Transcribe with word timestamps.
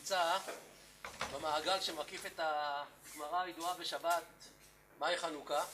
נמצא 0.00 0.38
במעגל 1.32 1.80
שמקיף 1.80 2.26
את 2.26 2.40
הגמרא 2.42 3.40
הידועה 3.40 3.74
בשבת, 3.74 4.22
מהי 4.98 5.16
חנוכה, 5.16 5.64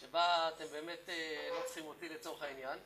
שבה 0.00 0.48
אתם 0.48 0.64
באמת 0.70 1.08
לא 1.50 1.62
צריכים 1.64 1.84
אותי 1.84 2.08
לצורך 2.08 2.42
העניין, 2.42 2.78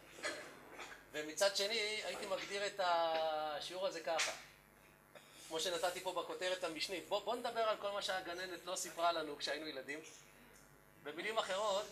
ומצד 1.12 1.56
שני 1.56 2.00
הייתי 2.04 2.26
מגדיר 2.26 2.66
את 2.66 2.80
השיעור 2.84 3.86
הזה 3.86 4.00
ככה, 4.00 4.32
כמו 5.48 5.60
שנתתי 5.60 6.00
פה 6.00 6.12
בכותרת 6.12 6.64
המשנית. 6.64 7.08
בואו 7.08 7.20
בוא 7.20 7.36
נדבר 7.36 7.68
על 7.68 7.76
כל 7.76 7.90
מה 7.90 8.02
שהגננת 8.02 8.64
לא 8.64 8.76
סיפרה 8.76 9.12
לנו 9.12 9.38
כשהיינו 9.38 9.66
ילדים. 9.66 10.00
במילים 11.02 11.38
אחרות, 11.38 11.86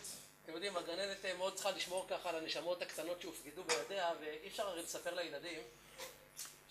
אתם 0.44 0.52
יודעים, 0.52 0.76
הגננת 0.76 1.24
מאוד 1.38 1.54
צריכה 1.54 1.70
לשמור 1.70 2.06
ככה 2.10 2.28
על 2.28 2.36
הנשמות 2.36 2.82
הקטנות 2.82 3.20
שהופקדו 3.20 3.64
בידיה, 3.64 4.12
ואי 4.20 4.48
אפשר 4.48 4.68
הרי 4.68 4.82
לספר 4.82 5.14
לילדים 5.14 5.62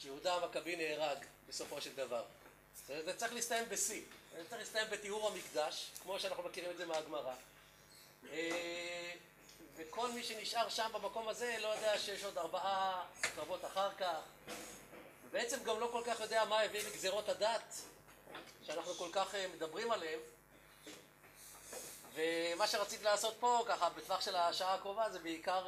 שיהודה 0.02 0.36
המכבי 0.36 0.76
נהרג 0.76 1.18
בסופו 1.50 1.82
של 1.82 1.96
דבר. 1.96 2.24
זה 2.88 3.14
צריך 3.18 3.34
להסתיים 3.34 3.70
בשיא, 3.70 4.02
זה 4.38 4.44
צריך 4.50 4.60
להסתיים 4.60 4.88
בתיאור 4.90 5.28
המקדש, 5.28 5.92
כמו 6.04 6.20
שאנחנו 6.20 6.44
מכירים 6.44 6.72
את 6.72 6.78
זה 6.78 6.86
מהגמרא. 6.86 7.34
וכל 9.76 10.12
מי 10.12 10.24
שנשאר 10.24 10.70
שם 10.70 10.90
במקום 10.94 11.28
הזה 11.28 11.58
לא 11.62 11.68
יודע 11.68 12.00
שיש 12.00 12.24
עוד 12.24 12.38
ארבעה 12.38 13.06
קרבות 13.22 13.66
אחר 13.66 13.94
כך, 13.94 14.20
ובעצם 15.26 15.64
גם 15.64 15.80
לא 15.80 15.90
כל 15.92 16.04
כך 16.06 16.20
יודע 16.20 16.46
מה 16.46 16.62
הביא 16.62 16.82
לגזירות 16.82 17.30
הדת 17.30 17.82
שאנחנו 18.66 18.94
כל 18.94 19.10
כך 19.12 19.36
מדברים 19.56 19.92
עליהן. 19.92 20.20
ומה 22.14 22.68
שרציתי 22.68 23.04
לעשות 23.04 23.36
פה, 23.40 23.64
ככה, 23.68 23.90
בטווח 23.90 24.22
של 24.22 24.36
השעה 24.36 24.74
הקרובה, 24.74 25.10
זה 25.10 25.20
בעיקר 25.20 25.68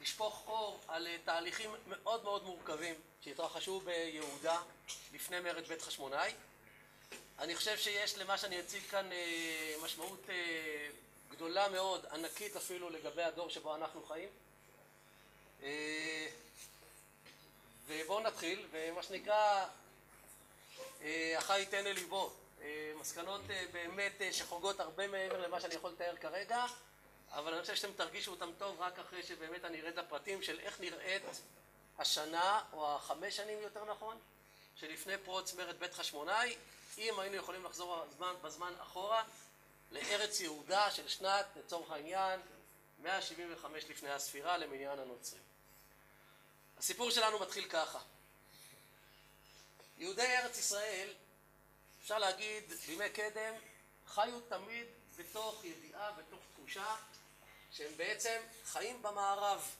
לשפוך 0.00 0.42
אור 0.46 0.80
על 0.88 1.08
תהליכים 1.24 1.70
מאוד 1.86 2.24
מאוד 2.24 2.44
מורכבים 2.44 2.94
שהתרחשו 3.20 3.80
ביהודה 3.80 4.60
לפני 5.12 5.40
מרד 5.40 5.66
בית 5.66 5.82
חשמונאי. 5.82 6.34
אני 7.38 7.56
חושב 7.56 7.78
שיש 7.78 8.18
למה 8.18 8.38
שאני 8.38 8.60
אציג 8.60 8.82
כאן 8.90 9.10
משמעות 9.82 10.26
גדולה 11.30 11.68
מאוד, 11.68 12.06
ענקית 12.06 12.56
אפילו, 12.56 12.90
לגבי 12.90 13.22
הדור 13.22 13.50
שבו 13.50 13.74
אנחנו 13.74 14.02
חיים. 14.04 14.28
ובואו 17.86 18.20
נתחיל, 18.20 18.66
ומה 18.70 19.02
שנקרא, 19.02 19.66
החי 21.36 21.58
ייתן 21.60 21.86
אל 21.86 21.92
ליבו. 21.92 22.32
מסקנות 23.00 23.40
באמת 23.72 24.22
שחורגות 24.32 24.80
הרבה 24.80 25.06
מעבר 25.06 25.46
למה 25.46 25.60
שאני 25.60 25.74
יכול 25.74 25.90
לתאר 25.90 26.16
כרגע, 26.16 26.64
אבל 27.32 27.52
אני 27.52 27.62
חושב 27.62 27.74
שאתם 27.74 27.92
תרגישו 27.92 28.30
אותם 28.30 28.50
טוב 28.58 28.80
רק 28.80 28.98
אחרי 28.98 29.22
שבאמת 29.22 29.64
אני 29.64 29.80
ארד 29.80 29.98
לפרטים 29.98 30.42
של 30.42 30.60
איך 30.60 30.80
נראית 30.80 31.22
השנה, 31.98 32.62
או 32.72 32.94
החמש 32.94 33.36
שנים 33.36 33.58
יותר 33.60 33.84
נכון, 33.84 34.18
שלפני 34.76 35.18
פרוץ 35.18 35.54
מרד 35.54 35.78
בית 35.78 35.94
חשמונאי, 35.94 36.56
אם 36.98 37.20
היינו 37.20 37.36
יכולים 37.36 37.64
לחזור 37.64 38.04
בזמן 38.42 38.72
אחורה 38.82 39.24
לארץ 39.90 40.40
יהודה 40.40 40.90
של 40.90 41.08
שנת, 41.08 41.46
לצורך 41.56 41.90
העניין, 41.90 42.40
175 43.02 43.84
לפני 43.84 44.10
הספירה 44.10 44.56
למניין 44.56 44.98
הנוצרים. 44.98 45.42
הסיפור 46.78 47.10
שלנו 47.10 47.38
מתחיל 47.38 47.68
ככה. 47.68 47.98
יהודי 49.98 50.36
ארץ 50.36 50.58
ישראל, 50.58 51.14
אפשר 52.02 52.18
להגיד, 52.18 52.72
בימי 52.86 53.10
קדם, 53.10 53.54
חיו 54.06 54.40
תמיד 54.40 54.86
בתוך 55.16 55.64
ידיעה, 55.64 56.12
בתוך 56.12 56.40
תחושה, 56.54 56.96
שהם 57.72 57.92
בעצם 57.96 58.40
חיים 58.64 59.02
במערב. 59.02 59.70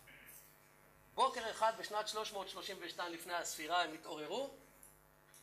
בוקר 1.15 1.51
אחד 1.51 1.73
בשנת 1.79 2.09
332 2.09 3.13
לפני 3.13 3.35
הספירה 3.35 3.83
הם 3.83 3.95
התעוררו 3.95 4.51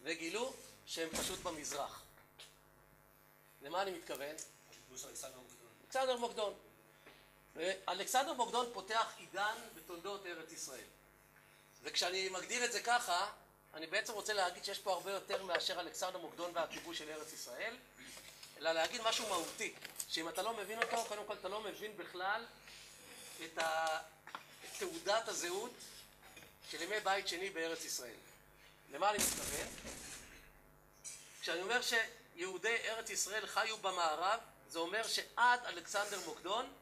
וגילו 0.02 0.54
שהם 0.86 1.10
פשוט 1.10 1.40
במזרח. 1.40 2.02
למה 3.62 3.82
אני 3.82 3.92
מתכוון? 3.92 4.36
אלכסנדר 5.84 6.18
מוקדון. 6.18 6.54
ואלכסנדר 7.56 8.34
מוקדון 8.34 8.70
פותח 8.74 9.14
עידן 9.18 9.56
בתולדות 9.76 10.26
ארץ 10.26 10.52
ישראל. 10.52 10.88
וכשאני 11.84 12.30
מגדיר 12.30 12.66
את 12.66 12.72
זה 12.72 12.82
ככה, 12.82 13.32
אני 13.74 13.88
בעצם 13.88 14.14
רוצה 14.14 14.34
להגיד 14.34 14.66
שיש 14.66 14.80
פה 14.80 14.94
הרבה 14.94 15.12
יותר 15.12 15.44
מאשר 15.44 15.80
אלכסנדר 15.80 16.18
מוקדון 16.18 16.52
והכיבוש 16.54 16.98
של 16.98 17.10
ארץ 17.10 17.34
ישראל, 17.34 17.76
אלא 18.58 18.72
להגיד 18.72 19.02
משהו 19.02 19.28
מהותי, 19.30 19.74
שאם 20.10 20.30
אתה 20.30 20.42
לא 20.42 20.54
מבין 20.54 20.84
אותו, 20.84 21.06
קודם 21.08 21.22
כל 21.28 21.34
אתה 21.34 21.50
לא 21.50 21.62
מבין 21.62 21.98
בכלל 21.98 22.46
את 23.44 23.60
תעודת 24.80 25.28
הזהות 25.28 25.74
של 26.72 26.82
ימי 26.82 27.00
בית 27.00 27.28
שני 27.28 27.50
בארץ 27.50 27.86
ישראל. 27.86 28.16
למה 28.92 29.10
אני 29.10 29.18
מתכוון? 29.18 29.68
כשאני 31.42 31.62
אומר 31.62 31.80
שיהודי 31.82 32.76
ארץ 32.76 33.10
ישראל 33.10 33.48
חיו 33.48 33.78
במערב, 33.78 34.40
זה 34.70 34.80
אומר 34.80 35.08
שעד 35.08 35.66
אלכסנדר 35.66 36.20
מוקדון, 36.26 36.74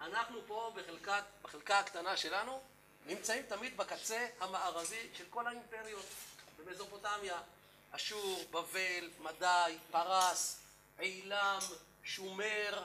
אנחנו 0.00 0.40
פה 0.46 0.72
בחלקת, 0.74 1.24
בחלקה 1.42 1.78
הקטנה 1.78 2.16
שלנו, 2.16 2.62
נמצאים 3.06 3.42
תמיד 3.42 3.76
בקצה 3.76 4.28
המערבי 4.40 5.08
של 5.18 5.24
כל 5.30 5.46
האימפריות 5.46 6.06
במזופוטמיה, 6.58 7.40
אשור, 7.90 8.44
בבל, 8.50 9.10
מדי, 9.20 9.78
פרס, 9.90 10.61
עילם, 11.02 11.58
שומר, 12.04 12.82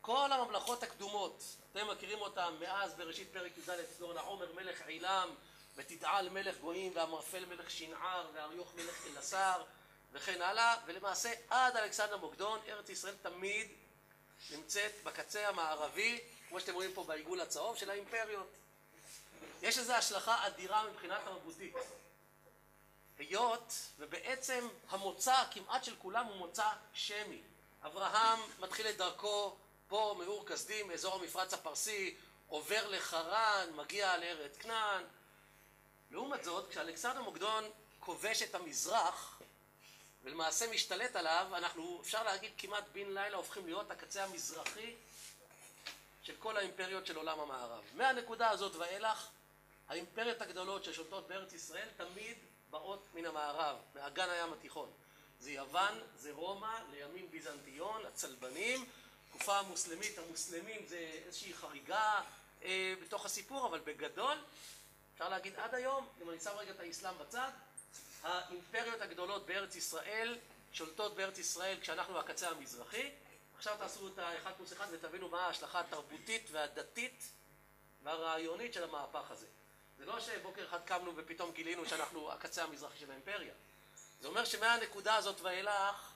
כל 0.00 0.32
הממלכות 0.32 0.82
הקדומות, 0.82 1.42
אתם 1.72 1.90
מכירים 1.90 2.20
אותם 2.20 2.54
מאז 2.60 2.94
בראשית 2.94 3.28
פרק 3.32 3.52
י"ד 3.58 3.70
אצלו 3.70 4.12
נעומר 4.12 4.52
מלך 4.52 4.82
עילם 4.86 5.28
ותדעל 5.76 6.28
מלך 6.28 6.58
גויים 6.58 6.92
והמרפל 6.94 7.44
מלך 7.44 7.70
שנער 7.70 8.30
ואריוך 8.34 8.74
מלך 8.74 9.06
אלעשר 9.06 9.62
וכן 10.12 10.42
הלאה. 10.42 10.76
ולמעשה 10.86 11.32
עד 11.50 11.76
אלכסנדר 11.76 12.16
מוקדון 12.16 12.60
ארץ 12.68 12.88
ישראל 12.88 13.14
תמיד 13.22 13.68
נמצאת 14.50 14.92
בקצה 15.04 15.48
המערבי 15.48 16.20
כמו 16.48 16.60
שאתם 16.60 16.74
רואים 16.74 16.92
פה 16.94 17.04
בעיגול 17.04 17.40
הצהוב 17.40 17.76
של 17.76 17.90
האימפריות. 17.90 18.50
יש 19.62 19.78
לזה 19.78 19.96
השלכה 19.96 20.46
אדירה 20.46 20.90
מבחינה 20.90 21.18
תרבותית 21.24 21.74
היות 23.18 23.74
ובעצם 23.98 24.68
המוצא 24.88 25.44
כמעט 25.50 25.84
של 25.84 25.96
כולם 25.96 26.26
הוא 26.26 26.36
מוצא 26.36 26.68
שמי 26.92 27.40
אברהם 27.82 28.38
מתחיל 28.58 28.88
את 28.88 28.96
דרכו 28.96 29.56
פה 29.88 30.14
מאור 30.18 30.46
כסדים 30.46 30.88
מאזור 30.88 31.14
המפרץ 31.14 31.54
הפרסי 31.54 32.16
עובר 32.48 32.88
לחרן 32.88 33.68
מגיע 33.76 34.16
לארץ 34.16 34.56
כנען. 34.56 35.04
לעומת 36.10 36.44
זאת 36.44 36.70
כשאלכסנדר 36.70 37.22
מוקדון 37.22 37.64
כובש 38.00 38.42
את 38.42 38.54
המזרח 38.54 39.40
ולמעשה 40.22 40.70
משתלט 40.70 41.16
עליו 41.16 41.46
אנחנו 41.52 41.98
אפשר 42.02 42.22
להגיד 42.22 42.52
כמעט 42.58 42.84
בן 42.92 43.14
לילה 43.14 43.36
הופכים 43.36 43.66
להיות 43.66 43.90
הקצה 43.90 44.24
המזרחי 44.24 44.94
של 46.22 46.34
כל 46.38 46.56
האימפריות 46.56 47.06
של 47.06 47.16
עולם 47.16 47.40
המערב. 47.40 47.82
מהנקודה 47.94 48.50
הזאת 48.50 48.76
ואילך 48.76 49.28
האימפריות 49.88 50.42
הגדולות 50.42 50.84
ששולטות 50.84 51.28
בארץ 51.28 51.52
ישראל 51.52 51.88
תמיד 51.96 52.36
באות 52.70 53.06
מן 53.14 53.26
המערב 53.26 53.76
מאגן 53.94 54.30
הים 54.30 54.52
התיכון 54.52 54.92
זה 55.40 55.50
יוון, 55.50 56.00
זה 56.16 56.32
רומא, 56.32 56.78
לימים 56.90 57.30
ביזנטיון, 57.30 58.06
הצלבנים. 58.06 58.84
תקופה 59.28 59.58
המוסלמית, 59.58 60.18
המוסלמים 60.18 60.86
זה 60.86 61.10
איזושהי 61.26 61.54
חריגה 61.54 62.20
אה, 62.62 62.94
בתוך 63.02 63.24
הסיפור 63.24 63.66
אבל 63.66 63.80
בגדול 63.80 64.38
אפשר 65.14 65.28
להגיד 65.28 65.54
עד 65.56 65.74
היום 65.74 66.08
אם 66.22 66.30
אני 66.30 66.40
שם 66.40 66.50
רגע 66.56 66.70
את 66.70 66.80
האסלאם 66.80 67.14
בצד 67.18 67.50
האימפריות 68.22 69.00
הגדולות 69.00 69.46
בארץ 69.46 69.76
ישראל 69.76 70.38
שולטות 70.72 71.14
בארץ 71.14 71.38
ישראל 71.38 71.80
כשאנחנו 71.80 72.14
בקצה 72.14 72.50
המזרחי. 72.50 73.10
עכשיו 73.56 73.76
תעשו 73.78 74.08
את 74.08 74.18
האחד 74.18 74.52
פלוס 74.56 74.72
אחד 74.72 74.86
ותבינו 74.92 75.28
מה 75.28 75.46
ההשלכה 75.46 75.80
התרבותית 75.80 76.48
והדתית 76.50 77.28
והרעיונית 78.02 78.74
של 78.74 78.84
המהפך 78.84 79.30
הזה. 79.30 79.46
זה 79.98 80.06
לא 80.06 80.20
שבוקר 80.20 80.64
אחד 80.64 80.80
קמנו 80.84 81.16
ופתאום 81.16 81.52
גילינו 81.52 81.86
שאנחנו 81.86 82.32
הקצה 82.32 82.64
המזרחי 82.64 82.98
של 82.98 83.10
האימפריה 83.10 83.54
זה 84.20 84.28
אומר 84.28 84.44
שמהנקודה 84.44 85.16
הזאת 85.16 85.40
ואילך 85.40 86.12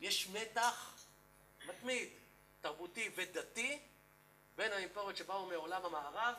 יש 0.00 0.28
מתח 0.28 0.94
מתמיד, 1.66 2.08
תרבותי 2.60 3.10
ודתי 3.14 3.80
בין 4.56 4.72
האימפריות 4.72 5.16
שבאו 5.16 5.46
מעולם 5.46 5.84
המערב 5.84 6.34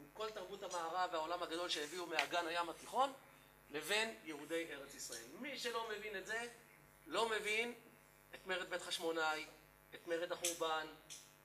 עם 0.00 0.06
כל 0.12 0.30
תרבות 0.30 0.62
המערב 0.62 1.10
והעולם 1.12 1.42
הגדול 1.42 1.68
שהביאו 1.68 2.06
מאגן 2.06 2.46
הים 2.46 2.68
התיכון 2.68 3.12
לבין 3.70 4.14
יהודי 4.24 4.66
ארץ 4.70 4.94
ישראל. 4.94 5.26
מי 5.40 5.58
שלא 5.58 5.88
מבין 5.88 6.16
את 6.16 6.26
זה 6.26 6.48
לא 7.06 7.28
מבין 7.28 7.74
את 8.34 8.46
מרד 8.46 8.70
בית 8.70 8.82
חשמונאי, 8.82 9.46
את 9.94 10.06
מרד 10.06 10.32
החורבן, 10.32 10.86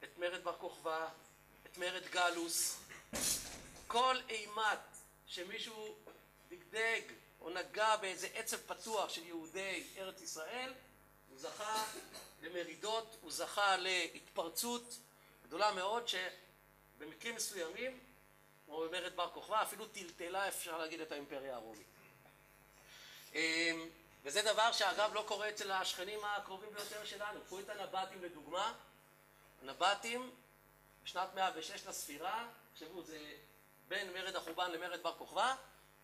את 0.04 0.18
מרד 0.18 0.44
בר 0.44 0.58
כוכבא, 0.58 1.08
את 1.66 1.78
מרד 1.78 2.04
גלוס 2.06 2.80
כל 3.88 4.16
אימת 4.30 4.80
שמישהו 5.28 5.96
דגדג 6.50 7.02
או 7.42 7.50
נגע 7.50 7.96
באיזה 7.96 8.28
עצב 8.34 8.58
פתוח 8.58 9.10
של 9.10 9.26
יהודי 9.26 9.84
ארץ 9.98 10.22
ישראל 10.22 10.74
הוא 11.30 11.40
זכה 11.40 11.86
למרידות, 12.42 13.18
הוא 13.22 13.32
זכה 13.32 13.78
להתפרצות 13.78 14.98
גדולה 15.44 15.72
מאוד 15.72 16.04
שבמקרים 16.08 17.36
מסוימים 17.36 18.00
כמו 18.66 18.80
במרד 18.80 19.16
בר 19.16 19.30
כוכבא 19.34 19.62
אפילו 19.62 19.86
טלטלה 19.86 20.48
אפשר 20.48 20.78
להגיד 20.78 21.02
את 21.02 21.12
האימפריה 21.12 21.56
הרומית 21.56 21.88
אמ, 23.36 23.90
וזה 24.24 24.42
דבר 24.42 24.72
שאגב 24.72 25.14
לא 25.14 25.24
קורה 25.28 25.50
אצל 25.50 25.72
השכנים 25.72 26.20
הקרובים 26.26 26.70
ביותר 26.74 27.06
שלנו. 27.06 27.40
קחו 27.46 27.60
את 27.60 27.70
הנבטים 27.70 28.24
לדוגמה. 28.24 28.74
הנבטים 29.62 30.32
בשנת 31.04 31.34
106 31.36 31.86
לספירה, 31.88 32.48
תחשבו 32.74 33.04
זה 33.04 33.34
בין 33.88 34.14
מרד 34.14 34.36
החורבן 34.36 34.72
למרד 34.72 35.04
בר 35.04 35.14
כוכבא, 35.18 35.56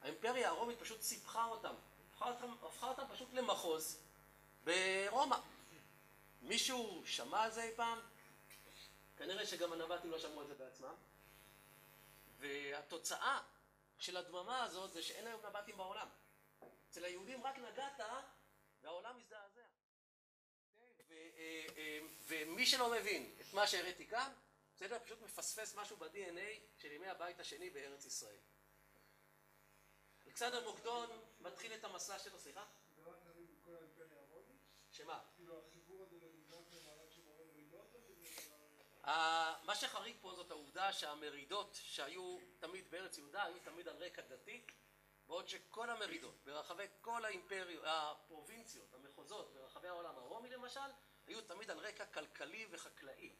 האימפריה 0.01 0.49
הרומית 0.49 0.79
פשוט 0.79 1.01
סיפחה 1.01 1.45
אותם, 1.45 1.73
הפכה 2.09 2.29
אותם, 2.29 2.51
הפכה 2.51 2.89
אותם 2.89 3.03
פשוט 3.13 3.33
למחוז 3.33 3.99
ברומא. 4.63 5.37
מישהו 6.41 7.03
שמע 7.05 7.43
על 7.43 7.51
זה 7.51 7.63
אי 7.63 7.75
פעם? 7.75 7.99
כנראה 9.17 9.45
שגם 9.45 9.73
הנבטים 9.73 10.11
לא 10.11 10.19
שמעו 10.19 10.41
על 10.41 10.47
זה 10.47 10.55
בעצמם. 10.55 10.93
והתוצאה 12.39 13.39
של 13.99 14.17
הדממה 14.17 14.63
הזאת 14.63 14.93
זה 14.93 15.01
שאין 15.01 15.27
היום 15.27 15.45
נבטים 15.45 15.77
בעולם. 15.77 16.07
אצל 16.89 17.05
היהודים 17.05 17.43
רק 17.43 17.57
נגעת 17.57 17.99
והעולם. 18.81 19.19
אוקיי? 20.99 21.31
אה, 21.37 21.65
אה, 21.77 21.99
ומי 22.27 22.65
שלא 22.65 22.91
מבין 22.91 23.35
את 23.41 23.53
מה 23.53 23.67
שהראיתי 23.67 24.07
כאן, 24.07 24.31
בסדר? 24.75 24.99
פשוט 25.03 25.21
מפספס 25.21 25.75
משהו 25.75 25.97
ב-DNA 25.97 26.81
של 26.81 26.91
ימי 26.91 27.07
הבית 27.07 27.39
השני 27.39 27.69
בארץ 27.69 28.05
ישראל. 28.05 28.37
אלכסנדר 30.41 30.69
מוקדון 30.69 31.09
מתחיל 31.39 31.73
את 31.73 31.83
המסע 31.83 32.19
שלו, 32.19 32.39
סליחה? 32.39 32.65
שמה? 34.91 35.19
כאילו 35.35 35.57
הזה 35.57 36.17
מה 39.63 39.75
שחריג 39.75 40.15
פה 40.21 40.33
זאת 40.33 40.51
העובדה 40.51 40.93
שהמרידות 40.93 41.69
שהיו 41.73 42.37
תמיד 42.59 42.91
בארץ 42.91 43.17
יהודה 43.17 43.43
היו 43.43 43.59
תמיד 43.63 43.87
על 43.87 44.03
רקע 44.03 44.21
דתי 44.21 44.65
בעוד 45.27 45.47
שכל 45.47 45.89
המרידות 45.89 46.43
ברחבי 46.43 46.85
כל 47.01 47.25
האימפריות, 47.25 47.83
הפרובינציות, 47.87 48.93
המחוזות 48.93 49.53
ברחבי 49.53 49.87
העולם 49.87 50.17
הרומי 50.17 50.49
למשל 50.49 50.89
היו 51.27 51.41
תמיד 51.41 51.71
על 51.71 51.79
רקע 51.79 52.05
כלכלי 52.05 52.67
וחקלאי. 52.71 53.35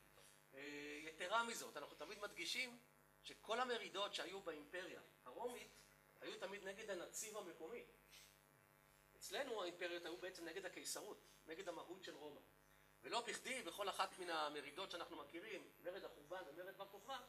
אה, 0.53 0.99
יתרה 1.03 1.43
מזאת, 1.43 1.77
אנחנו 1.77 1.95
תמיד 1.95 2.19
מדגישים 2.19 2.79
שכל 3.23 3.59
המרידות 3.59 4.13
שהיו 4.13 4.41
באימפריה 4.41 5.01
הרומית 5.25 5.86
היו 6.21 6.39
תמיד 6.39 6.63
נגד 6.63 6.89
הנציב 6.89 7.37
המקומי. 7.37 7.85
אצלנו 9.17 9.61
האימפריות 9.61 10.05
היו 10.05 10.17
בעצם 10.17 10.45
נגד 10.45 10.65
הקיסרות, 10.65 11.27
נגד 11.47 11.69
המהות 11.69 12.03
של 12.03 12.15
רומא. 12.15 12.41
ולא 13.01 13.21
בכדי 13.21 13.61
בכל 13.61 13.89
אחת 13.89 14.19
מן 14.19 14.29
המרידות 14.29 14.91
שאנחנו 14.91 15.17
מכירים, 15.17 15.69
מרד 15.83 16.03
החורבן 16.03 16.43
ומרד 16.47 16.77
בר 16.77 16.85
כוכבא, 16.85 17.19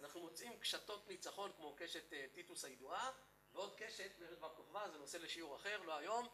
אנחנו 0.00 0.20
מוצאים 0.20 0.58
קשתות 0.58 1.08
ניצחון 1.08 1.52
כמו 1.56 1.74
קשת 1.76 2.12
אה, 2.12 2.26
טיטוס 2.32 2.64
הידועה, 2.64 3.12
ועוד 3.52 3.74
קשת, 3.76 4.10
מרד 4.18 4.40
בר 4.40 4.54
כוכבא, 4.54 4.88
זה 4.88 4.98
נושא 4.98 5.16
לשיעור 5.16 5.56
אחר, 5.56 5.82
לא 5.82 5.96
היום, 5.96 6.28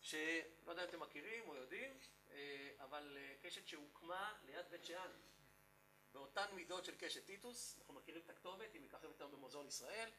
שלא 0.00 0.42
יודע 0.66 0.84
אם 0.84 0.88
אתם 0.88 1.00
מכירים 1.00 1.48
או 1.48 1.54
יודעים, 1.54 1.98
אה, 2.30 2.70
אבל 2.80 3.16
אה, 3.20 3.34
קשת 3.42 3.66
שהוקמה 3.66 4.38
ליד 4.44 4.66
בית 4.70 4.84
שאן. 4.84 5.10
באותן 6.12 6.54
מידות 6.54 6.84
של 6.84 6.94
קשת 6.96 7.24
טיטוס, 7.24 7.78
אנחנו 7.78 7.94
מכירים 7.94 8.22
את 8.24 8.30
הכתובת, 8.30 8.72
היא 8.72 8.80
מככבת 8.80 9.20
היום 9.20 9.32
במוזיאון 9.32 9.66
ישראל, 9.66 10.10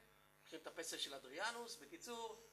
מכירים 0.43 0.61
את 0.61 0.67
הפסל 0.67 0.97
של 0.97 1.13
אדריאנוס, 1.13 1.75
בקיצור, 1.75 2.43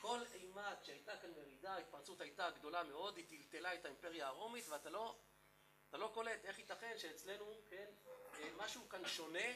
כל 0.00 0.20
אימת 0.34 0.84
שהייתה 0.84 1.16
כאן 1.16 1.30
מרידה, 1.30 1.74
ההתפרצות 1.74 2.20
הייתה 2.20 2.50
גדולה 2.50 2.82
מאוד, 2.82 3.16
היא 3.16 3.26
טלטלה 3.28 3.74
את 3.74 3.84
האימפריה 3.84 4.26
הרומית, 4.26 4.68
ואתה 4.68 4.90
לא, 4.90 5.16
אתה 5.88 5.98
לא 5.98 6.10
קולט 6.14 6.44
איך 6.44 6.58
ייתכן 6.58 6.98
שאצלנו, 6.98 7.54
כן, 7.70 7.86
אה, 8.34 8.48
משהו 8.56 8.88
כאן 8.88 9.06
שונה 9.06 9.48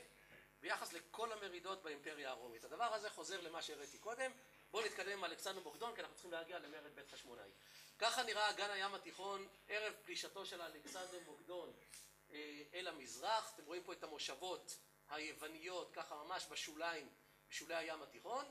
ביחס 0.60 0.92
לכל 0.92 1.32
המרידות 1.32 1.82
באימפריה 1.82 2.30
הרומית. 2.30 2.64
הדבר 2.64 2.94
הזה 2.94 3.10
חוזר 3.10 3.40
למה 3.40 3.62
שהראיתי 3.62 3.98
קודם. 3.98 4.32
בואו 4.70 4.86
נתקדם 4.86 5.12
עם 5.12 5.24
אלכסנדר 5.24 5.60
מוקדון, 5.60 5.94
כי 5.94 6.00
אנחנו 6.00 6.14
צריכים 6.14 6.32
להגיע 6.32 6.58
למרד 6.58 6.94
בית 6.94 7.08
חשמונאי. 7.08 7.50
ככה 7.98 8.22
נראה 8.22 8.50
אגן 8.50 8.70
הים 8.70 8.94
התיכון 8.94 9.48
ערב 9.68 9.94
פלישתו 10.04 10.46
של 10.46 10.62
אלכסנדר 10.62 11.18
מוקדון 11.26 11.72
אה, 12.32 12.62
אל 12.74 12.88
המזרח. 12.88 13.52
אתם 13.54 13.64
רואים 13.64 13.82
פה 13.84 13.92
את 13.92 14.02
המושבות 14.02 14.78
היווניות, 15.08 15.90
ככה 15.92 16.14
ממש 16.14 16.46
בשוליים, 16.50 17.08
בשולי 17.48 17.74
הים 17.74 18.02
התיכון. 18.02 18.44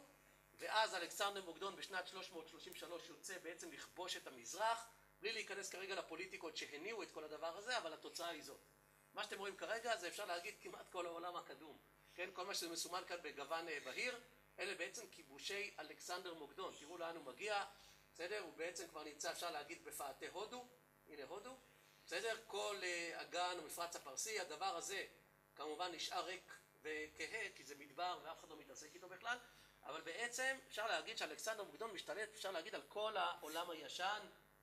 ואז 0.53 0.95
אלכסנדר 0.95 1.45
מוקדון 1.45 1.75
בשנת 1.75 2.07
333 2.07 3.09
יוצא 3.09 3.37
בעצם 3.37 3.71
לכבוש 3.71 4.17
את 4.17 4.27
המזרח, 4.27 4.87
בלי 5.19 5.31
להיכנס 5.31 5.69
כרגע 5.69 5.95
לפוליטיקות 5.95 6.57
שהניעו 6.57 7.03
את 7.03 7.11
כל 7.11 7.23
הדבר 7.23 7.57
הזה, 7.57 7.77
אבל 7.77 7.93
התוצאה 7.93 8.27
היא 8.27 8.43
זאת. 8.43 8.61
מה 9.13 9.23
שאתם 9.23 9.39
רואים 9.39 9.55
כרגע 9.55 9.97
זה 9.97 10.07
אפשר 10.07 10.25
להגיד 10.25 10.55
כמעט 10.61 10.89
כל 10.89 11.05
העולם 11.05 11.35
הקדום. 11.35 11.77
כן, 12.15 12.29
כל 12.33 12.45
מה 12.45 12.53
שזה 12.53 12.69
מסומן 12.69 13.01
כאן 13.07 13.17
בגוון 13.21 13.67
אה, 13.67 13.79
בהיר, 13.85 14.19
אלה 14.59 14.75
בעצם 14.75 15.07
כיבושי 15.11 15.75
אלכסנדר 15.79 16.33
מוקדון. 16.33 16.73
תראו 16.79 16.97
לאן 16.97 17.15
הוא 17.15 17.25
מגיע, 17.25 17.65
בסדר? 18.13 18.39
הוא 18.39 18.53
בעצם 18.53 18.87
כבר 18.87 19.03
נמצא, 19.03 19.31
אפשר 19.31 19.51
להגיד, 19.51 19.83
בפאתי 19.83 20.27
הודו. 20.27 20.67
הנה 21.07 21.23
הודו. 21.23 21.57
בסדר? 22.05 22.37
כל 22.47 22.81
אגן 23.13 23.57
ומפרץ 23.59 23.95
הפרסי, 23.95 24.39
הדבר 24.39 24.75
הזה 24.75 25.05
כמובן 25.55 25.91
נשאר 25.91 26.25
ריק 26.25 26.53
וכהה, 26.83 27.49
כי 27.55 27.63
זה 27.63 27.75
מדבר 27.75 28.19
ואף 28.23 28.39
אחד 28.39 28.49
לא 28.49 28.57
מתעסק 28.57 28.95
איתו 28.95 29.09
בכלל. 29.09 29.37
אבל 29.85 30.01
בעצם 30.01 30.57
אפשר 30.67 30.87
להגיד 30.87 31.17
שאלכסנדר 31.17 31.63
מוקדון 31.63 31.91
משתלט, 31.91 32.29
אפשר 32.33 32.51
להגיד 32.51 32.75
על 32.75 32.81
כל 32.87 33.17
העולם 33.17 33.69
הישן, 33.69 34.19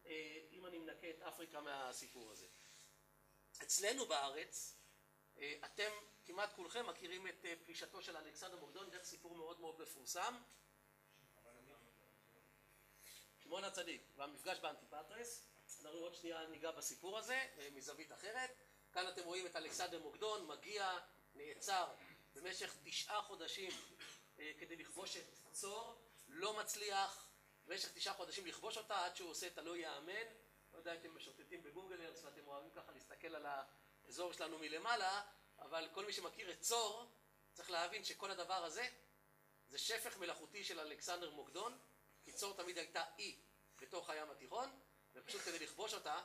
אה, 0.06 0.40
אם 0.50 0.66
אני 0.66 0.78
מנקה 0.78 1.10
את 1.10 1.22
אפריקה 1.22 1.60
מהסיפור 1.60 2.32
הזה. 2.32 2.46
אצלנו 3.62 4.06
בארץ, 4.06 4.76
אה, 5.38 5.54
אתם 5.64 5.90
כמעט 6.24 6.52
כולכם 6.52 6.86
מכירים 6.86 7.26
את 7.26 7.44
אה, 7.44 7.54
פלישתו 7.64 8.02
של 8.02 8.16
אלכסנדר 8.16 8.56
מוקדון 8.56 8.90
דרך 8.90 9.04
סיפור 9.04 9.34
מאוד 9.34 9.60
מאוד 9.60 9.80
מפורסם. 9.80 10.34
שמעון 13.38 13.64
הצדיק 13.64 14.02
והמפגש 14.16 14.58
באנטיפטרס, 14.58 15.46
אנחנו 15.84 15.98
עוד 15.98 16.14
שנייה 16.14 16.46
ניגע 16.46 16.70
בסיפור 16.70 17.18
הזה 17.18 17.46
מזווית 17.72 18.12
אחרת. 18.12 18.50
כאן 18.92 19.08
אתם 19.08 19.22
רואים 19.22 19.46
את 19.46 19.56
אלכסנדר 19.56 19.98
מוקדון 19.98 20.46
מגיע, 20.46 20.98
נעצר 21.34 21.94
במשך 22.34 22.76
תשעה 22.82 23.22
חודשים 23.22 23.72
אה, 24.38 24.52
כדי 24.58 24.76
לכבוש 24.76 25.16
את 25.16 25.38
צור, 25.52 25.94
לא 26.28 26.58
מצליח 26.58 27.30
במשך 27.66 27.92
תשעה 27.92 28.14
חודשים 28.14 28.46
לכבוש 28.46 28.76
אותה 28.76 29.04
עד 29.04 29.16
שהוא 29.16 29.30
עושה 29.30 29.46
את 29.46 29.58
הלא 29.58 29.76
יאמן. 29.76 30.26
לא 30.72 30.78
יודע 30.78 30.94
אם 30.94 31.00
אתם 31.00 31.16
משוטטים 31.16 31.62
בגוגל 31.62 32.00
ארץ 32.00 32.24
ואתם 32.24 32.46
אוהבים 32.46 32.70
ככה 32.70 32.92
להסתכל 32.92 33.34
על 33.34 33.46
האזור 34.04 34.32
שלנו 34.32 34.58
מלמעלה, 34.58 35.22
אבל 35.58 35.88
כל 35.94 36.04
מי 36.04 36.12
שמכיר 36.12 36.50
את 36.50 36.60
צור 36.60 37.06
צריך 37.52 37.70
להבין 37.70 38.04
שכל 38.04 38.30
הדבר 38.30 38.64
הזה 38.64 38.88
זה 39.68 39.78
שפך 39.78 40.16
מלאכותי 40.16 40.64
של 40.64 40.80
אלכסנדר 40.80 41.30
מוקדון, 41.30 41.78
כי 42.24 42.32
צור 42.32 42.56
תמיד 42.56 42.78
הייתה 42.78 43.04
אי 43.18 43.40
בתוך 43.76 44.10
הים 44.10 44.30
התיכון, 44.30 44.80
ופשוט 45.14 45.40
כדי 45.40 45.58
לכבוש 45.58 45.94
אותה, 45.94 46.22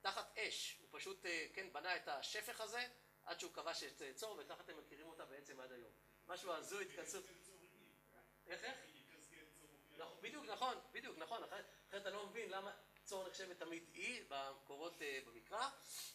תחת 0.00 0.38
אש, 0.38 0.78
הוא 0.80 0.88
פשוט, 0.90 1.26
אה, 1.26 1.46
כן, 1.54 1.72
בנה 1.72 1.96
את 1.96 2.08
השפך 2.08 2.60
הזה 2.60 2.86
עד 3.24 3.40
שהוא 3.40 3.52
כבש 3.52 3.82
את 3.82 4.02
צור, 4.14 4.36
וככה 4.38 4.62
אתם 4.62 4.76
אותה 5.02 5.24
בעצם 5.24 5.60
עד 5.60 5.72
היום. 5.72 5.92
משהו 6.28 6.52
הזוי, 6.52 6.84
התכנסות. 6.84 7.24
איך 8.46 8.64
איך? 8.64 8.78
נכון, 9.98 10.18
בדיוק 10.20 10.44
נכון, 10.44 10.74
בדיוק 10.92 11.18
נכון, 11.18 11.44
אחרת 11.44 11.64
אתה 11.96 12.10
לא 12.10 12.26
מבין 12.26 12.50
למה 12.50 12.72
צור 13.04 13.28
נחשבת 13.28 13.58
תמיד 13.58 13.84
אי 13.94 14.24
במקורות 14.28 15.02
אה, 15.02 15.18
במקרא, 15.26 15.68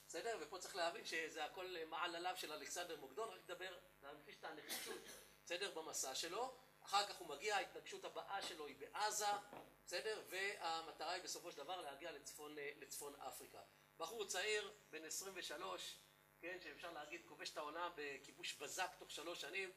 בסדר? 0.08 0.38
ופה 0.42 0.58
צריך 0.58 0.76
להבין 0.76 1.06
שזה 1.06 1.46
הכל 1.46 1.76
מעל 1.88 2.16
עליו 2.16 2.38
של 2.38 2.54
אלכסנדר 2.54 3.00
מוקדון, 3.00 3.30
רק 3.30 3.40
לדבר, 3.44 3.78
להמחיש 4.04 4.36
את 4.40 4.44
הנחישות, 4.44 4.98
בסדר? 5.46 5.72
במסע 5.72 6.16
שלו, 6.16 6.54
אחר 6.84 7.08
כך 7.08 7.16
הוא 7.16 7.28
מגיע, 7.28 7.56
ההתנגשות 7.56 8.06
הבאה 8.06 8.42
שלו 8.42 8.66
היא 8.66 8.76
בעזה, 8.80 9.26
בסדר? 9.86 10.22
והמטרה 10.30 11.12
היא 11.12 11.24
בסופו 11.24 11.52
של 11.52 11.58
דבר 11.58 11.82
להגיע 11.82 12.12
לצפון, 12.12 12.58
אה, 12.58 12.72
לצפון 12.80 13.16
אפריקה. 13.16 13.62
בחור 13.98 14.26
צעיר, 14.26 14.72
בן 14.90 15.06
23, 15.06 15.96
כן, 16.42 16.58
שאפשר 16.64 16.92
להגיד 16.92 17.22
כובש 17.26 17.50
את 17.50 17.58
העולם 17.58 17.92
בכיבוש 17.96 18.54
בזק 18.54 18.92
תוך 19.00 19.12
שלוש 19.12 19.42
שנים, 19.42 19.72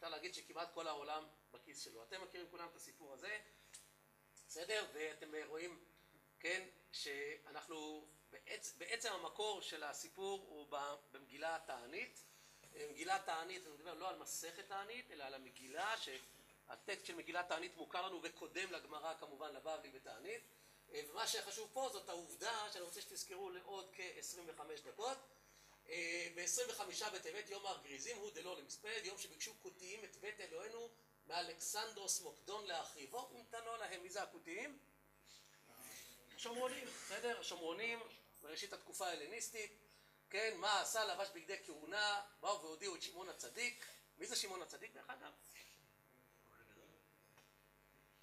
אפשר 0.00 0.10
להגיד 0.10 0.34
שכמעט 0.34 0.74
כל 0.74 0.86
העולם 0.86 1.24
בכיס 1.50 1.84
שלו. 1.84 2.02
אתם 2.02 2.22
מכירים 2.22 2.46
כולם 2.50 2.68
את 2.68 2.76
הסיפור 2.76 3.12
הזה, 3.12 3.38
בסדר? 4.46 4.86
ואתם 4.94 5.30
רואים, 5.46 5.84
כן, 6.38 6.68
שאנחנו, 6.92 8.08
בעצ, 8.30 8.74
בעצם 8.78 9.12
המקור 9.12 9.62
של 9.62 9.82
הסיפור 9.82 10.46
הוא 10.48 10.78
במגילה 11.12 11.56
התענית. 11.56 12.24
מגילה 12.90 13.18
תענית, 13.24 13.66
אני 13.66 13.74
מדבר 13.74 13.94
לא 13.94 14.08
על 14.08 14.18
מסכת 14.18 14.68
תענית, 14.68 15.10
אלא 15.10 15.24
על 15.24 15.34
המגילה, 15.34 15.94
שהטקסט 15.96 17.06
של 17.06 17.14
מגילת 17.14 17.48
תענית 17.48 17.76
מוכר 17.76 18.06
לנו 18.06 18.20
וקודם 18.22 18.72
לגמרא 18.72 19.14
כמובן 19.14 19.52
לבבלי 19.52 19.90
בתענית. 19.90 20.42
ומה 20.88 21.26
שחשוב 21.26 21.70
פה 21.72 21.88
זאת 21.92 22.08
העובדה 22.08 22.68
שאני 22.72 22.84
רוצה 22.84 23.00
שתזכרו 23.00 23.50
לעוד 23.50 23.90
כ-25 23.92 24.60
דקות. 24.84 25.18
ב-25 26.34 27.10
בטבת 27.14 27.50
יום 27.50 27.66
הגריזים 27.66 28.16
הוא 28.16 28.30
דלא 28.30 28.58
למספד, 28.58 29.00
יום 29.04 29.18
שביקשו 29.18 29.52
כותיים 29.62 30.04
את 30.04 30.16
בית 30.16 30.40
אלוהינו 30.40 30.90
מאלכסנדרוס 31.26 32.20
מוקדון 32.20 32.66
להחריבו, 32.66 33.30
ונתנו 33.34 33.76
להם. 33.76 34.02
מי 34.02 34.10
זה 34.10 34.22
הכותיים? 34.22 34.78
השומרונים, 36.36 36.86
בסדר? 36.86 37.40
השומרונים 37.40 38.00
בראשית 38.42 38.72
התקופה 38.72 39.06
ההלניסטית, 39.06 39.72
כן, 40.30 40.56
מה 40.56 40.80
עשה 40.80 41.04
לבש 41.04 41.28
בגדי 41.34 41.56
כהונה, 41.64 42.22
באו 42.40 42.62
והודיעו 42.62 42.96
את 42.96 43.02
שמעון 43.02 43.28
הצדיק. 43.28 43.86
מי 44.18 44.26
זה 44.26 44.36
שמעון 44.36 44.62
הצדיק 44.62 44.94
דרך 44.94 45.10
אגב? 45.10 45.32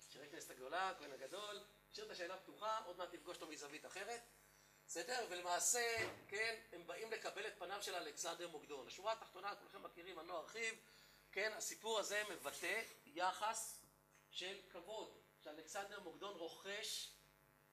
שירי 0.09 0.29
כנסת 0.29 0.49
הגדולה, 0.49 0.89
הכהן 0.89 1.11
הגדול, 1.11 1.63
נשאיר 1.91 2.05
את 2.05 2.11
השאלה 2.11 2.37
פתוחה, 2.37 2.79
עוד 2.85 2.97
מעט 2.97 3.13
נפגוש 3.13 3.35
אותו 3.35 3.47
מזווית 3.47 3.85
אחרת. 3.85 4.21
בסדר? 4.87 5.25
ולמעשה, 5.29 5.97
כן, 6.27 6.55
הם 6.71 6.87
באים 6.87 7.11
לקבל 7.11 7.47
את 7.47 7.53
פניו 7.59 7.83
של 7.83 7.95
אלכסנדר 7.95 8.47
מוקדון. 8.47 8.87
השורה 8.87 9.13
התחתונה, 9.13 9.55
כולכם 9.55 9.83
מכירים, 9.83 10.19
אני 10.19 10.27
לא 10.27 10.39
ארחיב, 10.39 10.75
כן, 11.31 11.51
הסיפור 11.57 11.99
הזה 11.99 12.23
מבטא 12.29 12.81
יחס 13.05 13.81
של 14.31 14.59
כבוד 14.71 15.17
שאלכסנדר 15.43 15.99
מוקדון 15.99 16.37
רוכש 16.37 17.11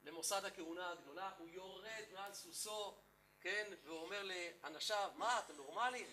למוסד 0.05 0.45
הכהונה 0.45 0.91
הגדולה, 0.91 1.31
הוא 1.39 1.49
יורד 1.49 2.05
מעל 2.13 2.35
סוסו, 2.35 2.95
כן, 3.41 3.73
והוא 3.85 4.01
אומר 4.01 4.23
לאנשיו, 4.23 5.11
מה, 5.15 5.39
אתם 5.39 5.57
נורמלים? 5.57 6.07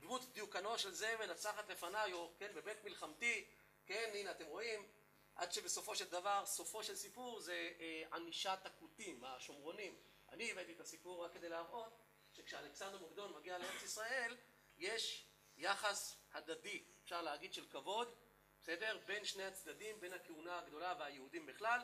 דמות 0.00 0.32
דיוקנו 0.32 0.78
של 0.78 0.94
זה 0.94 1.16
מנצחת 1.20 1.68
לפניי, 1.68 2.12
או 2.12 2.32
כן, 2.38 2.52
בבית 2.54 2.84
מלחמתי, 2.84 3.44
כן, 3.86 4.10
הנה 4.14 4.30
אתם 4.30 4.46
רואים, 4.46 4.88
עד 5.36 5.52
שבסופו 5.52 5.96
של 5.96 6.10
דבר, 6.10 6.42
סופו 6.46 6.84
של 6.84 6.96
סיפור 6.96 7.40
זה 7.40 7.72
אה, 7.80 8.02
ענישת 8.12 8.58
הכותים, 8.64 9.24
השומרונים. 9.24 9.96
אני 10.34 10.52
הבאתי 10.52 10.72
את 10.72 10.80
הסיפור 10.80 11.24
רק 11.24 11.32
כדי 11.32 11.48
להראות 11.48 11.98
שכשאלכסנדר 12.32 12.98
מוקדון 12.98 13.32
מגיע 13.32 13.58
לארץ 13.58 13.82
ישראל, 13.82 14.36
יש 14.76 15.26
יחס 15.56 16.16
הדדי, 16.32 16.84
אפשר 17.04 17.22
להגיד 17.22 17.54
של 17.54 17.66
כבוד, 17.66 18.14
בסדר? 18.62 18.98
בין 19.06 19.24
שני 19.24 19.44
הצדדים, 19.44 20.00
בין 20.00 20.12
הכהונה 20.12 20.58
הגדולה 20.58 20.94
והיהודים 20.98 21.46
בכלל, 21.46 21.80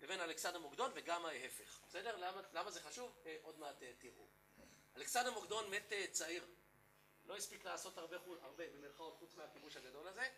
לבין 0.00 0.20
אלכסנדר 0.20 0.58
מוקדון 0.58 0.90
וגם 0.94 1.26
ההפך. 1.26 1.80
בסדר? 1.88 2.16
למה, 2.16 2.42
למה 2.52 2.70
זה 2.70 2.80
חשוב? 2.80 3.18
אה, 3.26 3.36
עוד 3.42 3.58
מעט 3.58 3.82
אה, 3.82 3.92
תראו. 3.98 4.26
אלכסנדר 4.96 5.30
מוקדון 5.30 5.70
מת 5.70 5.92
אה, 5.92 6.06
צעיר. 6.10 6.46
לא 7.24 7.36
הספיק 7.36 7.64
לעשות 7.64 7.98
הרבה, 7.98 8.16
הרבה 8.42 8.64
במרכאות 8.70 9.16
חוץ 9.16 9.34
מהכיבוש 9.34 9.76
הגדול 9.76 10.08
הזה. 10.08 10.28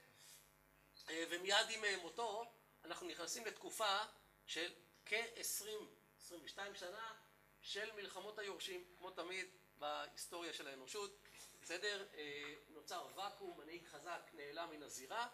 אה, 1.11 1.25
ומיד 1.31 1.71
עם 1.71 1.85
אה, 1.85 1.97
מותו 2.03 2.45
אנחנו 2.85 3.07
נכנסים 3.09 3.47
לתקופה 3.47 3.99
של 4.47 4.73
כ-20-22 5.07 6.59
שנה 6.75 7.15
של 7.63 7.93
מלחמות 7.93 8.39
היורשים, 8.39 8.85
כמו 8.99 9.11
תמיד 9.11 9.47
בהיסטוריה 9.79 10.53
של 10.53 10.69
האנושות. 10.69 11.19
בסדר? 11.63 12.07
אה, 12.15 12.55
נוצר 12.69 13.07
ואקום, 13.15 13.61
מנהיג 13.61 13.87
חזק 13.87 14.31
נעלם 14.33 14.71
מן 14.71 14.83
הזירה, 14.83 15.29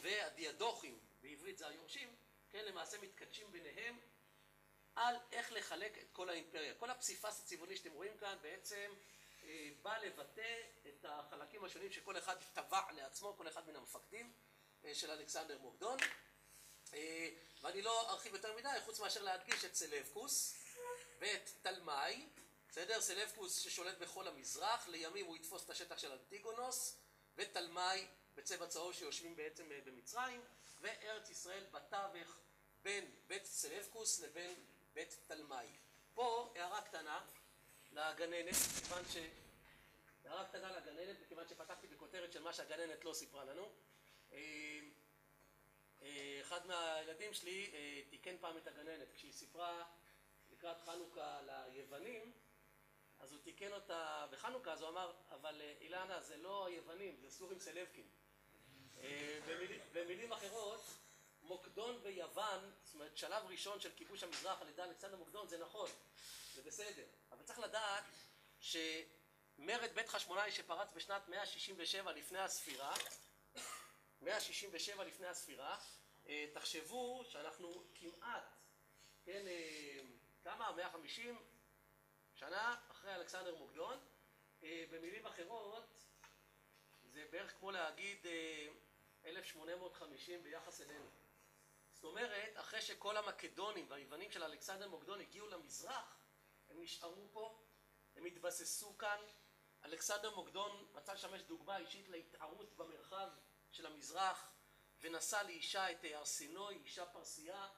והדיאדוכים, 0.00 0.98
בעברית 1.22 1.58
זה 1.58 1.68
היורשים, 1.68 2.16
כן, 2.50 2.64
למעשה 2.64 2.98
מתקדשים 2.98 3.52
ביניהם 3.52 3.98
על 4.94 5.16
איך 5.32 5.52
לחלק 5.52 5.98
את 5.98 6.10
כל 6.12 6.30
האימפריה. 6.30 6.74
כל 6.74 6.90
הפסיפס 6.90 7.40
הצבעוני 7.40 7.76
שאתם 7.76 7.92
רואים 7.92 8.16
כאן 8.16 8.38
בעצם 8.42 8.92
אה, 9.44 9.68
בא 9.82 9.98
לבטא 9.98 10.62
את 10.88 11.04
החלקים 11.08 11.64
השונים 11.64 11.92
שכל 11.92 12.18
אחד 12.18 12.36
טבע 12.52 12.92
לעצמו, 12.92 13.34
כל 13.36 13.48
אחד 13.48 13.68
מן 13.68 13.76
המפקדים 13.76 14.32
אה, 14.84 14.94
של 14.94 15.10
אלכסנדר 15.10 15.58
מוקדון. 15.58 15.98
ואני 17.62 17.82
לא 17.82 18.10
ארחיב 18.10 18.34
יותר 18.34 18.56
מדי, 18.56 18.68
חוץ 18.84 19.00
מאשר 19.00 19.22
להדגיש 19.22 19.64
את 19.64 19.74
סלבקוס 19.74 20.61
ואת 21.22 21.50
תלמי, 21.62 22.28
בסדר? 22.68 23.00
סלבקוס 23.00 23.58
ששולט 23.58 23.98
בכל 23.98 24.28
המזרח, 24.28 24.88
לימים 24.88 25.26
הוא 25.26 25.36
יתפוס 25.36 25.64
את 25.64 25.70
השטח 25.70 25.98
של 25.98 26.12
אנטיגונוס, 26.12 26.98
ותלמי 27.36 28.06
בצבע 28.34 28.66
צהוב 28.66 28.92
שיושבים 28.92 29.36
בעצם 29.36 29.68
במצרים, 29.84 30.40
וארץ 30.80 31.30
ישראל 31.30 31.64
בתווך 31.70 32.38
בין 32.82 33.10
בית 33.26 33.46
סלבקוס 33.46 34.20
לבין 34.20 34.54
בית 34.92 35.18
תלמי. 35.26 35.66
פה 36.14 36.52
הערה 36.56 36.82
קטנה 36.82 37.26
לגננת, 37.92 38.54
מכיוון 38.78 39.04
ש... 39.08 39.16
הערה 40.24 40.44
קטנה 40.44 40.72
לגננת, 40.72 41.20
מכיוון 41.20 41.48
שפתחתי 41.48 41.86
בכותרת 41.86 42.32
של 42.32 42.42
מה 42.42 42.52
שהגננת 42.52 43.04
לא 43.04 43.14
סיפרה 43.14 43.44
לנו. 43.44 43.72
אחד 46.40 46.66
מהילדים 46.66 47.34
שלי 47.34 47.72
תיקן 48.10 48.38
פעם 48.40 48.56
את 48.56 48.66
הגננת, 48.66 49.12
כשהיא 49.14 49.32
סיפרה 49.32 49.84
לקראת 50.62 50.80
חנוכה 50.80 51.40
ליוונים, 51.72 52.32
אז 53.18 53.32
הוא 53.32 53.40
תיקן 53.40 53.72
אותה 53.72 54.26
בחנוכה, 54.30 54.72
אז 54.72 54.80
הוא 54.80 54.88
אמר, 54.88 55.12
אבל 55.30 55.60
אילנה, 55.80 56.22
זה 56.22 56.36
לא 56.36 56.66
היוונים, 56.66 57.16
זה 57.20 57.30
סורים 57.30 57.58
סלבקים. 57.58 58.10
במילים 59.92 60.32
אחרות, 60.32 60.80
מוקדון 61.42 62.02
ביוון, 62.02 62.72
זאת 62.84 62.94
אומרת 62.94 63.16
שלב 63.16 63.46
ראשון 63.46 63.80
של 63.80 63.90
כיבוש 63.96 64.22
המזרח 64.22 64.62
על 64.62 64.68
ידי 64.68 64.82
אלכסנדר 64.82 65.16
מוקדון, 65.16 65.48
זה 65.48 65.58
נכון, 65.58 65.90
זה 66.54 66.62
בסדר. 66.62 67.06
אבל 67.32 67.42
צריך 67.44 67.58
לדעת 67.58 68.04
שמרד 68.60 69.90
בית 69.94 70.08
חשמונאי 70.08 70.52
שפרץ 70.52 70.92
בשנת 70.92 71.28
167 71.28 72.12
לפני 72.12 72.38
הספירה, 72.38 72.94
167 74.20 75.04
לפני 75.04 75.26
הספירה, 75.26 75.78
תחשבו 76.52 77.24
שאנחנו 77.28 77.84
כמעט, 77.94 78.44
כן, 79.24 79.46
כמה? 80.44 80.72
150 80.72 81.38
שנה 82.34 82.76
אחרי 82.90 83.14
אלכסנדר 83.14 83.54
מוקדון. 83.54 83.98
במילים 84.62 85.26
אחרות, 85.26 86.04
זה 87.04 87.26
בערך 87.30 87.52
כמו 87.58 87.70
להגיד 87.70 88.26
1850 89.24 90.42
ביחס 90.42 90.80
אלינו. 90.80 91.10
זאת 91.92 92.04
אומרת, 92.04 92.52
אחרי 92.54 92.82
שכל 92.82 93.16
המקדונים 93.16 93.86
והיוונים 93.90 94.30
של 94.30 94.42
אלכסנדר 94.42 94.88
מוקדון 94.88 95.20
הגיעו 95.20 95.46
למזרח, 95.48 96.16
הם 96.68 96.82
נשארו 96.82 97.28
פה, 97.32 97.62
הם 98.16 98.24
התבססו 98.24 98.98
כאן. 98.98 99.18
אלכסנדר 99.84 100.34
מוקדון 100.34 100.88
רצה 100.94 101.14
לשמש 101.14 101.42
דוגמה 101.42 101.76
אישית 101.76 102.08
להתערות 102.08 102.76
במרחב 102.76 103.28
של 103.70 103.86
המזרח, 103.86 104.52
ונשא 105.00 105.42
לאישה 105.46 105.90
את 105.90 106.04
ארסינוי, 106.04 106.76
אישה 106.76 107.06
פרסייה, 107.06 107.68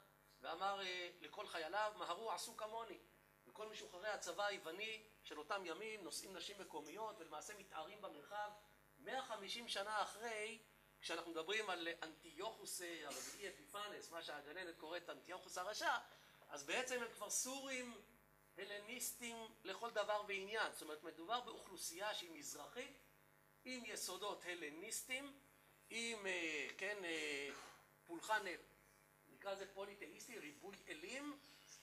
ואמר 0.45 0.81
לכל 1.21 1.47
חייליו, 1.47 1.93
מהרו 1.97 2.33
עשו 2.33 2.57
כמוני. 2.57 2.99
וכל 3.47 3.69
משוחררי 3.69 4.09
הצבא 4.09 4.45
היווני 4.45 5.03
של 5.23 5.39
אותם 5.39 5.63
ימים 5.67 6.05
נושאים 6.05 6.37
נשים 6.37 6.57
מקומיות 6.61 7.17
ולמעשה 7.19 7.55
מתערים 7.59 8.03
במרחב. 8.03 8.51
150 8.99 9.69
שנה 9.69 10.03
אחרי, 10.03 10.59
כשאנחנו 11.01 11.31
מדברים 11.31 11.71
על 11.71 11.89
אנטיוכוס 12.03 12.81
הרביעי 12.81 13.49
אפיפנס, 13.49 14.11
מה 14.11 14.23
שהגננת 14.23 14.77
קוראת 14.79 15.11
אנטיוכוס 15.11 15.59
הרשע, 15.59 15.97
אז 16.49 16.65
בעצם 16.65 17.03
הם 17.03 17.13
כבר 17.13 17.31
סורים 17.31 17.95
הלניסטים 18.59 19.37
לכל 19.65 19.91
דבר 19.91 20.23
ועניין. 20.29 20.73
זאת 20.73 20.83
אומרת, 20.83 21.03
מדובר 21.03 21.41
באוכלוסייה 21.41 22.15
שהיא 22.15 22.31
מזרחית, 22.31 22.99
עם 23.65 23.83
יסודות 23.85 24.45
הלניסטים, 24.45 25.39
עם, 25.91 26.27
כן, 26.79 26.99
פולחן, 28.07 28.45
נקרא 29.45 29.55
לזה 29.55 29.67
פוליטאיסטי, 29.75 30.39
ריבוי 30.39 30.77
אלים, 30.89 31.39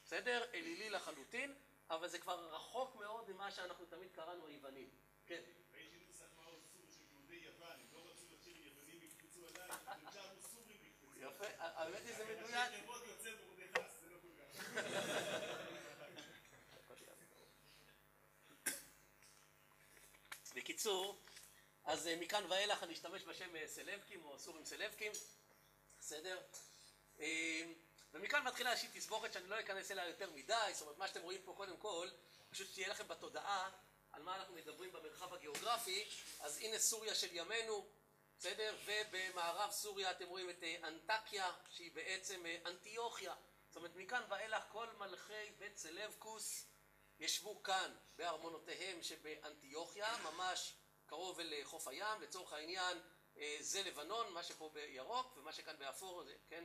בסדר? 0.06 0.44
אלילי 0.54 0.90
לחלוטין, 0.90 1.54
אבל 1.90 2.08
זה 2.08 2.20
כבר 2.20 2.56
רחוק 2.56 2.96
מאוד 2.96 3.32
ממה 3.32 3.52
שאנחנו 3.52 3.86
תמיד 3.86 4.12
קראנו 4.12 4.48
היוונים. 4.48 4.90
כן. 5.26 5.42
ראיתי 5.74 5.98
נוסח 6.08 6.26
מה 6.38 6.44
עשו 6.44 6.80
של 6.94 7.04
יהודי 7.12 7.36
יוון, 7.36 7.72
הם 7.72 7.88
לא 7.94 8.00
רצו 8.00 8.26
לשיר 8.34 8.58
יוונים 8.58 9.02
יקפצו 9.04 9.40
עליי, 9.48 9.78
הם 9.88 10.12
שרו 10.14 10.42
סורים 10.54 10.78
יקפצו. 10.86 11.20
יפה, 11.20 11.46
האמת 11.58 12.06
היא 12.06 12.16
זה 12.16 12.26
מדויק. 12.26 12.72
לא. 12.88 12.98
בקיצור, 20.56 21.18
אז 21.86 22.10
מכאן 22.20 22.44
ואילך 22.50 22.84
אני 22.84 22.94
אשתמש 22.94 23.24
בשם 23.24 23.66
סלבקים 23.66 24.26
או 24.26 24.40
סורים 24.40 24.66
סלבקים, 24.66 25.12
בסדר? 26.00 26.42
ומכאן 28.14 28.44
מתחילה 28.48 28.72
איזושהי 28.72 28.90
תסבוכת 28.94 29.34
שאני 29.34 29.48
לא 29.48 29.60
אכנס 29.60 29.92
אליה 29.92 30.08
יותר 30.08 30.32
מדי, 30.32 30.56
זאת 30.74 30.82
אומרת 30.82 30.98
מה 30.98 31.08
שאתם 31.08 31.22
רואים 31.22 31.42
פה 31.46 31.54
קודם 31.58 31.78
כל, 31.78 32.10
פשוט 32.50 32.68
שתהיה 32.68 32.88
לכם 32.88 33.08
בתודעה 33.08 33.70
על 34.12 34.24
מה 34.24 34.36
אנחנו 34.36 34.56
מדברים 34.56 34.92
במרחב 34.92 35.34
הגיאוגרפי, 35.34 36.10
אז 36.40 36.58
הנה 36.58 36.80
סוריה 36.80 37.16
של 37.16 37.28
ימינו, 37.32 37.88
בסדר? 38.38 38.76
ובמערב 38.86 39.72
סוריה 39.72 40.12
אתם 40.12 40.28
רואים 40.28 40.50
את 40.50 40.64
אנטקיה, 40.84 41.52
שהיא 41.70 41.92
בעצם 41.92 42.46
אנטיוכיה. 42.66 43.36
זאת 43.68 43.76
אומרת 43.76 43.96
מכאן 43.96 44.24
ואילך 44.30 44.64
כל 44.72 44.88
מלכי 44.98 45.52
בית 45.58 45.78
סלבקוס 45.78 46.66
ישבו 47.20 47.64
כאן 47.64 47.96
בארמונותיהם 48.16 49.04
שבאנטיוכיה, 49.04 50.18
ממש 50.24 50.74
קרוב 51.06 51.40
אל 51.40 51.54
חוף 51.64 51.88
הים, 51.88 52.22
לצורך 52.22 52.54
העניין 52.54 52.98
זה 53.60 53.84
לבנון, 53.84 54.34
מה 54.34 54.44
שפה 54.44 54.70
בירוק, 54.74 55.38
ומה 55.38 55.54
שכאן 55.54 55.78
באפור 55.80 56.24
כן? 56.50 56.64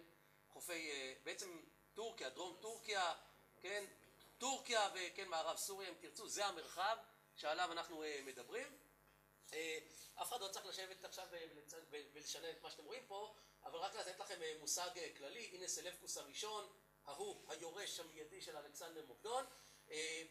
חופי, 0.56 0.90
בעצם 1.24 1.60
טורקיה, 1.94 2.30
דרום 2.30 2.56
טורקיה, 2.60 3.14
כן, 3.60 3.84
טורקיה 4.38 4.90
וכן 4.94 5.28
מערב 5.28 5.56
סוריה 5.56 5.88
אם 5.88 5.94
תרצו, 6.00 6.28
זה 6.28 6.46
המרחב 6.46 6.96
שעליו 7.36 7.72
אנחנו 7.72 8.04
מדברים. 8.24 8.78
אף 10.14 10.28
אחד 10.28 10.40
לא 10.40 10.48
צריך 10.48 10.66
לשבת 10.66 11.04
עכשיו 11.04 11.26
ולשנן 11.90 12.50
את 12.50 12.62
מה 12.62 12.70
שאתם 12.70 12.84
רואים 12.84 13.02
פה, 13.06 13.34
אבל 13.64 13.78
רק 13.78 13.94
לתת 13.94 14.18
לכם 14.18 14.40
מושג 14.60 14.90
כללי, 15.16 15.50
הנה 15.52 15.68
סלבקוס 15.68 16.18
הראשון, 16.18 16.72
ההוא 17.04 17.52
היורש 17.52 18.00
המיידי 18.00 18.40
של 18.40 18.56
אלכסנדר 18.56 19.04
מוקדון, 19.06 19.44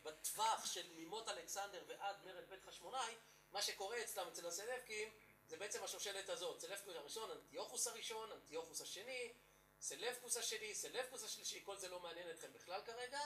בטווח 0.03 0.65
של 0.65 0.87
מימות 0.91 1.29
אלכסנדר 1.29 1.83
ועד 1.87 2.25
מרד 2.25 2.49
בית 2.49 2.63
חשמונאי, 2.63 3.15
מה 3.51 3.61
שקורה 3.61 4.03
אצלם 4.03 4.27
אצל 4.27 4.47
הסלבקים 4.47 5.09
זה 5.47 5.57
בעצם 5.57 5.83
השושלת 5.83 6.29
הזאת, 6.29 6.59
סלבקוס 6.59 6.95
הראשון, 6.95 7.31
אנטיוכוס 7.31 7.87
הראשון, 7.87 8.31
אנטיוכוס 8.31 8.81
השני 8.81 9.33
סלבקוס 9.87 10.37
השני, 10.37 10.75
סלבקוס 10.75 11.23
השלישי, 11.23 11.61
כל 11.65 11.77
זה 11.77 11.89
לא 11.89 11.99
מעניין 11.99 12.29
אתכם 12.29 12.53
בכלל 12.53 12.81
כרגע. 12.85 13.19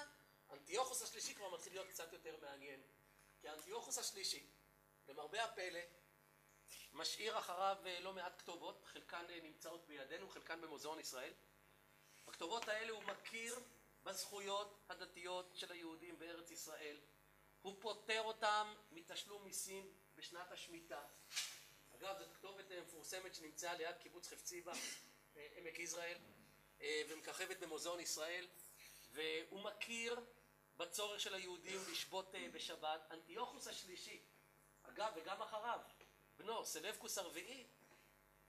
אנטיוכוס 0.51 1.01
השלישי 1.01 1.33
כבר 1.33 1.49
מתחיל 1.49 1.73
להיות 1.73 1.87
קצת 1.87 2.13
יותר 2.13 2.37
מעניין. 2.41 2.81
כי 3.41 3.49
אנטיוכוס 3.49 3.97
השלישי, 3.97 4.47
למרבה 5.07 5.43
הפלא, 5.43 5.79
משאיר 6.93 7.39
אחריו 7.39 7.77
אה, 7.85 7.99
לא 7.99 8.13
מעט 8.13 8.39
כתובות, 8.39 8.85
חלקן 8.85 9.25
אה, 9.29 9.39
נמצאות 9.43 9.87
בידינו, 9.87 10.29
חלקן 10.29 10.61
במוזיאון 10.61 10.99
ישראל. 10.99 11.33
בכתובות 12.27 12.67
האלה 12.67 12.91
הוא 12.91 13.03
מכיר 13.03 13.59
בזכויות 14.03 14.79
הדתיות 14.89 15.51
של 15.55 15.71
היהודים 15.71 16.19
בארץ 16.19 16.51
ישראל. 16.51 16.97
הוא 17.61 17.75
פוטר 17.81 18.21
אותם 18.21 18.73
מתשלום 18.91 19.43
מיסים 19.43 19.93
בשנת 20.15 20.51
השמיטה. 20.51 21.01
אגב, 21.95 22.19
זו 22.19 22.25
כתובת 22.33 22.71
אה, 22.71 22.81
מפורסמת 22.81 23.35
שנמצאה 23.35 23.73
ליד 23.73 23.97
קיבוץ 23.97 24.27
חפציבה, 24.27 24.73
עמק 25.35 25.79
יזרעאל, 25.79 26.17
ומככבת 26.81 27.59
במוזיאון 27.59 27.99
ישראל, 27.99 28.47
והוא 29.11 29.61
מכיר 29.61 30.19
בצורך 30.77 31.19
של 31.19 31.33
היהודים 31.33 31.79
לשבות 31.91 32.35
בשבת. 32.53 33.01
אנטיוכוס 33.11 33.67
השלישי, 33.67 34.21
אגב, 34.83 35.11
וגם 35.15 35.41
אחריו, 35.41 35.79
בנו, 36.37 36.65
סלבקוס 36.65 37.17
הרביעי, 37.17 37.67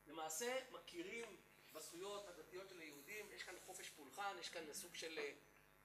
למעשה 0.07 0.59
מכירים 0.71 1.37
בזכויות 1.73 2.29
הדתיות 2.29 2.69
של 2.69 2.81
היהודים, 2.81 3.33
יש 3.33 3.43
כאן 3.43 3.55
חופש 3.67 3.89
פולחן, 3.89 4.37
יש 4.41 4.49
כאן 4.49 4.73
סוג 4.73 4.95
של 4.95 5.19
אה, 5.19 5.33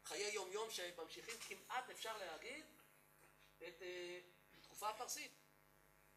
חיי 0.03 0.33
יום 0.33 0.51
יום 0.51 0.69
שממשיכים 0.71 1.35
כמעט 1.47 1.89
אפשר 1.89 2.17
להגיד 2.17 2.65
את 3.57 3.81
אה, 3.81 4.19
תקופה 4.61 4.89
הפרסית, 4.89 5.31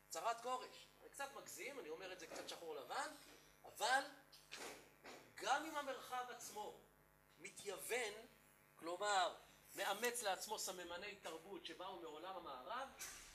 צרת 0.08 0.40
כורש. 0.40 0.86
אני 1.00 1.08
קצת 1.08 1.28
מגזים, 1.34 1.80
אני 1.80 1.88
אומר 1.88 2.12
את 2.12 2.20
זה 2.20 2.26
קצת 2.26 2.48
שחור 2.48 2.74
לבן, 2.74 3.14
אבל 3.64 4.02
גם 5.40 5.64
אם 5.64 5.76
המרחב 5.76 6.24
עצמו 6.30 6.80
מתייוון, 7.38 8.14
כלומר 8.76 9.36
מאמץ 9.74 10.22
לעצמו 10.22 10.58
סממני 10.58 11.14
תרבות 11.14 11.64
שבאו 11.64 12.00
מעולם 12.00 12.36
המערב, 12.36 12.88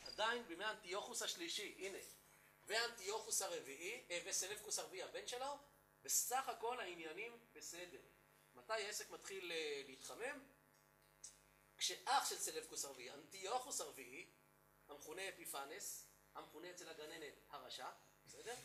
עדיין 0.08 0.48
בימי 0.48 0.66
אנטיוכוס 0.66 1.22
השלישי, 1.22 1.76
הנה, 1.78 1.98
ואנטיוכוס 2.66 3.42
הרביעי, 3.42 4.04
אה, 4.12 4.20
וסלבקוס 4.26 4.80
הרביעי 4.80 5.04
הבן 5.04 5.28
שלו, 5.28 5.58
בסך 6.04 6.50
הכל 6.50 6.80
העניינים 6.80 7.38
בסדר. 7.54 8.02
מתי 8.56 8.74
העסק 8.74 9.10
מתחיל 9.10 9.52
אה, 9.52 9.82
להתחמם? 9.88 10.44
כשאח 11.78 12.30
של 12.30 12.36
סלבקוס 12.38 12.86
הרביעי, 12.86 13.12
אנטיוכוס 13.12 13.82
הרביעי, 13.82 14.28
המכונה 14.88 15.30
אפיפנס, 15.30 16.08
המכונה 16.36 16.72
אצל 16.72 16.90
הגננת 16.90 17.34
הרשע, 17.50 17.90
בסדר? 18.26 18.56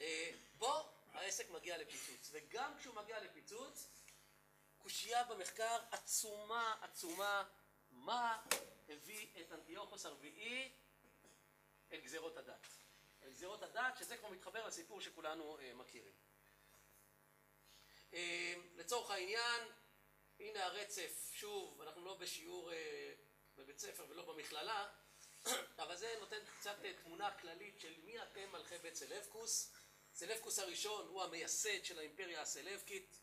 אה, 0.00 0.30
פה 0.58 0.92
העסק 1.12 1.50
מגיע 1.50 1.78
לפיצוץ, 1.78 2.30
וגם 2.32 2.78
כשהוא 2.78 2.94
מגיע 2.94 3.20
לפיצוץ, 3.20 3.88
קושייה 4.78 5.24
במחקר 5.24 5.78
עצומה 5.90 6.76
עצומה, 6.82 7.44
מה 7.90 8.42
הביא 8.88 9.26
את 9.40 9.52
אנטיוכוס 9.52 10.06
הרביעי 10.06 10.72
אל 11.92 12.00
גזירות 12.00 12.36
הדת. 12.36 12.66
גזירות 13.30 13.62
הדת, 13.62 13.96
שזה 13.98 14.16
כבר 14.16 14.28
מתחבר 14.28 14.66
לסיפור 14.66 15.00
שכולנו 15.00 15.58
אה, 15.58 15.74
מכירים. 15.74 16.12
אה, 18.14 18.54
לצורך 18.76 19.10
העניין, 19.10 19.68
הנה 20.40 20.64
הרצף, 20.64 21.30
שוב, 21.32 21.82
אנחנו 21.82 22.04
לא 22.04 22.14
בשיעור 22.14 22.72
אה, 22.72 23.12
בבית 23.56 23.78
ספר 23.78 24.06
ולא 24.08 24.32
במכללה, 24.32 24.88
אבל 25.82 25.96
זה 25.96 26.16
נותן 26.20 26.38
קצת 26.58 26.76
אה, 26.84 26.92
תמונה 27.02 27.38
כללית 27.38 27.80
של 27.80 27.94
מי 28.04 28.22
אתם 28.22 28.52
מלכי 28.52 28.78
בית 28.78 28.96
סלבקוס. 30.14 30.58
הראשון 30.58 31.06
הוא 31.06 31.22
המייסד 31.22 31.84
של 31.84 31.98
האימפריה 31.98 32.42
הסלבקית. 32.42 33.20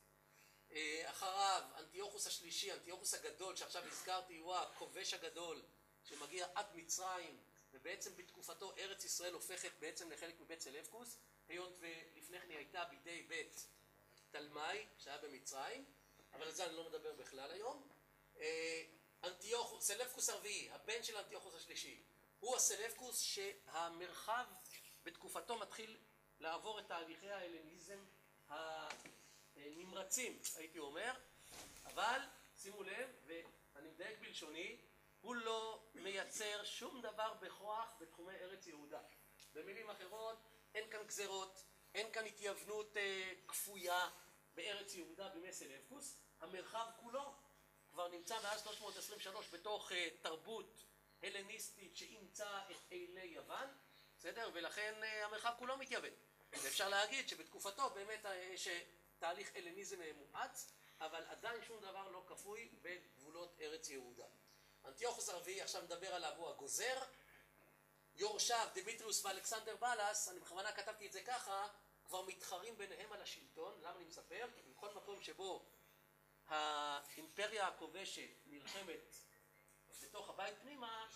אה, 0.71 1.10
אחריו, 1.10 1.63
אנטיוכוס 1.78 2.28
השלישי, 2.28 2.73
אנטיוכוס 2.73 3.13
הגדול, 3.13 3.56
שעכשיו 3.56 3.84
הזכרתי, 3.86 4.38
הוא 4.38 4.56
הכובש 4.56 5.13
הגדול, 5.13 5.62
שמגיע 6.04 6.47
עד 6.56 6.65
מצרים, 6.75 7.38
ובעצם 7.73 8.15
בתקופתו 8.15 8.73
ארץ 8.78 9.06
ישראל 9.06 9.34
הופכת 9.34 9.71
בעצם 9.80 10.12
לחלק 10.12 10.39
מבית 10.39 10.62
סלבקוס, 10.62 11.17
היות 11.49 11.78
ולפני 11.80 12.39
כן 12.39 12.49
היא 12.49 12.58
הייתה 12.58 12.86
בידי 12.86 13.23
בית 13.23 13.67
תלמי, 14.32 14.86
שהיה 14.97 15.17
במצרים, 15.17 15.86
אבל 16.34 16.45
על 16.45 16.52
זה 16.52 16.65
אני 16.65 16.75
לא 16.75 16.89
מדבר 16.89 17.13
בכלל 17.13 17.52
היום. 17.52 17.88
אה, 18.39 18.84
אנטיוכוס, 19.23 19.88
סלבקוס 19.88 20.30
הרביעי, 20.30 20.69
הבן 20.71 21.04
של 21.04 21.17
אנטיוכוס 21.17 21.56
השלישי, 21.56 22.04
הוא 22.39 22.56
הסלבקוס 22.56 23.21
שהמרחב 23.21 24.45
בתקופתו 25.04 25.58
מתחיל 25.58 25.97
לעבור 26.39 26.80
את 26.80 26.88
תהליכי 26.88 27.30
ההלניזם 27.30 27.99
הנמרצים, 29.56 30.39
הייתי 30.56 30.80
אומר, 30.80 31.12
אבל 31.86 32.19
שימו 32.58 32.84
לב, 32.84 33.10
ואני 33.25 33.89
מדייק 33.89 34.19
בלשוני, 34.19 34.78
הוא 35.21 35.36
לא 35.36 35.84
מייצר 35.95 36.63
שום 36.63 37.02
דבר 37.02 37.34
בכוח 37.34 37.88
בתחומי 37.99 38.34
ארץ 38.34 38.67
יהודה. 38.67 39.02
במילים 39.54 39.89
אחרות, 39.89 40.38
אין 40.75 40.89
כאן 40.89 41.04
גזרות, 41.08 41.63
אין 41.93 42.12
כאן 42.12 42.25
התייוונות 42.25 42.97
אה, 42.97 43.34
כפויה 43.47 44.10
בארץ 44.56 44.95
יהודה 44.95 45.30
בימי 45.30 45.54
סלבקוס, 45.54 46.17
המרחב 46.39 46.88
כולו 47.02 47.34
כבר 47.91 48.08
נמצא 48.08 48.41
מאז 48.43 48.63
323 48.63 49.49
בתוך 49.49 49.91
אה, 49.91 50.08
תרבות 50.21 50.84
הלניסטית 51.23 51.97
שאימצה 51.97 52.62
את 52.71 52.91
אילי 52.91 53.25
יוון, 53.25 53.67
בסדר? 54.17 54.49
ולכן 54.54 54.93
אה, 55.04 55.25
המרחב 55.25 55.54
כולו 55.60 55.78
מתייוון. 55.78 56.13
ואפשר 56.53 56.89
להגיד 56.89 57.29
שבתקופתו 57.29 57.89
באמת 57.89 58.25
אה, 58.25 58.35
יש 58.35 58.67
אה, 58.67 58.81
תהליך 59.19 59.51
הלניזם 59.55 59.97
מואץ, 60.17 60.71
אבל 60.99 61.23
עדיין 61.25 61.63
שום 61.63 61.81
דבר 61.81 62.09
לא 62.09 62.23
כפוי 62.27 62.69
בגבולות 62.81 63.55
ארץ 63.62 63.89
יהודה. 63.89 64.25
אנטיוכוס 64.85 65.29
הרביעי, 65.29 65.62
עכשיו 65.62 65.81
נדבר 65.81 66.15
עליו, 66.15 66.33
הוא 66.38 66.49
הגוזר. 66.49 67.01
יורשיו, 68.15 68.67
דמיטריוס 68.73 69.25
ואלכסנדר 69.25 69.75
בלס, 69.75 70.29
אני 70.29 70.39
בכוונה 70.39 70.71
כתבתי 70.71 71.07
את 71.07 71.12
זה 71.12 71.21
ככה, 71.21 71.67
כבר 72.05 72.21
מתחרים 72.21 72.77
ביניהם 72.77 73.13
על 73.13 73.21
השלטון. 73.21 73.81
למה 73.81 73.95
אני 73.95 74.05
מספר? 74.05 74.47
כי 74.55 74.62
בכל 74.62 74.93
מקום 74.93 75.21
שבו 75.21 75.65
האימפריה 76.47 77.67
הכובשת 77.67 78.29
נלחמת 78.45 79.15
בתוך 80.09 80.29
הבית 80.29 80.55
פנימה, 80.62 81.07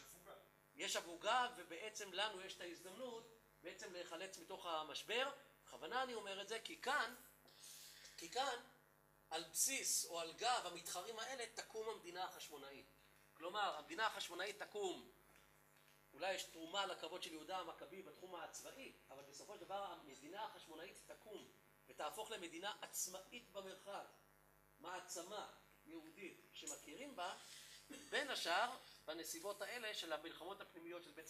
יש 0.76 0.96
הפוגה, 0.96 1.48
ובעצם 1.58 2.14
לנו 2.14 2.42
יש 2.42 2.56
את 2.56 2.62
ההזדמנות 2.62 3.43
בעצם 3.64 3.94
להיחלץ 3.94 4.38
מתוך 4.38 4.66
המשבר. 4.66 5.32
בכוונה 5.66 6.04
אני 6.04 6.14
אומר 6.14 6.42
את 6.42 6.48
זה, 6.48 6.60
כי 6.64 6.82
כאן, 6.82 7.16
כי 8.18 8.30
כאן, 8.30 8.60
על 9.30 9.44
בסיס 9.52 10.06
או 10.06 10.20
על 10.20 10.34
גב 10.34 10.62
המתחרים 10.66 11.20
האלה, 11.20 11.46
תקום 11.56 11.90
המדינה 11.90 12.24
החשמונאית. 12.24 12.86
כלומר, 13.34 13.76
המדינה 13.78 14.08
החשמונאית 14.08 14.64
תקום, 14.64 15.12
אולי 16.14 16.34
יש 16.34 16.44
תרומה 16.44 16.86
לכבוד 16.86 17.24
של 17.24 17.32
יהודה 17.32 17.58
המכבי 17.58 18.02
בתחום 18.02 18.36
הצבאי, 18.36 18.94
אבל 19.10 19.24
בסופו 19.24 19.54
של 19.56 19.62
דבר 19.62 19.84
המדינה 19.84 20.46
החשמונאית 20.46 20.98
תקום 21.06 21.52
ותהפוך 21.88 22.32
למדינה 22.32 22.76
עצמאית 22.82 23.52
במרחב, 23.52 24.06
מעצמה 24.80 25.52
יהודית 25.86 26.48
שמכירים 26.54 27.16
בה, 27.16 27.36
בין 28.10 28.30
השאר 28.30 28.78
בנסיבות 29.06 29.62
האלה 29.62 29.94
של 29.94 30.14
המלחמות 30.14 30.62
הפנימיות 30.62 31.04
של 31.04 31.12
בית 31.12 31.28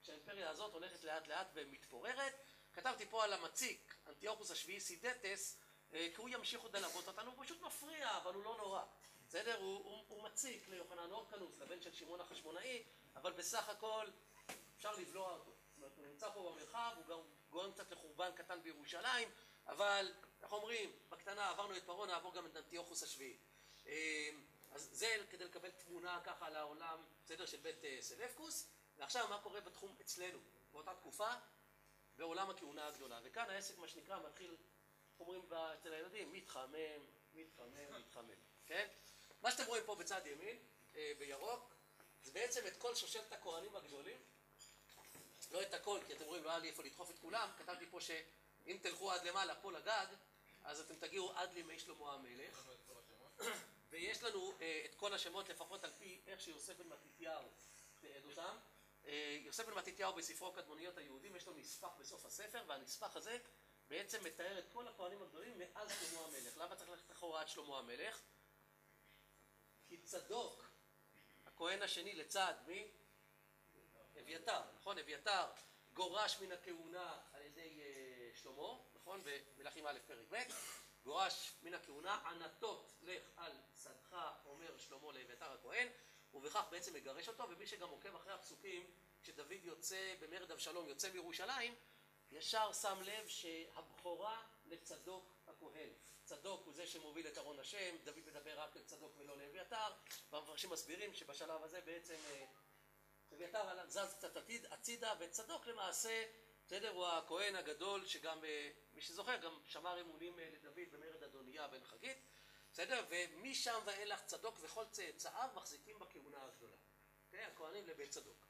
סלבקוס, 0.00 0.06
שהאימפריה 0.06 0.50
הזאת 0.50 0.72
הולכת 0.72 1.04
לאט 1.04 1.28
לאט 1.28 1.46
ומתפוררת. 1.54 2.32
כתבתי 2.72 3.06
פה 3.06 3.24
על 3.24 3.32
המציק, 3.32 3.94
אנטיוכוס 4.06 4.50
השביעי 4.50 4.80
סידטס, 4.80 5.58
אה, 5.92 6.08
כי 6.14 6.20
הוא 6.20 6.28
ימשיך 6.28 6.60
עוד 6.60 6.76
ללוות 6.76 7.08
אותנו, 7.08 7.30
הוא 7.30 7.44
פשוט 7.44 7.62
מפריע, 7.62 8.16
אבל 8.16 8.34
הוא 8.34 8.44
לא 8.44 8.56
נורא. 8.56 8.82
בסדר? 9.28 9.58
הוא, 9.60 9.84
הוא, 9.84 10.04
הוא 10.08 10.22
מציק 10.22 10.68
ליוחנן 10.68 11.10
אורקנוס, 11.10 11.58
לבן 11.58 11.82
של 11.82 11.92
שמעון 11.92 12.20
החשמונאי, 12.20 12.84
אבל 13.16 13.32
בסך 13.32 13.68
הכל 13.68 14.06
אפשר 14.76 14.96
לבלוע 14.96 15.32
אותו. 15.32 15.50
זאת 15.50 15.76
אומרת, 15.76 15.96
הוא 15.96 16.06
נמצא 16.06 16.30
פה 16.30 16.52
במרחב, 16.52 16.94
הוא 16.96 17.06
גם 17.06 17.18
גורם 17.50 17.72
קצת 17.72 17.90
לחורבן 17.90 18.30
קטן 18.36 18.62
בירושלים, 18.62 19.28
אבל, 19.66 20.12
איך 20.42 20.52
אומרים, 20.52 20.92
בקטנה 21.08 21.48
עברנו 21.48 21.76
את 21.76 21.82
פרעה, 21.82 22.06
נעבור 22.06 22.34
גם 22.34 22.46
את 22.46 22.56
אנטיוכוס 22.56 23.02
השביעי. 23.02 23.36
אה, 23.86 24.30
אז 24.70 24.88
זה 24.92 25.16
כדי 25.30 25.44
לקבל 25.44 25.70
תמונה 25.70 26.20
ככה 26.24 26.46
על 26.46 26.56
העולם, 26.56 26.98
בסדר, 27.24 27.46
של 27.46 27.56
בית 27.56 27.84
אה, 27.84 27.98
סלפקוס. 28.00 28.68
ועכשיו 29.00 29.28
מה 29.28 29.38
קורה 29.38 29.60
בתחום 29.60 29.96
אצלנו, 30.00 30.38
באותה 30.72 30.94
תקופה, 30.94 31.28
בעולם 32.16 32.50
הכהונה 32.50 32.86
הגדולה. 32.86 33.20
וכאן 33.24 33.50
העסק, 33.50 33.78
מה 33.78 33.88
שנקרא, 33.88 34.18
מתחיל, 34.26 34.56
אומרים 35.20 35.42
אצל 35.52 35.92
הילדים, 35.92 36.32
מתחמם, 36.32 37.06
מתחמם, 37.34 38.00
מתחמם, 38.00 38.34
כן? 38.66 38.88
מה 39.42 39.50
שאתם 39.50 39.64
רואים 39.66 39.84
פה 39.86 39.94
בצד 39.94 40.26
ימין, 40.26 40.56
אה, 40.96 41.12
בירוק, 41.18 41.74
זה 42.22 42.32
בעצם 42.32 42.66
את 42.66 42.76
כל 42.76 42.94
שושלת 42.94 43.32
הכהנים 43.32 43.76
הגדולים. 43.76 44.18
לא 45.50 45.62
את 45.62 45.74
הכל, 45.74 46.00
כי 46.06 46.12
אתם 46.12 46.24
רואים, 46.24 46.44
לא 46.44 46.50
היה 46.50 46.58
לי 46.58 46.68
איפה 46.68 46.82
לדחוף 46.82 47.10
את 47.10 47.18
כולם. 47.18 47.48
כתבתי 47.58 47.86
פה 47.86 48.00
שאם 48.00 48.78
תלכו 48.82 49.12
עד 49.12 49.24
למעלה, 49.24 49.54
פה 49.54 49.72
לגג, 49.72 50.06
אז 50.64 50.80
אתם 50.80 50.94
תגיעו 50.94 51.32
עד 51.32 51.52
לימי 51.52 51.78
שלמה 51.78 52.12
המלך. 52.12 52.70
ויש 53.90 54.22
לנו 54.22 54.52
אה, 54.60 54.82
את 54.84 54.94
כל 54.94 55.14
השמות, 55.14 55.48
לפחות 55.48 55.84
על 55.84 55.90
פי 55.98 56.20
איך 56.26 56.40
שיוסף 56.40 56.76
בן 56.76 56.88
מתתיהו 56.88 57.48
תיעד 58.00 58.24
אותם. 58.24 58.56
אה, 59.10 59.38
יוסף 59.40 59.66
בן 59.66 59.74
מתתיהו 59.74 60.12
בספרו 60.12 60.52
קדמוניות 60.52 60.98
היהודים, 60.98 61.36
יש 61.36 61.46
לו 61.46 61.52
נספח 61.54 61.88
בסוף 61.98 62.24
הספר, 62.26 62.64
והנספח 62.66 63.16
הזה 63.16 63.38
בעצם 63.88 64.24
מתאר 64.24 64.58
את 64.58 64.64
כל 64.72 64.88
הכהנים 64.88 65.22
הגדולים 65.22 65.58
מאז 65.58 65.90
שלמה 66.00 66.24
המלך. 66.24 66.56
למה 66.56 66.76
צריך 66.76 66.90
ללכת 66.90 67.10
אחורה 67.10 67.40
עד 67.40 67.48
שלמה 67.48 67.78
המלך? 67.78 68.20
כי 69.88 69.96
צדוק, 69.96 70.70
הכהן 71.46 71.82
השני 71.82 72.14
לצד 72.14 72.54
מי? 72.66 72.88
אביתר, 74.20 74.60
נכון? 74.76 74.98
אביתר 74.98 75.44
גורש 75.92 76.40
מן 76.40 76.52
הכהונה 76.52 77.18
על 77.32 77.42
ידי 77.42 77.80
אה, 77.80 78.30
שלמה, 78.34 78.74
נכון? 78.94 79.22
במלכים 79.56 79.86
א' 79.86 79.98
פרק 80.06 80.26
ב', 80.30 80.36
גורש 81.04 81.52
מן 81.62 81.74
הכהונה, 81.74 82.14
ענתות 82.14 82.92
לך 83.02 83.22
על 83.36 83.52
שדך, 83.82 84.16
אומר 84.46 84.78
שלמה 84.78 85.12
לאביתר 85.12 85.52
הכהן, 85.52 85.88
ובכך 86.34 86.64
בעצם 86.70 86.94
מגרש 86.94 87.28
אותו, 87.28 87.44
ומי 87.48 87.66
שגם 87.66 87.88
עוקב 87.88 88.16
אחרי 88.16 88.32
הפסוקים, 88.32 88.90
כשדוד 89.22 89.52
יוצא 89.62 90.14
במרד 90.20 90.50
אבשלום, 90.50 90.88
יוצא 90.88 91.12
מירושלים, 91.12 91.74
ישר 92.30 92.72
שם 92.72 92.98
לב 93.02 93.28
שהבכורה 93.28 94.42
לצדוק 94.64 95.34
הכהן. 95.46 95.90
צדוק 96.24 96.66
הוא 96.66 96.74
זה 96.74 96.86
שמוביל 96.86 97.28
את 97.28 97.38
ארון 97.38 97.58
השם, 97.58 97.96
דוד 98.04 98.18
מדבר 98.26 98.60
רק 98.60 98.76
לצדוק 98.76 99.12
ולא 99.18 99.38
לאביתר, 99.38 99.92
והמפרשים 100.32 100.70
מסבירים 100.70 101.14
שבשלב 101.14 101.62
הזה 101.64 101.80
בעצם 101.80 102.16
אה, 102.30 102.44
אביתר 103.32 103.86
זז 103.86 104.14
קצת 104.18 104.36
עתיד, 104.36 104.66
הצידה, 104.70 105.14
וצדוק 105.20 105.66
למעשה, 105.66 106.24
בסדר, 106.66 106.90
הוא 106.90 107.06
הכהן 107.06 107.56
הגדול, 107.56 108.06
שגם, 108.06 108.44
אה, 108.44 108.70
מי 108.94 109.00
שזוכר, 109.00 109.36
גם 109.36 109.58
שמר 109.66 110.00
אמונים 110.00 110.38
אה, 110.38 110.50
לדוד 110.52 110.88
במרד 110.90 111.22
אדוניה 111.22 111.68
בן 111.68 111.84
חגית, 111.84 112.18
בסדר? 112.72 113.04
ומשם 113.10 113.80
ואילך 113.84 114.24
צדוק 114.24 114.58
וכל 114.60 114.84
צאצאיו 114.90 115.48
מחזיקים 115.54 115.98
בכהונה 115.98 116.44
הגדולה. 116.44 116.76
כן, 117.30 117.48
הכהנים 117.52 117.86
לבית 117.86 118.10
צדוק. 118.10 118.46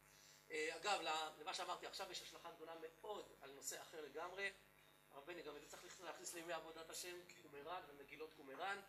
אה, 0.51 0.77
אגב, 0.77 1.01
למה 1.41 1.55
שאמרתי 1.55 1.87
עכשיו 1.87 2.13
יש 2.13 2.23
השלכה 2.23 2.51
גדולה 2.51 2.75
מאוד 2.81 3.33
על 3.41 3.51
נושא 3.51 3.83
אחר 3.83 4.01
לגמרי. 4.01 4.53
הרב 5.11 5.27
בני, 5.27 5.43
גם 5.43 5.57
את 5.57 5.63
זה 5.63 5.69
צריך 5.69 6.01
להכניס 6.01 6.35
לימי 6.35 6.53
עבודת 6.53 6.91
השם, 6.91 7.17
קומראן 7.43 7.83
ומגילות 7.89 8.35
קומראן, 8.35 8.81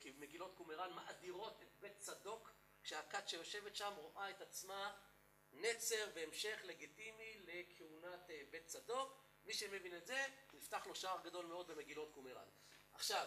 כי 0.00 0.12
מגילות 0.18 0.54
קומראן 0.54 0.92
מאדירות 0.92 1.62
את 1.62 1.80
בית 1.80 1.98
צדוק 1.98 2.50
כשהכת 2.82 3.28
שיושבת 3.28 3.76
שם 3.76 3.92
רואה 3.96 4.30
את 4.30 4.40
עצמה 4.40 4.96
נצר 5.52 6.10
והמשך 6.14 6.60
לגיטימי 6.64 7.40
לכהונת 7.46 8.30
אה, 8.30 8.42
בית 8.50 8.66
צדוק. 8.66 9.24
מי 9.44 9.54
שמבין 9.54 9.96
את 9.96 10.06
זה, 10.06 10.26
נפתח 10.52 10.86
לו 10.86 10.94
שער 10.94 11.20
גדול 11.24 11.46
מאוד 11.46 11.66
במגילות 11.66 12.12
קומראן. 12.12 12.48
עכשיו, 12.92 13.26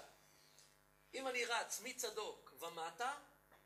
אם 1.14 1.28
אני 1.28 1.46
רץ 1.46 1.82
מצדוק 1.82 2.54
ומטה, 2.60 3.20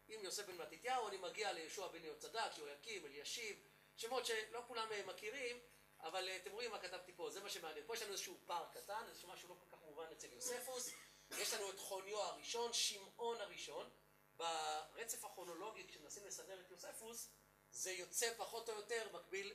עם 0.08 0.24
יוסף 0.24 0.46
בן 0.46 0.58
מתתיהו, 0.58 1.08
אני 1.08 1.18
מגיע 1.18 1.54
ליהושע 1.54 1.88
בן 1.88 2.04
יהוצדק, 2.04 2.58
יהויקים, 2.58 3.06
אלישיב, 3.06 3.68
שמות 3.96 4.26
שלא 4.26 4.64
כולם 4.68 4.92
אה, 4.92 5.06
מכירים, 5.06 5.60
אבל 6.00 6.30
אה, 6.30 6.36
אתם 6.36 6.52
רואים 6.52 6.72
מה 6.72 6.80
כתבתי 6.80 7.14
פה, 7.16 7.30
זה 7.30 7.44
מה 7.44 7.50
שמעניין. 7.50 7.86
פה 7.88 7.96
יש 7.96 8.02
לנו 8.02 8.12
איזשהו 8.12 8.38
פער 8.46 8.66
קטן, 8.74 9.04
איזשהו 9.10 9.30
משהו 9.30 9.50
לא 9.50 9.56
כל 9.60 9.76
כך 9.76 9.84
מובן 9.84 10.06
אצל 10.12 10.34
יוספוס. 10.34 10.90
יש 11.38 11.54
לנו 11.54 11.70
את 11.70 11.80
חוניו 11.80 12.22
הראשון, 12.22 12.74
שמעון 12.74 13.42
הראשון. 13.42 13.90
ברצף 14.36 15.26
הכרונולוגי, 15.26 15.88
כשמנסים 15.88 16.26
לסדר 16.26 16.60
את 16.62 16.72
יוספוס, 16.72 17.30
זה 17.72 17.92
יוצא 17.92 18.34
פחות 18.38 18.70
או 18.70 18.74
יותר 18.74 19.08
מקביל 19.14 19.54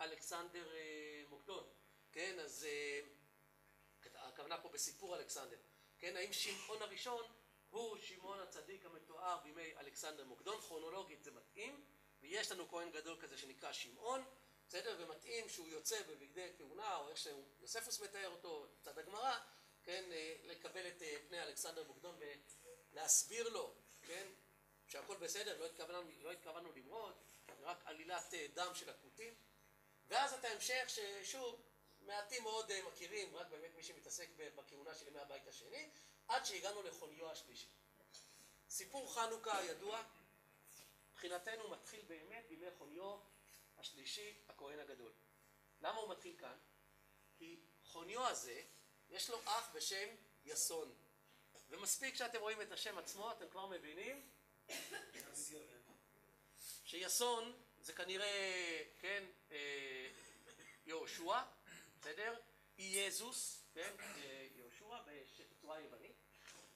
לאלכסנדר 0.00 0.74
אה, 0.74 1.22
מוקדון, 1.28 1.64
כן? 2.12 2.38
אז 2.40 2.66
הכוונה 4.14 4.62
פה 4.62 4.68
בסיפור 4.68 5.16
אלכסנדר, 5.16 5.56
כן? 5.98 6.16
האם 6.16 6.32
שמעון 6.32 6.82
הראשון 6.82 7.24
הוא 7.70 7.98
שמעון 7.98 8.40
הצדיק 8.40 8.86
המתואר 8.86 9.38
בימי 9.42 9.76
אלכסנדר 9.76 10.24
מוקדון, 10.24 10.60
כרונולוגית 10.60 11.24
זה 11.24 11.30
מתאים, 11.30 11.84
ויש 12.20 12.52
לנו 12.52 12.68
כהן 12.68 12.90
גדול 12.90 13.16
כזה 13.20 13.38
שנקרא 13.38 13.72
שמעון, 13.72 14.24
בסדר? 14.68 14.96
ומתאים 14.98 15.48
שהוא 15.48 15.68
יוצא 15.68 16.02
בבגדי 16.02 16.48
כהונה, 16.58 16.96
או 16.96 17.08
איך 17.08 17.18
שיוספוס 17.18 18.00
מתאר 18.00 18.28
אותו, 18.28 18.66
צד 18.80 18.98
הגמרא, 18.98 19.38
כן? 19.82 20.04
אה, 20.12 20.34
לקבל 20.44 20.88
את 20.88 21.02
פני 21.28 21.42
אלכסנדר 21.42 21.84
מוקדון 21.84 22.18
ולהסביר 22.92 23.48
לו 23.48 23.74
כן? 24.08 24.28
שהכל 24.88 25.16
בסדר, 25.16 25.58
לא 25.58 25.66
התכוונו, 25.66 26.10
לא 26.22 26.32
התכוונו 26.32 26.72
למרוד, 26.72 27.14
רק 27.62 27.82
עלילת 27.84 28.34
אה, 28.34 28.46
דם 28.54 28.74
של 28.74 28.90
הכותים. 28.90 29.34
ואז 30.08 30.32
את 30.32 30.44
ההמשך 30.44 30.84
ששוב, 30.88 31.60
מעטים 32.08 32.42
מאוד 32.42 32.70
אה, 32.70 32.80
מכירים, 32.88 33.36
רק 33.36 33.46
באמת 33.50 33.74
מי 33.74 33.82
שמתעסק 33.82 34.28
בכהונה 34.36 34.94
של 34.94 35.06
ימי 35.06 35.18
הבית 35.18 35.48
השני, 35.48 35.90
עד 36.28 36.44
שהגענו 36.44 36.82
לחוליו 36.82 37.30
השלישי. 37.30 37.68
סיפור 38.70 39.14
חנוכה 39.14 39.58
הידוע, 39.58 40.02
מבחינתנו 41.12 41.70
מתחיל 41.70 42.04
באמת 42.08 42.44
בימי 42.48 42.70
חוניו 42.78 43.18
השלישי, 43.78 44.34
הכהן 44.48 44.78
הגדול. 44.78 45.12
למה 45.80 46.00
הוא 46.00 46.10
מתחיל 46.10 46.36
כאן? 46.38 46.56
כי 47.38 47.60
חוניו 47.84 48.26
הזה, 48.26 48.62
יש 49.10 49.30
לו 49.30 49.40
אח 49.44 49.70
בשם 49.74 50.08
יסון. 50.44 50.94
ומספיק 51.68 52.14
שאתם 52.14 52.40
רואים 52.40 52.62
את 52.62 52.72
השם 52.72 52.98
עצמו, 52.98 53.32
אתם 53.32 53.48
כבר 53.48 53.66
מבינים 53.66 54.30
שיסון 56.84 57.62
זה 57.80 57.92
כנראה, 57.92 58.82
כן, 59.00 59.24
אה, 59.50 60.08
יהושע, 60.86 61.42
בסדר? 62.08 62.34
יזוס, 62.78 63.64
כן, 63.74 63.94
יהושע 64.56 64.96
בצורה 65.50 65.80
יוונית. 65.80 66.16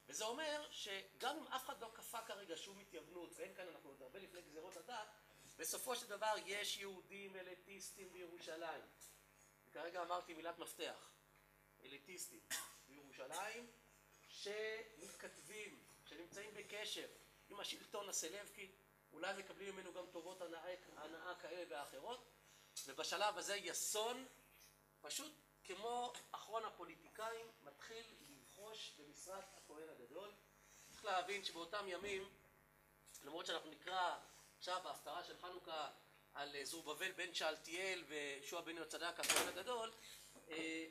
וזה 0.07 0.25
אומר 0.25 0.69
שגם 0.71 1.37
אם 1.37 1.47
אף 1.47 1.65
אחד 1.65 1.81
לא 1.81 1.91
כפה 1.95 2.19
כרגע 2.21 2.57
שום 2.57 2.79
התייוונות, 2.79 3.33
ואין 3.37 3.55
כאן, 3.55 3.69
אנחנו 3.69 3.91
עוד 3.91 4.03
הרבה 4.03 4.19
לפני 4.19 4.43
גזירות 4.43 4.77
הדת, 4.77 5.09
בסופו 5.57 5.97
של 5.97 6.07
דבר 6.07 6.35
יש 6.47 6.79
יהודים 6.79 7.37
אליטיסטים 7.37 8.13
בירושלים. 8.13 8.83
וכרגע 9.67 10.03
אמרתי 10.03 10.35
מילת 10.35 10.59
מפתח, 10.59 11.11
אליטיסטים 11.85 12.41
בירושלים, 12.89 13.71
שמתכתבים, 14.29 15.85
שנמצאים 16.05 16.55
בקשר 16.55 17.09
עם 17.49 17.61
השלטון 17.61 18.09
הסלבקי, 18.09 18.71
אולי 19.13 19.39
מקבלים 19.39 19.75
ממנו 19.77 19.93
גם 19.93 20.05
טובות 20.13 20.43
הנאה, 20.43 20.75
הנאה 20.97 21.35
כאלה 21.35 21.65
ואחרות, 21.69 22.31
ובשלב 22.87 23.39
הזה 23.39 23.57
יסון, 23.57 24.27
פשוט 25.03 25.33
כמו 25.65 26.13
אחרון 26.31 26.65
הפוליטיקאים, 26.65 27.47
מתחיל 27.63 28.05
לבחוש 28.29 28.93
במשרת 28.99 29.45
הכהן 29.57 29.89
הגדול. 29.89 30.31
צריך 30.91 31.05
להבין 31.05 31.45
שבאותם 31.45 31.85
ימים, 31.89 32.29
למרות 33.23 33.47
שאנחנו 33.47 33.71
נקרא 33.71 34.19
עכשיו 34.59 34.81
בהפטרה 34.85 35.25
של 35.25 35.39
חנוכה 35.39 35.91
על 36.35 36.65
זרובבל 36.65 37.13
בן 37.13 37.35
שאלתיאל 37.35 38.05
וישוע 38.09 38.61
בן 38.61 38.77
יוצדק 38.77 39.21
הכהן 39.21 39.49
הגדול, 39.49 39.93
אה, 40.49 40.87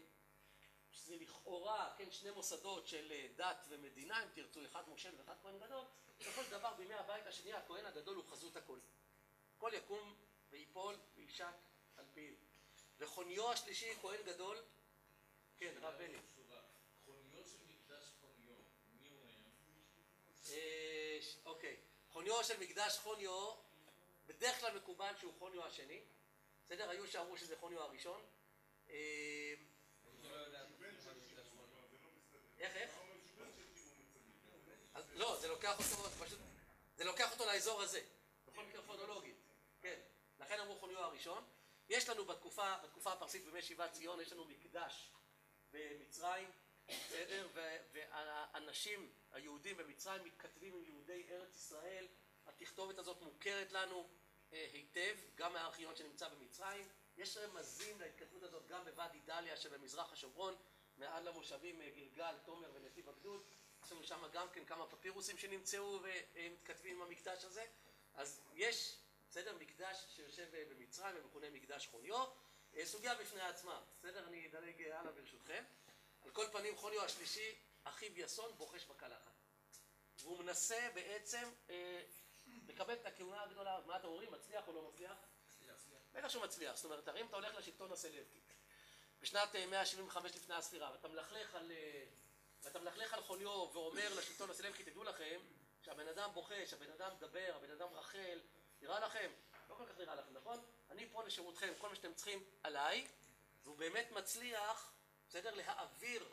שזה 0.92 1.16
לכאורה, 1.16 1.94
כן, 1.98 2.12
שני 2.12 2.32
מוסדות 2.32 2.88
של 2.88 3.12
אה, 3.12 3.28
דת 3.36 3.66
ומדינה, 3.70 4.24
אם 4.24 4.30
תרצו, 4.34 4.66
אחד 4.66 4.90
מושל 4.90 5.16
ואחד 5.18 5.36
כהן 5.42 5.60
גדול, 5.60 5.86
בסופו 6.20 6.44
של 6.44 6.52
דבר 6.52 6.74
בימי 6.74 6.94
הבית 6.94 7.28
השני 7.28 7.54
הכהן 7.54 7.86
הגדול 7.86 8.16
הוא 8.16 8.26
חזות 8.26 8.56
הכל. 8.56 8.80
הכל 9.58 9.72
יקום 9.74 10.16
ויפול 10.50 10.96
וישק 11.16 11.46
על 11.98 12.06
פיו. 12.14 12.51
וחוניו 13.02 13.52
השלישי, 13.52 13.94
כהן 14.02 14.22
גדול, 14.26 14.58
כן, 15.58 15.74
רב 15.82 15.94
בני. 15.98 16.18
חוניו 17.06 17.44
של 17.46 17.58
מקדש 17.68 18.04
חוניו, 18.22 18.56
מי 19.02 19.10
הוא 19.10 19.20
היה? 19.28 20.58
אה, 20.58 21.20
אוקיי. 21.46 21.78
חוניו 22.10 22.44
של 22.44 22.60
מקדש 22.60 22.98
חוניו, 22.98 23.54
בדרך 24.28 24.60
כלל 24.60 24.78
מקובל 24.78 25.14
שהוא 25.20 25.34
חוניו 25.40 25.66
השני. 25.66 26.02
בסדר? 26.66 26.90
היו 26.90 27.08
שאמרו 27.08 27.38
שזה 27.38 27.58
חוניו 27.58 27.82
הראשון. 27.82 28.22
אה, 28.90 29.54
איך, 32.60 32.76
איך? 32.76 32.92
לא, 35.14 35.38
זה 35.40 35.48
לוקח 35.48 35.80
אותו, 35.80 36.10
פשוט, 36.26 36.40
זה 36.98 37.04
לוקח 37.04 37.32
אותו 37.32 37.46
לאזור 37.46 37.82
הזה, 37.82 38.02
בכל 38.48 38.64
מקרה 38.64 38.82
כרונולוגית, 38.84 39.36
כן. 39.82 40.00
לכן 40.40 40.60
אמרו 40.60 40.76
חוניו 40.76 41.00
הראשון. 41.00 41.44
יש 41.92 42.10
לנו 42.10 42.26
בתקופה, 42.26 42.76
בתקופה 42.84 43.14
הפרסית 43.14 43.46
בימי 43.46 43.62
שיבת 43.62 43.92
ציון, 43.92 44.22
יש 44.22 44.34
לנו 44.34 44.46
מקדש 44.46 45.12
במצרים, 45.72 46.52
בסדר? 46.88 47.48
והאנשים, 47.94 49.14
היהודים 49.32 49.78
במצרים, 49.78 50.24
מתכתבים 50.24 50.74
עם 50.74 50.86
יהודי 50.86 51.26
ארץ 51.30 51.56
ישראל. 51.56 52.08
התכתובת 52.48 52.98
הזאת 52.98 53.22
מוכרת 53.22 53.72
לנו 53.72 54.10
אה, 54.54 54.68
היטב, 54.74 55.16
גם 55.36 55.54
מהארכיון 55.54 55.96
שנמצא 55.96 56.30
במצרים. 56.30 56.88
יש 57.18 57.38
רמזים 57.38 58.02
להתכתבות 58.02 58.44
הזאת 58.44 58.68
גם 58.68 58.86
בוואדי 58.86 59.20
דליה 59.20 59.58
שבמזרח 59.58 60.14
השומרון, 60.14 60.56
מעל 60.98 61.30
למושבים 61.30 61.82
אה, 61.82 61.90
גלגל, 61.90 62.36
תומר 62.46 62.72
ונתיב 62.74 63.10
הגדוד. 63.10 63.44
יש 63.86 63.92
לנו 63.92 64.04
שם 64.04 64.28
גם 64.32 64.50
כן 64.50 64.66
כמה 64.66 64.88
פפירוסים 64.88 65.38
שנמצאו 65.38 66.00
ומתכתבים 66.04 66.96
עם 66.96 67.02
המקדש 67.02 67.46
הזה. 67.46 67.66
אז 68.14 68.42
יש, 68.54 68.98
בסדר, 69.32 69.56
מקדש 69.60 70.06
שיושב 70.16 70.56
אה, 70.56 70.64
במצרים 70.70 71.16
ומכונה 71.18 71.50
מקדש 71.50 71.88
חוניו. 71.88 72.26
אה, 72.76 72.86
סוגיה 72.86 73.16
בפני 73.16 73.42
עצמה, 73.42 73.82
בסדר? 74.00 74.28
אני 74.28 74.48
אדלג 74.48 74.82
הלאה 74.82 75.12
ברשותכם. 75.12 75.64
על 76.24 76.32
כל 76.32 76.46
פנים, 76.52 76.78
חוניו 76.78 77.04
השלישי, 77.04 77.56
אחיו 77.84 78.20
יסון, 78.20 78.52
בוחש 78.58 78.86
בקלחת. 78.86 79.32
והוא 80.22 80.40
מנסה 80.44 80.90
בעצם 80.94 81.52
אה, 81.70 82.04
לקבל 82.68 82.94
את 82.94 83.06
הכהונה 83.06 83.44
הגדולה. 83.44 83.80
מה 83.86 83.96
אתם 83.96 84.08
אומרים, 84.08 84.32
מצליח 84.32 84.68
או 84.68 84.74
לא 84.74 84.90
מצליח? 84.90 85.18
בטח 86.14 86.30
שהוא 86.30 86.44
מצליח. 86.44 86.76
זאת 86.76 86.86
אומרת, 86.86 87.08
הרי 87.08 87.22
אם 87.22 87.26
אתה 87.26 87.36
הולך 87.36 87.56
לשלטון 87.56 87.92
הסלבקי, 87.92 88.40
בשנת 89.22 89.56
175 89.56 90.36
לפני 90.36 90.56
הספירה, 90.56 90.92
ואתה 90.92 91.08
מלכלך 91.08 91.56
על, 91.56 91.72
ואתה 92.64 92.80
מלכלך 92.80 93.14
על 93.14 93.22
חוניו 93.24 93.50
ואומר 93.50 94.14
לשלטון 94.16 94.50
הסלבקי, 94.50 94.84
תדעו 94.84 95.04
לכם 95.04 95.40
שהבן 95.82 96.08
אדם 96.08 96.30
בוכה, 96.34 96.66
שהבן 96.66 96.92
אדם 96.92 97.12
מדבר, 97.16 97.54
הבן 97.56 97.72
אדם 97.72 97.88
רחל, 97.94 98.40
נראה 98.82 99.00
לכם? 99.00 99.32
לא 99.70 99.76
כל 99.76 99.86
כך 99.86 99.98
נראה 99.98 100.16
לכם, 100.16 100.34
נכון? 100.34 100.60
אני 100.90 101.10
פה 101.10 101.24
לשירותכם, 101.24 101.74
כל 101.78 101.90
מה 101.90 101.96
שאתם 101.96 102.14
צריכים 102.14 102.44
עליי, 102.64 103.08
והוא 103.64 103.78
באמת 103.78 104.12
מצליח, 104.12 104.94
בסדר? 105.30 105.56
להעביר, 105.56 106.26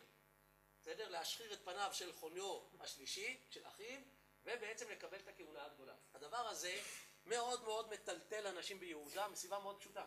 בסדר? 0.83 1.09
להשחיר 1.09 1.53
את 1.53 1.65
פניו 1.65 1.91
של 1.93 2.13
חוניו 2.13 2.61
השלישי, 2.81 3.41
של 3.51 3.67
אחיו, 3.67 4.01
ובעצם 4.45 4.91
לקבל 4.91 5.19
את 5.19 5.29
הכהונה 5.29 5.65
הגדולה. 5.65 5.95
הדבר 6.15 6.49
הזה 6.49 6.81
מאוד 7.27 7.63
מאוד 7.63 7.91
מטלטל 7.91 8.47
אנשים 8.47 8.81
ביהודה 8.81 9.29
מסיבה 9.29 9.59
מאוד 9.59 9.81
פשוטה. 9.81 10.05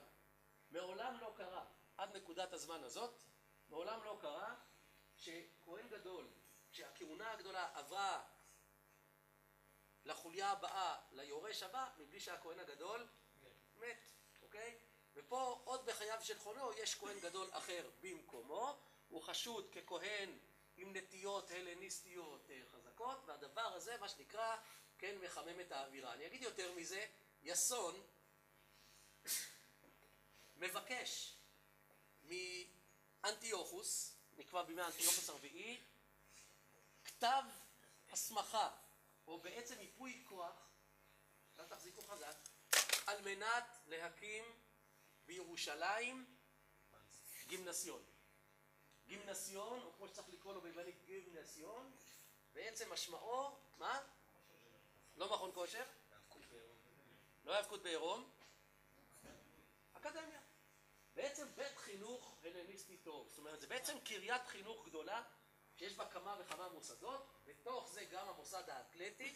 מעולם 0.71 1.17
לא 1.21 1.33
קרה, 1.37 1.65
עד 1.97 2.17
נקודת 2.17 2.53
הזמן 2.53 2.83
הזאת, 2.83 3.13
מעולם 3.69 4.03
לא 4.03 4.17
קרה 4.21 4.55
שכהן 5.17 5.87
גדול, 5.89 6.27
כשהכהונה 6.71 7.31
הגדולה 7.31 7.69
עברה 7.73 8.23
לחוליה 10.05 10.51
הבאה, 10.51 10.97
ליורש 11.11 11.63
הבא, 11.63 11.89
מבלי 11.97 12.19
שהכהן 12.19 12.59
הגדול 12.59 13.07
מת, 13.75 14.11
אוקיי? 14.41 14.77
ופה 15.13 15.61
עוד 15.63 15.85
בחייו 15.85 16.21
של 16.21 16.39
חונו 16.39 16.73
יש 16.73 16.95
כהן 16.95 17.19
גדול 17.19 17.49
אחר 17.51 17.89
במקומו, 18.01 18.77
הוא 19.09 19.21
חשוד 19.21 19.69
ככהן 19.69 20.37
עם 20.77 20.95
נטיות 20.95 21.51
הלניסטיות 21.51 22.49
חזקות, 22.71 23.17
והדבר 23.25 23.61
הזה, 23.73 23.97
מה 23.97 24.09
שנקרא, 24.09 24.57
כן, 24.97 25.17
מחמם 25.21 25.59
את 25.59 25.71
האווירה. 25.71 26.13
אני 26.13 26.27
אגיד 26.27 26.41
יותר 26.41 26.71
מזה, 26.75 27.05
יסון 27.43 28.01
מבקש 30.55 31.35
מאנטיוכוס, 32.23 34.15
נקבע 34.37 34.63
בימי 34.63 34.81
אנטיוכוס 34.81 35.29
הרביעי, 35.29 35.83
כתב 37.05 37.43
הסמכה, 38.11 38.69
או 39.31 39.39
בעצם 39.39 39.81
ייפוי 39.81 40.23
כוח, 40.29 40.69
אל 41.59 41.65
תחזיקו 41.65 42.01
חזק, 42.01 42.35
על 43.07 43.21
מנת 43.21 43.77
להקים 43.87 44.43
בירושלים 45.25 46.35
גימנסיון. 47.47 48.03
גימנסיון, 49.07 49.81
או 49.81 49.93
כמו 49.93 50.07
שצריך 50.07 50.29
לקרוא 50.29 50.53
לו 50.53 50.61
ביוונית 50.61 51.05
גימנסיון, 51.05 51.91
בעצם 52.53 52.93
משמעו, 52.93 53.57
מה? 53.77 54.01
לא 55.15 55.33
מכון 55.33 55.51
כושר? 55.53 55.83
לא 57.43 57.53
היאבקות 57.53 57.83
בעירום? 57.83 58.29
אקדמיה. 59.93 60.41
בעצם 61.15 61.47
בית 61.55 61.77
חינוך 61.77 62.37
הלניסטי 62.43 62.97
טוב. 62.97 63.27
זאת 63.29 63.37
אומרת, 63.37 63.61
זה 63.61 63.67
בעצם 63.67 63.99
קריית 63.99 64.47
חינוך 64.47 64.85
גדולה, 64.85 65.23
שיש 65.81 65.95
בה 65.95 66.05
כמה 66.05 66.37
וכמה 66.39 66.69
מוסדות, 66.69 67.27
בתוך 67.45 67.89
זה 67.89 68.05
גם 68.05 68.27
המוסד 68.29 68.69
האתלטי, 68.69 69.33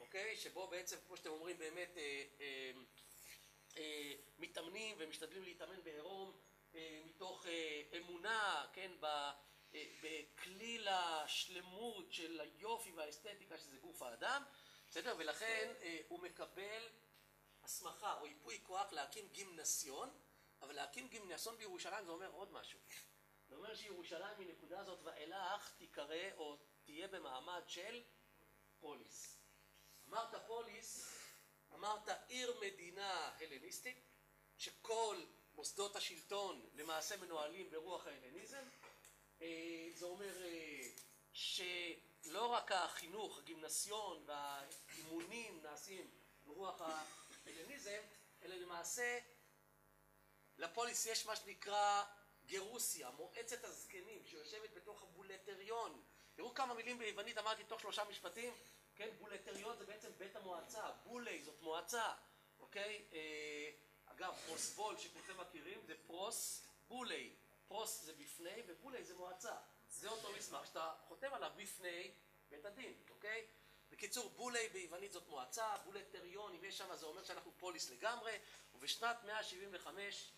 אוקיי? 0.00 0.36
שבו 0.36 0.66
בעצם, 0.66 0.96
כמו 1.06 1.16
שאתם 1.16 1.30
אומרים, 1.30 1.58
באמת 1.58 1.96
אה, 1.96 2.24
אה, 2.40 2.72
אה, 3.76 4.12
מתאמנים 4.38 4.96
ומשתדלים 4.98 5.42
להתאמן 5.42 5.82
בעירום 5.84 6.40
אה, 6.74 7.00
מתוך 7.04 7.46
אה, 7.46 7.82
אמונה, 7.98 8.66
כן, 8.72 8.92
ב, 9.00 9.04
אה, 9.04 9.84
בכליל 10.02 10.88
השלמות 10.88 12.12
של 12.12 12.40
היופי 12.40 12.92
והאסתטיקה 12.92 13.58
שזה 13.58 13.76
גוף 13.76 14.02
האדם, 14.02 14.42
בסדר? 14.90 15.14
ולכן 15.18 15.72
אה, 15.82 16.00
הוא 16.08 16.20
מקבל 16.20 16.88
הסמכה 17.62 18.18
או 18.20 18.26
ייפוי 18.26 18.60
כוח 18.62 18.92
להקים 18.92 19.28
גימנסיון, 19.28 20.10
אבל 20.62 20.74
להקים 20.74 21.08
גימנסיון 21.08 21.56
בירושלים 21.56 22.04
זה 22.04 22.10
אומר 22.10 22.30
עוד 22.30 22.52
משהו. 22.52 22.78
זה 23.48 23.54
אומר 23.56 23.74
שירושלים 23.74 24.38
מנקודה 24.38 24.80
הזאת 24.80 24.98
ואילך 25.02 25.72
תיקרא 25.78 26.30
או 26.36 26.58
תהיה 26.84 27.08
במעמד 27.08 27.62
של 27.66 28.02
פוליס. 28.80 29.38
אמרת 30.08 30.46
פוליס, 30.46 31.18
אמרת 31.74 32.08
עיר 32.28 32.60
מדינה 32.60 33.34
הלניסטית, 33.40 34.04
שכל 34.58 35.16
מוסדות 35.54 35.96
השלטון 35.96 36.68
למעשה 36.74 37.16
מנוהלים 37.16 37.70
ברוח 37.70 38.06
ההלניזם. 38.06 38.64
אה, 39.42 39.88
זה 39.94 40.04
אומר 40.04 40.42
אה, 40.42 40.88
שלא 41.32 42.46
רק 42.46 42.72
החינוך, 42.72 43.38
הגימנסיון 43.38 44.24
והאימונים 44.26 45.62
נעשים 45.62 46.10
ברוח 46.46 46.80
ההלניזם, 46.80 48.02
אלא 48.42 48.54
למעשה 48.54 49.18
לפוליס 50.58 51.06
יש 51.06 51.26
מה 51.26 51.36
שנקרא 51.36 52.04
גרוסיה, 52.48 53.10
מועצת 53.10 53.64
הזקנים, 53.64 54.24
שיושבת 54.24 54.70
בתוך 54.74 55.02
הבולטריון. 55.02 56.02
תראו 56.34 56.54
כמה 56.54 56.74
מילים 56.74 56.98
ביוונית 56.98 57.38
אמרתי 57.38 57.64
תוך 57.64 57.80
שלושה 57.80 58.04
משפטים, 58.04 58.54
כן, 58.96 59.08
בולטריון 59.18 59.78
זה 59.78 59.86
בעצם 59.86 60.08
בית 60.18 60.36
המועצה, 60.36 60.90
בולי 61.04 61.42
זאת 61.42 61.62
מועצה, 61.62 62.14
אוקיי? 62.60 63.04
אה, 63.12 63.70
אגב, 64.06 64.34
פרוסבול 64.46 64.98
שכולכם 64.98 65.40
מכירים 65.40 65.80
זה 65.86 65.94
פרוס 66.06 66.66
בולי, 66.88 67.32
פרוס 67.68 68.02
זה 68.02 68.12
בפני 68.12 68.62
ובולי 68.66 69.04
זה 69.04 69.14
מועצה. 69.14 69.56
זה 69.90 70.08
אותו 70.08 70.32
מסמך 70.38 70.66
שאתה 70.66 70.94
חותם 71.08 71.34
עליו 71.34 71.50
בפני 71.56 72.10
בית 72.50 72.64
הדין, 72.64 72.94
אוקיי? 73.10 73.46
בקיצור, 73.90 74.30
בולי 74.30 74.68
ביוונית 74.68 75.12
זאת 75.12 75.28
מועצה, 75.28 75.76
בולטריון, 75.84 76.54
אם 76.54 76.64
יש 76.64 76.78
שם 76.78 76.96
זה 76.96 77.06
אומר 77.06 77.24
שאנחנו 77.24 77.52
פוליס 77.58 77.90
לגמרי, 77.90 78.38
ובשנת 78.74 79.24
175 79.24 80.32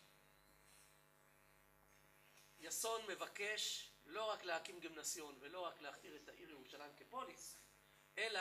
יסון 2.60 3.06
מבקש 3.06 3.90
לא 4.06 4.24
רק 4.24 4.44
להקים 4.44 4.80
גמנסיון 4.80 5.36
ולא 5.40 5.60
רק 5.60 5.80
להכתיר 5.80 6.16
את 6.16 6.28
העיר 6.28 6.50
ירושלים 6.50 6.92
כפוליס, 6.96 7.56
אלא 8.18 8.40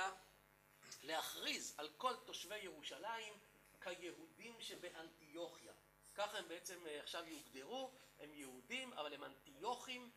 להכריז 1.03 1.75
על 1.77 1.89
כל 1.97 2.15
תושבי 2.25 2.57
ירושלים 2.57 3.33
כיהודים 3.81 4.61
שבאנטיוכיה. 4.61 5.73
ככה 6.15 6.37
הם 6.37 6.47
בעצם 6.47 6.85
עכשיו 7.03 7.27
יוגדרו, 7.27 7.91
הם 8.19 8.33
יהודים, 8.33 8.93
אבל 8.93 9.13
הם 9.13 9.23
אנטיוכים, 9.23 10.11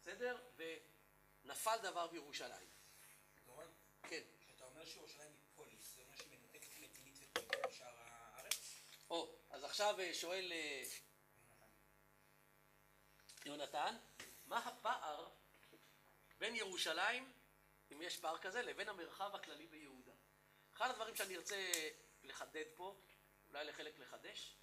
בסדר? 0.00 0.38
ונפל 1.44 1.76
דבר 1.82 2.06
בירושלים. 2.06 2.68
דורון, 3.46 3.66
כן. 4.02 4.22
כשאתה 4.40 4.64
אומר 4.64 4.84
שירושלים 4.84 5.30
היא 5.32 5.44
פוליס, 5.54 5.94
זה 5.96 6.02
אומר 6.02 6.16
שהיא 6.16 6.38
מנותקת 6.38 6.68
מדינית 6.80 7.16
ופוליטית 7.22 7.66
משאר 7.68 7.94
הארץ? 7.98 8.80
או, 9.10 9.34
אז 9.50 9.64
עכשיו 9.64 9.96
שואל 10.12 10.52
אה, 10.52 10.82
יונתן, 13.46 13.96
מה 14.46 14.58
הפער 14.58 15.28
בין 16.38 16.56
ירושלים, 16.56 17.32
אם 17.92 18.02
יש 18.02 18.16
פער 18.16 18.38
כזה, 18.38 18.62
לבין 18.62 18.88
המרחב 18.88 19.34
הכללי 19.34 19.66
ביהודה? 19.66 20.12
אחד 20.72 20.90
הדברים 20.90 21.16
שאני 21.16 21.36
ארצה 21.36 21.72
לחדד 22.22 22.64
פה, 22.76 23.00
אולי 23.48 23.64
לחלק 23.64 23.98
לחדש, 23.98 24.56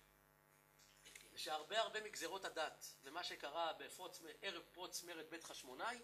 זה 1.32 1.38
שהרבה 1.38 1.80
הרבה 1.80 2.02
מגזרות 2.02 2.46
הדת 2.46 2.86
ומה 3.04 3.24
שקרה 3.24 3.74
בפרוץ, 3.74 4.22
ערב 4.42 4.64
פרוץ 4.72 5.04
מרד 5.04 5.30
בית 5.30 5.44
חשמונאי 5.44 6.00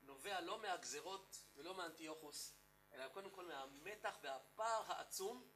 נובע 0.00 0.40
לא 0.40 0.58
מהגזרות 0.58 1.38
ולא 1.56 1.74
מאנטיוכוס, 1.74 2.54
אלא 2.92 3.08
קודם 3.08 3.30
כל 3.30 3.44
מהמתח 3.44 4.18
והפער 4.22 4.82
העצום 4.86 5.50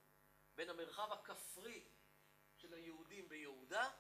בין 0.54 0.70
המרחב 0.70 1.12
הכפרי 1.12 1.84
של 2.56 2.74
היהודים 2.74 3.28
ביהודה 3.28 3.90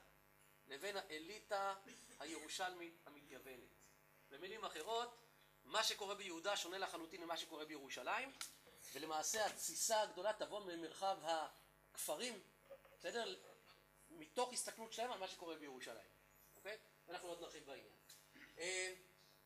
לבין 0.68 0.96
האליטה 0.96 1.74
הירושלמית 2.20 2.94
המתייוונת. 3.06 3.68
במילים 4.30 4.64
אחרות, 4.64 5.22
מה 5.64 5.84
שקורה 5.84 6.14
ביהודה 6.14 6.56
שונה 6.56 6.78
לחלוטין 6.78 7.24
ממה 7.24 7.36
שקורה 7.36 7.64
בירושלים, 7.64 8.32
ולמעשה 8.94 9.46
התסיסה 9.46 10.00
הגדולה 10.00 10.32
תבוא 10.32 10.60
ממרחב 10.60 11.18
הכפרים, 11.22 12.42
בסדר? 12.98 13.36
מתוך 14.10 14.52
הסתכלות 14.52 14.92
שלהם 14.92 15.12
על 15.12 15.18
מה 15.18 15.28
שקורה 15.28 15.56
בירושלים, 15.56 16.10
אוקיי? 16.56 16.78
ואנחנו 17.06 17.28
עוד 17.28 17.40
נרחיב 17.40 17.66
בעניין. 17.66 17.92
אה, 18.58 18.94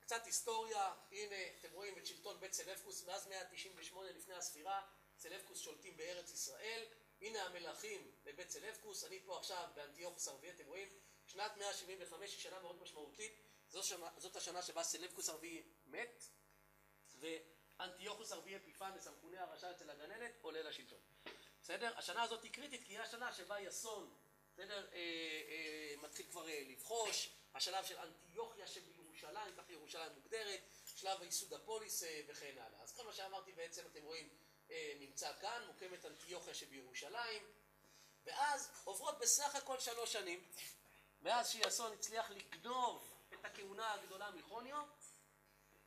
קצת 0.01 0.27
היסטוריה, 0.27 0.95
הנה 1.13 1.37
אתם 1.61 1.69
רואים 1.73 1.99
את 1.99 2.07
שלטון 2.07 2.41
בית 2.41 2.53
סלבקוס 2.53 3.05
מאז 3.05 3.27
198 3.27 4.13
לפני 4.13 4.35
הספירה, 4.35 4.83
סלבקוס 5.19 5.61
שולטים 5.61 5.97
בארץ 5.97 6.31
ישראל, 6.33 6.85
הנה 7.21 7.43
המלכים 7.43 8.11
לבית 8.25 8.51
סלבקוס, 8.51 9.05
אני 9.05 9.21
פה 9.25 9.39
עכשיו 9.39 9.69
באנטיוכוס 9.75 10.29
הרביעי, 10.29 10.53
אתם 10.53 10.67
רואים, 10.67 10.89
שנת 11.27 11.57
175 11.57 12.31
היא 12.31 12.41
שנה 12.41 12.61
מאוד 12.61 12.83
משמעותית, 12.83 13.33
זאת, 14.19 14.37
השנה 14.37 14.63
שבה 14.63 14.83
סלבקוס 14.83 15.29
הרביעי 15.29 15.63
מת, 15.87 16.25
ואנטיוכוס 17.21 18.33
הרביעי 18.33 18.57
אפיפנס, 18.57 19.07
המכונה 19.07 19.43
הרשע 19.43 19.71
אצל 19.71 19.91
הגננת, 19.91 20.33
עולה 20.41 20.63
לשלטון. 20.63 20.99
בסדר? 21.63 21.99
השנה 21.99 22.23
הזאת 22.23 22.43
היא 22.43 22.53
קריטית 22.53 22.85
כי 22.85 22.93
היא 22.93 23.01
השנה 23.01 23.33
שבה 23.33 23.61
יסון, 23.61 24.15
בסדר, 24.57 24.87
אה, 24.93 24.99
אה, 24.99 25.95
מתחיל 26.03 26.27
כבר 26.31 26.49
אה, 26.49 26.63
לבחוש, 26.69 27.31
השלב 27.55 27.85
של 27.85 27.99
אנטיוכיה 27.99 28.67
שבירושלים, 28.67 29.55
כך 29.57 29.71
ירושלים 29.71 30.13
מוגדרת, 30.13 30.61
שלב 30.97 31.21
הייסוד 31.23 31.53
הפוליס 31.53 32.03
וכן 32.29 32.59
הלאה. 32.59 32.83
אז 32.83 32.93
כל 32.93 33.05
מה 33.05 33.13
שאמרתי 33.13 33.53
בעצם 33.53 33.83
אתם 33.87 34.03
רואים 34.03 34.29
נמצא 34.99 35.33
כאן, 35.41 35.63
מוקמת 35.67 36.05
אנטיוכיה 36.05 36.55
שבירושלים, 36.55 37.43
ואז 38.25 38.71
עוברות 38.85 39.19
בסך 39.19 39.55
הכל 39.55 39.81
שלוש 39.81 40.13
שנים, 40.13 40.45
מאז 41.23 41.51
שיאסון 41.51 41.93
הצליח 41.93 42.31
לגנוב 42.31 43.05
את 43.33 43.45
הכהונה 43.45 43.93
הגדולה 43.93 44.31
מחוניו, 44.31 44.85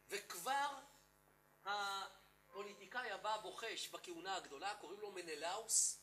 וכבר 0.09 0.79
הפוליטיקאי 1.65 3.11
הבא 3.11 3.37
בוחש 3.37 3.89
בכהונה 3.89 4.35
הגדולה, 4.35 4.75
קוראים 4.75 4.99
לו 4.99 5.11
מנלאוס, 5.11 5.99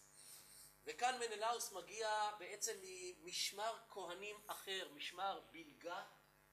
וכאן 0.84 1.18
מנלאוס 1.20 1.72
מגיע 1.72 2.30
בעצם 2.38 2.72
ממשמר 2.82 3.78
כהנים 3.90 4.36
אחר, 4.46 4.88
משמר 4.94 5.40
בלגה, 5.50 6.04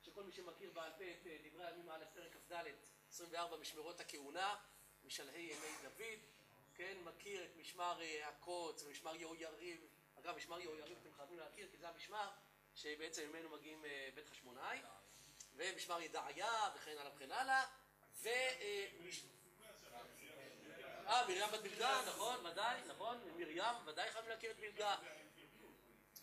שכל 0.02 0.24
מי 0.24 0.32
שמכיר 0.32 0.72
בעל 0.72 0.92
פה 0.98 1.04
את 1.04 1.28
דברי 1.48 1.66
הימים 1.66 1.90
א' 1.90 2.06
פרק 2.14 2.34
כ"ד, 2.34 2.64
24 3.10 3.58
משמרות 3.58 4.00
הכהונה, 4.00 4.56
משלהי 5.04 5.42
ימי 5.42 5.76
דוד, 5.82 6.20
כן, 6.76 6.98
מכיר 7.04 7.46
את 7.46 7.56
משמר 7.56 8.00
הקוץ 8.24 8.84
ומשמר 8.84 9.16
יהויריב, 9.16 9.86
אגב 10.20 10.36
משמר 10.36 10.60
יהויריב 10.60 10.98
אתם 11.02 11.14
חייבים 11.14 11.40
להכיר 11.40 11.68
כי 11.72 11.78
זה 11.78 11.90
המשמר 11.90 12.32
שבעצם 12.76 13.30
ממנו 13.30 13.50
מגיעים 13.50 13.86
בית 14.16 14.30
חשמונאי, 14.30 14.80
ומשמר 15.56 16.02
ידעיה 16.02 16.70
וכן 16.76 16.98
הלאה 16.98 17.16
וכן 17.16 17.32
הלאה, 17.32 17.66
ו... 18.22 18.30
אה, 21.08 21.28
מרים 21.28 21.52
בת 21.54 21.60
בלגה, 21.60 22.02
נכון, 22.08 22.46
ודאי, 22.46 22.82
נכון, 22.88 23.18
מרים, 23.38 23.88
ודאי 23.88 24.12
חייבים 24.12 24.30
להכיר 24.30 24.52
את 24.52 24.60
בלגה. 24.60 24.96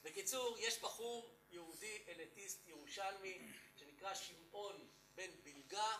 בקיצור, 0.02 0.56
יש 0.58 0.78
בחור 0.78 1.34
יהודי 1.50 2.04
אליטיסט 2.08 2.68
ירושלמי 2.68 3.38
שנקרא 3.76 4.14
שמעון 4.14 4.88
בן 5.14 5.30
בלגה 5.42 5.96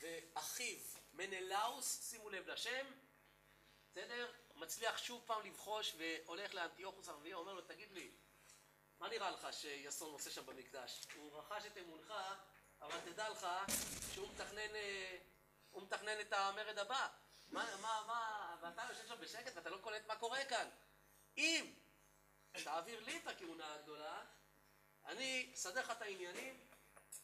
ואחיו 0.00 0.78
מנלאוס, 1.12 2.10
שימו 2.10 2.30
לב 2.30 2.48
לשם, 2.48 2.86
בסדר? 3.90 4.32
מצליח 4.54 4.98
שוב 4.98 5.22
פעם 5.26 5.46
לבחוש 5.46 5.94
והולך 5.98 6.54
לאנטיוכוס 6.54 7.08
הרביעי, 7.08 7.34
אומר 7.34 7.54
לו, 7.54 7.60
תגיד 7.60 7.92
לי, 7.92 8.10
מה 9.04 9.10
נראה 9.10 9.30
לך 9.30 9.48
שיאסון 9.52 10.12
עושה 10.12 10.30
שם 10.30 10.46
במקדש? 10.46 11.06
הוא 11.16 11.38
רכש 11.38 11.66
את 11.66 11.78
אמונך, 11.78 12.14
אבל 12.80 13.00
תדע 13.00 13.28
לך 13.28 13.46
שהוא 14.12 14.28
מתכנן, 14.28 14.70
הוא 15.70 15.82
מתכנן 15.82 16.20
את 16.20 16.32
המרד 16.32 16.78
הבא. 16.78 17.08
מה, 17.48 17.76
מה, 17.82 18.02
מה, 18.06 18.56
ואתה 18.60 18.82
יושב 18.88 19.08
שם 19.08 19.20
בשקט 19.20 19.52
ואתה 19.56 19.70
לא 19.70 19.76
קולט 19.76 20.06
מה 20.06 20.16
קורה 20.16 20.44
כאן. 20.44 20.68
אם 21.38 21.72
תעביר 22.64 23.00
לי 23.04 23.16
את 23.16 23.26
הכהונה 23.26 23.74
הגדולה, 23.74 24.24
אני 25.06 25.50
אסדר 25.54 25.80
לך 25.80 25.90
את 25.90 26.02
העניינים, 26.02 26.60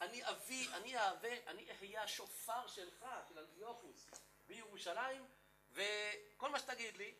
אני 0.01 0.29
אביא, 0.29 0.69
אני 0.73 0.97
אהווה, 0.97 1.33
אני 1.47 1.67
אהיה 1.71 2.03
השופר 2.03 2.67
שלך, 2.67 3.05
של 3.29 3.39
אנטיוכוס, 3.39 4.07
בירושלים, 4.47 5.27
וכל 5.71 6.49
מה 6.49 6.59
שתגיד 6.59 6.97
לי, 6.97 7.15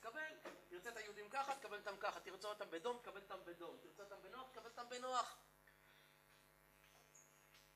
תקבל. 0.00 0.32
תרצה 0.68 0.90
את 0.90 0.96
היהודים 0.96 1.28
ככה, 1.30 1.54
תקבל 1.54 1.78
אותם 1.78 1.96
ככה. 2.00 2.20
תרצה 2.20 2.48
אותם 2.48 2.70
בדום, 2.70 2.98
תקבל 3.02 3.20
אותם 3.20 3.44
בדום. 3.44 3.76
תרצה 3.82 4.02
אותם 4.02 4.22
בנוח, 4.22 4.48
תקבל 4.52 4.70
אותם 4.70 4.88
בנוח. 4.88 5.38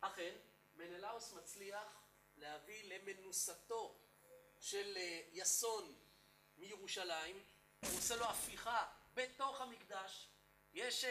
אכן, 0.00 0.34
מנלאוס 0.74 1.32
מצליח 1.32 2.00
להביא 2.36 2.94
למנוסתו 2.94 3.98
של 4.60 4.98
יאסון 5.32 5.94
מירושלים, 6.56 7.44
הוא 7.80 7.98
עושה 7.98 8.16
לו 8.16 8.24
הפיכה 8.24 8.86
בתוך 9.14 9.60
המקדש, 9.60 10.28
יש 10.74 11.04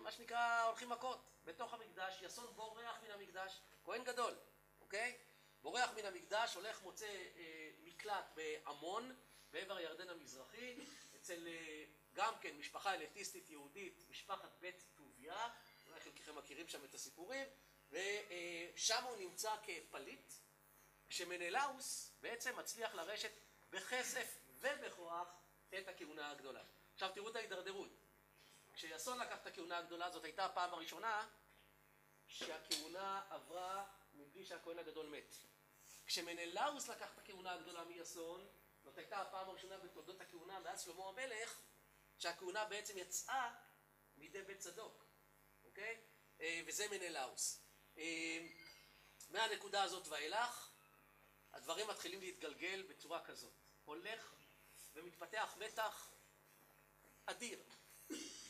מה 0.00 0.10
שנקרא 0.10 0.62
הולכים 0.62 0.88
מכות, 0.88 1.30
בתוך 1.44 1.74
המקדש, 1.74 2.22
יאסון 2.22 2.46
בורח 2.56 2.98
מן 3.02 3.10
המקדש, 3.10 3.60
כהן 3.84 4.04
גדול, 4.04 4.34
אוקיי? 4.80 5.18
בורח 5.62 5.90
מן 5.96 6.04
המקדש, 6.04 6.54
הולך 6.54 6.82
מוצא 6.82 7.06
אה, 7.06 7.70
מקלט 7.84 8.24
בעמון, 8.34 9.16
בעבר 9.56 9.76
הירדן 9.76 10.08
המזרחי, 10.08 10.74
אצל 11.16 11.46
אה, 11.46 11.84
גם 12.12 12.34
כן 12.40 12.56
משפחה 12.56 12.94
אליטיסטית 12.94 13.50
יהודית, 13.50 14.04
משפחת 14.10 14.56
בית 14.60 14.84
טוביה, 14.94 15.48
אולי 15.86 16.00
חלקכם 16.00 16.38
מכירים 16.38 16.68
שם 16.68 16.84
את 16.84 16.94
הסיפורים, 16.94 17.46
ושם 17.90 19.04
הוא 19.04 19.16
נמצא 19.16 19.54
כפליט, 19.62 20.32
כשמנלאוס 21.08 22.12
בעצם 22.20 22.58
מצליח 22.58 22.94
לרשת 22.94 23.30
בכסף 23.70 24.38
ובכוח 24.60 25.28
את 25.78 25.88
הכהונה 25.88 26.30
הגדולה. 26.30 26.62
עכשיו 26.94 27.10
תראו 27.14 27.28
את 27.28 27.36
ההידרדרות. 27.36 27.90
כשיאסון 28.74 29.18
לקח 29.18 29.38
את 29.42 29.46
הכהונה 29.46 29.78
הגדולה, 29.78 30.10
זאת 30.10 30.24
הייתה 30.24 30.44
הפעם 30.44 30.74
הראשונה 30.74 31.28
שהכהונה 32.28 33.22
עברה 33.30 33.86
מבלי 34.14 34.44
שהכהן 34.44 34.78
הגדול 34.78 35.06
מת. 35.06 35.36
כשמנלאוס 36.06 36.88
לקח 36.88 37.12
את 37.14 37.18
הכהונה 37.18 37.52
הגדולה 37.52 37.84
מיאסון, 37.84 38.46
זאת 38.96 39.04
הייתה 39.04 39.20
הפעם 39.20 39.48
הראשונה 39.48 39.78
בתולדות 39.78 40.20
הכהונה 40.20 40.60
מאז 40.60 40.82
שלמה 40.82 41.08
המלך, 41.08 41.60
שהכהונה 42.18 42.64
בעצם 42.64 42.98
יצאה 42.98 43.54
מידי 44.16 44.42
בית 44.42 44.58
צדוק, 44.58 45.04
אוקיי? 45.64 46.00
וזה 46.66 46.86
מנלאוס. 46.90 47.66
מהנקודה 49.30 49.82
הזאת 49.82 50.08
ואילך, 50.08 50.70
הדברים 51.52 51.88
מתחילים 51.88 52.20
להתגלגל 52.20 52.82
בצורה 52.82 53.24
כזאת. 53.24 53.52
הולך 53.84 54.34
ומתפתח 54.94 55.56
מתח 55.58 56.12
אדיר 57.26 57.64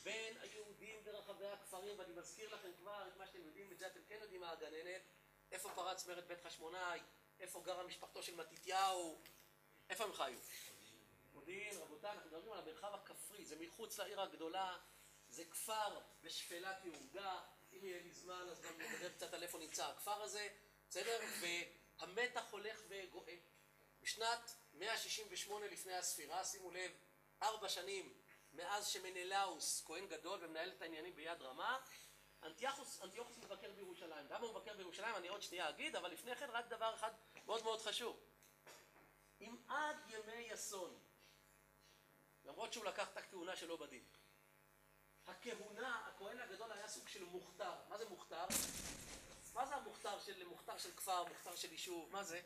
בין 0.03 0.37
היהודים 0.41 1.05
ברחבי 1.05 1.47
הכפרים, 1.47 1.99
ואני 1.99 2.13
מזכיר 2.13 2.55
לכם 2.55 2.73
כבר 2.79 3.09
את 3.09 3.17
מה 3.17 3.27
שאתם 3.27 3.45
יודעים, 3.45 3.73
את 3.73 3.79
זה 3.79 3.87
אתם 3.87 4.01
כן 4.09 4.19
יודעים 4.21 4.41
מהגננת, 4.41 5.03
איפה 5.51 5.71
פרץ 5.75 6.07
מרד 6.07 6.29
בית 6.29 6.41
חשמונאי, 6.41 7.01
איפה 7.41 7.63
גרה 7.65 7.83
משפחתו 7.83 8.23
של 8.23 8.35
מתתיהו, 8.35 9.23
איפה 9.91 10.05
הם 10.05 10.13
חיו? 10.13 10.39
מודיעין, 11.35 11.79
רבותיי, 11.79 12.11
אנחנו 12.11 12.31
מדברים 12.31 12.53
על 12.53 12.59
המרחב 12.59 12.95
הכפרי, 12.95 13.45
זה 13.45 13.57
מחוץ 13.61 13.99
לעיר 13.99 14.21
הגדולה, 14.21 14.79
זה 15.29 15.45
כפר 15.45 16.01
בשפלת 16.23 16.85
יהודה, 16.85 17.43
אם 17.73 17.85
יהיה 17.85 18.03
לי 18.03 18.13
זמן 18.13 18.47
אז 18.51 18.61
גם 18.61 18.81
נדבר 18.81 19.09
קצת 19.13 19.35
על 19.35 19.43
איפה 19.43 19.59
נמצא 19.59 19.87
הכפר 19.87 20.23
הזה, 20.23 20.49
בסדר? 20.89 21.19
והמתח 21.41 22.45
הולך 22.51 22.83
וגואה. 22.89 23.37
בשנת 24.03 24.57
168 24.75 25.67
לפני 25.67 25.95
הספירה, 25.95 26.45
שימו 26.45 26.71
לב, 26.71 26.91
ארבע 27.43 27.69
שנים 27.69 28.15
מאז 28.53 28.89
שמנלאוס, 28.89 29.85
כהן 29.87 30.07
גדול 30.07 30.45
ומנהל 30.45 30.71
את 30.71 30.83
העניינים 30.83 31.17
ביד 31.17 31.43
רמה, 31.43 31.79
אנטיוכוס, 32.43 33.03
אנטיוכוס 33.03 33.39
מבקר 33.39 33.73
בירושלים. 33.73 34.27
למה 34.31 34.47
הוא 34.47 34.51
מבקר 34.51 34.77
בירושלים? 34.77 35.15
אני 35.17 35.29
עוד 35.29 35.43
שנייה 35.43 35.69
אגיד, 35.69 35.97
אבל 35.97 36.11
לפני 36.11 36.37
כן 36.37 36.51
רק 36.51 36.67
דבר 36.67 36.95
אחד 36.95 37.11
מאוד 37.47 37.63
מאוד 37.63 37.81
חשוב. 37.81 38.21
אם 39.47 39.57
עד 39.69 39.97
ימי 40.09 40.55
אסון, 40.55 40.99
למרות 42.45 42.73
שהוא 42.73 42.85
לקח 42.85 43.09
את 43.13 43.17
הכהונה 43.17 43.57
שלו 43.57 43.79
בדין, 43.79 44.05
הכהונה, 45.27 46.07
הכהן 46.07 46.41
הגדול 46.41 46.73
היה 46.73 46.89
סוג 46.89 47.09
של 47.09 47.25
מוכתר. 47.25 47.73
מה 47.89 47.99
זה 47.99 48.09
מוכתר? 48.09 48.47
מה 49.55 49.67
זה 49.67 49.75
המוכתר 49.75 50.21
של, 50.21 50.45
מוכתר 50.45 50.79
של 50.79 50.93
כפר, 50.97 51.25
מוכתר 51.25 51.57
של 51.57 51.73
יישוב? 51.73 52.13
מה 52.13 52.25
זה? 52.25 52.41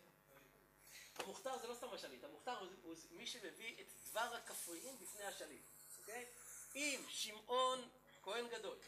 המוכתר 1.17 1.59
זה 1.59 1.67
לא 1.67 1.75
סתם 1.75 1.93
השליט, 1.93 2.25
המוכתר 2.25 2.59
הוא, 2.59 2.69
הוא 2.83 2.95
מי 3.11 3.27
שמביא 3.27 3.81
את 3.81 3.87
דבר 4.11 4.35
הכפריים 4.35 4.99
בפני 4.99 5.25
השליט, 5.25 5.63
אוקיי? 5.99 6.27
אם 6.75 7.01
שמעון, 7.09 7.89
כהן 8.23 8.49
גדול, 8.49 8.79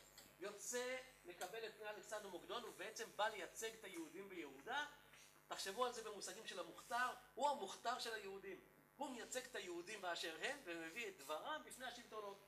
יוצא 0.40 0.96
לקבל 1.24 1.66
את 1.66 1.74
פני 1.76 1.88
אלכסנדר 1.88 2.28
מוקדון, 2.28 2.62
הוא 2.62 2.74
בעצם 2.76 3.08
בא 3.16 3.28
לייצג 3.28 3.74
את 3.74 3.84
היהודים 3.84 4.28
ביהודה, 4.28 4.86
תחשבו 5.54 5.84
על 5.84 5.92
זה 5.92 6.02
במושגים 6.04 6.46
של 6.46 6.60
המוכתר, 6.60 7.14
הוא 7.34 7.48
המוכתר 7.48 7.98
של 7.98 8.14
היהודים. 8.14 8.60
הוא 8.96 9.10
מייצג 9.10 9.44
את 9.44 9.54
היהודים 9.54 10.02
באשר 10.02 10.36
הם, 10.42 10.58
ומביא 10.64 11.08
את 11.08 11.16
דברם 11.18 11.62
בפני 11.64 11.86
השלטונות. 11.86 12.46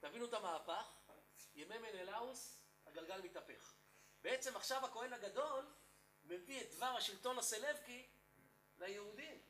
תבינו 0.00 0.24
את 0.24 0.34
המהפך, 0.34 0.92
ימי 1.54 1.78
מנלאוס, 1.78 2.58
הגלגל 2.86 3.20
מתהפך. 3.20 3.74
בעצם 4.22 4.56
עכשיו 4.56 4.84
הכהן 4.84 5.12
הגדול 5.12 5.66
מביא 6.24 6.60
את 6.60 6.70
דבר 6.74 6.86
השלטון 6.96 7.38
הסלבקי 7.38 8.08
ליהודים. 8.78 9.42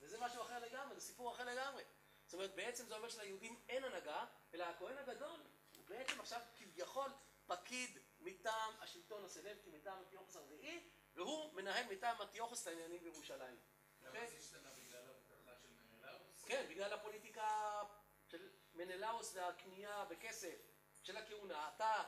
וזה 0.00 0.20
משהו 0.20 0.42
אחר 0.42 0.58
לגמרי, 0.58 0.94
זה 0.94 1.00
סיפור 1.00 1.34
אחר 1.34 1.44
לגמרי. 1.44 1.82
זאת 2.24 2.34
אומרת, 2.34 2.54
בעצם 2.54 2.86
זה 2.86 2.96
אומר 2.96 3.08
שליהודים 3.08 3.62
אין 3.68 3.84
הנהגה, 3.84 4.26
אלא 4.54 4.64
הכהן 4.64 4.98
הגדול 4.98 5.40
הוא 5.76 5.84
בעצם 5.84 6.20
עכשיו 6.20 6.40
כביכול 6.56 7.10
פקיד 7.46 7.98
מטעם 8.20 8.72
השלטון 8.80 9.24
הסלבקי, 9.24 9.70
מטעם 9.70 9.98
אנטיוכוס 9.98 10.36
הרביעי, 10.36 10.88
והוא 11.14 11.54
מנהל 11.54 11.84
מטעם 11.92 12.22
אנטיוכוס 12.22 12.62
את 12.62 12.66
העניינים 12.66 13.02
בירושלים. 13.02 13.56
למה 14.02 14.26
זה 14.26 14.36
השתנה 14.36 14.70
בגלל 14.78 15.08
ההבטחה 15.08 15.56
של 15.62 15.68
מנלאוס? 15.68 16.44
כן, 16.44 16.66
בגלל 16.68 16.92
הפוליטיקה 16.92 17.82
של 18.26 18.50
מנלאוס 18.74 19.36
והקנייה 19.36 20.04
בכסף 20.04 20.56
של 21.02 21.16
הכהונה. 21.16 21.70
אתה, 21.76 22.04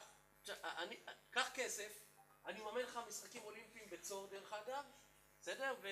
אני, 0.62 0.96
קח 1.30 1.50
כסף, 1.54 2.04
אני 2.46 2.60
מממן 2.60 2.80
לך 2.80 3.00
משחקים 3.08 3.44
אולימפיים 3.44 3.90
בצור 3.90 4.26
דרך 4.26 4.52
אגב, 4.52 4.84
בסדר? 5.40 5.74
ו... 5.82 5.88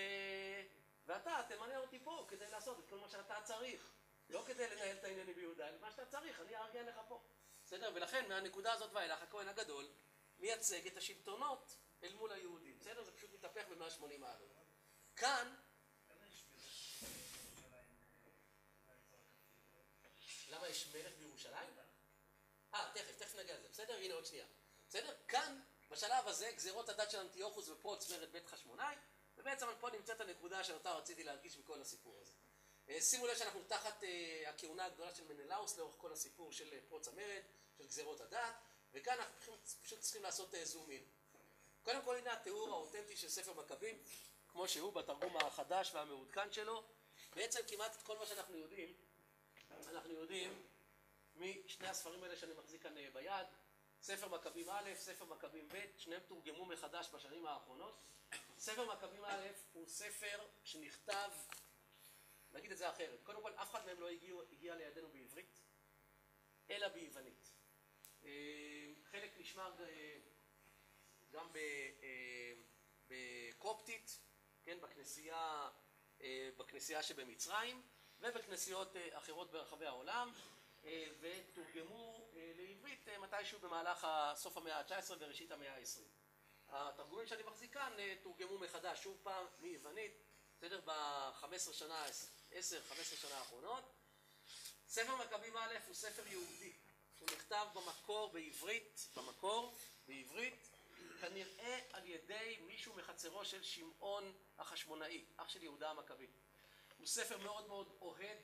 ואתה 1.06 1.42
תמנה 1.48 1.78
אותי 1.78 2.04
פה 2.04 2.26
כדי 2.28 2.50
לעשות 2.50 2.78
את 2.78 2.88
כל 2.88 2.98
מה 2.98 3.08
שאתה 3.08 3.40
צריך. 3.44 3.92
לא 4.28 4.44
כדי 4.46 4.70
לנהל 4.70 4.96
את 4.96 5.04
העניינים 5.04 5.34
ביהודה, 5.34 5.68
אלא 5.68 5.80
מה 5.80 5.90
שאתה 5.90 6.06
צריך, 6.06 6.40
אני 6.40 6.56
אארגן 6.56 6.86
לך 6.86 7.00
פה. 7.08 7.22
בסדר? 7.64 7.90
ולכן 7.94 8.28
מהנקודה 8.28 8.72
הזאת 8.72 8.92
ואילך 8.92 9.22
הכהן 9.22 9.48
הגדול 9.48 9.88
מייצג 10.40 10.86
את 10.86 10.96
השלטונות 10.96 11.76
אל 12.02 12.14
מול 12.14 12.32
היהודים. 12.32 12.78
בסדר? 12.78 13.04
זה 13.04 13.12
פשוט 13.12 13.30
מתהפך 13.32 13.68
ב-180 13.68 14.18
מעלות. 14.18 14.52
כאן... 15.16 15.54
למה 20.48 20.68
יש 20.68 20.86
מלך 20.94 21.12
בירושלים? 21.18 21.70
אה, 22.74 22.90
תכף, 22.94 23.18
תכף 23.18 23.34
נגיע 23.34 23.58
לזה, 23.58 23.68
בסדר? 23.68 23.94
הנה 23.94 24.14
עוד 24.14 24.26
שנייה. 24.26 24.46
בסדר? 24.88 25.16
כאן, 25.28 25.60
בשלב 25.90 26.28
הזה, 26.28 26.50
גזירות 26.56 26.88
הדת 26.88 27.10
של 27.10 27.18
אנטיוכוס 27.18 27.68
ופרוץ 27.68 28.10
מרד 28.10 28.32
בית 28.32 28.46
חשמונאי, 28.46 28.96
ובעצם 29.36 29.66
פה 29.80 29.90
נמצאת 29.90 30.20
הנקודה 30.20 30.64
שאותה 30.64 30.92
רציתי 30.92 31.24
להדגיש 31.24 31.56
בכל 31.56 31.80
הסיפור 31.80 32.18
הזה. 32.20 32.32
אה, 32.88 33.00
שימו 33.00 33.26
לב 33.26 33.36
שאנחנו 33.36 33.60
תחת 33.66 34.04
אה, 34.04 34.42
הכהונה 34.48 34.84
הגדולה 34.84 35.14
של 35.14 35.24
מנלאוס 35.32 35.78
לאורך 35.78 35.94
כל 35.98 36.12
הסיפור 36.12 36.52
של 36.52 36.72
אה, 36.72 36.78
פרוץ 36.88 37.08
המרד, 37.08 37.42
של 37.78 37.86
גזירות 37.86 38.20
הדת, 38.20 38.54
וכאן 38.92 39.18
אנחנו 39.18 39.56
פשוט 39.82 40.00
צריכים 40.00 40.22
לעשות 40.22 40.54
זום 40.64 40.90
אין. 40.90 41.04
קודם 41.82 42.02
כל 42.04 42.16
הנה 42.16 42.32
התיאור 42.32 42.68
האותנטי 42.68 43.16
של 43.16 43.28
ספר 43.28 43.52
מכבים, 43.52 43.98
כמו 44.48 44.68
שהוא 44.68 44.92
בתרגום 44.92 45.36
החדש 45.36 45.94
והמעודכן 45.94 46.52
שלו. 46.52 46.84
בעצם 47.36 47.60
כמעט 47.68 47.96
את 47.96 48.02
כל 48.02 48.18
מה 48.18 48.26
שאנחנו 48.26 48.56
יודעים, 48.56 48.94
אנחנו 49.70 50.12
יודעים 50.12 50.62
משני 51.36 51.88
הספרים 51.88 52.22
האלה 52.22 52.36
שאני 52.36 52.52
מחזיק 52.52 52.82
כאן 52.82 52.94
ביד, 53.12 53.46
ספר 54.02 54.28
מכבים 54.28 54.70
א', 54.70 54.90
ספר 54.94 55.24
מכבים 55.24 55.68
ב', 55.68 55.84
שניהם 55.96 56.22
תורגמו 56.26 56.66
מחדש 56.66 57.08
בשנים 57.14 57.46
האחרונות. 57.46 57.94
ספר 58.58 58.94
מכבים 58.94 59.24
א' 59.24 59.46
הוא 59.72 59.86
ספר 59.88 60.46
שנכתב, 60.64 61.30
נגיד 62.52 62.72
את 62.72 62.78
זה 62.78 62.90
אחרת, 62.90 63.18
קודם 63.22 63.42
כל 63.42 63.52
אף 63.54 63.70
אחד 63.70 63.86
מהם 63.86 64.00
לא 64.00 64.08
הגיע, 64.08 64.34
הגיע 64.52 64.74
לידינו 64.74 65.08
בעברית, 65.08 65.60
אלא 66.70 66.88
ביוונית. 66.88 67.49
אה, 68.24 68.92
חלק 69.10 69.30
נשמר 69.38 69.72
אה, 69.80 70.16
גם 71.30 71.46
אה, 71.56 72.52
בקופטית, 73.08 74.18
כן, 74.62 74.80
בכנסייה, 74.80 75.68
בכנסייה 76.56 77.02
שבמצרים, 77.02 77.82
ובכנסיות 78.20 78.96
אחרות 79.12 79.50
ברחבי 79.50 79.86
העולם, 79.86 80.32
ותורגמו 81.20 82.30
לעברית 82.34 83.08
מתישהו 83.20 83.58
במהלך 83.58 84.06
סוף 84.34 84.56
המאה 84.56 84.78
ה-19 84.78 85.12
וראשית 85.18 85.50
המאה 85.50 85.74
ה-20. 85.74 86.00
התרגומים 86.68 87.26
שאני 87.26 87.42
מחזיק 87.42 87.74
כאן 87.74 87.96
תורגמו 88.22 88.58
מחדש, 88.58 89.02
שוב 89.02 89.18
פעם, 89.22 89.46
מיוונית, 89.58 90.12
בסדר? 90.58 90.80
ב-15 90.84 91.72
שנה, 91.72 92.04
10-15 92.52 92.56
שנה 93.02 93.34
האחרונות. 93.38 93.84
ספר 94.88 95.16
מכבים 95.16 95.56
א' 95.56 95.74
הוא 95.86 95.94
ספר 95.94 96.26
יהודי. 96.26 96.72
הוא 97.20 97.28
נכתב 97.36 97.66
במקור 97.74 98.32
בעברית, 98.32 99.08
במקור, 99.16 99.74
בעברית, 100.06 100.70
כנראה 101.20 101.80
על 101.92 102.06
ידי 102.06 102.58
מישהו 102.66 102.94
מחצרו 102.94 103.44
של 103.44 103.62
שמעון 103.62 104.32
החשמונאי, 104.58 105.24
אח 105.36 105.48
של 105.48 105.62
יהודה 105.62 105.90
המכבי. 105.90 106.26
הוא 106.98 107.06
ספר 107.06 107.38
מאוד 107.38 107.68
מאוד 107.68 107.92
אוהד, 108.00 108.38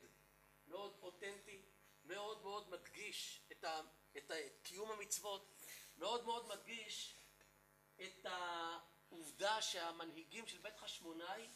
מאוד 0.67 0.93
אותנטי, 1.01 1.61
מאוד 2.05 2.41
מאוד 2.41 2.69
מדגיש 2.69 3.41
את, 3.51 3.63
ה, 3.63 3.81
את, 4.17 4.31
ה, 4.31 4.45
את 4.45 4.59
קיום 4.63 4.91
המצוות, 4.91 5.47
מאוד 5.97 6.25
מאוד 6.25 6.47
מדגיש 6.47 7.15
את 8.01 8.25
העובדה 8.25 9.61
שהמנהיגים 9.61 10.47
של 10.47 10.57
בית 10.57 10.77
חשמונאי 10.77 11.47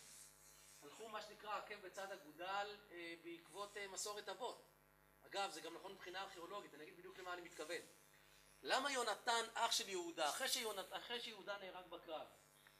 הלכו 0.81 1.09
מה 1.09 1.21
שנקרא 1.21 1.57
עקב 1.57 1.75
בצד 1.75 2.11
אגודל 2.11 2.77
אה, 2.91 3.13
בעקבות 3.23 3.77
אה, 3.77 3.87
מסורת 3.87 4.29
אבות. 4.29 4.70
אגב, 5.31 5.51
זה 5.51 5.61
גם 5.61 5.73
נכון 5.73 5.91
מבחינה 5.93 6.21
ארכיאולוגית, 6.21 6.73
אני 6.73 6.83
אגיד 6.83 6.97
בדיוק 6.97 7.19
למה 7.19 7.33
אני 7.33 7.41
מתכוון. 7.41 7.81
למה 8.61 8.91
יונתן, 8.91 9.45
אח 9.53 9.71
של 9.71 9.89
יהודה, 9.89 10.29
אחרי, 10.29 10.47
שיונת, 10.47 10.85
אחרי 10.89 11.19
שיהודה 11.19 11.57
נהרג 11.57 11.85
בקרב, 11.89 12.27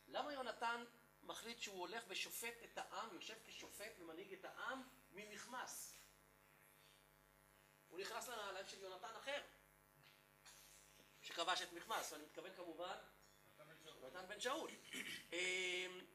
למה 0.08 0.34
יונתן 0.34 0.86
מחליט 1.24 1.60
שהוא 1.60 1.80
הולך 1.80 2.04
ושופט 2.08 2.64
את 2.64 2.78
העם, 2.78 3.14
יושב 3.14 3.36
כשופט 3.45 3.91
ומנהיג 3.99 4.34
את 4.34 4.45
העם 4.45 4.84
ממכמס? 5.12 5.97
הוא 7.89 7.99
נכנס 7.99 8.28
לנעליים 8.28 8.66
של 8.68 8.82
יונתן 8.82 9.16
אחר, 9.16 9.41
שכבש 11.22 11.62
את 11.62 11.74
מכמס, 11.74 12.12
ואני 12.14 12.24
מתכוון 12.24 12.54
כמובן 12.56 12.97
יונתן 13.86 14.28
בן 14.28 14.39
שאול. 14.39 14.72
אמ, 15.34 16.06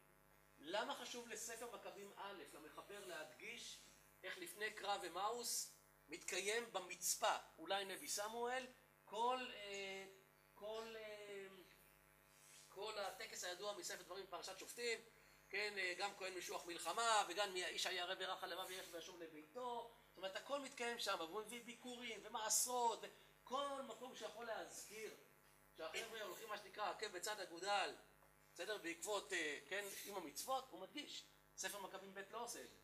למה 0.59 0.95
חשוב 0.95 1.29
לספר 1.29 1.75
מכבים 1.75 2.13
א', 2.17 2.43
למחבר 2.55 3.07
להדגיש 3.07 3.79
איך 4.23 4.39
לפני 4.39 4.73
קרב 4.73 5.01
ומאוס 5.03 5.76
מתקיים 6.09 6.73
במצפה, 6.73 7.37
אולי 7.59 7.85
נבי 7.85 8.09
סמואל, 8.09 8.67
כל, 9.05 9.47
אה, 9.55 10.07
כל, 10.55 10.95
אה, 10.97 11.47
כל 12.69 12.99
הטקס 12.99 13.45
הידוע 13.45 13.73
מספר 13.79 14.03
דברים 14.03 14.27
בפרשת 14.27 14.59
שופטים, 14.59 15.01
כן, 15.49 15.75
אה, 15.79 15.95
גם 15.99 16.11
כהן 16.19 16.39
משוח 16.39 16.65
מלחמה, 16.65 17.25
וגם 17.29 17.57
האיש 17.57 17.87
היה 17.87 18.05
רבי 18.05 18.25
רחה 18.25 18.47
לבב 18.47 18.65
וילך 18.69 18.87
וישוב 18.91 19.21
לביתו, 19.21 19.91
זאת 20.09 20.17
אומרת 20.17 20.37
הכל 20.37 20.61
מתקיים 20.61 20.99
שם, 20.99 21.17
והוא 21.19 21.41
מביא 21.41 21.65
ביקורים 21.65 22.21
ומעשרות, 22.25 23.01
וכל 23.03 23.83
מקום 23.83 24.15
שיכול 24.17 24.47
להזכיר 24.47 25.17
שהחבר'ה 25.77 26.23
הולכים 26.23 26.49
מה 26.49 26.59
שנקרא 26.59 26.91
עקב 26.91 27.07
בצד 27.07 27.41
אגודל, 27.41 27.95
בסדר? 28.55 28.79
בעקבות, 28.79 29.33
כן, 29.69 29.85
עם 30.07 30.17
המצוות, 30.17 30.69
הוא 30.71 30.81
מדגיש. 30.81 31.25
ספר 31.57 31.81
מכבים 31.81 32.15
ב' 32.15 32.21
לא 32.31 32.45
עושה 32.45 32.61
את 32.61 32.71
זה. 32.71 32.77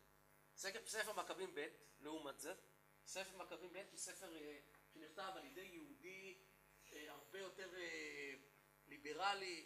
ספר 0.85 1.13
מכבים 1.13 1.55
ב', 1.55 1.67
לעומת 1.99 2.39
זה, 2.39 2.53
ספר 3.05 3.37
מכבים 3.37 3.73
ב' 3.73 3.77
הוא 3.91 3.97
ספר 3.97 4.35
אה, 4.35 4.59
שנכתב 4.93 5.31
על 5.35 5.45
ידי 5.45 5.61
יהודי 5.61 6.37
אה, 6.93 7.11
הרבה 7.11 7.39
יותר 7.39 7.75
אה, 7.75 8.33
ליברלי, 8.87 9.65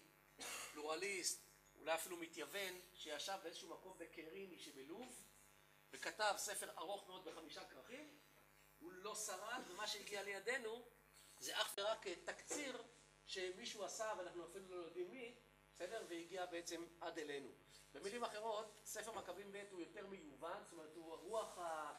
פלורליסט, 0.71 1.47
אולי 1.79 1.95
אפילו 1.95 2.17
מתייוון, 2.17 2.81
שישב 2.93 3.37
באיזשהו 3.43 3.69
מקום 3.69 3.97
בקריני 3.97 4.59
שבלוב, 4.59 5.23
וכתב 5.91 6.33
ספר 6.37 6.69
ארוך 6.77 7.07
מאוד 7.07 7.25
בחמישה 7.25 7.65
כרכים, 7.65 8.17
הוא 8.79 8.91
לא 8.91 9.15
שרד, 9.15 9.61
ומה 9.67 9.87
שהגיע 9.87 10.23
לידינו 10.23 10.85
זה 11.39 11.61
אך 11.61 11.73
ורק 11.77 12.07
תקציר 12.07 12.83
שמישהו 13.25 13.83
עשה, 13.83 14.13
ואנחנו 14.17 14.45
אפילו 14.45 14.69
לא 14.69 14.85
יודעים 14.85 15.11
מי, 15.11 15.35
בסדר? 15.73 16.05
והגיע 16.09 16.45
בעצם 16.45 16.85
עד 17.01 17.19
אלינו. 17.19 17.49
במילים 17.93 18.23
אחרות, 18.23 18.81
ספר 18.85 19.11
מכבים 19.11 19.51
ב' 19.51 19.63
הוא 19.71 19.81
יותר 19.81 20.07
מיובן, 20.07 20.59
זאת 20.63 20.71
אומרת, 20.71 20.95
הוא 20.95 21.15
רוח 21.15 21.57
ה... 21.57 21.93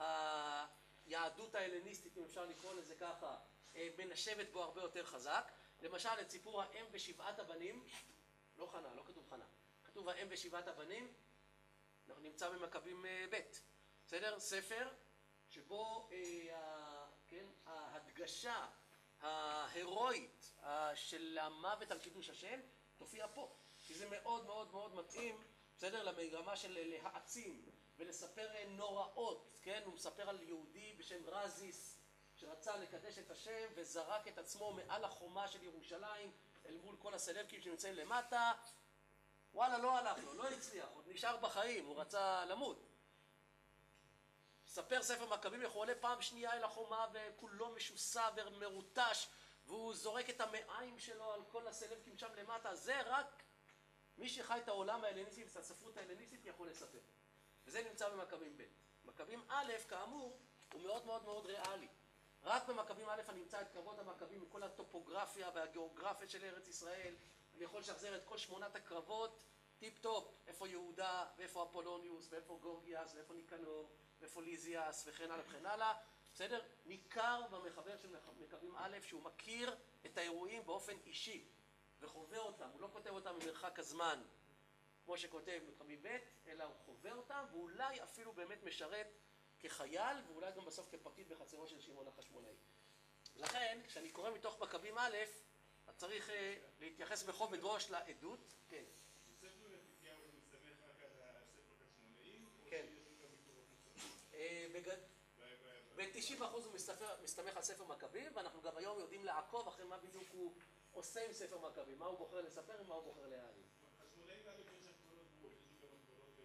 היהדות 0.00 1.54
ההלניסטית, 1.54 2.16
אם 2.16 2.24
אפשר 2.24 2.46
לקרוא 2.46 2.74
לזה 2.74 2.94
ככה, 2.94 3.38
אה, 3.76 3.88
מנשבת 3.98 4.50
בו 4.52 4.62
הרבה 4.62 4.82
יותר 4.82 5.04
חזק. 5.04 5.52
למשל, 5.80 6.20
את 6.20 6.30
סיפור 6.30 6.62
האם 6.62 6.84
ושבעת 6.90 7.38
הבנים, 7.38 7.84
לא 8.56 8.66
חנה, 8.66 8.94
לא 8.94 9.02
כתוב 9.06 9.26
חנה, 9.30 9.44
כתוב 9.84 10.08
האם 10.08 10.26
ושבעת 10.30 10.68
הבנים, 10.68 11.12
אנחנו 12.08 12.22
נמצא 12.22 12.50
במכבים 12.50 13.06
אה, 13.06 13.26
ב', 13.30 13.40
בסדר? 14.06 14.40
ספר 14.40 14.88
שבו 15.48 16.08
אה, 16.12 17.06
כן, 17.28 17.46
ההדגשה 17.66 18.66
ההירואית 19.20 20.54
של 20.94 21.38
המוות 21.42 21.90
על 21.90 21.98
קידוש 21.98 22.30
השם 22.30 22.60
תופיע 22.96 23.26
פה, 23.34 23.56
כי 23.86 23.94
זה 23.94 24.08
מאוד 24.10 24.46
מאוד 24.46 24.70
מאוד 24.70 24.94
מתאים, 24.94 25.44
בסדר? 25.76 26.02
למגרמה 26.02 26.56
של 26.56 26.78
להעצים 26.78 27.70
ולספר 28.00 28.48
נוראות, 28.68 29.58
כן? 29.62 29.82
הוא 29.84 29.94
מספר 29.94 30.28
על 30.28 30.42
יהודי 30.42 30.94
בשם 30.98 31.26
רזיס 31.26 31.98
שרצה 32.36 32.76
לקדש 32.76 33.18
את 33.18 33.30
השם 33.30 33.68
וזרק 33.74 34.28
את 34.28 34.38
עצמו 34.38 34.72
מעל 34.72 35.04
החומה 35.04 35.48
של 35.48 35.62
ירושלים 35.62 36.32
אל 36.66 36.76
מול 36.76 36.96
כל 36.98 37.14
הסלבקים 37.14 37.62
שנמצאים 37.62 37.94
למטה. 37.94 38.52
וואלה 39.54 39.78
לא 39.78 39.98
הלך 39.98 40.24
לו, 40.24 40.34
לא 40.34 40.48
הצליח, 40.48 40.88
עוד 40.94 41.08
נשאר 41.08 41.36
בחיים, 41.36 41.86
הוא 41.86 42.00
רצה 42.00 42.44
למות. 42.44 42.86
מספר 44.66 45.02
ספר 45.02 45.26
מכבים 45.26 45.62
איך 45.62 45.72
הוא 45.72 45.80
עולה 45.80 45.94
פעם 46.00 46.22
שנייה 46.22 46.52
אל 46.52 46.64
החומה 46.64 47.06
וכולו 47.12 47.70
משוסע 47.70 48.28
ומרוטש 48.36 49.28
והוא 49.66 49.94
זורק 49.94 50.30
את 50.30 50.40
המעיים 50.40 50.98
שלו 50.98 51.32
על 51.32 51.42
כל 51.48 51.66
הסלבקים 51.66 52.18
שם 52.18 52.34
למטה. 52.34 52.74
זה 52.74 53.00
רק 53.00 53.42
מי 54.18 54.28
שחי 54.28 54.58
את 54.62 54.68
העולם 54.68 55.04
ההלניסטי 55.04 55.44
ואת 55.44 55.56
הספרות 55.56 55.96
ההלניסטית 55.96 56.44
יכול 56.44 56.68
לספר 56.68 56.98
וזה 57.70 57.82
נמצא 57.82 58.08
במכבים 58.08 58.56
ב'. 58.56 58.62
מכבים 59.04 59.42
א', 59.48 59.72
כאמור, 59.88 60.36
הוא 60.72 60.82
מאוד 60.82 61.06
מאוד 61.06 61.24
מאוד 61.24 61.46
ריאלי. 61.46 61.88
רק 62.42 62.68
במכבים 62.68 63.08
א' 63.08 63.20
אני 63.28 63.40
אמצא 63.40 63.60
את 63.60 63.66
קרבות 63.72 63.98
המכבים 63.98 64.40
עם 64.40 64.48
כל 64.48 64.62
הטופוגרפיה 64.62 65.50
והגיאוגרפיה 65.54 66.28
של 66.28 66.44
ארץ 66.44 66.68
ישראל. 66.68 67.14
אני 67.56 67.64
יכול 67.64 67.80
לשחזר 67.80 68.16
את 68.16 68.24
כל 68.24 68.38
שמונת 68.38 68.76
הקרבות 68.76 69.42
טיפ 69.78 69.98
טופ, 69.98 70.34
איפה 70.46 70.68
יהודה, 70.68 71.26
ואיפה 71.38 71.62
אפולוניוס, 71.62 72.26
ואיפה 72.30 72.58
גורגיאס, 72.62 73.14
ואיפה 73.14 73.34
ניקנור, 73.34 73.88
ואיפה 74.20 74.42
ליזיאס, 74.42 75.04
וכן 75.06 75.30
הלאה 75.30 75.44
וכן 75.46 75.66
הלאה. 75.66 75.94
בסדר? 76.34 76.62
ניכר 76.86 77.42
במחבר 77.50 77.96
של 77.96 78.16
מכבים 78.38 78.76
א' 78.76 78.98
שהוא 79.02 79.22
מכיר 79.22 79.76
את 80.06 80.18
האירועים 80.18 80.66
באופן 80.66 80.96
אישי 81.06 81.48
וחווה 82.00 82.38
אותם, 82.38 82.68
הוא 82.72 82.80
לא 82.80 82.88
כותב 82.92 83.10
אותם 83.10 83.34
ממרחק 83.34 83.78
הזמן 83.78 84.22
כמו 85.04 85.18
שכותב 85.18 85.60
מכבי 85.68 85.96
ב', 85.96 86.16
אלא 86.46 86.64
הוא 86.64 86.74
חווה 86.84 87.12
אותם, 87.12 87.44
ואולי 87.50 88.02
אפילו 88.02 88.32
באמת 88.32 88.62
משרת 88.62 89.06
כחייל, 89.58 90.16
ואולי 90.26 90.52
גם 90.52 90.64
בסוף 90.64 90.88
כפקיד 90.90 91.28
בחצרו 91.28 91.68
של 91.68 91.80
שמעון 91.80 92.08
החשמונאי. 92.08 92.54
לכן, 93.36 93.80
כשאני 93.86 94.10
קורא 94.10 94.30
מתוך 94.30 94.60
מכבים 94.60 94.98
א', 94.98 95.16
צריך 95.96 96.28
uh, 96.28 96.32
להתייחס 96.80 97.22
בכובד 97.22 97.58
ראש 97.62 97.90
לעדות. 97.90 98.54
כן. 98.68 98.84
כן. 102.70 102.86
אה, 104.34 104.66
ב-90% 105.96 106.44
הוא 106.44 106.72
מסתמך 107.22 107.56
על 107.56 107.62
ספר 107.62 107.84
מכבים, 107.84 108.32
ואנחנו 108.34 108.62
גם 108.62 108.76
היום 108.76 108.98
יודעים 108.98 109.24
לעקוב 109.24 109.68
אחרי 109.68 109.84
מה 109.84 109.98
בדיוק 109.98 110.28
הוא 110.32 110.54
עושה 110.92 111.26
עם 111.26 111.32
ספר 111.32 111.58
מכבים, 111.58 111.98
מה 111.98 112.06
הוא 112.06 112.18
בוחר 112.18 112.40
לספר 112.40 112.72
ומה 112.80 112.94
הוא 112.94 113.04
בוחר 113.04 113.26
להעלים. 113.26 113.64
חשמונאים 114.02 114.48
א' 114.48 114.52
יש 114.52 114.86
הגבלות 114.86 115.26
ברורות, 115.40 115.54
יש 115.54 115.62
לי 115.70 115.76
גם 115.82 115.88
הגבלות 115.92 116.34
אה, 116.38 116.44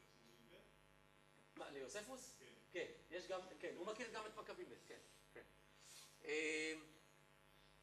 חשמונאים 0.00 0.48
ב'. 0.50 0.54
מה, 1.56 1.70
ליוספוס? 1.70 2.34
כן. 2.38 2.44
כן, 2.74 2.86
יש 3.10 3.26
גם, 3.26 3.40
כן, 3.60 3.74
הוא 3.76 3.86
מכיר 3.86 4.10
גם 4.10 4.26
את 4.26 4.36
מכבים 4.36 4.68
ב', 4.68 4.74
כן, 4.88 4.98
כן. 5.34 5.42
אה, 6.24 6.74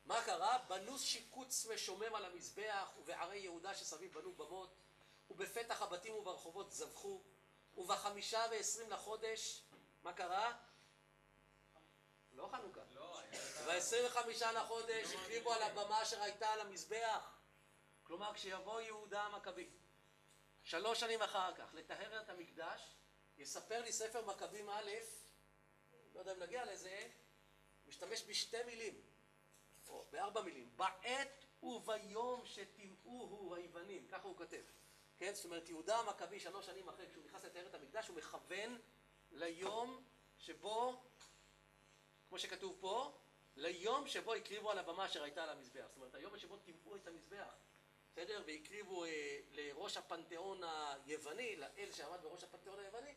מה 0.05 0.23
קרה? 0.25 0.57
בנו 0.67 0.99
שיקוץ 0.99 1.65
ושומם 1.69 2.15
על 2.15 2.25
המזבח, 2.25 2.89
ובערי 2.99 3.37
יהודה 3.39 3.73
שסביב 3.73 4.13
בנו 4.13 4.33
במות, 4.33 4.75
ובפתח 5.29 5.81
הבתים 5.81 6.13
וברחובות 6.15 6.71
זבחו, 6.71 7.23
ובחמישה 7.77 8.45
ועשרים 8.51 8.89
לחודש, 8.89 9.63
מה 10.03 10.13
קרה? 10.13 10.57
לא 12.33 12.49
חנוכה. 12.51 12.81
לא, 12.93 13.19
היה... 13.19 13.65
בעשרים 13.65 14.05
וחמישה 14.05 14.51
לחודש 14.51 15.13
הקריבו 15.13 15.53
על 15.53 15.61
הבמה 15.61 16.03
אשר 16.03 16.21
הייתה 16.21 16.49
על 16.49 16.59
המזבח. 16.59 17.37
כלומר, 18.03 18.33
כשיבוא 18.33 18.81
יהודה 18.81 19.21
המכבי, 19.21 19.69
שלוש 20.63 20.99
שנים 20.99 21.21
אחר 21.21 21.55
כך, 21.55 21.73
לטהר 21.73 22.21
את 22.21 22.29
המקדש, 22.29 22.95
יספר 23.41 23.81
לי 23.81 23.91
ספר 23.91 24.25
מכבים 24.25 24.69
א', 24.69 24.91
לא 26.13 26.19
יודע 26.19 26.31
אם 26.31 26.39
נגיע 26.39 26.65
לזה, 26.65 27.07
משתמש 27.87 28.23
בשתי 28.27 28.63
מילים, 28.65 29.01
או 29.87 30.05
בארבע 30.11 30.41
מילים, 30.41 30.69
בעת 30.75 31.45
וביום 31.63 32.45
שטימאוהו 32.45 33.55
היוונים, 33.55 34.07
ככה 34.07 34.27
הוא 34.27 34.37
כותב. 34.37 34.61
כן, 35.17 35.33
זאת 35.33 35.45
אומרת, 35.45 35.69
יהודה 35.69 35.97
המכבי 35.97 36.39
שלוש 36.39 36.65
שנים 36.65 36.89
אחרי, 36.89 37.09
כשהוא 37.09 37.23
נכנס 37.25 37.43
לטהר 37.43 37.67
את 37.67 37.75
המקדש, 37.75 38.07
הוא 38.07 38.17
מכוון 38.17 38.79
ליום 39.31 40.03
שבו 40.37 41.01
כמו 42.29 42.39
שכתוב 42.39 42.77
פה, 42.79 43.11
ליום 43.55 44.07
שבו 44.07 44.33
הקריבו 44.33 44.71
על 44.71 44.79
הבמה 44.79 45.05
אשר 45.05 45.23
הייתה 45.23 45.43
על 45.43 45.49
המזבח. 45.49 45.85
זאת 45.87 45.95
אומרת, 45.95 46.15
היום 46.15 46.37
שבו 46.37 46.57
טימאו 46.57 46.95
את 46.95 47.07
המזבח, 47.07 47.53
בסדר? 48.11 48.43
והקריבו 48.45 49.05
אה, 49.05 49.39
לראש 49.51 49.97
הפנתיאון 49.97 50.61
היווני, 50.63 51.55
לאל 51.55 51.91
שעמד 51.91 52.21
בראש 52.21 52.43
הפנתיאון 52.43 52.79
היווני, 52.79 53.13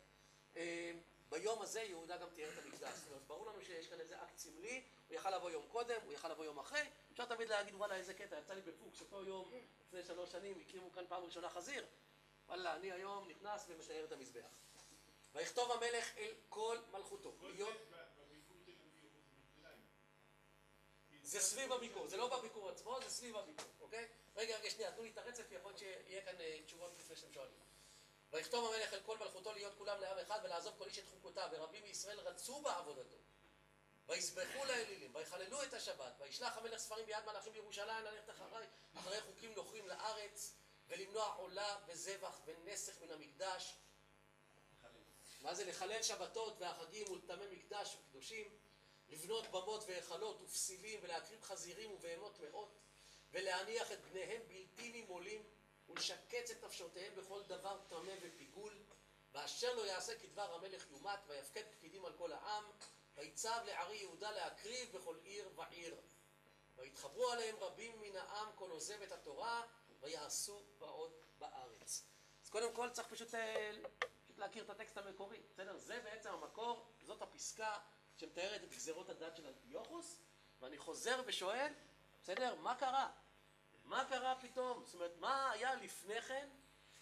ביום 1.29 1.61
הזה 1.61 1.81
יהודה 1.81 2.17
גם 2.17 2.27
תיאר 2.33 2.49
את 2.49 2.65
המקדש. 2.65 2.97
זאת 2.97 3.07
אומרת, 3.07 3.21
ברור 3.27 3.45
לנו 3.45 3.61
שיש 3.61 3.87
כאן 3.87 3.99
איזה 3.99 4.23
אקט 4.23 4.37
סמלי, 4.37 4.83
הוא 5.07 5.15
יכל 5.15 5.35
לבוא 5.35 5.51
יום 5.51 5.65
קודם, 5.71 6.01
הוא 6.05 6.13
יכל 6.13 6.29
לבוא 6.29 6.45
יום 6.45 6.59
אחרי. 6.59 6.89
אפשר 7.11 7.25
תמיד 7.25 7.49
להגיד, 7.49 7.75
וואלה, 7.75 7.95
איזה 7.95 8.13
קטע, 8.13 8.39
יצא 8.39 8.53
לי 8.53 8.61
בפוקס, 8.61 9.01
אותו 9.01 9.23
יום, 9.23 9.51
לפני 9.87 10.03
שלוש 10.03 10.31
שנים, 10.31 10.61
הקריבו 10.61 10.91
כאן 10.91 11.03
פעם 11.07 11.23
ראשונה 11.23 11.49
חזיר. 11.49 11.85
וואלה, 12.47 12.75
אני 12.75 12.91
היום 12.91 13.29
נכנס 13.29 13.65
ומתאר 13.67 14.03
את 14.03 14.11
המזבח. 14.11 14.49
ויכתוב 15.33 15.71
המלך 15.71 16.17
אל 16.17 16.31
כל 16.49 16.77
מלכותו. 16.91 17.31
זה 21.23 21.39
סביב 21.39 21.71
הביקור, 21.71 22.07
זה 22.07 22.17
לא 22.17 22.37
בביקור 22.37 22.69
עצמו, 22.69 22.99
זה 23.03 23.09
סביב 23.09 23.37
הביקור, 23.37 23.65
אוקיי? 23.81 24.07
רגע, 24.35 24.57
רגע, 24.57 24.69
שנייה, 24.69 24.91
תנו 24.91 25.03
לי 25.03 25.09
את 25.09 25.17
הרצף, 25.17 25.51
יכול 25.51 25.71
להיות 25.71 25.79
שיהיה 25.79 26.21
כאן 26.21 26.41
אה, 26.41 26.59
תשובות 26.65 26.91
לפני 26.99 27.15
שאתם 27.15 27.33
שואלים. 27.33 27.53
ויכתוב 28.35 28.73
המלך 28.73 28.93
אל 28.93 28.99
כל 29.05 29.17
מלכותו 29.17 29.53
להיות 29.53 29.73
כולם 29.77 30.01
לעם 30.01 30.17
אחד 30.19 30.39
ולעזוב 30.43 30.73
כל 30.77 30.85
איש 30.85 30.99
את 30.99 31.07
חוקותיו, 31.07 31.49
ורבים 31.51 31.83
מישראל 31.83 32.19
רצו 32.19 32.61
בעבודתו. 32.61 33.15
ויסבחו 34.07 34.65
לאלילים, 34.65 35.15
ויחללו 35.15 35.63
את 35.63 35.73
השבת, 35.73 36.13
וישלח 36.19 36.57
המלך 36.57 36.79
ספרים 36.79 37.05
ביד 37.05 37.25
מלאכים 37.25 37.53
בירושלים 37.53 38.05
ללכת 38.05 38.29
אחרי, 38.29 38.65
אחרי 38.95 39.21
חוקים 39.21 39.53
נוכרים 39.53 39.87
לארץ, 39.87 40.53
ולמנוע 40.87 41.25
עולה 41.25 41.77
וזבח 41.87 42.39
ונסך 42.45 43.01
מן 43.01 43.11
המקדש. 43.11 43.75
מה 45.41 45.55
זה 45.55 45.65
לחלל 45.65 46.03
שבתות 46.03 46.55
והחגים 46.59 47.11
ולטמא 47.11 47.45
מקדש 47.51 47.95
וקדושים, 47.95 48.57
לבנות 49.09 49.47
במות 49.47 49.83
והיכלות 49.87 50.41
ופסילים 50.41 50.99
ולהקריב 51.03 51.43
חזירים 51.43 51.91
ובהמות 51.91 52.35
טמאות, 52.35 52.75
ולהניח 53.31 53.91
את 53.91 54.01
בניהם 54.01 54.41
בלתי 54.47 54.91
נימולים, 54.91 55.43
ולשקץ 55.89 56.51
את 56.51 56.63
נפשותיהם 56.63 57.15
בכל 57.15 57.41
דבר 57.47 57.79
טמא 57.87 58.13
ופיגול, 58.21 58.73
ואשר 59.33 59.75
לא 59.75 59.81
יעשה 59.81 60.19
כדבר 60.19 60.53
המלך 60.55 60.91
יומת, 60.91 61.19
ויפקד 61.27 61.63
פקידים 61.71 62.05
על 62.05 62.13
כל 62.13 62.31
העם, 62.31 62.63
ויצב 63.15 63.61
לערי 63.65 63.97
יהודה 63.97 64.31
להקריב 64.31 64.97
בכל 64.97 65.15
עיר 65.23 65.49
ועיר. 65.55 65.95
ויתחברו 66.75 67.31
עליהם 67.31 67.55
רבים 67.59 68.01
מן 68.01 68.15
העם 68.15 68.47
כל 68.55 68.69
עוזב 68.69 69.01
את 69.01 69.11
התורה, 69.11 69.63
ויעשו 69.99 70.61
באות 70.77 71.23
בארץ. 71.39 72.03
אז 72.43 72.49
קודם 72.49 72.73
כל 72.73 72.89
צריך 72.89 73.07
פשוט, 73.07 73.35
אה, 73.35 73.71
פשוט 74.23 74.37
להכיר 74.37 74.63
את 74.63 74.69
הטקסט 74.69 74.97
המקורי, 74.97 75.41
בסדר? 75.53 75.77
זה 75.77 75.99
בעצם 76.03 76.29
המקור, 76.29 76.85
זאת 77.01 77.21
הפסקה 77.21 77.79
שמתארת 78.17 78.63
את 78.63 78.69
גזרות 78.69 79.09
הדת 79.09 79.35
של 79.35 79.47
אנטיוכוס, 79.47 80.19
ואני 80.59 80.77
חוזר 80.77 81.21
ושואל, 81.25 81.73
בסדר? 82.23 82.55
מה 82.55 82.75
קרה? 82.75 83.11
מה 83.85 84.05
קרה 84.09 84.35
פתאום? 84.41 84.83
זאת 84.85 84.95
אומרת, 84.95 85.17
מה 85.17 85.51
היה 85.51 85.75
לפני 85.75 86.21
כן 86.21 86.49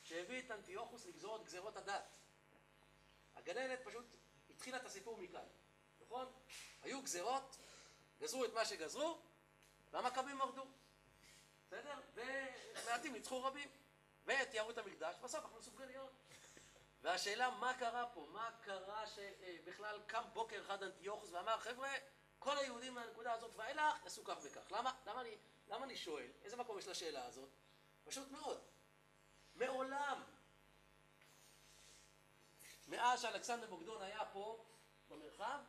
שהביא 0.04 0.40
את 0.40 0.52
אנטיוכוס 0.52 1.06
לגזור 1.06 1.36
את 1.36 1.44
גזרות 1.44 1.78
הדת? 1.78 2.18
הגננת 3.36 3.80
פשוט 3.84 4.06
התחילה 4.50 4.78
את 4.78 4.86
הסיפור 4.86 5.18
מכאן, 5.18 5.46
נכון? 6.02 6.32
היו 6.82 7.02
גזרות, 7.02 7.58
גזרו 8.20 8.46
את 8.46 8.54
מה 8.54 8.66
שגזרו, 8.66 9.22
והמכבים 9.92 10.38
מרדו. 10.38 10.66
בסדר? 11.68 12.00
ומעטים 12.14 13.14
ניצחו 13.14 13.44
רבים. 13.44 13.70
ותיארו 14.26 14.72
את 14.72 14.78
המקדש, 14.78 15.16
בסוף 15.24 15.46
אנחנו 15.46 15.64
סופגניות. 15.64 16.10
והשאלה 17.02 17.50
מה 17.50 17.74
קרה 17.80 18.06
פה, 18.14 18.28
מה 18.32 18.50
קרה 18.62 19.08
שבכלל 19.08 20.00
קם 20.08 20.24
בוקר 20.34 20.62
אחד 20.62 20.84
אנטיוכוס 20.84 21.30
ואמר 21.32 21.58
חבר'ה, 21.58 21.90
כל 22.40 22.58
היהודים 22.58 22.94
מהנקודה 22.94 23.34
הזאת 23.34 23.56
ואילך 23.56 24.04
יעשו 24.04 24.24
כך 24.24 24.38
וכך. 24.44 24.72
למה? 24.72 24.92
למה 25.06 25.22
אני, 25.22 25.38
למה 25.68 25.86
אני 25.86 25.96
שואל? 25.96 26.28
איזה 26.44 26.56
מקום 26.56 26.80
יש 26.80 26.88
לשאלה 26.88 27.26
הזאת? 27.26 27.50
פשוט 28.04 28.32
מאוד. 28.32 28.62
מעולם, 29.56 30.24
מאז 32.88 33.22
שאלכסנדר 33.22 33.68
בוגדון 33.68 34.02
היה 34.02 34.26
פה 34.34 34.66
במרחב, 35.10 35.60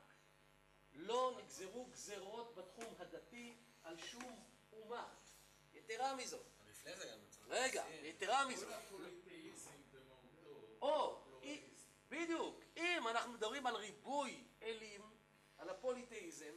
לא 0.93 1.39
נגזרו 1.39 1.87
גזרות 1.87 2.55
בתחום 2.55 2.95
הדתי 2.99 3.57
על 3.83 3.99
שום 3.99 4.45
אומה. 4.73 5.09
יתרה 5.75 6.15
מזאת, 6.15 6.47
לפני 6.69 6.97
זה 6.97 7.05
גם 7.13 7.19
צריך... 7.29 7.47
רגע, 7.49 7.85
יתרה 8.03 8.47
מזאת. 8.47 8.69
כל 8.69 8.75
הפוליטאיזם 8.75 9.71
במהותו. 9.93 11.25
בדיוק, 12.09 12.61
אם 12.77 13.09
אנחנו 13.09 13.33
מדברים 13.33 13.67
על 13.67 13.77
ריבוי 13.77 14.45
אלים, 14.63 15.01
על 15.59 15.71
הפוליתאיזם, 15.71 16.55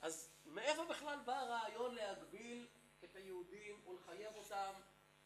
אז 0.00 0.29
מאיפה 0.50 0.84
בכלל 0.84 1.18
בא 1.24 1.38
הרעיון 1.38 1.94
להגביל 1.94 2.68
את 3.04 3.16
היהודים 3.16 3.88
ולחייב 3.88 4.36
אותם, 4.36 4.72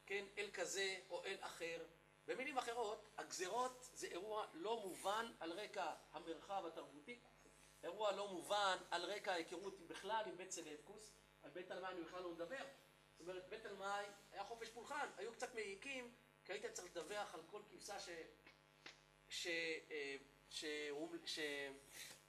כן, 0.07 0.25
אל 0.39 0.51
כזה 0.53 0.97
או 1.11 1.25
אל 1.25 1.37
אחר? 1.41 1.85
במילים 2.27 2.59
אחרות, 2.59 3.09
הגזרות 3.19 3.89
זה 3.93 4.07
אירוע 4.07 4.47
לא 4.53 4.81
מובן 4.81 5.33
על 5.41 5.53
רקע 5.53 5.95
המרחב 6.13 6.67
התרבותי, 6.67 7.21
אירוע 7.83 8.13
לא 8.13 8.29
מובן 8.29 8.77
על 8.91 9.05
רקע 9.05 9.33
ההיכרות 9.33 9.81
בכלל 9.81 10.25
עם 10.27 10.37
בית 10.37 10.51
סלבקוס, 10.51 11.13
על 11.43 11.51
בית 11.51 11.69
תלמי 11.69 11.89
אני 11.89 12.01
בכלל 12.01 12.23
לא 12.23 12.31
מדבר. 12.31 12.65
זאת 13.13 13.21
אומרת, 13.21 13.49
בית 13.49 13.63
תלמי 13.63 13.85
היה 14.33 14.45
חופש 14.45 14.69
פולחן, 14.69 15.09
היו 15.17 15.33
קצת 15.33 15.55
מעיקים, 15.55 16.15
כי 16.45 16.53
היית 16.53 16.67
צריך 16.67 16.97
לדווח 16.97 17.35
על 17.35 17.41
כל 17.47 17.63
כבשה 17.71 18.01
ש... 18.01 18.09
ש... 19.29 19.47
אה, 19.91 20.17
ש... 20.51 20.65
ש... 21.25 21.39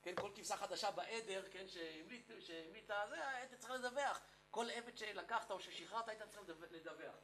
כן, 0.05 0.15
כל 0.15 0.31
כבשה 0.35 0.57
חדשה 0.57 0.91
בעדר, 0.91 1.43
כן, 1.51 1.67
שהמליט- 1.67 2.31
שהמליטה, 2.39 3.05
זה, 3.09 3.27
היית 3.29 3.53
צריך 3.53 3.71
לדווח. 3.73 4.19
כל 4.51 4.65
עבד 4.69 4.97
שלקחת 4.97 5.51
או 5.51 5.59
ששחררת 5.59 6.07
היית 6.09 6.21
צריך 6.29 6.41
לדו- 6.41 6.65
לדווח. 6.71 7.15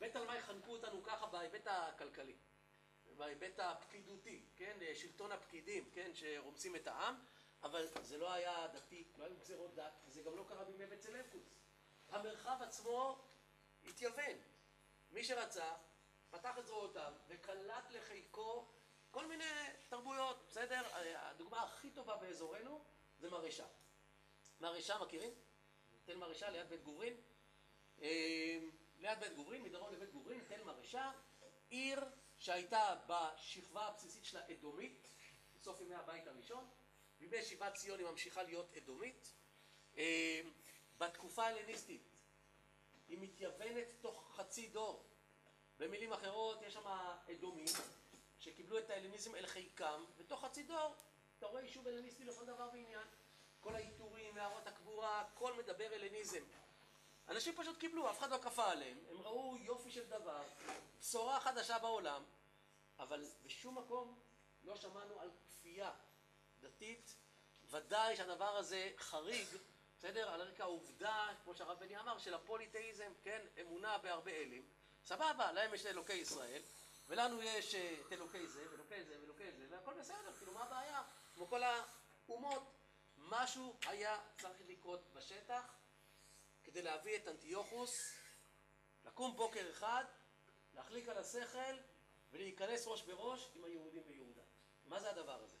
בית 0.00 0.12
תלמי 0.12 0.42
חנקו 0.42 0.70
אותנו 0.72 1.02
ככה 1.02 1.26
בהיבט 1.26 1.66
הכלכלי, 1.66 2.36
בהיבט 3.16 3.58
הפקידותי, 3.58 4.44
כן, 4.56 4.76
שלטון 4.94 5.32
הפקידים, 5.32 5.90
כן, 5.92 6.10
שרומסים 6.14 6.76
את 6.76 6.86
העם, 6.86 7.14
אבל 7.62 7.86
זה 8.02 8.18
לא 8.18 8.32
היה 8.32 8.66
דתי, 8.66 9.04
לא 9.16 9.24
היו 9.24 9.36
גזירות 9.36 9.74
דת, 9.74 9.92
וזה 10.06 10.22
גם 10.22 10.36
לא 10.36 10.44
קרה 10.48 10.64
בימי 10.64 10.86
בית 10.86 11.00
סלבקוס. 11.00 11.54
המרחב 12.08 12.56
עצמו 12.62 13.18
התייוון. 13.88 14.38
מי 15.10 15.24
שרצה, 15.24 15.72
פתח 16.30 16.58
את 16.58 16.66
זרועותיו 16.66 17.12
וקלט 17.28 17.90
לחיקו 17.90 18.68
כל 19.10 19.26
מיני 19.26 19.44
תרבויות, 19.88 20.44
בסדר? 20.48 20.82
הדוגמה 21.16 21.62
הכי 21.62 21.90
טובה 21.90 22.16
באזורנו 22.16 22.84
זה 23.18 23.30
מרשה. 23.30 23.66
מרשה 24.60 24.98
מכירים? 24.98 25.30
תל 26.04 26.16
מרשה 26.16 26.50
ליד 26.50 26.68
בית 26.68 26.82
גוברין. 26.82 27.16
אה, 28.02 28.58
ליד 28.98 29.18
בית 29.20 29.34
גוברין, 29.34 29.62
מדרום 29.62 29.92
לבית 29.92 30.12
גוברין, 30.12 30.40
תל 30.48 30.64
מרשה, 30.64 31.12
עיר 31.70 32.04
שהייתה 32.38 32.96
בשכבה 33.06 33.86
הבסיסית 33.86 34.24
שלה 34.24 34.40
אדומית, 34.52 35.08
בסוף 35.54 35.80
ימי 35.80 35.94
הבית 35.94 36.26
הראשון, 36.26 36.68
בימי 37.18 37.42
שיבת 37.42 37.74
ציון 37.74 37.98
היא 37.98 38.06
ממשיכה 38.06 38.42
להיות 38.42 38.76
אדומית. 38.76 39.32
אה, 39.96 40.40
בתקופה 40.98 41.44
ההלניסטית 41.44 42.08
היא 43.08 43.18
מתייוונת 43.20 43.86
תוך 44.00 44.36
חצי 44.36 44.68
דור. 44.68 45.04
במילים 45.78 46.12
אחרות, 46.12 46.62
יש 46.62 46.74
שם 46.74 46.86
אדומים 47.32 47.66
שקיבלו 48.48 48.78
את 48.78 48.90
ההלניזם 48.90 49.34
אל 49.34 49.46
חיקם, 49.46 50.04
ותוך 50.16 50.44
חצי 50.44 50.62
דור 50.62 50.94
אתה 51.38 51.46
רואה 51.46 51.62
יישוב 51.62 51.88
הלניסטי 51.88 52.24
לכל 52.24 52.44
דבר 52.44 52.68
ועניין. 52.72 53.06
כל 53.60 53.74
העיטורים, 53.74 54.34
מערות 54.34 54.66
הקבורה, 54.66 55.20
הכל 55.20 55.52
מדבר 55.52 55.88
הלניזם. 55.94 56.42
אנשים 57.28 57.54
פשוט 57.56 57.78
קיבלו, 57.78 58.10
אף 58.10 58.18
אחד 58.18 58.30
לא 58.30 58.38
כפה 58.42 58.70
עליהם, 58.70 58.98
הם 59.10 59.20
ראו 59.20 59.56
יופי 59.56 59.90
של 59.90 60.08
דבר, 60.08 60.42
בשורה 61.00 61.40
חדשה 61.40 61.78
בעולם, 61.78 62.22
אבל 62.98 63.24
בשום 63.44 63.78
מקום 63.78 64.18
לא 64.62 64.76
שמענו 64.76 65.20
על 65.20 65.30
כפייה 65.48 65.92
דתית, 66.60 67.16
ודאי 67.70 68.16
שהדבר 68.16 68.56
הזה 68.56 68.90
חריג, 68.96 69.46
בסדר? 69.98 70.30
על 70.30 70.40
רקע 70.42 70.62
העובדה, 70.62 71.28
כמו 71.44 71.54
שהרב 71.54 71.78
בני 71.78 72.00
אמר, 72.00 72.18
של 72.18 72.34
הפוליתאיזם, 72.34 73.12
כן? 73.22 73.46
אמונה 73.60 73.98
בהרבה 73.98 74.30
אלים. 74.30 74.62
סבבה, 75.04 75.52
להם 75.52 75.74
יש 75.74 75.86
אלוקי 75.86 76.12
ישראל, 76.12 76.62
ולנו 77.08 77.42
יש 77.42 77.74
אה, 77.74 77.96
את 78.06 78.12
אלוקי 78.12 78.46
זה, 78.46 78.70
ואלוקי 78.70 79.04
זה, 79.04 79.20
ואלוקי 79.20 79.52
זה, 79.52 79.66
והכל 79.70 79.94
בסדר, 79.94 80.32
כאילו 80.38 80.52
מה 80.52 80.62
הבעיה? 80.62 81.02
כמו 81.34 81.46
כל 81.48 81.62
האומות, 81.62 82.62
משהו 83.16 83.76
היה 83.86 84.20
צריך 84.38 84.56
לקרות 84.68 85.12
בשטח 85.12 85.74
כדי 86.64 86.82
להביא 86.82 87.16
את 87.16 87.28
אנטיוכוס, 87.28 88.12
לקום 89.04 89.36
בוקר 89.36 89.70
אחד, 89.70 90.04
להחליק 90.74 91.08
על 91.08 91.18
השכל 91.18 91.76
ולהיכנס 92.30 92.86
ראש 92.86 93.02
בראש 93.02 93.50
עם 93.54 93.64
היהודים 93.64 94.02
ביהודה. 94.06 94.42
מה 94.84 95.00
זה 95.00 95.10
הדבר 95.10 95.42
הזה? 95.42 95.56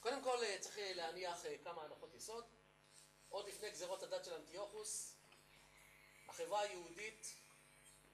קודם 0.00 0.22
כל 0.22 0.44
אה, 0.44 0.56
צריך 0.60 0.78
אה, 0.78 0.92
להניח 0.94 1.44
כמה 1.64 1.82
הנחות 1.82 2.14
יסוד. 2.14 2.44
עוד 3.28 3.48
לפני 3.48 3.70
גזירות 3.70 4.02
הדת 4.02 4.24
של 4.24 4.34
אנטיוכוס, 4.34 5.14
החברה 6.28 6.60
היהודית 6.60 7.34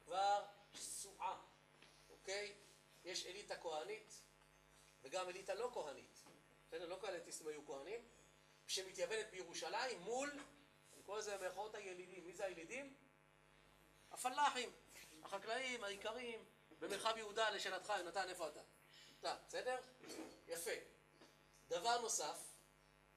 כבר 0.05 0.45
שסועה, 0.75 1.41
אוקיי? 2.11 2.55
יש 3.05 3.27
אליטה 3.27 3.57
כהנית 3.57 4.21
וגם 5.03 5.29
אליטה 5.29 5.55
לא 5.55 5.71
כהנית. 5.73 6.23
בסדר? 6.69 6.87
לא 6.87 6.99
כהנטיסטים 7.01 7.49
היו 7.49 7.67
כהנים, 7.67 8.09
שמתייוונת 8.67 9.31
בירושלים 9.31 10.01
מול, 10.01 10.31
אני 10.95 11.03
קורא 11.03 11.19
לזה 11.19 11.37
במירכאות 11.37 11.75
הילידים. 11.75 12.27
מי 12.27 12.33
זה 12.33 12.45
הילידים? 12.45 12.95
הפלאחים, 14.11 14.71
החקלאים, 15.23 15.85
האיכרים, 15.85 16.45
במרחב 16.79 17.17
יהודה, 17.17 17.51
לשאלתך, 17.51 17.93
יונתן, 17.99 18.29
איפה 18.29 18.49
אתה? 18.49 18.61
אתה, 19.21 19.37
בסדר? 19.49 19.81
יפה. 20.49 20.71
דבר 21.69 22.01
נוסף, 22.01 22.39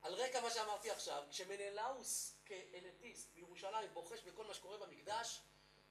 על 0.01 0.13
רקע 0.13 0.41
מה 0.41 0.49
שאמרתי 0.49 0.91
עכשיו, 0.91 1.23
כשמנלאוס 1.29 2.33
כאלטיסט 2.45 3.33
בירושלים 3.33 3.93
בוחש 3.93 4.21
בכל 4.21 4.45
מה 4.45 4.53
שקורה 4.53 4.77
במקדש, 4.77 5.41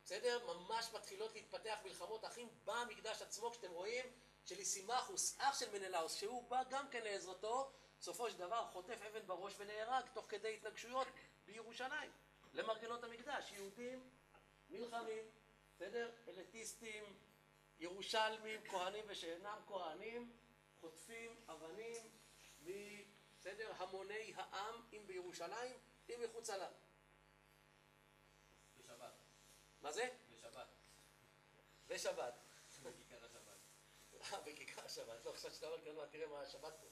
בסדר? 0.06 0.54
ממש 0.54 0.92
מתחילות 0.94 1.34
להתפתח 1.34 1.78
מלחמות 1.84 2.24
אחים 2.24 2.48
במקדש 2.64 3.22
עצמו, 3.22 3.50
כשאתם 3.50 3.70
רואים 3.70 4.04
שליסימחוס, 4.44 5.36
אח 5.40 5.60
של 5.60 5.78
מנלאוס, 5.78 6.14
שהוא 6.14 6.50
בא 6.50 6.62
גם 6.70 6.88
כן 6.88 7.02
לעזרתו, 7.04 7.72
בסופו 8.00 8.30
של 8.30 8.38
דבר 8.38 8.66
חוטף 8.72 9.02
אבן 9.02 9.26
בראש 9.26 9.54
ונהרג 9.58 10.04
תוך 10.12 10.26
כדי 10.28 10.54
התנגשויות 10.54 11.06
בירושלים, 11.44 12.10
למרגלות 12.52 13.04
המקדש. 13.04 13.52
יהודים 13.52 14.10
נלחמים, 14.70 15.24
בסדר? 15.74 16.10
אליטיסטים, 16.28 17.18
ירושלמים, 17.78 18.60
כהנים 18.68 19.04
ושאינם 19.08 19.58
כהנים, 19.66 20.36
חוטפים 20.80 21.36
אבנים 21.48 22.10
בסדר? 23.46 23.72
המוני 23.76 24.32
העם, 24.36 24.74
אם 24.92 25.02
בירושלים, 25.06 25.78
אם 26.08 26.20
מחוצה 26.24 26.56
לה. 26.56 26.68
בשבת. 28.78 29.12
מה 29.86 29.92
זה? 29.92 30.08
בשבת. 30.32 30.66
בשבת. 31.86 32.34
בכיכר 32.82 33.24
השבת. 33.24 33.58
אה, 34.32 34.40
בכיכר 34.40 34.84
השבת. 34.84 35.24
לא, 35.24 35.32
חשבתי 35.32 35.54
שאתה 35.54 35.66
אומר 35.66 35.80
כאילו, 35.82 36.06
תראה 36.06 36.26
מה 36.26 36.40
השבת 36.40 36.72
פה. 36.80 36.86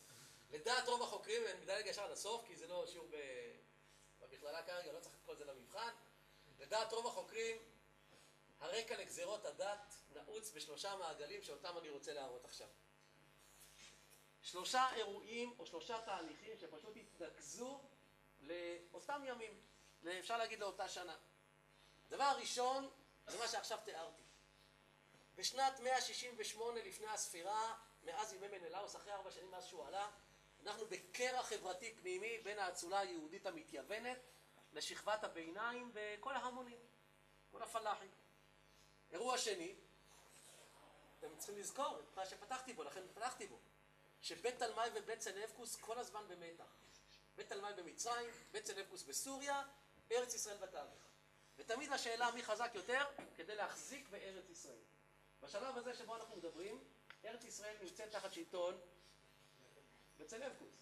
לדעת 0.50 0.88
רוב 0.88 1.02
החוקרים, 1.02 1.42
אני 1.46 1.60
מדלג 1.60 1.86
ישר 1.86 2.12
לסוף, 2.12 2.44
כי 2.46 2.56
זה 2.56 2.66
לא 2.66 2.86
שיעור 2.86 3.08
במכללה 4.20 4.62
כרגע, 4.62 4.92
לא 4.92 5.00
צריך 5.00 5.14
את 5.14 5.20
כל 5.26 5.36
זה 5.36 5.44
למבחן. 5.44 5.90
לדעת 6.58 6.92
רוב 6.92 7.06
החוקרים, 7.06 7.56
הרקע 8.60 8.96
לגזירות 8.96 9.44
הדת 9.44 9.94
נעוץ 10.14 10.50
בשלושה 10.50 10.96
מעגלים 10.96 11.42
שאותם 11.42 11.78
אני 11.78 11.90
רוצה 11.90 12.12
להראות 12.12 12.44
עכשיו. 12.44 12.68
שלושה 14.42 14.94
אירועים 14.94 15.54
או 15.58 15.66
שלושה 15.66 16.00
תהליכים 16.04 16.58
שפשוט 16.58 16.96
התנקזו 16.96 17.80
לאותם 18.40 19.22
ימים, 19.26 19.60
אפשר 20.18 20.38
להגיד 20.38 20.60
לאותה 20.60 20.88
שנה. 20.88 21.16
הדבר 22.06 22.24
הראשון 22.24 22.90
זה 23.26 23.38
מה 23.38 23.48
שעכשיו 23.48 23.78
תיארתי. 23.84 24.22
בשנת 25.36 25.80
168 25.80 26.80
לפני 26.84 27.06
הספירה, 27.06 27.74
מאז 28.04 28.32
ימי 28.32 28.48
מנלאוס, 28.48 28.96
אחרי 28.96 29.12
ארבע 29.12 29.30
שנים 29.30 29.50
מאז 29.50 29.66
שהוא 29.66 29.86
עלה, 29.86 30.10
אנחנו 30.66 30.86
בקרע 30.86 31.42
חברתי 31.42 31.94
פנימי 31.94 32.38
בין 32.38 32.58
האצולה 32.58 32.98
היהודית 32.98 33.46
המתייוונת 33.46 34.18
לשכבת 34.72 35.24
הביניים 35.24 35.90
וכל 35.94 36.34
ההמונים, 36.34 36.78
כל 37.50 37.62
הפלאחים. 37.62 38.10
אירוע 39.10 39.38
שני, 39.38 39.74
אתם 41.18 41.36
צריכים 41.36 41.58
לזכור 41.58 42.00
את 42.00 42.16
מה 42.16 42.26
שפתחתי 42.26 42.72
בו, 42.72 42.82
לכן 42.82 43.02
פתחתי 43.14 43.46
בו. 43.46 43.58
שבית 44.20 44.58
תלמי 44.58 44.82
ובית 44.94 45.20
סלבקוס 45.20 45.76
כל 45.76 45.98
הזמן 45.98 46.28
במתח. 46.28 46.64
בית 47.36 47.48
תלמי 47.48 47.72
במצרים, 47.76 48.30
בית 48.52 48.66
סלבקוס 48.66 49.02
בסוריה, 49.02 49.62
ארץ 50.12 50.34
ישראל 50.34 50.56
בתווך. 50.56 51.13
ותמיד 51.58 51.92
השאלה 51.92 52.30
מי 52.30 52.42
חזק 52.42 52.70
יותר 52.74 53.04
כדי 53.36 53.54
להחזיק 53.54 54.08
בארץ 54.08 54.50
ישראל. 54.50 54.82
בשלב 55.40 55.78
הזה 55.78 55.94
שבו 55.94 56.16
אנחנו 56.16 56.36
מדברים, 56.36 56.84
ארץ 57.24 57.44
ישראל 57.44 57.76
נמצאת 57.82 58.10
תחת 58.10 58.32
שלטון 58.32 58.80
בית 60.16 60.28
סלבקוס. 60.28 60.74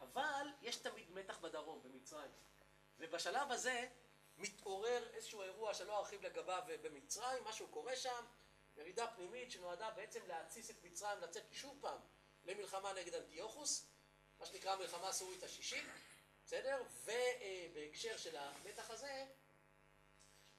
אבל 0.00 0.46
יש 0.62 0.76
תמיד 0.76 1.10
מתח 1.10 1.38
בדרום, 1.38 1.82
במצרים. 1.82 2.30
ובשלב 2.98 3.52
הזה 3.52 3.88
מתעורר 4.38 5.08
איזשהו 5.14 5.42
אירוע 5.42 5.74
שלא 5.74 5.98
ארחיב 5.98 6.26
לגביו 6.26 6.62
במצרים, 6.82 7.44
משהו 7.44 7.68
קורה 7.68 7.96
שם, 7.96 8.24
ירידה 8.76 9.06
פנימית 9.06 9.50
שנועדה 9.50 9.90
בעצם 9.90 10.20
להתסיס 10.26 10.70
את 10.70 10.84
מצרים, 10.84 11.20
לצאת 11.20 11.42
שוב 11.52 11.78
פעם 11.80 11.98
למלחמה 12.44 12.92
נגד 12.92 13.14
אנטיוכוס, 13.14 13.86
מה 14.40 14.46
שנקרא 14.46 14.72
המלחמה 14.72 15.08
הסורית 15.08 15.42
השישית, 15.42 15.86
בסדר? 16.46 16.82
ובהקשר 17.04 18.16
של 18.16 18.36
המתח 18.36 18.90
הזה, 18.90 19.26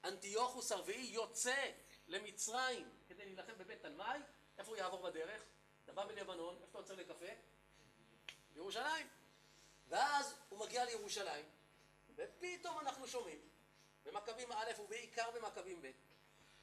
אנטיוכוס 0.03 0.71
הרביעי 0.71 1.05
יוצא 1.05 1.71
למצרים 2.07 2.89
כדי 3.07 3.25
להילחם 3.25 3.57
בבית 3.57 3.81
תלמי, 3.81 4.03
איפה 4.57 4.69
הוא 4.69 4.77
יעבור 4.77 5.01
בדרך? 5.01 5.41
אתה 5.83 5.93
בא 5.93 6.05
מלבנון, 6.05 6.55
איפה 6.61 6.67
אתה 6.69 6.77
עוצר 6.77 6.95
לקפה? 6.95 7.33
בירושלים. 8.53 9.07
ואז 9.87 10.35
הוא 10.49 10.59
מגיע 10.59 10.85
לירושלים, 10.85 11.45
ופתאום 12.15 12.79
אנחנו 12.79 13.07
שומעים, 13.07 13.39
במכבים 14.03 14.51
א' 14.51 14.71
ובעיקר 14.79 15.31
במכבים 15.31 15.81
ב', 15.81 15.91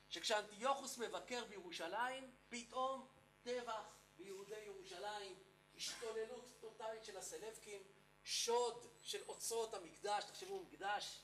שכשאנטיוכוס 0.08 0.98
מבקר 0.98 1.44
בירושלים, 1.44 2.34
פתאום 2.48 3.08
טבח 3.42 3.82
ביהודי 4.16 4.60
ירושלים, 4.60 5.36
השתוללות 5.76 6.44
טוטאלית 6.60 7.04
של 7.04 7.16
הסלבקים, 7.16 7.82
שוד 8.24 8.86
של 9.02 9.22
אוצרות 9.28 9.74
המקדש, 9.74 10.24
תחשבו 10.24 10.60
מקדש, 10.60 11.20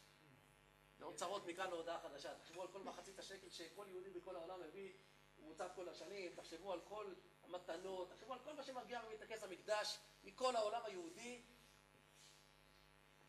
לאוצרות 1.01 1.47
מכאן 1.47 1.71
להודעה 1.71 2.01
חדשה, 2.01 2.35
תחשבו 2.35 2.63
על 2.63 2.69
כל 2.69 2.83
מחצית 2.83 3.19
השקל 3.19 3.49
שכל 3.49 3.87
יהודי 3.89 4.11
בכל 4.11 4.37
העולם 4.37 4.61
מביא, 4.61 4.93
הוא 5.37 5.47
מוצב 5.47 5.69
כל 5.75 5.89
השנים, 5.89 6.35
תחשבו 6.35 6.73
על 6.73 6.81
כל 6.81 7.15
המתנות, 7.43 8.11
תחשבו 8.11 8.33
על 8.33 8.39
כל 8.39 8.53
מה 8.53 8.63
שמגיע 8.63 9.01
ומתעכס 9.07 9.43
למקדש 9.43 9.99
מכל 10.25 10.57
העולם 10.57 10.85
היהודי. 10.85 11.43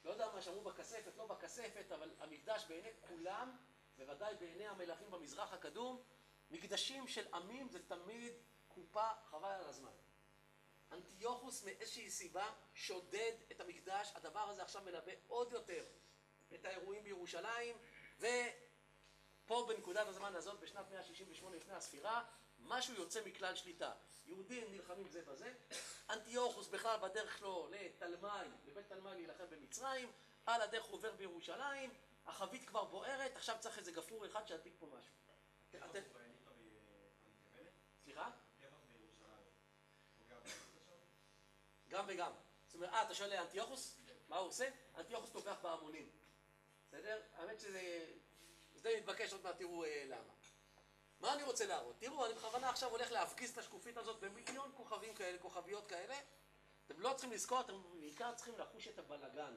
לא 0.03 0.11
יודע 0.11 0.33
מה 0.33 0.41
שמעו 0.41 0.61
בכספת, 0.61 1.17
לא 1.17 1.25
בכספת, 1.25 1.91
אבל 1.91 2.11
המקדש 2.19 2.65
בעיני 2.67 2.89
כולם, 3.07 3.57
בוודאי 3.97 4.35
בעיני 4.35 4.67
המלכים 4.67 5.11
במזרח 5.11 5.53
הקדום, 5.53 6.03
מקדשים 6.51 7.07
של 7.07 7.33
עמים 7.33 7.69
זה 7.69 7.87
תמיד 7.87 8.33
קופה 8.67 9.07
חבל 9.25 9.49
על 9.49 9.65
הזמן. 9.65 9.91
אנטיוכוס 10.91 11.63
מאיזושהי 11.63 12.09
סיבה 12.09 12.53
שודד 12.73 13.31
את 13.51 13.61
המקדש, 13.61 14.11
הדבר 14.15 14.39
הזה 14.49 14.61
עכשיו 14.63 14.81
מלווה 14.81 15.13
עוד 15.27 15.51
יותר 15.51 15.85
את 16.53 16.65
האירועים 16.65 17.03
בירושלים, 17.03 17.77
ופה 18.19 19.65
בנקודת 19.67 20.07
הזמן 20.07 20.35
הזאת, 20.35 20.59
בשנת 20.59 20.91
168 20.91 21.55
לפני 21.55 21.73
הספירה, 21.73 22.23
משהו 22.59 22.93
יוצא 22.93 23.21
מכלל 23.25 23.55
שליטה. 23.55 23.91
יהודים 24.25 24.71
נלחמים 24.71 25.09
זה 25.09 25.21
בזה, 25.21 25.53
אנטיוכוס 26.09 26.67
בכלל 26.67 26.99
בדרך 26.99 27.37
שלו 27.37 27.67
לתלמי, 27.71 28.27
לבית 28.65 28.87
תלמי 28.87 29.09
להילחם 29.09 29.43
במצרים, 29.49 30.11
על 30.45 30.61
הדרך 30.61 30.85
הוא 30.85 30.93
עובר 30.93 31.11
בירושלים, 31.11 31.93
החבית 32.25 32.67
כבר 32.67 32.83
בוערת, 32.83 33.35
עכשיו 33.35 33.55
צריך 33.59 33.77
איזה 33.77 33.91
גפרור 33.91 34.25
אחד 34.25 34.47
שידליק 34.47 34.73
פה 34.79 34.85
משהו. 34.85 35.13
סליחה? 38.03 38.29
גם 41.87 42.05
וגם. 42.07 42.31
זאת 42.65 42.75
אומרת, 42.75 42.93
אה, 42.93 43.03
אתה 43.03 43.15
שואל 43.15 43.29
לאנטיוכוס? 43.29 43.97
מה 44.29 44.37
הוא 44.37 44.47
עושה? 44.47 44.69
אנטיוכוס 44.97 45.29
טובח 45.29 45.57
בהמונים. 45.61 46.09
בסדר? 46.87 47.21
האמת 47.33 47.59
שזה... 47.59 48.05
זה 48.75 48.93
מתבקש 48.97 49.33
עוד 49.33 49.43
מעט, 49.43 49.57
תראו 49.57 49.85
אה, 49.85 50.03
למה. 50.07 50.33
מה 51.19 51.33
אני 51.33 51.43
רוצה 51.43 51.65
להראות? 51.65 51.95
תראו, 51.99 52.25
אני 52.25 52.33
בכוונה 52.33 52.69
עכשיו 52.69 52.89
הולך 52.89 53.11
להפגיז 53.11 53.51
את 53.51 53.57
השקופית 53.57 53.97
הזאת 53.97 54.19
במיליון 54.19 54.71
כוכבים 54.75 55.15
כאלה, 55.15 55.37
כוכביות 55.37 55.87
כאלה. 55.87 56.15
אתם 56.85 56.99
לא 56.99 57.13
צריכים 57.13 57.31
לזכור, 57.31 57.61
אתם 57.61 57.99
בעיקר 57.99 58.35
צריכים 58.35 58.57
לחוש 58.57 58.87
את 58.87 58.99
הבלגן. 58.99 59.55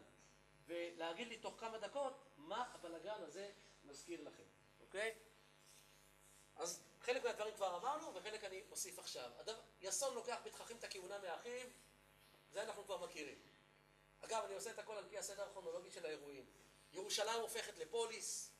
ולהגיד 0.66 1.28
לי 1.28 1.38
תוך 1.38 1.54
כמה 1.60 1.78
דקות 1.78 2.24
מה 2.36 2.64
הבלגן 2.74 3.22
הזה 3.22 3.50
מזכיר 3.84 4.20
לכם, 4.28 4.42
אוקיי? 4.80 5.14
אז 6.56 6.82
חלק 7.00 7.24
מהדברים 7.24 7.54
כבר 7.54 7.76
אמרנו, 7.76 8.14
וחלק 8.14 8.44
אני 8.44 8.62
אוסיף 8.70 8.98
עכשיו. 8.98 9.30
הדבר, 9.38 9.60
יסון 9.80 10.14
לוקח 10.14 10.40
בתככים 10.44 10.76
את 10.76 10.84
הכהונה 10.84 11.18
מאחיו, 11.18 11.68
זה 12.52 12.62
אנחנו 12.62 12.84
כבר 12.84 13.04
מכירים. 13.04 13.38
אגב, 14.20 14.44
אני 14.44 14.54
עושה 14.54 14.70
את 14.70 14.78
הכל 14.78 14.96
על 14.96 15.08
פי 15.08 15.18
הסדר 15.18 15.42
הכרונולוגי 15.42 15.90
של 15.90 16.06
האירועים. 16.06 16.44
ירושלים 16.92 17.40
הופכת 17.40 17.78
לפוליס, 17.78 18.50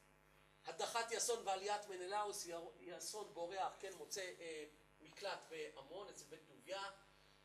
הדחת 0.64 1.12
יסון 1.12 1.47
ועליית 1.47 1.87
מנלאוס, 1.89 2.47
יסון 2.81 3.35
בורח, 3.35 3.72
כן, 3.81 3.93
מוצא 3.99 4.31
אה, 4.41 4.64
מקלט 5.01 5.39
בעמון, 5.49 6.09
אצל 6.09 6.24
בית 6.24 6.41
טוביה. 6.47 6.83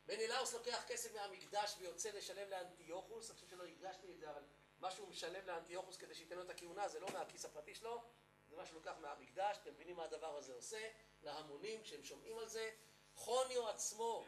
מנלאוס 0.08 0.54
לוקח 0.54 0.84
כסף 0.86 1.14
מהמקדש 1.14 1.74
ויוצא 1.78 2.10
לשלם 2.10 2.50
לאנטיוכוס, 2.50 3.30
אני 3.30 3.34
חושב 3.34 3.48
שלא 3.48 3.64
הדגשתי 3.64 4.12
את 4.12 4.18
זה, 4.18 4.30
אבל 4.30 4.42
מה 4.78 4.90
שהוא 4.90 5.08
משלם 5.08 5.46
לאנטיוכוס 5.46 5.96
כדי 5.96 6.14
שייתן 6.14 6.36
לו 6.36 6.42
את 6.42 6.50
הכהונה, 6.50 6.88
זה 6.88 7.00
לא 7.00 7.08
מהכיס 7.12 7.44
הפרטי 7.44 7.74
שלו, 7.74 8.02
זה 8.48 8.56
מה 8.56 8.66
שהוא 8.66 8.76
לוקח 8.76 8.94
מהמקדש, 9.00 9.56
אתם 9.62 9.74
מבינים 9.74 9.96
מה 9.96 10.04
הדבר 10.04 10.36
הזה 10.36 10.52
עושה 10.54 10.88
להמונים 11.22 11.82
כשהם 11.82 12.04
שומעים 12.04 12.38
על 12.38 12.48
זה. 12.48 12.70
חוניו 13.14 13.68
עצמו, 13.68 14.24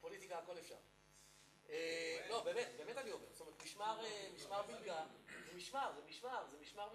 פוליטיקה 0.00 0.38
הכל 0.38 0.58
אפשר. 0.58 0.76
אה, 1.70 2.26
לא, 2.28 2.42
באמת, 2.44 2.68
באמת 2.76 2.96
אני 2.96 3.12
אומר. 3.12 3.26
זאת 3.32 3.40
אומרת, 3.40 3.62
משמר, 3.62 4.04
אה, 4.04 4.28
משמר 4.34 4.62
בלגה, 4.62 5.06
זה 5.46 5.52
משמר, 5.54 5.92
זה 5.94 6.02
משמר, 6.02 6.46
זה 6.50 6.58
משמר. 6.58 6.88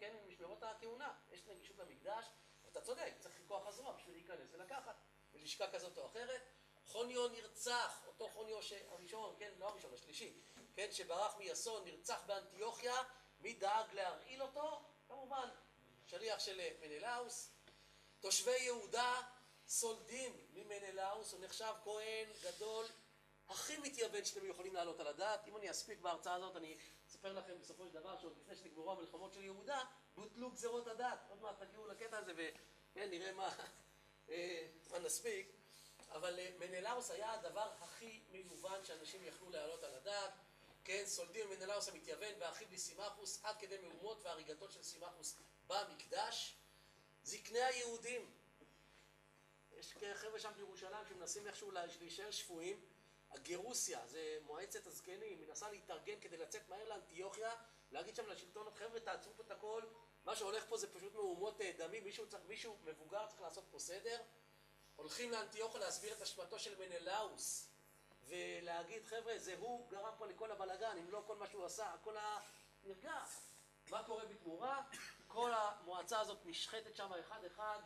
כן, 0.00 0.16
משמרות 0.28 0.62
הכהונה. 0.62 1.14
יש 1.32 1.40
נגישות 1.46 1.78
למקדש, 1.78 2.26
אתה 2.72 2.80
צודק, 2.80 3.12
צריך 3.18 3.34
כוח 3.48 3.66
הזרוע 3.66 3.92
בשביל 3.92 4.14
להיכנס 4.14 4.48
ולקחת, 4.52 4.96
בלשכה 5.32 5.70
כזאת 5.70 5.98
או 5.98 6.06
אחרת. 6.06 6.40
חוניו 6.86 7.28
נרצח, 7.28 8.02
אותו 8.06 8.28
חוניו 8.28 8.56
הראשון, 8.90 9.34
כן, 9.38 9.52
לא 9.58 9.68
הראשון, 9.68 9.94
השלישי, 9.94 10.32
כן, 10.74 10.92
שברח 10.92 11.36
מיסון, 11.36 11.84
נרצח 11.84 12.22
באנטיוכיה, 12.26 12.94
מי 13.40 13.54
דאג 13.54 13.94
להרעיל 13.94 14.42
אותו? 14.42 14.82
כמובן, 15.08 15.48
שליח 16.06 16.40
של 16.40 16.60
מנלאוס. 16.80 17.50
תושבי 18.20 18.58
יהודה 18.58 19.22
סולדים 19.68 20.32
ממנלאוס, 20.52 21.32
הוא 21.32 21.44
נחשב 21.44 21.72
כהן 21.84 22.28
גדול, 22.42 22.86
הכי 23.50 23.78
מתייוון 23.78 24.24
שאתם 24.24 24.46
יכולים 24.46 24.74
להעלות 24.74 25.00
על 25.00 25.06
הדעת. 25.06 25.46
אם 25.46 25.56
אני 25.56 25.70
אספיק 25.70 26.00
בהרצאה 26.00 26.34
הזאת, 26.34 26.56
אני 26.56 26.76
אספר 27.08 27.32
לכם 27.32 27.52
בסופו 27.60 27.86
של 27.86 27.92
דבר 27.92 28.18
שעוד 28.18 28.36
לפני 28.38 28.56
שנגמרו 28.56 28.92
המלחמות 28.92 29.32
של 29.32 29.44
יהודה, 29.44 29.84
בוטלו 30.14 30.50
גזרות 30.50 30.86
הדת. 30.86 31.18
עוד 31.28 31.42
מעט 31.42 31.62
תגיעו 31.62 31.86
לקטע 31.86 32.18
הזה 32.18 32.32
ונראה 32.94 33.32
מה, 33.32 33.54
אה, 34.28 34.66
מה 34.90 34.98
נספיק. 34.98 35.52
אבל 36.10 36.38
אה, 36.38 36.50
מנלאוס 36.58 37.10
היה 37.10 37.32
הדבר 37.32 37.70
הכי 37.80 38.20
מיובן 38.30 38.84
שאנשים 38.84 39.24
יכלו 39.24 39.50
להעלות 39.50 39.84
על 39.84 39.94
הדעת. 39.94 40.30
כן, 40.84 41.02
סולדים 41.06 41.50
ממנלאוס 41.50 41.88
המתייוון 41.88 42.34
ואחיו 42.38 42.68
לסימחוס 42.70 43.40
עד 43.44 43.56
כדי 43.58 43.78
מהומות 43.78 44.22
והריגתו 44.22 44.70
של 44.70 44.82
סימחוס 44.82 45.36
במקדש. 45.66 46.56
זקני 47.24 47.62
היהודים, 47.62 48.30
יש 49.72 49.94
חבר'ה 50.14 50.40
שם 50.40 50.52
בירושלים 50.56 51.06
שמנסים 51.08 51.46
איכשהו 51.46 51.70
להישאר 52.00 52.30
שפויים. 52.30 52.80
הגירוסיה, 53.30 54.06
זה 54.06 54.38
מועצת 54.42 54.86
הזקנים, 54.86 55.40
מנסה 55.40 55.70
להתארגן 55.70 56.20
כדי 56.20 56.36
לצאת 56.36 56.68
מהר 56.68 56.88
לאנטיוכיה, 56.88 57.54
להגיד 57.90 58.16
שם 58.16 58.26
לשלטונות, 58.26 58.74
חבר'ה 58.74 59.00
תעצרו 59.00 59.32
פה 59.36 59.42
את 59.42 59.50
הכל, 59.50 59.82
מה 60.24 60.36
שהולך 60.36 60.64
פה 60.68 60.76
זה 60.76 60.94
פשוט 60.94 61.14
מהומות 61.14 61.60
אה, 61.60 61.72
דמים, 61.78 62.04
מישהו, 62.04 62.28
צריך, 62.28 62.42
מישהו 62.48 62.76
מבוגר 62.84 63.26
צריך 63.26 63.40
לעשות 63.40 63.64
פה 63.70 63.78
סדר. 63.78 64.22
הולכים 64.96 65.30
לאנטיוכיה 65.30 65.80
להסביר 65.80 66.12
את 66.12 66.22
אשמתו 66.22 66.58
של 66.58 66.78
מנלאוס, 66.78 67.68
ולהגיד, 68.28 69.04
חבר'ה, 69.04 69.38
זה 69.38 69.56
הוא 69.58 69.90
גרם 69.90 70.14
פה 70.18 70.26
לכל 70.26 70.50
הבלגן, 70.50 70.96
אם 70.96 71.10
לא 71.10 71.22
כל 71.26 71.36
מה 71.36 71.46
שהוא 71.46 71.64
עשה, 71.64 71.86
הכל 71.94 72.14
נרגע. 72.84 73.24
מה 73.90 74.02
קורה 74.04 74.24
בתמורה? 74.24 74.82
כל 75.26 75.52
המועצה 75.54 76.20
הזאת 76.20 76.38
נשחטת 76.44 76.96
שם 76.96 77.12
אחד-אחד, 77.12 77.80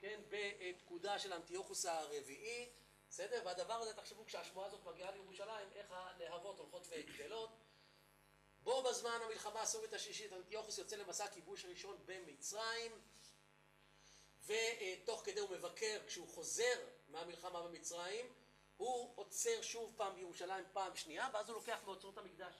כן, 0.00 0.20
בפקודה 0.28 1.18
של 1.18 1.32
אנטיוכוס 1.32 1.86
הרביעי, 1.86 2.70
בסדר? 3.10 3.42
והדבר 3.44 3.74
הזה, 3.74 3.94
תחשבו, 3.94 4.26
כשהשמועה 4.26 4.66
הזאת 4.66 4.84
מגיעה 4.84 5.10
לירושלים, 5.10 5.68
איך 5.72 5.86
הלהבות 5.90 6.58
הולכות 6.58 6.86
וגדלות. 6.90 7.50
בו 8.62 8.82
בזמן 8.82 9.18
המלחמה 9.24 9.60
הסובית 9.60 9.92
השישית, 9.92 10.32
אנטיוכוס 10.32 10.78
יוצא 10.78 10.96
למסע 10.96 11.28
כיבוש 11.28 11.64
ראשון 11.64 11.98
במצרים, 12.04 12.92
ותוך 14.46 15.22
כדי 15.24 15.40
הוא 15.40 15.50
מבקר, 15.50 16.00
כשהוא 16.06 16.28
חוזר 16.28 16.74
מהמלחמה 17.08 17.62
במצרים, 17.62 18.26
הוא 18.76 19.12
עוצר 19.16 19.62
שוב 19.62 19.94
פעם 19.96 20.14
בירושלים 20.14 20.64
פעם 20.72 20.96
שנייה, 20.96 21.28
ואז 21.32 21.48
הוא 21.48 21.56
לוקח 21.56 21.80
מאוצרות 21.84 22.18
המקדש. 22.18 22.54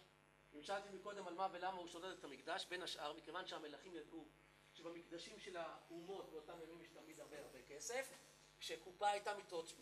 אם 0.54 0.62
שאלתי 0.62 0.88
מקודם 0.88 1.26
על 1.26 1.34
מה 1.34 1.48
ולמה 1.52 1.78
הוא 1.78 1.88
שודד 1.88 2.18
את 2.18 2.24
המקדש, 2.24 2.66
בין 2.66 2.82
השאר, 2.82 3.12
מכיוון 3.12 3.46
שהמלכים 3.46 3.94
ידעו 3.94 4.28
שבמקדשים 4.72 5.40
של 5.40 5.56
האומות 5.56 6.30
באותם 6.30 6.60
ימים 6.62 6.80
יש 6.80 6.88
תמיד 6.88 7.20
הרבה 7.20 7.38
הרבה 7.38 7.62
כסף, 7.68 8.12
כשקופה 8.60 9.08
הייתה 9.08 9.32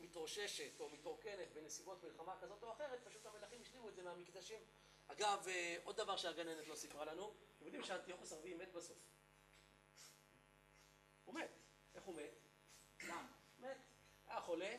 מתרוששת 0.01 0.81
או 0.81 0.91
מתרוקנת 0.91 1.53
בנסיבות 1.53 2.05
מלחמה 2.05 2.37
כזאת 2.41 2.63
או 2.63 2.73
אחרת, 2.73 3.01
פשוט 3.05 3.27
המלכים 3.27 3.61
השלימו 3.63 3.89
את 3.89 3.95
זה 3.95 4.03
מהמקדשים. 4.03 4.61
אגב, 5.09 5.49
אה, 5.49 5.77
עוד 5.85 5.97
דבר 5.97 6.17
שהגננת 6.17 6.69
לא 6.69 6.75
סיפרה 6.75 7.05
לנו, 7.05 7.35
אתם 7.57 7.65
יודעים 7.65 7.85
שאנטיוכוס 7.85 8.33
הרביעי 8.33 8.55
מת 8.55 8.73
בסוף. 8.73 8.97
הוא 11.25 11.35
מת. 11.35 11.51
איך 11.95 12.05
הוא 12.05 12.15
מת? 12.15 12.31
למה? 13.03 13.27
מת. 13.59 13.77
היה 14.27 14.41
חולה. 14.41 14.77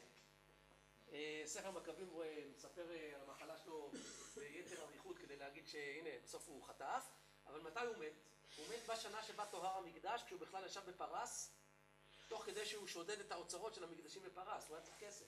אה, 1.11 1.43
ספר 1.45 1.71
מכבים 1.71 2.19
מספר 2.51 2.91
אה, 2.91 3.15
על 3.15 3.21
המחלה 3.21 3.57
שלו 3.57 3.91
ביתר 4.35 4.83
אריכות 4.83 5.17
כדי 5.17 5.35
להגיד 5.35 5.67
שהנה, 5.67 6.09
בסוף 6.23 6.47
הוא 6.47 6.63
חטף, 6.63 7.03
אבל 7.47 7.61
מתי 7.61 7.79
הוא 7.79 7.97
מת? 7.97 8.13
הוא 8.57 8.65
מת 8.67 8.89
בשנה 8.89 9.23
שבה 9.23 9.45
טוהר 9.45 9.77
המקדש, 9.77 10.23
כשהוא 10.23 10.39
בכלל 10.39 10.65
ישב 10.65 10.89
בפרס, 10.89 11.51
תוך 12.29 12.43
כדי 12.45 12.65
שהוא 12.65 12.87
שודד 12.87 13.19
את 13.19 13.31
האוצרות 13.31 13.73
של 13.73 13.83
המקדשים 13.83 14.23
בפרס, 14.23 14.67
הוא 14.67 14.75
היה 14.75 14.85
צריך 14.85 14.97
כסף. 14.99 15.25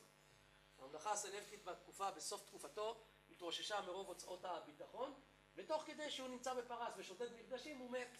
הממלכה 0.80 1.12
הסלבקית 1.12 1.64
בתקופה, 1.64 2.12
בסוף 2.12 2.45
תקופתו, 2.45 2.97
התרוששה 3.32 3.82
מרוב 3.82 4.08
הוצאות 4.08 4.45
הביטחון, 4.45 5.14
ותוך 5.56 5.84
כדי 5.84 6.12
שהוא 6.12 6.30
נמצא 6.30 6.54
בפרס 6.54 6.93
ושודד 6.97 7.34
מקדשים, 7.34 7.78
הוא 7.78 7.91
מת. 7.91 8.18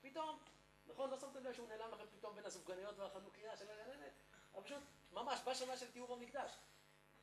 פתאום. 0.00 0.38
נכון? 0.86 1.10
לא 1.10 1.18
שמתם 1.18 1.44
לב 1.44 1.54
שהוא 1.54 1.68
נעלם 1.68 1.90
לכם 1.92 2.04
פתאום 2.18 2.36
בין 2.36 2.44
הסופגניות 2.44 2.98
והחנוכיה 2.98 3.56
של 3.56 3.70
הגננת? 3.70 4.12
אבל 4.54 4.64
פשוט, 4.64 4.82
ממש, 5.12 5.40
בשנה 5.46 5.76
של 5.76 5.90
תיאור 5.90 6.12
המקדש. 6.12 6.52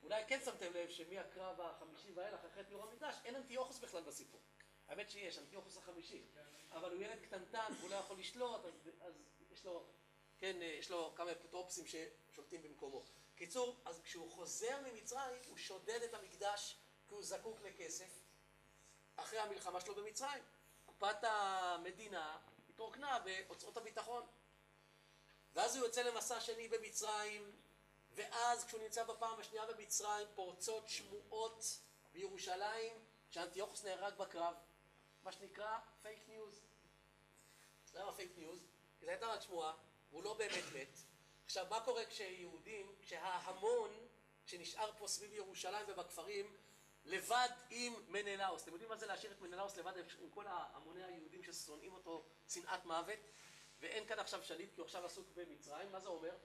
אולי 0.03 0.23
כן 0.27 0.39
שמתם 0.45 0.73
לב 0.73 0.89
שמהקרב 0.89 1.61
החמישי 1.61 2.11
ואילך, 2.11 2.39
אחרי 2.45 2.63
תיאור 2.63 2.83
המקדש, 2.83 3.15
אין 3.25 3.35
אנטיוכוס 3.35 3.79
בכלל 3.79 4.03
בסיפור. 4.03 4.41
האמת 4.87 5.09
שיש, 5.09 5.37
אנטיוכוס 5.37 5.77
החמישי. 5.77 6.23
אבל 6.71 6.91
הוא 6.91 7.01
ילד 7.01 7.19
קטנטן, 7.21 7.73
והוא 7.79 7.89
לא 7.89 7.95
יכול 7.95 8.19
לשלוט, 8.19 8.65
אז, 8.65 8.89
אז 9.01 9.13
יש 9.51 9.65
לו, 9.65 9.85
כן, 10.39 10.57
יש 10.61 10.91
לו 10.91 11.13
כמה 11.15 11.31
אפוטרופסים 11.31 11.85
ששולטים 11.87 12.61
במקומו. 12.61 13.03
קיצור, 13.35 13.75
אז 13.85 14.01
כשהוא 14.03 14.31
חוזר 14.31 14.81
ממצרים, 14.81 15.41
הוא 15.47 15.57
שודד 15.57 16.01
את 16.03 16.13
המקדש 16.13 16.77
כי 17.07 17.13
הוא 17.13 17.23
זקוק 17.23 17.61
לכסף 17.61 18.19
אחרי 19.15 19.39
המלחמה 19.39 19.81
שלו 19.81 19.95
במצרים. 19.95 20.43
קופת 20.85 21.17
המדינה 21.21 22.37
התרוקנה 22.69 23.19
בהוצאות 23.19 23.77
הביטחון. 23.77 24.23
ואז 25.53 25.75
הוא 25.75 25.85
יוצא 25.85 26.01
למסע 26.01 26.41
שני 26.41 26.67
במצרים, 26.67 27.51
ואז 28.11 28.65
כשהוא 28.65 28.81
נמצא 28.81 29.03
בפעם 29.03 29.39
השנייה 29.39 29.65
במצרים, 29.65 30.27
פורצות 30.35 30.89
שמועות 30.89 31.63
בירושלים 32.13 33.05
שאנטיוכוס 33.29 33.85
נהרג 33.85 34.13
בקרב. 34.17 34.55
מה 35.23 35.31
שנקרא 35.31 35.79
fake 36.01 36.19
news. 36.27 36.61
למה 37.93 38.13
fake 38.13 38.31
news? 38.37 38.59
כי 38.99 39.05
זו 39.05 39.11
הייתה 39.11 39.27
רק 39.27 39.41
שמועה, 39.41 39.73
והוא 40.11 40.23
לא 40.23 40.33
באמת 40.33 40.63
מת. 40.75 40.99
עכשיו, 41.45 41.65
מה 41.69 41.79
קורה 41.79 42.05
כשיהודים, 42.05 42.95
כשההמון 43.01 44.07
שנשאר 44.45 44.91
פה 44.97 45.07
סביב 45.07 45.33
ירושלים 45.33 45.85
ובכפרים, 45.87 46.55
לבד 47.05 47.49
עם 47.69 47.93
מנלאוס. 48.07 48.63
אתם 48.63 48.71
יודעים 48.71 48.89
מה 48.89 48.97
זה 48.97 49.05
להשאיר 49.05 49.31
את 49.31 49.41
מנלאוס 49.41 49.77
לבד 49.77 49.93
עם 50.19 50.29
כל 50.29 50.45
המוני 50.47 51.03
היהודים 51.03 51.43
ששונאים 51.43 51.93
אותו 51.93 52.25
שנאת 52.49 52.85
מוות? 52.85 53.19
ואין 53.79 54.07
כאן 54.07 54.19
עכשיו 54.19 54.43
שליט 54.43 54.73
כי 54.73 54.81
הוא 54.81 54.85
עכשיו 54.85 55.05
עסוק 55.05 55.27
במצרים, 55.35 55.91
מה 55.91 55.99
זה 55.99 56.09
אומר? 56.09 56.37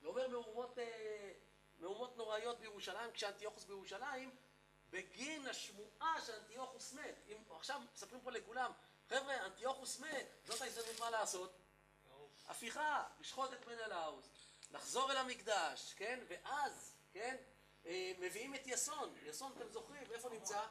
זה 0.00 0.08
אומר 0.08 0.28
מהומות, 0.28 0.78
אה, 0.78 1.32
מהומות 1.78 2.16
נוראיות 2.16 2.60
בירושלים, 2.60 3.12
כשאנטיוכוס 3.12 3.64
בירושלים, 3.64 4.36
בגין 4.90 5.46
השמועה 5.46 6.20
שאנטיוכוס 6.26 6.92
מת. 6.92 7.14
אם 7.28 7.36
עכשיו 7.50 7.80
מספרים 7.94 8.20
פה 8.20 8.30
לכולם, 8.30 8.72
חבר'ה, 9.08 9.46
אנטיוכוס 9.46 10.00
מת, 10.00 10.26
זאת 10.44 10.62
ההזדמנות 10.62 11.00
מה 11.00 11.10
לעשות? 11.10 11.52
הפיכה, 12.48 13.04
לשחוט 13.20 13.52
את 13.52 13.66
מנלאוס, 13.66 14.26
לחזור 14.70 15.12
אל 15.12 15.16
המקדש, 15.16 15.94
כן? 15.96 16.24
ואז, 16.28 16.94
כן? 17.12 17.36
אה, 17.86 18.12
מביאים 18.18 18.54
את 18.54 18.66
יסון. 18.66 19.14
יסון, 19.22 19.52
אתם 19.56 19.68
זוכרים, 19.68 20.02
איפה 20.12 20.28
נמצא? 20.28 20.66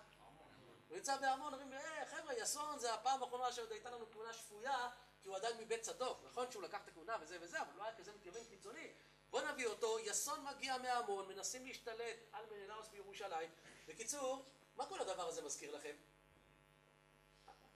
הוא 0.90 0.98
יצא 0.98 1.18
בהמון, 1.18 1.54
אומרים, 1.54 1.74
אה, 1.74 2.06
חבר'ה, 2.06 2.34
יסון 2.34 2.80
זה 2.80 2.94
הפעם 2.94 3.24
האחרונה 3.24 3.52
שעוד 3.52 3.72
הייתה 3.72 3.90
לנו 3.90 4.12
כהונה 4.12 4.34
שפויה, 4.34 4.90
כי 5.22 5.28
הוא 5.28 5.36
עדיין 5.36 5.58
מבית 5.58 5.82
צדוק. 5.82 6.20
נכון 6.26 6.52
שהוא 6.52 6.64
לקח 6.64 6.82
את 6.84 6.88
הכהונה 6.88 7.18
וזה 7.22 7.38
וזה, 7.42 7.62
אבל 7.62 7.74
לא 7.78 7.84
היה 7.84 7.96
כזה 7.96 8.14
מתייוון 8.14 8.44
קיצוני. 8.44 8.94
בוא 9.30 9.42
נביא 9.42 9.68
אותו, 9.68 10.00
יסון 10.00 10.46
מגיע 10.46 10.78
מהמון, 10.78 11.28
מנסים 11.28 11.66
להשתלט 11.66 12.18
על 12.32 12.46
מנלאוס 12.52 12.88
בירושלים. 12.88 13.50
בקיצור, 13.88 14.46
מה 14.76 14.86
כל 14.86 15.02
הדבר 15.02 15.28
הזה 15.28 15.42
מזכיר 15.42 15.76
לכם? 15.76 15.96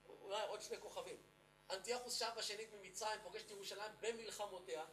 אולי 0.09 0.47
עוד 0.47 0.61
שני 0.61 0.77
כוכבים. 0.79 1.17
אנטיוכוס 1.71 2.19
שב 2.19 2.29
בשנית 2.37 2.73
ממצרים, 2.73 3.19
פוגש 3.23 3.41
את 3.41 3.51
ירושלים 3.51 3.91
במלחמותיה, 4.01 4.85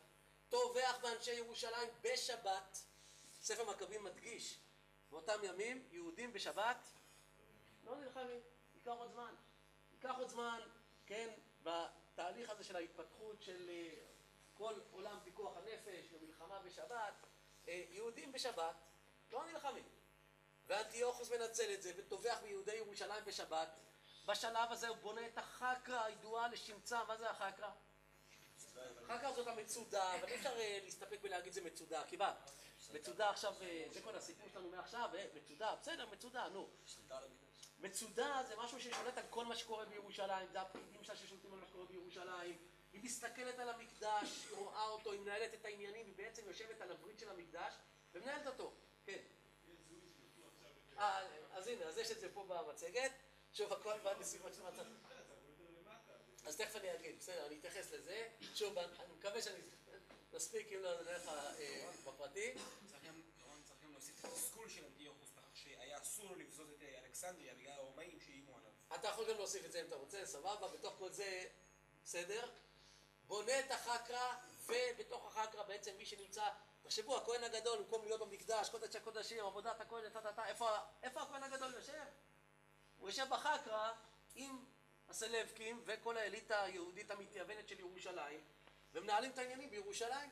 טובח 0.49 0.99
באנשי 1.03 1.33
ירושלים 1.33 1.89
בשבת. 2.03 2.79
ספר 3.43 3.70
מכבים 3.70 4.05
מדגיש, 4.05 4.59
באותם 5.11 5.39
ימים, 5.43 5.89
יהודים 5.91 6.33
בשבת 6.33 6.77
לא 7.85 7.97
נלחמים, 7.97 8.41
ייקח 8.74 8.95
עוד 8.99 9.11
זמן. 9.12 9.35
ייקח 9.93 10.14
עוד 10.18 10.29
זמן, 10.29 10.61
כן, 11.07 11.31
בתהליך 11.62 12.51
הזה 12.51 12.64
של 12.64 12.77
ההתפתחות 12.77 13.43
של 13.43 13.68
אה, 13.68 13.91
כל 14.55 14.74
עולם 14.93 15.18
פיקוח 15.24 15.57
הנפש 15.57 16.12
ומלחמה 16.12 16.59
בשבת, 16.59 17.14
אה, 17.68 17.85
יהודים 17.91 18.33
בשבת 18.33 18.74
לא 19.31 19.47
נלחמים. 19.47 19.89
ואנטיוכוס 20.66 21.31
מנצל 21.31 21.74
את 21.74 21.83
זה 21.83 21.93
וטובח 21.97 22.39
ביהודי 22.43 22.74
ירושלים 22.74 23.24
בשבת. 23.24 23.68
בשלב 24.27 24.72
הזה 24.72 24.89
הוא 24.89 24.97
בונה 24.97 25.27
את 25.27 25.39
החקרא 25.39 26.05
הידועה 26.05 26.49
לשמצה. 26.49 27.05
מה 27.09 27.16
זה 27.16 27.31
החקרא? 27.31 27.70
חקרא 29.07 29.33
זאת 29.33 29.47
המצודה, 29.47 30.14
אבל 30.14 30.29
אי 30.29 30.35
אפשר 30.35 30.59
אה, 30.59 30.79
להסתפק 30.85 31.18
בלהגיד 31.22 31.53
זה 31.53 31.61
מצודה, 31.61 32.03
כי 32.09 32.16
מה? 32.16 32.35
מצודה 32.93 33.31
עכשיו, 33.31 33.55
אה, 33.62 33.85
זה 33.93 34.01
כל 34.03 34.16
הסיפור 34.16 34.49
שלנו 34.53 34.70
מעכשיו, 34.70 35.11
אה, 35.14 35.27
מצודה, 35.35 35.74
בסדר, 35.81 36.07
מצודה, 36.12 36.49
נו. 36.49 36.68
מצודה 37.81 38.43
זה 38.49 38.55
משהו 38.57 38.81
ששולט 38.81 39.18
על 39.18 39.24
כל 39.31 39.45
מה 39.45 39.57
שקורה 39.57 39.85
בירושלים, 39.85 40.49
זה 40.53 40.61
הפקידים 40.61 41.05
שלה 41.05 41.16
ששולטים 41.16 41.53
על 41.53 41.59
מה 41.59 41.66
שקורה 41.66 41.85
בירושלים. 41.85 42.59
היא 42.93 43.05
מסתכלת 43.05 43.59
על 43.59 43.68
המקדש, 43.68 44.47
היא 44.51 44.57
רואה 44.57 44.89
אותו, 44.89 45.12
היא 45.12 45.20
מנהלת 45.20 45.55
את 45.55 45.64
העניינים, 45.64 46.07
היא 46.07 46.14
בעצם 46.16 46.43
יושבת 46.47 46.81
על 46.81 46.91
הברית 46.91 47.18
של 47.18 47.31
המקדש 47.31 47.74
ומנהלת 48.14 48.47
אותו. 48.47 48.72
כן. 49.07 49.18
אז 51.53 51.66
הנה, 51.66 51.85
אז 51.85 51.99
יש 51.99 52.11
את 52.11 52.20
זה 52.20 52.35
פה 52.35 52.45
במצגת. 52.49 53.12
שוב, 53.57 53.72
הכל 53.72 53.98
בנסיבות 53.98 54.54
של 54.54 54.62
מצב. 54.62 54.82
אז 56.46 56.57
תכף 56.57 56.76
אני 56.76 56.94
אגיד, 56.94 57.18
בסדר, 57.18 57.46
אני 57.46 57.59
אתייחס 57.59 57.92
לזה. 57.92 58.28
שוב, 58.54 58.78
אני 58.78 59.14
מקווה 59.18 59.42
שאני 59.42 59.61
נספיק 60.32 60.72
אם 60.72 60.82
לא 60.82 61.02
נלך 61.02 61.28
אה, 61.28 61.90
בפרטי. 62.07 62.54
גם 63.82 63.92
להוסיף 63.92 64.20
את 64.20 64.24
התסכול 64.24 64.68
של 64.68 64.84
אנטיוכוס, 64.84 65.30
בכך 65.30 65.57
שהיה 65.57 66.02
אסור 66.02 66.36
לבזוז 66.36 66.70
את 66.70 66.82
אה, 66.82 66.98
אלכסנדריה 66.98 67.54
בגלל 67.54 67.72
הרומאים 67.72 68.20
שאיימו 68.20 68.57
עליו. 68.57 68.70
אתה 68.94 69.09
יכול 69.09 69.30
גם 69.30 69.36
להוסיף 69.36 69.64
את 69.64 69.72
זה 69.72 69.80
אם 69.80 69.86
אתה 69.86 69.96
רוצה, 69.96 70.26
סבבה, 70.26 70.68
בתוך 70.68 70.94
כל 70.98 71.12
זה, 71.12 71.44
בסדר? 72.04 72.50
בונה 73.26 73.61
את 73.61 73.70
החקרא, 73.70 74.34
ובתוך 74.66 75.26
החקרא 75.26 75.62
בעצם 75.62 75.96
מי 75.98 76.07
שנמצא, 76.07 76.48
תחשבו, 76.82 77.16
הכהן 77.16 77.44
הגדול, 77.44 77.78
במקום 77.78 78.04
להיות 78.04 78.20
במקדש, 78.20 78.68
קודש 78.68 78.96
הקודשים, 78.96 79.44
עבודת 79.44 79.80
הכהן, 79.80 80.04
איפה 81.02 81.22
הכהן 81.22 81.42
הגדול 81.42 81.74
יושב? 81.74 82.04
הוא 83.07 83.11
יושב 83.11 83.26
בחקרא 83.30 83.92
עם 84.34 84.64
הסלבקים 85.09 85.82
וכל 85.84 86.16
האליטה 86.16 86.62
היהודית 86.62 87.11
המתייוונת 87.11 87.68
של 87.68 87.80
ירושלים, 87.80 88.40
ומנהלים 88.92 89.30
את 89.30 89.38
העניינים 89.38 89.70
בירושלים. 89.70 90.30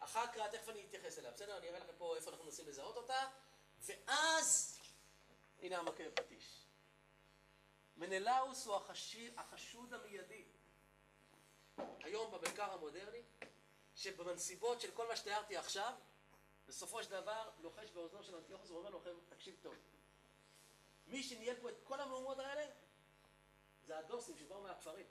החקרא, 0.00 0.48
תכף 0.48 0.68
אני 0.68 0.84
אתייחס 0.88 1.18
אליה, 1.18 1.30
בסדר? 1.30 1.58
אני 1.58 1.68
אראה 1.68 1.78
לכם 1.78 1.92
פה 1.98 2.16
איפה 2.16 2.30
אנחנו 2.30 2.44
מנסים 2.44 2.68
לזהות 2.68 2.96
אותה, 2.96 3.28
ואז, 3.80 4.78
הנה 5.62 5.78
המכה 5.78 6.08
בפטיש. 6.08 6.66
מנלאוס 7.96 8.66
הוא 8.66 8.76
החשי, 8.76 9.30
החשוד 9.36 9.94
המיידי. 9.94 10.44
היום 11.78 12.32
במחקר 12.32 12.72
המודרני, 12.72 13.22
שבנסיבות 13.94 14.80
של 14.80 14.90
כל 14.90 15.08
מה 15.08 15.16
שתיארתי 15.16 15.56
עכשיו, 15.56 15.92
בסופו 16.66 17.02
של 17.02 17.10
דבר 17.10 17.50
לוחש 17.60 17.90
באוזנו 17.90 18.24
של 18.24 18.36
אנטיוכוס 18.36 18.70
ואומר 18.70 18.90
לו, 18.90 19.00
תקשיב 19.28 19.56
טוב. 19.62 19.74
מי 21.14 21.22
שניהל 21.22 21.56
פה 21.60 21.68
את 21.70 21.74
כל 21.84 22.00
המהומות 22.00 22.38
האלה, 22.38 22.66
זה 23.86 23.98
הדוסים 23.98 24.38
שבאו 24.38 24.62
מהכפרים. 24.62 25.06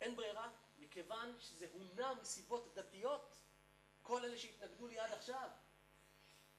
אין 0.00 0.16
ברירה, 0.16 0.52
מכיוון 0.78 1.40
שזה 1.40 1.66
הונע 1.72 2.14
מסיבות 2.14 2.74
דתיות, 2.74 3.36
כל 4.02 4.24
אלה 4.24 4.38
שהתנגדו 4.38 4.86
לי 4.86 4.98
עד 4.98 5.12
עכשיו, 5.12 5.50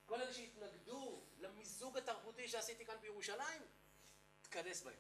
כל 0.06 0.22
אלה 0.22 0.34
שהתנגדו 0.34 1.22
למיזוג 1.38 1.98
התרבותי 1.98 2.48
שעשיתי 2.48 2.86
כאן 2.86 2.98
בירושלים, 3.02 3.62
תכנס 4.42 4.82
בהם. 4.82 5.00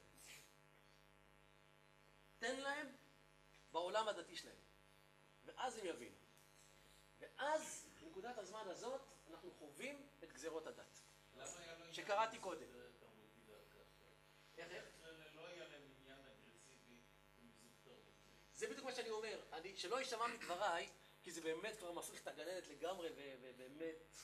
תן 2.39 2.59
להם 2.59 2.95
בעולם 3.71 4.07
הדתי 4.07 4.35
שלהם. 4.35 4.55
ואז 5.45 5.77
הם 5.77 5.85
יבינו. 5.85 6.15
ואז, 7.19 7.87
בנקודת 8.01 8.37
הזמן 8.37 8.67
הזאת, 8.67 9.01
אנחנו 9.29 9.51
חווים 9.51 10.07
את 10.23 10.33
גזרות 10.33 10.67
הדת. 10.67 10.96
שקראתי 11.91 12.39
קודם. 12.39 12.67
זה 18.57 18.67
בדיוק 18.67 18.85
מה 18.85 18.95
שאני 18.95 19.09
אומר. 19.09 19.39
אני, 19.53 19.77
שלא 19.77 19.99
יישמע 19.99 20.27
מדבריי, 20.27 20.89
כי 21.23 21.31
זה 21.31 21.41
באמת 21.41 21.77
כבר 21.77 21.91
מפריך 21.91 22.21
את 22.21 22.27
הגננת 22.27 22.67
לגמרי, 22.67 23.09
ובאמת 23.41 24.17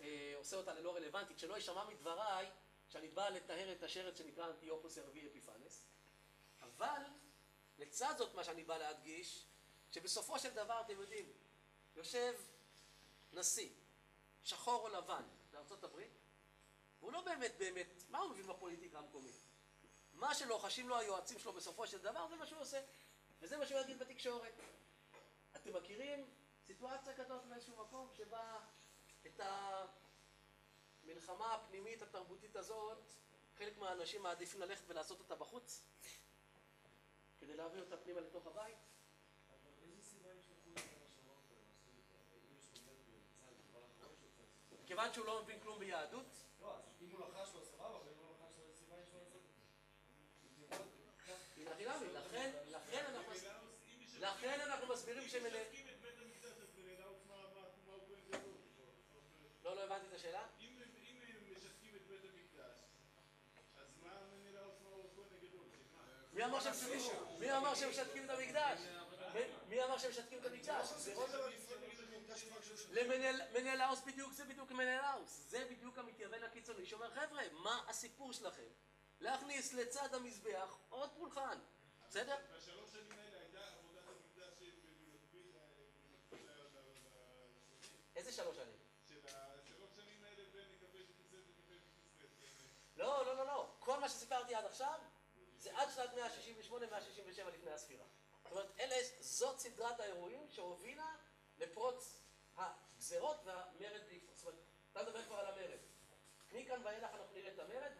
אה, 0.00 0.32
עושה 0.36 0.56
אותה 0.56 0.74
ללא 0.74 0.96
רלוונטית, 0.96 1.38
שלא 1.38 1.54
יישמע 1.54 1.84
מדבריי 1.84 2.50
שאני 2.88 3.08
בא 3.08 3.28
לטהר 3.28 3.72
את 3.72 3.82
השרץ 3.82 4.18
שנקרא 4.18 4.46
אנטיוכוס 4.46 4.98
הרביעי 4.98 5.28
אפיפנס, 5.28 5.84
אבל 6.60 7.02
לצד 7.78 8.14
זאת 8.18 8.34
מה 8.34 8.44
שאני 8.44 8.64
בא 8.64 8.78
להדגיש, 8.78 9.46
שבסופו 9.90 10.38
של 10.38 10.50
דבר, 10.54 10.80
אתם 10.80 11.00
יודעים, 11.00 11.32
יושב 11.96 12.34
נשיא, 13.32 13.70
שחור 14.42 14.82
או 14.82 14.88
לבן, 14.88 15.24
בארצות 15.50 15.84
והוא 17.02 17.12
לא 17.12 17.20
באמת 17.20 17.52
באמת, 17.58 17.86
מה 18.10 18.18
הוא 18.18 18.30
מבין 18.30 18.46
בפוליטיקה 18.46 18.98
המקומית? 18.98 19.34
מה 20.14 20.34
שלוחשים 20.34 20.88
לו 20.88 20.98
היועצים 20.98 21.38
שלו 21.38 21.52
בסופו 21.52 21.86
של 21.86 21.98
דבר, 21.98 22.28
זה 22.28 22.36
מה 22.36 22.46
שהוא 22.46 22.60
עושה. 22.60 22.80
וזה 23.40 23.56
מה 23.56 23.66
שהוא 23.66 23.80
יגיד 23.80 23.98
בתקשורת. 23.98 24.52
אתם 25.56 25.76
מכירים 25.76 26.26
סיטואציה 26.66 27.14
כזאת 27.14 27.44
באיזשהו 27.44 27.76
מקום 27.76 28.08
שבה 28.16 28.60
את 29.26 29.40
המלחמה 31.04 31.54
הפנימית 31.54 32.02
התרבותית 32.02 32.56
הזאת, 32.56 32.98
חלק 33.58 33.78
מהאנשים 33.78 34.22
מעדיפים 34.22 34.60
ללכת 34.60 34.84
ולעשות 34.86 35.18
אותה 35.18 35.34
בחוץ? 35.34 35.82
כדי 37.40 37.56
להעביר 37.56 37.84
אותה 37.84 37.96
פנימה 37.96 38.20
לתוך 38.20 38.46
הבית? 38.46 38.78
כיוון 44.86 45.12
שהוא 45.12 45.26
לא 45.26 45.42
מבין 45.42 45.60
כלום 45.60 45.78
ביהדות, 45.78 46.26
אם 47.02 47.16
הוא 47.16 47.20
לחש 47.28 47.54
לו 47.54 47.60
סבבה, 47.64 47.98
ואם 47.98 48.18
הוא 48.18 48.26
לא 48.26 48.46
לחש 48.46 48.58
לו 48.58 48.64
סיבה 48.78 48.94
יש 49.02 49.08
לו 49.12 49.18
לעשות 49.18 49.36
את 49.36 49.50
זה. 50.68 51.76
חינמי, 51.76 52.12
לכן, 52.12 52.50
אנחנו, 52.74 53.32
לכן 54.28 54.54
מסבירים 54.92 55.24
המקדש, 56.22 56.52
גדול? 58.30 58.54
לא, 59.64 59.74
לא 59.76 59.82
הבנתי 59.84 60.06
את 60.08 60.12
השאלה. 60.12 60.46
אם 60.60 60.78
משתקים 61.56 61.96
את 61.96 62.06
בית 62.06 62.20
המקדש, 62.24 62.76
אז 63.76 63.86
מה 64.02 64.10
מנלאוס, 64.34 64.74
מה 64.84 64.90
הוא 64.90 65.04
הגדול? 65.32 65.64
מי 66.32 66.44
אמר 66.44 66.60
שהם 66.60 66.72
משתקים- 66.72 67.00
מי 67.38 67.56
אמר 67.56 67.74
שהם 67.74 67.90
משתקים 67.90 68.24
את 68.24 68.30
המקדש? 68.30 68.78
מי- 69.34 69.40
מי 69.68 69.84
אמר 69.84 69.98
שהם 69.98 70.10
משתקים 70.10 70.38
את 70.38 70.44
המקדש? 70.46 70.86
למנהלאוס 72.90 74.00
בדיוק 74.00 74.32
זה 74.32 74.44
בדיוק 74.44 74.70
מנהלאוס. 74.70 75.40
זה 75.48 75.64
בדיוק 75.70 75.98
המתייוון 75.98 76.44
הקיצוני 76.44 76.86
שאומר 76.86 77.10
חבר'ה, 77.10 77.42
מה 77.52 77.84
הסיפור 77.88 78.32
שלכם? 78.32 78.68
להכניס 79.20 79.72
לצד 79.72 80.14
המזבח 80.14 80.76
עוד 80.88 81.10
פולחן. 81.18 81.58
בסדר? 82.08 82.36
בשלוש 82.56 82.92
שנים 82.92 83.18
האלה 83.18 83.38
הייתה 83.40 83.58
עבודת 83.78 84.02
המקדש 84.08 84.58
במקביל 84.62 85.52
ל- 86.32 86.36
ל- 86.36 88.16
איזה 88.16 88.32
שלוש 88.32 88.56
שנים? 88.56 88.76
של 89.08 89.20
השלוש 89.26 89.90
שנים 89.96 90.24
האלה 90.24 90.42
בין 90.52 90.68
נקווה 90.72 91.00
שתצא 91.02 91.36
ונקווה 91.36 91.76
שתצא. 92.18 92.46
לא, 92.96 93.26
לא, 93.26 93.36
לא, 93.36 93.46
לא. 93.46 93.72
כל 93.78 94.00
מה 94.00 94.08
שסיפרתי 94.08 94.54
עד 94.54 94.64
עכשיו, 94.64 95.00
זה 95.58 95.70
עד 95.78 95.88
שנת 95.94 96.10
168-167 96.70 97.50
לפני 97.54 97.70
הספירה. 97.70 98.04
זאת 98.42 98.52
אומרת, 98.52 98.80
אלה, 98.80 98.96
זאת 99.20 99.58
סדרת 99.58 100.00
האירועים 100.00 100.46
שהובילה 100.50 101.14
לפרוץ 101.58 102.21
הגזרות 102.56 103.36
והמרד 103.44 104.00
בעקבות. 104.08 104.36
זאת 104.36 104.46
אומרת, 104.46 104.58
אתה 104.92 105.02
מדבר 105.02 105.22
כבר 105.22 105.36
על 105.36 105.46
המרד. 105.46 105.78
מכאן 106.52 106.86
ואילך 106.86 107.10
אנחנו 107.14 107.34
נראה 107.34 107.52
את 107.52 107.58
המרד, 107.58 107.92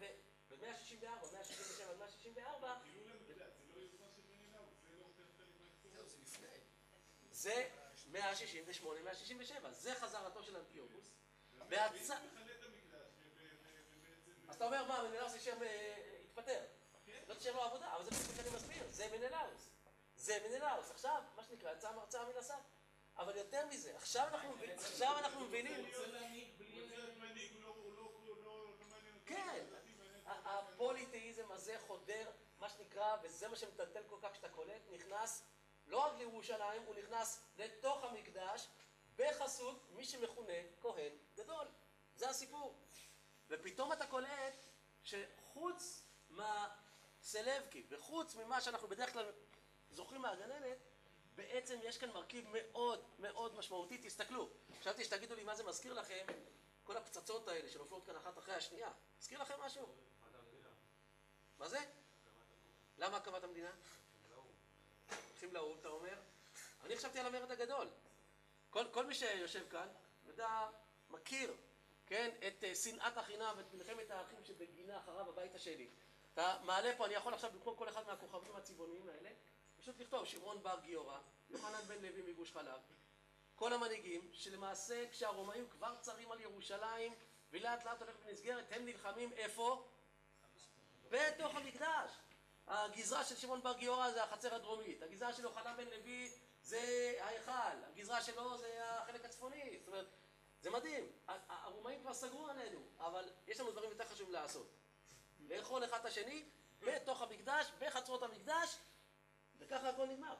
וב-164, 0.48 1.04
167 1.32 1.90
עד 1.90 1.98
164, 1.98 2.78
חילול 2.92 3.10
המקדש, 3.10 3.52
זה 3.58 3.72
לא 3.74 3.80
יוזמה 3.80 4.06
של 4.16 4.22
מנלאוס, 4.28 4.74
זה 4.88 4.96
לא 4.96 5.04
חלק 5.16 5.46
מההיסטוריה. 5.58 5.96
זהו, 5.96 6.08
זה 6.08 6.18
לפני. 6.22 6.48
זה 7.30 7.68
168-167. 9.64 9.70
זה 9.70 9.94
חזרתו 9.94 10.42
של 10.42 10.56
אנטיוכוס. 10.56 11.04
ובעצם 11.54 12.14
אתה 14.50 14.64
אומר, 14.64 14.84
מה, 14.84 15.02
מנלאוס 15.02 15.34
ישב, 15.34 15.62
אה, 15.62 15.96
התפטר. 16.24 16.64
לא 17.28 17.34
תשאר 17.34 17.52
לו 17.52 17.62
עבודה, 17.62 17.96
אבל 17.96 18.04
זה 18.04 18.10
בדיוק 18.10 18.28
מה 18.36 18.42
שאני 18.42 18.56
מסביר, 18.56 18.84
זה 18.90 19.08
מנלאוס. 19.12 19.70
זה 20.16 20.38
מנלאוס. 20.48 20.90
עכשיו, 20.90 21.22
מה 21.36 21.42
שנקרא, 21.42 21.72
יצאה 21.72 21.92
מרצאה 21.92 22.24
מן 22.24 22.36
הסף. 22.38 22.60
אבל 23.22 23.36
יותר 23.36 23.66
מזה, 23.66 23.96
עכשיו 23.96 24.28
אנחנו 24.28 24.52
מבינים, 24.52 24.76
עכשיו 24.78 25.18
אנחנו 25.18 25.40
מבינים. 25.40 25.84
כן, 29.26 29.64
ה- 30.26 30.58
הפוליתאיזם 30.58 31.52
הזה 31.52 31.76
חודר, 31.86 32.30
מה 32.58 32.68
שנקרא, 32.68 33.16
וזה 33.22 33.48
מה 33.48 33.56
שמטלטל 33.56 34.02
כל 34.08 34.16
כך 34.22 34.34
שאתה 34.34 34.48
קולט, 34.48 34.82
נכנס 34.90 35.42
לא 35.86 35.98
רק 36.06 36.12
לירושלים, 36.18 36.82
הוא 36.82 36.94
נכנס 36.94 37.40
לתוך 37.56 38.04
המקדש 38.04 38.68
בחסות 39.16 39.76
מי 39.90 40.04
שמכונה 40.04 40.52
כהן 40.80 41.12
גדול. 41.34 41.66
זה 42.16 42.28
הסיפור. 42.28 42.74
ופתאום 43.48 43.92
אתה 43.92 44.06
קולט 44.06 44.66
שחוץ 45.02 46.04
מהסלבקי 46.28 47.86
וחוץ 47.88 48.34
ממה 48.34 48.60
שאנחנו 48.60 48.88
בדרך 48.88 49.12
כלל 49.12 49.32
זוכרים 49.90 50.20
מהגננת, 50.22 50.78
בעצם 51.42 51.78
יש 51.82 51.98
כאן 51.98 52.10
מרכיב 52.10 52.44
מאוד 52.52 53.04
מאוד 53.18 53.54
משמעותי. 53.54 53.98
תסתכלו, 53.98 54.48
חשבתי 54.80 55.04
שתגידו 55.04 55.34
לי 55.34 55.44
מה 55.44 55.54
זה 55.54 55.64
מזכיר 55.64 55.92
לכם, 55.92 56.26
כל 56.84 56.96
הפצצות 56.96 57.48
האלה 57.48 57.68
שנופלות 57.68 58.06
כאן 58.06 58.16
אחת 58.16 58.38
אחרי 58.38 58.54
השנייה. 58.54 58.90
מזכיר 59.18 59.42
לכם 59.42 59.54
משהו? 59.60 59.86
מה 61.58 61.68
זה? 61.68 61.78
למה 62.98 63.16
הקמת 63.16 63.44
המדינה? 63.44 63.70
הולכים 65.30 65.54
לאו"ם, 65.54 65.78
אתה 65.80 65.88
אומר? 65.88 66.14
אני 66.84 66.96
חשבתי 66.96 67.18
על 67.18 67.26
המרד 67.26 67.50
הגדול. 67.50 67.88
כל, 68.70 68.84
כל 68.90 69.06
מי 69.06 69.14
שיושב 69.14 69.68
כאן, 69.70 69.88
יודע, 70.26 70.66
מכיר, 71.10 71.54
כן, 72.06 72.30
את 72.46 72.64
אה, 72.64 72.74
שנאת 72.74 73.16
החינם 73.16 73.54
ואת 73.56 73.74
מלחמת 73.74 74.10
האחים 74.10 74.44
שבגינה 74.44 74.98
אחריו 74.98 75.28
הבית 75.28 75.54
השני. 75.54 75.88
אתה 76.34 76.58
מעלה 76.62 76.96
פה, 76.96 77.06
אני 77.06 77.14
יכול 77.14 77.34
עכשיו 77.34 77.50
במקום 77.52 77.76
כל 77.76 77.88
אחד 77.88 78.06
מהכוכבים 78.06 78.56
הצבעוניים 78.56 79.08
האלה, 79.08 79.30
פשוט 79.82 80.00
לכתוב 80.00 80.24
שמעון 80.24 80.62
בר 80.62 80.80
גיורא, 80.80 81.18
יוחנן 81.50 81.80
בן 81.88 82.02
לוי 82.02 82.22
מגוש 82.22 82.52
חלב, 82.52 82.80
כל 83.54 83.72
המנהיגים, 83.72 84.30
שלמעשה 84.32 85.08
כשהרומאים 85.10 85.68
כבר 85.68 85.94
צרים 86.00 86.32
על 86.32 86.40
ירושלים 86.40 87.14
ולאט 87.50 87.84
לאט 87.84 88.02
הולכת 88.02 88.20
ונסגרת, 88.26 88.64
הם 88.70 88.84
נלחמים 88.84 89.32
איפה? 89.32 89.88
בתוך 91.10 91.54
המקדש. 91.54 92.10
הגזרה 92.66 93.24
של 93.24 93.36
שמעון 93.36 93.62
בר 93.62 93.72
גיורא 93.72 94.10
זה 94.10 94.24
החצר 94.24 94.54
הדרומית, 94.54 95.02
הגזרה 95.02 95.32
של 95.32 95.42
יוחנן 95.42 95.76
בן 95.76 95.86
לוי 95.86 96.32
זה 96.62 97.14
ההיכל, 97.20 97.84
הגזרה 97.88 98.22
שלו 98.22 98.58
זה 98.58 98.80
החלק 98.84 99.24
הצפוני, 99.24 99.78
זאת 99.78 99.88
אומרת, 99.88 100.06
זה 100.60 100.70
מדהים. 100.70 101.12
הרומאים 101.48 102.00
כבר 102.00 102.14
סגרו 102.14 102.46
עלינו, 102.46 102.80
אבל 102.98 103.30
יש 103.46 103.60
לנו 103.60 103.70
דברים 103.70 103.90
יותר 103.90 104.04
חשובים 104.04 104.32
לעשות. 104.32 104.66
לאכול 105.40 105.84
אחד 105.84 106.00
את 106.00 106.04
השני 106.04 106.44
בתוך 106.80 107.22
המקדש, 107.22 107.66
בחצרות 107.78 108.22
המקדש, 108.22 108.78
וככה 109.62 109.88
הכל 109.88 110.06
נגמר. 110.06 110.34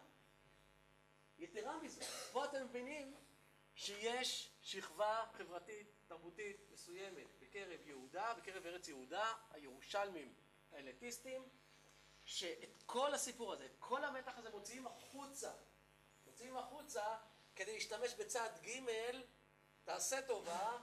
יתרה 1.38 1.78
מזה, 1.78 2.04
פה 2.32 2.44
אתם 2.44 2.64
מבינים 2.64 3.16
שיש 3.74 4.50
שכבה 4.62 5.24
חברתית, 5.32 5.86
תרבותית 6.06 6.56
מסוימת 6.72 7.26
בקרב 7.40 7.80
יהודה, 7.86 8.34
בקרב 8.34 8.66
ארץ 8.66 8.88
יהודה, 8.88 9.34
הירושלמים 9.50 10.34
האליטיסטים, 10.72 11.48
שאת 12.24 12.82
כל 12.86 13.14
הסיפור 13.14 13.52
הזה, 13.52 13.66
את 13.66 13.76
כל 13.78 14.04
המתח 14.04 14.38
הזה 14.38 14.50
מוציאים 14.50 14.86
החוצה, 14.86 15.52
מוציאים 16.26 16.56
החוצה 16.56 17.16
כדי 17.56 17.74
להשתמש 17.74 18.14
בצד 18.14 18.50
ג' 18.62 18.80
תעשה 19.84 20.22
טובה, 20.22 20.78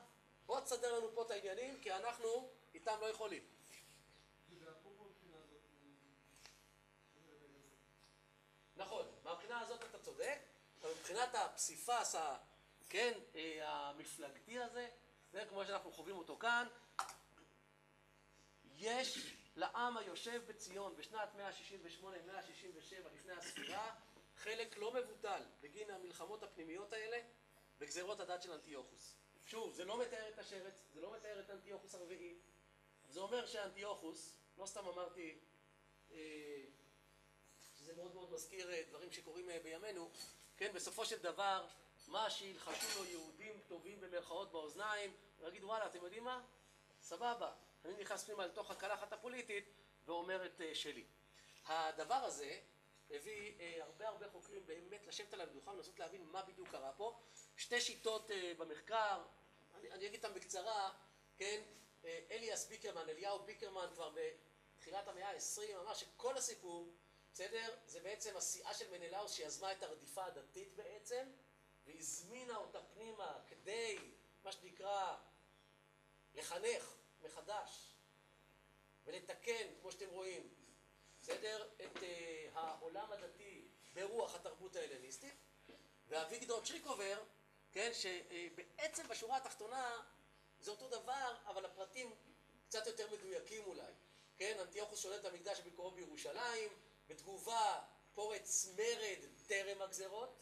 בוא 0.46 0.60
תסדר 0.60 1.00
לנו 1.00 1.16
פה 1.16 1.22
את 1.22 1.32
העניינים, 1.32 1.80
כי 1.82 1.94
אנחנו 1.94 2.50
איתם 2.74 2.98
לא 3.02 3.06
יכולים. 3.06 3.44
ואפרופו 4.60 5.04
מבחינה 5.04 5.38
הזאת, 5.38 5.62
נכון, 8.80 9.06
מהבחינה 9.24 9.60
הזאת 9.60 9.84
אתה 9.84 10.00
צודק, 10.00 10.40
אבל 10.82 10.92
מבחינת 10.92 11.36
הפסיפס, 11.36 12.16
כן, 12.90 13.20
אה, 13.36 13.60
המפלגתי 13.64 14.60
הזה, 14.60 14.90
זה 15.32 15.46
כמו 15.50 15.66
שאנחנו 15.66 15.92
חווים 15.92 16.18
אותו 16.18 16.38
כאן, 16.38 16.68
יש 18.78 19.36
לעם 19.56 19.98
היושב 19.98 20.42
בציון 20.48 20.96
בשנת 20.96 21.30
168-167 22.04 22.06
לפני 23.14 23.34
הספירה, 23.34 23.96
חלק 24.38 24.78
לא 24.78 24.94
מבוטל 24.94 25.42
בגין 25.62 25.90
המלחמות 25.90 26.44
הפנימיות 26.44 26.94
האלה 26.94 27.18
בגזרות 27.80 28.20
הדת 28.20 28.42
של 28.42 28.52
אנטיוכוס. 28.52 29.16
שוב, 29.46 29.74
זה 29.74 29.86
לא 29.86 30.00
מתאר 30.00 30.30
את 30.30 30.40
השרץ, 30.40 30.82
זה 30.94 31.02
לא 31.02 31.14
מתאר 31.16 31.40
את 31.40 31.50
אנטיוכוס 31.50 31.96
הרביעי, 31.96 32.38
זה 33.10 33.20
אומר 33.20 33.46
שאנטיוכוס, 33.46 34.36
לא 34.58 34.66
סתם 34.66 34.88
אמרתי, 34.88 35.40
אה, 36.12 36.18
שזה 37.90 38.02
מאוד 38.02 38.16
מאוד 38.16 38.32
מזכיר 38.32 38.72
אה, 38.72 38.84
דברים 38.90 39.12
שקורים 39.12 39.50
אה, 39.50 39.60
בימינו, 39.64 40.10
כן, 40.58 40.72
בסופו 40.74 41.06
של 41.06 41.18
דבר, 41.18 41.68
מה 42.08 42.30
שילחשו 42.30 43.00
לו 43.00 43.06
יהודים 43.06 43.60
טובים 43.68 44.02
במרכאות 44.02 44.52
באוזניים, 44.52 45.14
ולהגיד 45.40 45.64
וואלה, 45.64 45.86
אתם 45.86 46.04
יודעים 46.04 46.24
מה? 46.24 46.42
סבבה, 47.02 47.54
אני 47.86 47.94
נכנס 47.94 48.24
פנימה 48.24 48.46
לתוך 48.46 48.72
הקלחת 48.72 49.14
הפוליטית 49.14 49.66
ואומר 50.06 50.46
את 50.46 50.62
אה, 50.62 50.76
שלי. 50.76 51.06
הדבר 51.66 52.16
הזה 52.16 52.60
הביא 53.12 53.54
הרבה 53.82 54.08
הרבה 54.08 54.30
חוקרים 54.30 54.66
באמת 54.66 55.08
לשבת 55.08 55.34
על 55.34 55.42
המדוכה 55.42 55.72
ולנסות 55.72 56.00
להבין 56.00 56.24
מה 56.24 56.42
בדיוק 56.42 56.70
קרה 56.70 56.92
פה. 56.98 57.20
שתי 57.58 57.82
שיטות 57.82 58.32
במחקר, 58.58 59.22
אני, 59.76 59.92
אני 59.92 60.08
אגיד 60.08 60.26
אותם 60.26 60.36
בקצרה, 60.36 60.92
כן, 61.38 61.62
אליאס 62.06 62.68
ביקרמן, 62.68 63.10
אליהו 63.10 63.40
ביקרמן 63.40 63.88
כבר 63.94 64.12
בתחילת 64.16 65.08
המאה 65.08 65.30
ה-20 65.30 65.80
אמר 65.82 65.94
שכל 65.94 66.38
הסיפור, 66.38 66.94
בסדר, 67.34 67.76
זה 67.86 68.00
בעצם 68.00 68.38
הסיעה 68.38 68.74
של 68.74 68.92
מנלאוס 68.92 69.34
שיזמה 69.34 69.72
את 69.72 69.84
הרדיפה 69.84 70.26
הדתית 70.26 70.76
בעצם, 70.76 71.32
והזמינה 71.86 72.58
אותה 72.58 72.80
פנימה 72.94 73.40
כדי, 73.48 73.98
מה 74.44 74.52
שנקרא, 74.52 75.18
לחנך 76.34 76.96
מחדש 77.22 77.96
ולתקן, 79.06 79.68
כמו 79.82 79.92
שאתם 79.92 80.10
רואים, 80.10 80.54
בסדר, 81.22 81.70
את 81.76 81.98
uh, 81.98 82.02
העולם 82.54 83.12
הדתי 83.12 83.68
ברוח 83.94 84.36
התרבות 84.36 84.76
ההלניסטית, 84.76 85.34
ואביגדור 86.08 86.62
צ'ריקובר, 86.62 87.24
כן, 87.72 87.92
שבעצם 87.94 89.08
בשורה 89.08 89.38
התחתונה 89.38 90.02
זה 90.60 90.72
אותו 90.72 90.88
דבר, 90.88 91.36
אבל 91.46 91.66
הפרטים 91.66 92.16
קצת 92.68 92.88
יותר 92.88 93.12
מדויקים 93.12 93.64
אולי. 93.64 93.92
כן, 94.38 94.58
אנטיוכוס 94.60 95.00
שולט 95.00 95.26
המקדש 95.26 95.60
בקרוב 95.60 95.96
בירושלים, 95.96 96.70
בתגובה 97.10 97.82
פורץ 98.14 98.68
מרד 98.76 99.26
טרם 99.48 99.82
הגזרות. 99.82 100.40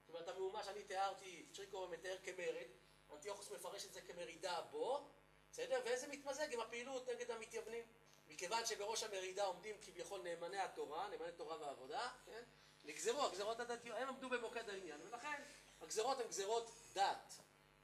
זאת 0.00 0.08
אומרת, 0.08 0.28
המהומה 0.28 0.64
שאני 0.64 0.84
תיארתי, 0.84 1.46
צ'ריקובר 1.52 1.86
מתאר 1.86 2.16
כמרד, 2.24 2.66
אנטיוכוס 3.12 3.50
מפרש 3.50 3.84
את 3.84 3.92
זה 3.92 4.00
כמרידה 4.00 4.60
בו, 4.60 5.08
בסדר? 5.52 5.82
וזה 5.84 6.06
מתמזג 6.08 6.52
עם 6.54 6.60
הפעילות 6.60 7.08
נגד 7.08 7.30
המתייוונים. 7.30 7.84
מכיוון 8.28 8.66
שבראש 8.66 9.02
המרידה 9.02 9.44
עומדים 9.44 9.76
כביכול 9.82 10.22
נאמני 10.22 10.58
התורה, 10.58 11.08
נאמני 11.08 11.32
תורה 11.32 11.60
ועבודה, 11.60 12.08
כן? 12.26 12.42
נגזרו, 12.84 13.22
הגזרות 13.22 13.60
הדתיות, 13.60 13.98
הם 13.98 14.08
עמדו 14.08 14.28
במוקד 14.28 14.68
העניין, 14.68 15.00
ולכן 15.00 15.42
הגזרות 15.80 16.20
הן 16.20 16.28
גזרות 16.28 16.70
דת, 16.92 17.34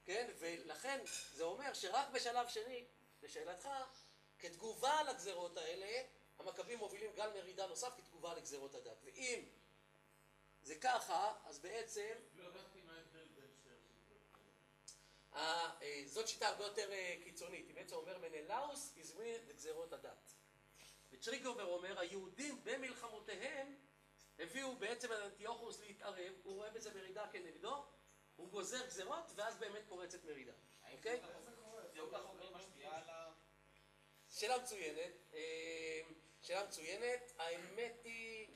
כן? 0.05 0.31
ולכן 0.39 0.99
זה 1.33 1.43
אומר 1.43 1.73
שרק 1.73 2.07
בשלב 2.09 2.47
שני, 2.47 2.85
לשאלתך, 3.23 3.69
כתגובה 4.39 5.03
לגזרות 5.03 5.57
האלה, 5.57 6.01
המכבים 6.39 6.79
מובילים 6.79 7.11
גל 7.15 7.29
מרידה 7.29 7.67
נוסף 7.67 7.93
כתגובה 7.97 8.33
לגזרות 8.33 8.75
הדת. 8.75 8.97
ואם 9.03 9.43
זה 10.63 10.75
ככה, 10.75 11.33
אז 11.45 11.59
בעצם 11.59 12.13
לא 12.35 12.49
אה, 15.81 16.03
זאת 16.05 16.27
שיטה 16.27 16.47
הרבה 16.47 16.63
יותר 16.63 16.91
אה, 16.91 17.15
קיצונית, 17.23 17.67
היא 17.67 17.75
בעצם 17.75 17.95
אומר 17.95 18.17
מנלאוס 18.17 18.93
הזמין 18.97 19.41
לגזרות 19.47 19.93
הדת. 19.93 20.33
וצ'ריקובר 21.11 21.65
אומר, 21.65 21.99
היהודים 21.99 22.61
במלחמותיהם 22.63 23.75
הביאו 24.39 24.75
בעצם 24.75 25.13
את 25.13 25.17
אנטיוכוס 25.17 25.79
להתערב, 25.79 26.33
הוא 26.43 26.55
רואה 26.55 26.69
בזה 26.69 26.93
מרידה 26.93 27.27
כנגדו, 27.31 27.85
הוא 28.35 28.49
גוזר 28.49 28.85
גזרות, 28.85 29.31
ואז 29.35 29.57
באמת 29.57 29.81
פורצת 29.87 30.23
מרידה. 30.23 30.53
אוקיי? 30.91 31.21
משפיעה 32.55 32.97
על 32.97 33.09
ה... 33.09 33.31
שאלה 34.29 34.57
מצוינת, 34.57 35.11
אה, 35.33 36.01
שאלה 36.47 36.63
מצוינת, 36.63 37.31
האמת 37.37 38.01
היא 38.03 38.47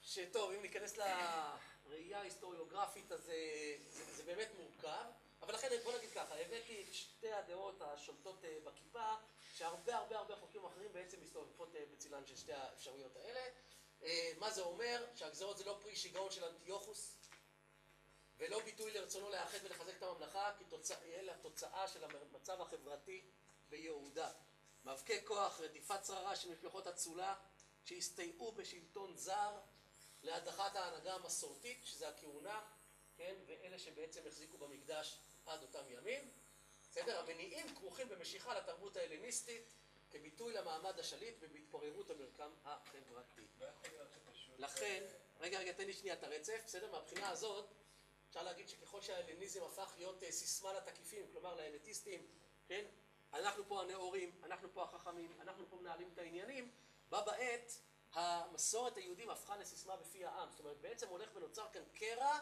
שטוב, 0.00 0.50
אם 0.50 0.62
ניכנס 0.62 0.96
לראייה 0.96 2.18
ההיסטוריוגרפית 2.18 3.12
אז 3.12 3.30
אה, 3.30 3.74
זה, 3.90 4.04
זה 4.04 4.22
באמת 4.22 4.48
מורכב, 4.58 5.04
אבל 5.42 5.54
לכן 5.54 5.68
בוא 5.84 5.98
נגיד 5.98 6.10
ככה, 6.10 6.34
הבאתי 6.34 6.84
את 6.88 6.94
שתי 6.94 7.32
הדעות 7.32 7.82
השולטות 7.82 8.44
אה, 8.44 8.58
בכיפה, 8.64 9.14
שהרבה 9.54 9.96
הרבה 9.96 10.18
הרבה 10.18 10.36
חוקרים 10.36 10.64
אחרים 10.64 10.92
בעצם 10.92 11.16
מסתובבות 11.22 11.76
אה, 11.76 11.84
בצילן 11.92 12.26
של 12.26 12.36
שתי 12.36 12.52
האפשרויות 12.52 13.16
האלה. 13.16 13.40
אה, 14.02 14.32
מה 14.38 14.50
זה 14.50 14.62
אומר? 14.62 15.06
שהגזרות 15.14 15.58
זה 15.58 15.64
לא 15.64 15.78
פרי 15.82 15.96
שיגעון 15.96 16.30
של 16.30 16.44
אנטיוכוס, 16.44 17.16
ולא 18.36 18.60
ביטוי 18.60 18.92
לרצונו 18.92 19.30
לאחד 19.30 19.58
ולחזק 19.64 19.96
את 19.98 20.02
הממלכה, 20.02 20.52
כי 20.58 20.64
תוצא, 20.64 20.94
אלא 21.04 21.32
תוצאה 21.42 21.88
של 21.88 22.04
המצב 22.04 22.60
החברתי 22.60 23.22
ביהודה. 23.68 24.30
מאבקי 24.84 25.26
כוח, 25.26 25.60
רדיפת 25.60 26.04
שררה 26.04 26.36
של 26.36 26.52
משפחות 26.52 26.86
אצולה 26.86 27.34
שהסתייעו 27.84 28.52
בשלטון 28.52 29.16
זר 29.16 29.58
להדחת 30.22 30.76
ההנהגה 30.76 31.14
המסורתית, 31.14 31.80
שזה 31.84 32.08
הכהונה, 32.08 32.60
כן, 33.16 33.34
ואלה 33.46 33.78
שבעצם 33.78 34.20
החזיקו 34.26 34.58
במקדש 34.58 35.18
עד 35.46 35.62
אותם 35.62 35.82
ימים. 35.88 36.30
בסדר? 36.90 37.20
המניעים 37.20 37.74
כרוכים 37.74 38.08
במשיכה 38.08 38.54
לתרבות 38.54 38.96
ההלניסטית 38.96 39.72
כביטוי 40.10 40.52
למעמד 40.52 40.98
השליט 40.98 41.34
ובהתפוררות 41.40 42.10
המרקם 42.10 42.50
החברתי. 42.64 43.46
לא. 43.60 43.66
לכן, 44.58 45.04
רגע, 45.40 45.58
רגע, 45.58 45.72
תן 45.72 45.86
לי 45.86 45.92
שנייה 45.92 46.14
את 46.14 46.24
הרצף, 46.24 46.62
בסדר? 46.66 46.90
מהבחינה 46.90 47.28
הזאת, 47.28 47.66
אפשר 48.28 48.42
להגיד 48.42 48.68
שככל 48.68 49.00
שההלניזם 49.00 49.62
הפך 49.62 49.94
להיות 49.96 50.22
אה, 50.22 50.32
סיסמה 50.32 50.72
לתקיפים, 50.72 51.26
כלומר 51.32 51.54
לאליטיסטים, 51.54 52.26
כן? 52.68 52.84
אנחנו 53.34 53.68
פה 53.68 53.82
הנאורים, 53.82 54.30
אנחנו 54.44 54.68
פה 54.72 54.82
החכמים, 54.82 55.32
אנחנו 55.40 55.64
פה 55.70 55.76
מנהלים 55.76 56.10
את 56.12 56.18
העניינים, 56.18 56.70
בה 57.10 57.20
בעת 57.20 57.72
המסורת 58.12 58.96
היהודים 58.96 59.30
הפכה 59.30 59.56
לסיסמה 59.56 59.96
בפי 59.96 60.24
העם. 60.24 60.50
זאת 60.50 60.60
אומרת, 60.60 60.80
בעצם 60.80 61.08
הולך 61.08 61.28
ונוצר 61.34 61.66
כאן 61.72 61.82
קרע, 61.94 62.38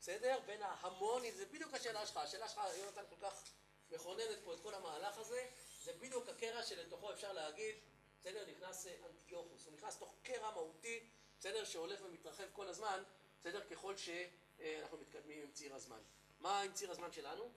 בסדר? 0.00 0.38
בין 0.46 0.62
ההמון, 0.62 1.22
זה 1.30 1.46
בדיוק 1.46 1.74
השאלה 1.74 2.06
שלך, 2.06 2.16
השאלה 2.16 2.48
שלך, 2.48 2.60
יונתן, 2.78 3.02
כל 3.08 3.16
כך 3.20 3.42
מכוננת 3.90 4.38
פה 4.44 4.54
את 4.54 4.60
כל 4.60 4.74
המהלך 4.74 5.18
הזה, 5.18 5.48
זה 5.82 5.92
בדיוק 5.92 6.28
הקרע 6.28 6.62
שלתוכו 6.62 7.12
אפשר 7.12 7.32
להגיד, 7.32 7.74
בסדר? 8.20 8.46
נכנס 8.50 8.86
אה, 8.86 8.96
אנטיוכוס, 9.06 9.66
הוא 9.66 9.74
נכנס 9.74 9.98
תוך 9.98 10.14
קרע 10.22 10.50
מהותי, 10.50 11.08
בסדר? 11.38 11.64
שהולך 11.64 12.00
ומתרחב 12.04 12.46
כל 12.52 12.68
הזמן, 12.68 13.02
בסדר? 13.40 13.64
ככל 13.64 13.96
שאנחנו 13.96 14.98
מתקדמים 14.98 15.42
עם 15.42 15.52
ציר 15.52 15.74
הזמן. 15.74 16.00
מה 16.40 16.60
עם 16.60 16.72
ציר 16.72 16.90
הזמן 16.90 17.12
שלנו? 17.12 17.50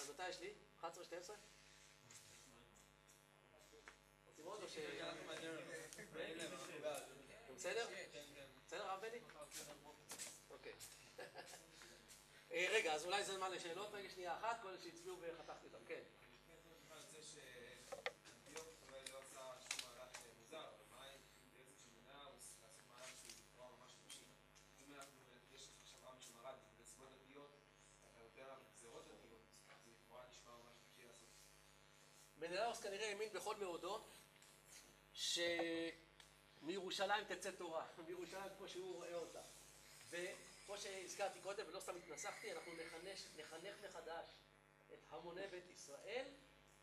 אז 0.00 0.10
מתי 0.10 0.28
יש 0.28 0.40
לי? 0.40 0.54
11, 0.80 1.04
12? 1.04 1.36
רוצים 4.26 4.44
עוד 4.44 4.62
או 4.62 4.68
ש... 4.68 4.78
אתם 7.44 7.54
בסדר? 7.54 7.86
בסדר, 8.66 8.90
הרב 8.90 9.00
בני? 9.00 9.18
אוקיי. 10.50 10.72
אה, 12.52 12.66
רגע, 12.70 12.94
אז 12.94 13.04
אולי 13.04 13.24
זה 13.24 13.34
זמן 13.34 13.50
לשאלות, 13.50 13.88
רגע 13.92 14.10
שנייה 14.10 14.36
אחת, 14.36 14.58
כל 14.62 14.68
אלה 14.68 14.78
שהצביעו 14.78 15.16
וחתכתי 15.20 15.66
אותם, 15.66 15.84
כן. 15.86 16.02
יוצא 16.96 17.22
שאנטיוכוס 17.22 18.82
אולי 18.88 19.00
לא 19.12 19.18
עשה 19.18 19.40
שום 19.70 19.90
מהלך 19.90 20.10
מוזר, 20.38 20.58
אבל 20.58 20.84
מה 20.90 21.02
האינטרס 21.02 21.80
של 21.82 21.88
מנהרוס 22.00 22.54
לעשות 22.62 22.82
מהלך 22.88 23.10
שהוא 23.18 23.32
לכאורה 23.52 23.70
ממש 23.76 23.92
חופשי? 24.02 24.24
אם 24.80 24.94
אנחנו, 24.94 25.20
יש 25.54 25.68
עכשיו 25.82 26.10
עם 26.12 26.20
שמרד 26.20 26.54
בנסיבות 26.78 27.08
דתיות, 27.12 27.50
אתה 28.12 28.22
נותן 28.22 28.42
עליו 28.42 28.56
גזירות 28.74 29.04
דתיות, 29.04 29.40
אז 29.68 29.78
זה 29.84 29.90
לכאורה 29.90 30.24
נשמע 30.30 30.50
ממש 30.52 30.74
חופשי 30.84 31.06
לעשות. 31.06 31.28
מנלאוס 32.78 32.82
כנראה 32.82 33.08
האמין 33.08 33.32
בכל 33.32 33.56
מאודו 33.56 34.00
שמירושלים 36.62 37.24
תצא 37.24 37.50
תורה, 37.50 37.86
מירושלים 38.06 38.50
כמו 38.58 38.68
שהוא 38.68 38.94
רואה 38.94 39.14
אותה. 39.14 39.40
וכמו 40.10 40.78
שהזכרתי 40.78 41.40
קודם, 41.40 41.64
ולא 41.68 41.80
סתם 41.80 41.96
התנסחתי, 41.96 42.52
אנחנו 42.52 42.72
נחנש, 42.72 43.26
נחנך 43.36 43.74
מחדש 43.84 44.28
את 44.92 44.98
המוני 45.10 45.46
בית 45.46 45.70
ישראל, 45.70 46.24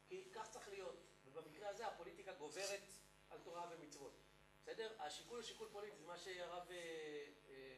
כי 0.08 0.24
כך 0.34 0.50
צריך 0.50 0.70
להיות. 0.70 0.96
ובמקרה 1.26 1.70
הזה 1.70 1.88
הפוליטיקה 1.88 2.34
גוברת 2.34 2.82
על 3.30 3.39
תורה 3.43 3.70
ומצוות. 3.72 4.14
בסדר? 4.62 4.96
השיקול 5.00 5.38
הוא 5.38 5.46
שיקול 5.46 5.68
פוליטי, 5.72 5.98
זה 5.98 6.08
מה 6.08 6.18
שהרב 6.18 6.72
אה, 6.72 7.26
אה, 7.50 7.76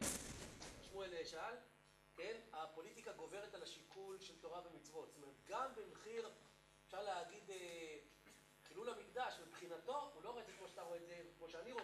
שמואל 0.82 1.26
שאל, 1.26 1.55
כן? 2.15 2.39
הפוליטיקה 2.53 3.13
גוברת 3.13 3.53
על 3.53 3.63
השיקול 3.63 4.20
של 4.20 4.39
תורה 4.41 4.61
ומצוות. 4.65 5.11
זאת 5.13 5.24
אומרת, 5.24 5.36
גם 5.45 5.72
במחיר, 5.76 6.30
אפשר 6.88 7.03
להגיד, 7.03 7.49
אה, 7.49 7.97
חילול 8.78 8.89
המקדש, 8.89 9.39
מבחינתו, 9.47 10.11
הוא 10.13 10.23
לא 10.23 10.30
רואה 10.30 10.41
את 10.41 10.47
זה 10.47 10.53
כמו 10.53 10.67
שאתה 10.67 10.82
רואה 10.82 10.97
את 10.97 11.05
זה, 11.07 11.23
כמו 11.38 11.49
שאני 11.49 11.71
רואה, 11.71 11.84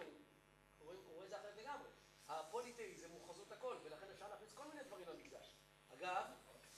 הוא 0.79 0.93
רואה, 1.13 1.25
את 1.25 1.29
זה 1.29 1.39
אחרת 1.39 1.57
לגמרי. 1.57 1.89
הפוליטאיזם 2.27 3.09
הוא 3.11 3.29
חזות 3.29 3.51
הכל, 3.51 3.77
ולכן 3.83 4.05
אפשר 4.11 4.27
להכניס 4.27 4.53
כל 4.53 4.67
מיני 4.67 4.83
דברים 4.83 5.07
למקדש. 5.07 5.55
אגב, 5.93 6.25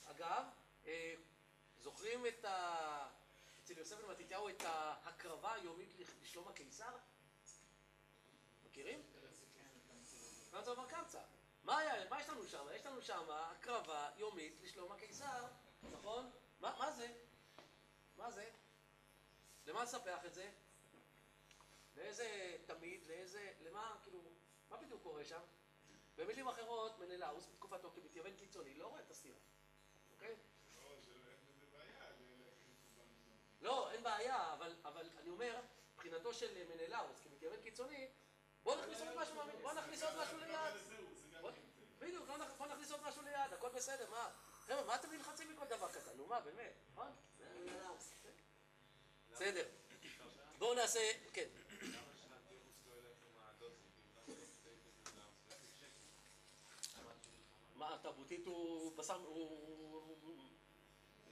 אגב, 0.05 0.43
אה, 0.85 1.13
זוכרים 1.77 2.25
את 2.25 2.45
ה... 2.45 3.09
אצל 3.63 3.77
יוסף 3.77 3.97
בן 3.97 4.09
מתתיהו 4.09 4.49
את 4.49 4.61
ההקרבה 4.61 5.53
היומית 5.53 5.89
לשלום 6.21 6.47
הקיסר? 6.47 6.97
מכירים? 8.65 9.03
קמצא 10.51 10.73
בר 10.73 10.85
קמצא. 10.87 11.21
מה 11.63 11.79
מה 12.09 12.21
יש 12.21 12.29
לנו 12.29 12.47
שם? 12.47 12.65
יש 12.75 12.85
לנו 12.85 13.01
שם 13.01 13.23
הקרבה 13.29 14.09
יומית 14.17 14.53
לשלום 14.63 14.91
הקיסר, 14.91 15.47
נכון? 15.91 16.31
מה, 16.59 16.75
מה 16.79 16.91
זה? 16.91 17.07
מה 18.17 18.31
זה? 18.31 18.49
למה 19.65 19.83
נספח 19.83 20.25
את 20.25 20.33
זה? 20.33 20.49
לאיזה 21.95 22.55
תמיד, 22.65 23.03
לאיזה, 23.07 23.51
למה, 23.61 23.95
כאילו, 24.03 24.19
מה 24.69 24.77
בדיוק 24.77 25.01
קורה 25.03 25.25
שם? 25.25 25.39
במילים 26.17 26.47
אחרות, 26.47 26.99
מנלאוס 26.99 27.47
בתקופתו 27.47 27.91
כמתייוון 27.91 28.35
קיצוני 28.35 28.73
לא 28.75 28.87
רואה 28.87 29.01
את 29.01 29.11
הסתירה, 29.11 29.37
אוקיי? 30.13 30.35
לא, 33.61 33.71
לא- 33.71 33.91
אין 33.91 34.03
בעיה. 34.03 34.37
לא, 34.37 34.53
אבל, 34.53 34.75
אבל 34.83 35.09
אני 35.17 35.29
אומר, 35.29 35.61
מבחינתו 35.93 36.33
של 36.33 36.63
מנלאוס 36.75 37.19
כמתייוון 37.23 37.61
קיצוני, 37.61 38.07
בוא 38.63 38.75
נכניס 38.75 39.01
עוד 39.01 39.15
משהו, 39.15 39.35
מהמ- 39.35 39.61
בוא 39.61 39.73
נכניס 39.73 40.03
עוד 40.03 40.13
משהו 40.21 40.37
ליד. 40.37 40.73
בדיוק, 41.99 42.27
לא 42.27 42.35
נכ- 42.37 42.57
בוא 42.57 42.67
נכניס 42.67 42.91
עוד 42.91 43.01
משהו 43.03 43.21
ליד, 43.21 43.53
הכל 43.53 43.69
בסדר, 43.69 44.09
מה? 44.11 44.29
חבר'ה, 44.65 44.83
מה 44.83 44.95
אתם 44.95 45.11
נלחצים 45.11 45.51
מכל 45.55 45.65
דבר 45.65 45.91
קטן? 45.91 46.17
נו 46.17 46.27
מה, 46.27 46.39
באמת, 46.41 46.73
נכון? 46.91 47.11
זה 47.37 47.45
מנלאוס. 47.59 48.14
בסדר. 49.35 49.65
בואו 50.57 50.73
נעשה, 50.73 50.99
כן. 51.33 51.47
מה, 57.75 57.97
תרבותית 58.01 58.45
הוא 58.45 58.95
בשר, 58.97 59.15
הוא 59.15 60.17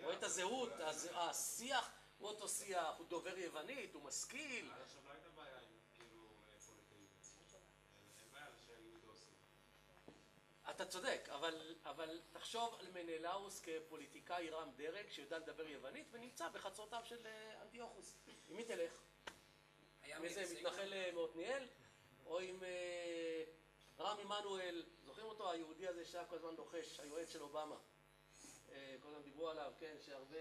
רואה 0.04 0.18
את 0.18 0.24
הזהות, 0.24 0.70
הז- 0.80 1.10
השיח 1.14 1.90
הוא 2.20 2.30
אותו 2.30 2.50
שיח, 2.50 2.96
הוא 2.98 3.08
דובר 3.08 3.38
יוונית, 3.38 3.94
הוא 3.94 4.04
משכיל. 4.04 4.72
עד 4.72 4.82
עכשיו 4.82 5.02
לא 5.06 5.12
הייתה 5.12 5.30
בעיה 5.30 5.58
עם 5.60 5.68
כאילו 5.96 6.28
פוליטאיזם. 6.90 7.58
אין 8.20 8.32
בעיה 8.32 8.46
שיהיו 8.66 9.00
דוסים. 9.06 9.34
אתה 10.70 10.86
צודק, 10.86 11.30
אבל, 11.30 11.76
אבל 11.86 12.22
תחשוב 12.32 12.76
על 12.80 12.92
מנלאוס 12.92 13.62
כפוליטיקאי 13.64 14.50
רם 14.50 14.72
דרג 14.76 15.10
שיודע 15.10 15.40
לדבר 15.40 15.68
יוונית 15.68 16.08
ונמצא 16.12 16.50
בחצרותיו 16.50 17.02
של 17.06 17.26
אה, 17.28 17.62
אנטיוכוס. 17.62 18.16
עם 18.50 18.56
מי 18.56 18.64
תלך? 18.64 19.02
עם 20.04 20.24
איזה 20.24 20.56
מתנחל 20.56 20.94
אה, 20.94 21.12
מעתניאל? 21.12 21.68
או 22.26 22.40
עם 22.40 22.64
אה, 22.64 23.44
רם 24.00 24.18
עמנואל, 24.20 24.86
זוכרים 25.06 25.26
אותו? 25.28 25.52
היהודי 25.52 25.88
הזה 25.88 26.06
שהיה 26.06 26.26
כל 26.26 26.36
הזמן 26.36 26.56
לוחש, 26.56 27.00
היועץ 27.00 27.30
של 27.30 27.42
אובמה. 27.42 27.76
כל 29.02 29.08
הזמן 29.08 29.22
דיברו 29.24 29.50
עליו, 29.50 29.74
כן, 29.80 29.96
שהרבה 30.06 30.38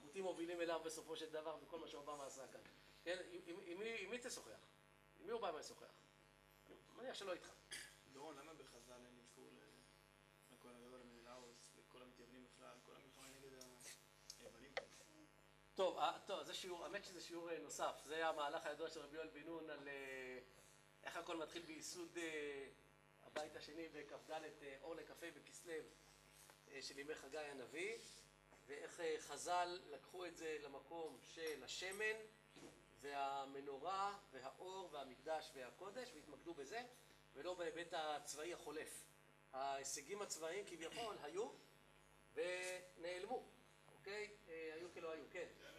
חוטים 0.00 0.24
מובילים 0.24 0.60
אליו 0.60 0.80
בסופו 0.84 1.16
של 1.16 1.30
דבר 1.30 1.56
בכל 1.56 1.78
מה 1.78 1.88
שאובמה 1.88 2.26
עשה 2.26 2.46
כאן. 2.48 2.60
כן, 3.04 3.18
עם, 3.46 3.78
מי- 3.78 3.96
עם 4.00 4.10
מי 4.10 4.18
תשוחח? 4.18 4.50
עם 5.20 5.26
מי 5.26 5.32
אובמה 5.32 5.60
ישוחח? 5.60 5.86
אני 6.66 6.76
מניח 6.96 7.14
שלא 7.14 7.32
איתך. 7.32 7.52
דורון, 8.12 8.36
למה 8.38 8.54
בחז"ל 8.54 8.92
אין 9.06 9.18
אזכור 9.20 9.50
לכהן 10.52 10.76
הגדול 10.76 11.00
למנלאוס, 11.00 11.72
לכל 11.78 12.02
המתייוונים 12.02 12.44
בכלל, 12.44 12.76
כל 12.86 12.92
המלחמה 12.96 13.28
נגד 13.28 13.52
היוונים? 14.40 14.72
טוב, 15.74 15.98
אה, 15.98 16.18
טוב, 16.26 16.42
זה 16.42 16.54
שיעור, 16.54 16.84
האמת 16.84 17.04
שזה 17.04 17.20
שיעור 17.20 17.50
אה, 17.50 17.58
נוסף, 17.58 18.00
זה 18.04 18.26
המהלך 18.26 18.66
הידוע 18.66 18.90
של 18.90 19.00
רבי 19.00 19.16
יואל 19.16 19.28
בן 19.28 19.42
נון 19.42 19.70
על 19.70 19.88
אה, 19.88 20.38
איך 21.04 21.16
הכל 21.16 21.36
מתחיל 21.36 21.62
בייסוד 21.62 22.18
הבית 23.22 23.56
השני 23.56 23.88
בכ"ד 23.88 24.40
אור 24.82 24.94
לכ"ה 24.94 25.14
בכסלו 25.30 25.72
של 26.80 26.98
ימי 26.98 27.14
חגי 27.14 27.38
הנביא, 27.38 27.98
ואיך 28.66 29.00
חז"ל 29.18 29.78
לקחו 29.90 30.26
את 30.26 30.36
זה 30.36 30.56
למקום 30.60 31.18
של 31.22 31.64
השמן 31.64 32.16
והמנורה 33.00 34.18
והאור 34.32 34.88
והמקדש 34.92 35.50
והקודש 35.54 36.08
והתמקדו 36.14 36.54
בזה, 36.54 36.82
ולא 37.34 37.54
בהיבט 37.54 37.92
הצבאי 37.92 38.54
החולף. 38.54 39.04
ההישגים 39.52 40.22
הצבאיים 40.22 40.64
כביכול 40.66 41.16
היו 41.22 41.48
ונעלמו, 42.34 43.42
אוקיי? 43.98 44.30
אה, 44.96 45.12
היו 45.12 45.24
כלא 45.32 45.73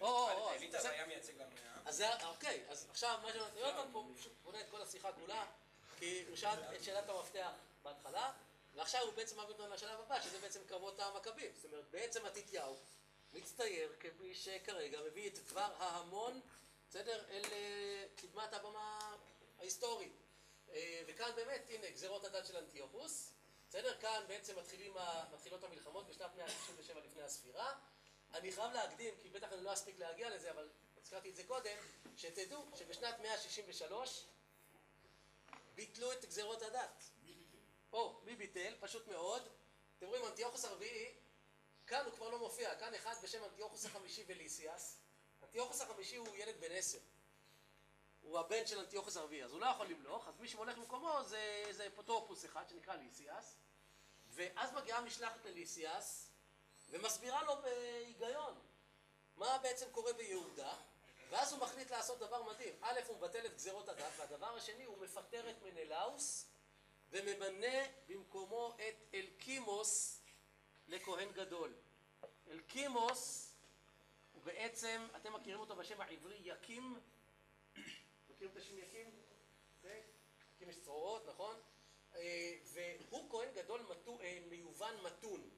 או, 0.00 0.30
את 0.30 0.36
האליטה 0.52 0.80
זה- 0.82 0.88
והיה 0.88 1.06
מייצג 1.06 1.34
למאה. 1.34 1.46
אז 1.84 1.96
זה, 1.96 2.24
אוקיי, 2.26 2.64
אז 2.68 2.86
עכשיו 2.90 3.18
מה 3.22 3.32
שאני 3.32 3.60
יונתן 3.60 3.88
פה 3.92 4.04
בונה 4.42 4.60
את 4.60 4.66
כל 4.70 4.82
השיחה 4.82 5.12
כולה, 5.12 5.46
כי 5.98 6.24
הוא 6.28 6.36
שאל 6.36 6.74
את 6.76 6.84
שאלת 6.84 7.08
המפתח 7.08 7.50
בהתחלה, 7.82 8.32
ועכשיו 8.74 9.02
הוא 9.02 9.12
בעצם 9.12 9.36
מעביר 9.36 9.54
אותנו 9.56 9.74
לשלב 9.74 10.00
הבא, 10.00 10.20
שזה 10.20 10.38
בעצם 10.38 10.60
קרבות 10.68 11.00
המכבים. 11.00 11.52
זאת 11.56 11.64
אומרת, 11.64 11.84
בעצם 11.90 12.26
מתתיהו 12.26 12.76
מצטייר 13.32 13.92
כמי 14.00 14.34
שכרגע 14.34 15.00
מביא 15.02 15.28
את 15.30 15.38
דבר 15.38 15.72
ההמון, 15.78 16.40
בסדר, 16.90 17.24
אל 17.30 17.44
אה, 17.52 18.04
קדמת 18.16 18.52
הבמה 18.52 19.16
ההיסטורית. 19.58 20.12
אה, 20.72 21.02
וכאן 21.06 21.30
באמת, 21.36 21.62
הנה, 21.68 21.90
גזירות 21.90 22.24
הדת 22.24 22.46
של 22.46 22.56
אנטיוכוס, 22.56 23.30
בסדר? 23.68 23.98
כאן 24.00 24.24
בעצם 24.28 24.58
מתחילים, 24.58 24.94
מתחילות 25.34 25.64
המלחמות 25.64 26.08
בשנת 26.08 26.34
167 26.36 27.00
לפני 27.00 27.22
הספירה. 27.22 27.72
אני 28.34 28.52
חייב 28.52 28.72
להקדים, 28.72 29.14
כי 29.22 29.28
בטח 29.28 29.52
אני 29.52 29.64
לא 29.64 29.72
אספיק 29.72 29.98
להגיע 29.98 30.30
לזה, 30.30 30.50
אבל 30.50 30.68
הזכרתי 31.02 31.30
את 31.30 31.36
זה 31.36 31.44
קודם, 31.44 31.76
שתדעו 32.16 32.64
שבשנת 32.74 33.20
163 33.20 34.24
ביטלו 35.74 36.12
את 36.12 36.24
גזירות 36.24 36.62
הדת. 36.62 37.04
או, 37.92 38.20
מי 38.24 38.36
ביטל? 38.36 38.74
פשוט 38.80 39.08
מאוד. 39.08 39.48
אתם 39.98 40.06
רואים, 40.06 40.24
אנטיוכוס 40.24 40.64
הרביעי, 40.64 41.14
כאן 41.86 42.04
הוא 42.04 42.14
כבר 42.14 42.30
לא 42.30 42.38
מופיע, 42.38 42.74
כאן 42.74 42.94
אחד 42.94 43.14
בשם 43.22 43.44
אנטיוכוס 43.44 43.86
החמישי 43.86 44.24
וליסיאס. 44.26 44.96
אנטיוכוס 45.42 45.80
החמישי 45.80 46.16
הוא 46.16 46.36
ילד 46.36 46.60
בן 46.60 46.72
עשר. 46.72 46.98
הוא 48.22 48.38
הבן 48.38 48.66
של 48.66 48.78
אנטיוכוס 48.78 49.16
הרביעי, 49.16 49.44
אז 49.44 49.52
הוא 49.52 49.60
לא 49.60 49.66
יכול 49.66 49.86
למלוך, 49.86 50.28
אז 50.28 50.40
מי 50.40 50.48
שהולך 50.48 50.78
במקומו 50.78 51.24
זה, 51.24 51.64
זה 51.70 51.86
אפוטרופוס 51.86 52.44
אחד 52.44 52.68
שנקרא 52.68 52.94
ליסיאס. 52.94 53.56
ואז 54.28 54.72
מגיעה 54.72 55.00
משלחת 55.00 55.44
לליסיאס, 55.44 56.29
ומסבירה 56.90 57.42
לו 57.42 57.62
בהיגיון 57.62 58.54
מה 59.36 59.58
בעצם 59.62 59.86
קורה 59.92 60.12
ביהודה, 60.12 60.76
ואז 61.30 61.52
הוא 61.52 61.60
מחליט 61.60 61.90
לעשות 61.90 62.18
דבר 62.18 62.42
מדהים. 62.42 62.74
א', 62.80 63.00
הוא 63.06 63.16
מבטל 63.16 63.46
את 63.46 63.54
גזירות 63.54 63.88
הדת, 63.88 64.12
והדבר 64.16 64.56
השני, 64.56 64.84
הוא 64.84 64.98
מפטר 64.98 65.50
את 65.50 65.62
מנלאוס, 65.62 66.46
וממנה 67.10 67.86
במקומו 68.06 68.74
את 68.76 69.14
אלקימוס 69.14 70.20
לכהן 70.88 71.32
גדול. 71.32 71.74
אלקימוס 72.50 73.54
הוא 74.32 74.42
בעצם, 74.42 75.06
אתם 75.16 75.32
מכירים 75.32 75.60
אותו 75.60 75.76
בשם 75.76 76.00
העברי 76.00 76.40
יקים? 76.44 77.00
מכירים 78.30 78.52
את 78.52 78.56
השם 78.56 78.78
יקים? 78.78 79.10
יקים 80.54 80.68
יש 80.68 80.80
צרורות, 80.80 81.26
נכון? 81.28 81.56
אה, 82.14 82.52
והוא 82.64 83.30
כהן 83.30 83.48
גדול 83.54 83.80
אה, 84.20 84.38
מיובן 84.48 84.94
מתון. 85.02 85.50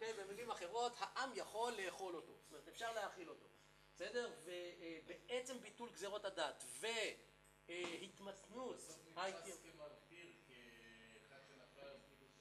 אוקיי? 0.00 0.24
במילים 0.24 0.50
אחרות, 0.50 0.92
העם 0.98 1.30
יכול 1.34 1.72
לאכול 1.72 2.16
אותו. 2.16 2.32
זאת 2.32 2.52
אומרת, 2.52 2.68
אפשר 2.68 2.92
להאכיל 2.92 3.28
אותו. 3.28 3.46
בסדר? 3.94 4.30
ובעצם 4.44 5.60
ביטול 5.60 5.90
גזירות 5.90 6.24
הדת 6.24 6.64
והתמתנות 7.68 8.36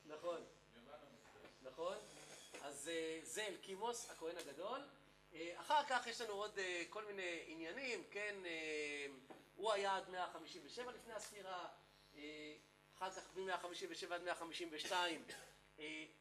נכון, 0.05 0.45
נכון. 1.61 1.97
אז 2.61 2.89
אה, 2.89 3.19
זה 3.23 3.47
אלקימוס, 3.47 4.09
הכהן 4.09 4.37
הגדול. 4.37 4.79
אה, 5.33 5.59
אחר 5.59 5.83
כך 5.89 6.07
יש 6.07 6.21
לנו 6.21 6.33
עוד 6.33 6.59
אה, 6.59 6.83
כל 6.89 7.05
מיני 7.05 7.43
עניינים, 7.47 8.03
כן? 8.11 8.35
הוא 9.55 9.71
היה 9.71 9.97
עד 9.97 10.09
157 10.09 10.91
לפני 10.91 11.13
הספירה, 11.13 11.67
אחר 12.97 13.11
כך 13.11 13.35
מ-157 13.35 14.13
עד 14.13 14.23
152 14.23 15.23
אה, 15.29 15.35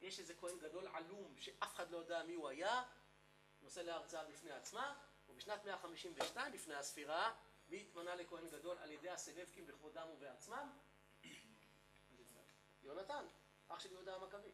יש 0.00 0.18
איזה 0.18 0.34
כהן 0.34 0.58
גדול 0.58 0.88
עלום 0.92 1.34
שאף 1.38 1.74
אחד 1.74 1.90
לא 1.90 1.96
יודע 1.96 2.22
מי 2.22 2.34
הוא 2.34 2.48
היה, 2.48 2.82
נושא 3.62 3.80
להרצאה 3.80 4.24
בפני 4.24 4.52
עצמה, 4.52 4.94
ובשנת 5.28 5.64
152 5.64 6.52
לפני 6.52 6.74
הספירה, 6.74 7.34
מי 7.68 7.80
התמנה 7.80 8.14
לכהן 8.14 8.48
גדול 8.48 8.78
על 8.78 8.90
ידי 8.90 9.10
הסלבקים 9.10 9.66
בכבודם 9.66 10.08
ובעצמם? 10.12 10.72
יונתן, 12.82 13.26
אח 13.68 13.80
של 13.80 13.92
יהודה 13.92 14.14
המכבי. 14.14 14.50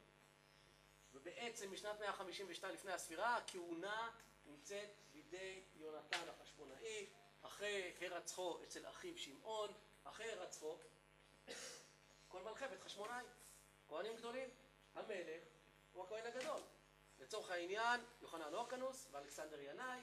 ובעצם 1.13 1.73
משנת 1.73 2.01
152 2.01 2.75
לפני 2.75 2.93
הספירה, 2.93 3.37
הכהונה 3.37 4.11
נמצאת 4.47 4.91
בידי 5.13 5.63
יונתן 5.75 6.29
החשמונאי, 6.29 7.07
אחרי 7.43 7.93
הרצחו 8.01 8.63
אצל 8.63 8.89
אחיו 8.89 9.19
שמעון, 9.19 9.71
אחרי 10.05 10.33
הרצחו 10.33 10.79
כל 12.29 12.43
מלכי 12.43 12.69
בית 12.69 12.81
חשמונאי, 12.81 13.25
כהנים 13.89 14.17
גדולים. 14.17 14.51
המלך 14.95 15.43
הוא 15.93 16.05
הכהן 16.05 16.27
הגדול. 16.27 16.61
לצורך 17.19 17.51
העניין, 17.51 18.01
יוחנן 18.23 18.55
אורקנוס 18.55 19.09
ואלכסנדר 19.11 19.61
ינאי, 19.61 20.01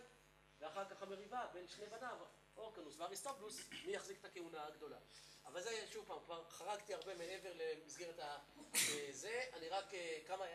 ואחר 0.59 0.89
כך 0.89 1.01
המריבה 1.01 1.47
בין 1.53 1.67
שני 1.67 1.85
בניו, 1.85 2.17
אורקנוס 2.57 2.95
ואריסטובלוס, 2.97 3.69
מי 3.85 3.91
יחזיק 3.91 4.19
את 4.19 4.25
הכהונה 4.25 4.65
הגדולה. 4.65 4.97
אבל 5.45 5.61
זה, 5.61 5.87
שוב 5.87 6.05
פעם, 6.07 6.19
כבר 6.25 6.49
חרגתי 6.49 6.93
הרבה 6.93 7.15
מעבר 7.15 7.51
למסגרת 7.55 8.19
ה... 8.19 8.39
אה, 8.75 9.43
אני 9.53 9.69
רק 9.69 9.93
אה, 9.93 10.19
כמה, 10.27 10.45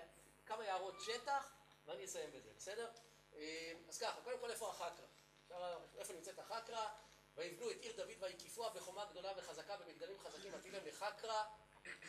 כמה 0.46 0.64
הערות 0.64 0.94
שטח, 1.00 1.52
ואני 1.86 2.04
אסיים 2.04 2.30
בזה, 2.32 2.50
בסדר? 2.56 2.90
אה, 3.36 3.72
אז 3.88 3.98
ככה, 3.98 4.20
קודם 4.20 4.38
כל 4.38 4.50
איפה 4.50 4.68
החקרא? 4.68 5.06
איפה 5.98 6.12
נמצאת 6.12 6.38
החקרא? 6.38 6.88
ויבנו 7.36 7.70
את 7.70 7.76
עיר 7.80 7.96
דוד 7.96 8.22
ויקיפוה 8.22 8.70
בחומה 8.70 9.04
גדולה 9.04 9.32
וחזקה 9.36 9.76
במגדלים 9.76 10.18
חזקים 10.18 10.54
עתידם 10.54 10.86
לחקרא, 10.86 11.44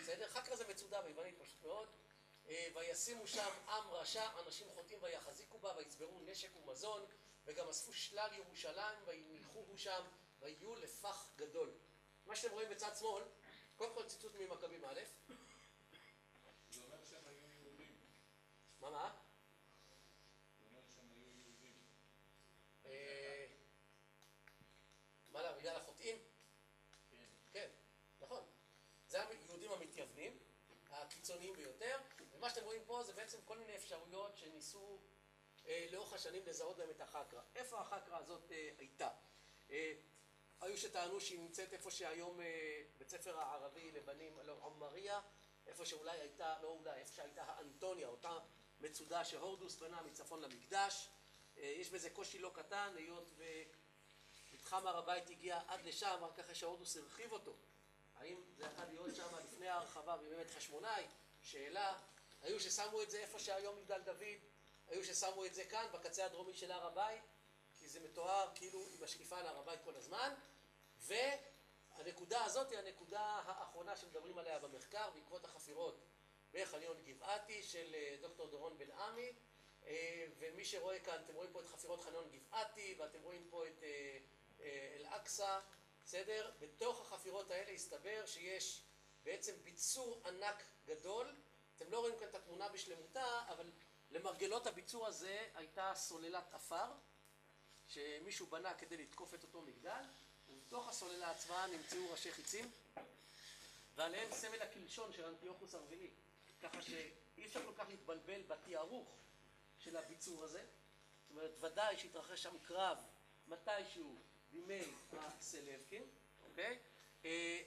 בסדר? 0.01 0.27
חקרא 0.27 0.55
זה 0.55 0.67
מצודה 0.67 1.01
ביוונית 1.01 1.35
פשוט 1.41 1.63
מאוד. 1.63 1.87
אה, 2.49 2.67
וישימו 2.75 3.27
שם 3.27 3.49
עם 3.69 3.91
רשע, 3.91 4.39
אנשים 4.45 4.67
חוטאים 4.75 4.99
ויחזיקו 5.01 5.59
בה, 5.59 5.73
ויצברו 5.77 6.19
נשק 6.21 6.55
ומזון, 6.55 7.05
וגם 7.45 7.69
אספו 7.69 7.93
שלל 7.93 8.29
ירושלים, 8.33 8.99
ויניחוהו 9.05 9.77
שם, 9.77 10.03
ויהיו 10.39 10.75
לפח 10.75 11.29
גדול. 11.35 11.73
מה 12.25 12.35
שאתם 12.35 12.53
רואים 12.53 12.69
בצד 12.69 12.95
שמאל, 12.99 13.23
קודם 13.77 13.93
כל 13.93 14.07
ציטוט 14.07 14.35
ממכבים 14.35 14.85
א', 14.85 14.99
זה 16.69 16.83
אומר 16.83 17.05
שהם 17.05 17.27
היו 17.27 17.49
יהודים. 17.49 17.95
מה 18.79 18.89
מה? 18.89 19.15
זה 20.59 20.65
אומר 20.65 20.81
שהם 20.95 21.09
היו 21.09 21.27
יהודים. 21.27 21.75
אה, 22.85 23.47
מה 25.29 25.41
למה, 25.41 25.57
בגלל 25.57 25.75
החוטאים? 25.75 26.17
כן. 27.09 27.25
כן, 27.51 27.69
נכון. 28.21 28.43
זה 29.07 29.27
היהודים 29.27 29.71
המתייוונים, 29.71 30.39
הקיצוניים 30.89 31.53
ביותר, 31.53 31.97
ומה 32.37 32.49
שאתם 32.49 32.65
רואים 32.65 32.81
פה 32.85 33.03
זה 33.03 33.13
בעצם 33.13 33.37
כל 33.45 33.57
מיני 33.57 33.75
אפשרויות 33.75 34.37
שניסו 34.37 34.97
אה, 35.67 35.87
לאורך 35.91 36.13
השנים 36.13 36.45
לזהות 36.45 36.77
בהם 36.77 36.89
את 36.89 37.01
החקרא. 37.01 37.41
איפה 37.55 37.79
החקרא 37.79 38.17
הזאת 38.17 38.51
אה, 38.51 38.69
הייתה? 38.77 39.09
אה, 39.69 39.93
היו 40.61 40.77
שטענו 40.77 41.21
שהיא 41.21 41.39
נמצאת 41.39 41.73
איפה 41.73 41.91
שהיום 41.91 42.41
אה, 42.41 42.81
בית 42.97 43.09
ספר 43.09 43.39
הערבי 43.39 43.91
לבנים, 43.91 44.39
לא, 44.43 44.57
עומריה, 44.61 45.21
איפה 45.67 45.85
שאולי 45.85 46.19
הייתה, 46.19 46.55
לא 46.61 46.67
אולי, 46.67 46.99
איפה 46.99 47.13
שהייתה 47.13 47.43
האנטוניה, 47.43 48.07
אותה 48.07 48.37
מצודה 48.79 49.25
שהורדוס 49.25 49.75
בנה 49.75 50.01
מצפון 50.01 50.41
למקדש. 50.41 51.09
יש 51.57 51.89
בזה 51.89 52.09
קושי 52.09 52.39
לא 52.39 52.51
קטן, 52.53 52.93
היות 52.95 53.31
ומתחם 54.51 54.87
הר 54.87 54.97
הבית 54.97 55.29
הגיע 55.29 55.61
עד 55.67 55.85
לשם, 55.85 56.19
רק 56.21 56.39
אחרי 56.39 56.55
שהורדוס 56.55 56.97
הרחיב 56.97 57.31
אותו. 57.31 57.55
האם 58.15 58.41
זה 58.57 58.63
יכול 58.63 58.85
להיות 58.85 59.15
שם 59.15 59.35
לפני 59.45 59.67
ההרחבה 59.67 60.17
באמת 60.17 60.49
חשמונאי? 60.49 61.07
שאלה. 61.43 61.97
היו 62.47 62.59
ששמו 62.59 63.01
את 63.03 63.11
זה 63.11 63.19
איפה 63.19 63.39
שהיום 63.39 63.77
מגדל 63.77 64.01
דוד, 64.01 64.39
היו 64.87 65.03
ששמו 65.03 65.45
את 65.45 65.53
זה 65.53 65.65
כאן, 65.65 65.85
בקצה 65.93 66.25
הדרומי 66.25 66.53
של 66.53 66.71
הר 66.71 66.85
הבית, 66.87 67.23
כי 67.79 67.87
זה 67.87 67.99
מתואר 67.99 68.49
כאילו 68.55 68.87
עם 68.91 69.03
השקיפה 69.03 69.39
על 69.39 69.47
הר 69.47 69.59
הבית 69.59 69.79
כל 69.83 69.95
הזמן. 69.95 70.33
והנקודה 70.97 72.43
הזאת 72.43 72.71
היא 72.71 72.79
הנקודה 72.79 73.21
האחרונה 73.21 73.97
שמדברים 73.97 74.37
עליה 74.37 74.59
במחקר, 74.59 75.09
בעקבות 75.09 75.45
החפירות 75.45 76.05
בחניון 76.51 76.97
גבעתי 77.03 77.63
של 77.63 77.95
אה, 77.95 78.15
דוקטור 78.21 78.47
דורון 78.47 78.77
בן 78.77 78.91
עמי. 78.91 79.33
אה, 79.85 80.25
ומי 80.39 80.65
שרואה 80.65 80.99
כאן, 80.99 81.21
אתם 81.25 81.35
רואים 81.35 81.51
פה 81.51 81.61
את 81.61 81.67
חפירות 81.67 82.01
חניון 82.01 82.29
גבעתי, 82.31 82.95
ואתם 82.99 83.21
רואים 83.21 83.47
פה 83.49 83.67
את 83.67 83.83
אה, 83.83 84.17
אל-אקצא, 84.95 85.59
בסדר? 86.03 86.51
בתוך 86.59 87.01
החפירות 87.01 87.51
האלה 87.51 87.71
הסתבר 87.71 88.25
שיש 88.25 88.83
בעצם 89.23 89.53
ביצור 89.63 90.21
ענק 90.25 90.63
גדול. 90.85 91.35
אתם 91.77 91.91
לא 91.91 91.99
רואים 91.99 92.15
כאן 92.19 92.27
את 92.27 92.35
התמונה 92.35 92.69
בשלמותה, 92.69 93.41
אבל 93.49 93.71
למרגלות 94.11 94.67
הביצור 94.67 95.07
הזה 95.07 95.47
הייתה 95.55 95.91
סוללת 95.95 96.53
עפר, 96.53 96.85
שמישהו 97.87 98.47
בנה 98.47 98.73
כדי 98.73 98.97
לתקוף 98.97 99.33
את 99.33 99.43
אותו 99.43 99.61
מגדל, 99.61 100.03
ובתוך 100.49 100.89
הסוללה 100.89 101.31
עצמה 101.31 101.67
נמצאו 101.67 102.11
ראשי 102.11 102.31
חיצים, 102.31 102.71
ועליהם 103.95 104.31
סמל 104.31 104.61
הקלשון 104.61 105.13
של 105.13 105.25
אנטיוכוס 105.25 105.75
הרביעי. 105.75 106.09
ככה 106.61 106.81
שאי 106.81 107.45
אפשר 107.45 107.65
כל 107.65 107.73
כך 107.77 107.89
להתבלבל 107.89 108.41
בתיארוך 108.47 109.15
של 109.79 109.97
הביצור 109.97 110.43
הזה. 110.43 110.59
זאת 110.59 111.31
אומרת, 111.31 111.51
ודאי 111.59 111.97
שהתרחש 111.97 112.43
שם 112.43 112.57
קרב 112.63 112.97
מתישהו 113.47 114.15
בימי 114.51 114.81
הסלבקים, 115.13 116.03
אוקיי? 116.49 116.79
אה, 117.25 117.61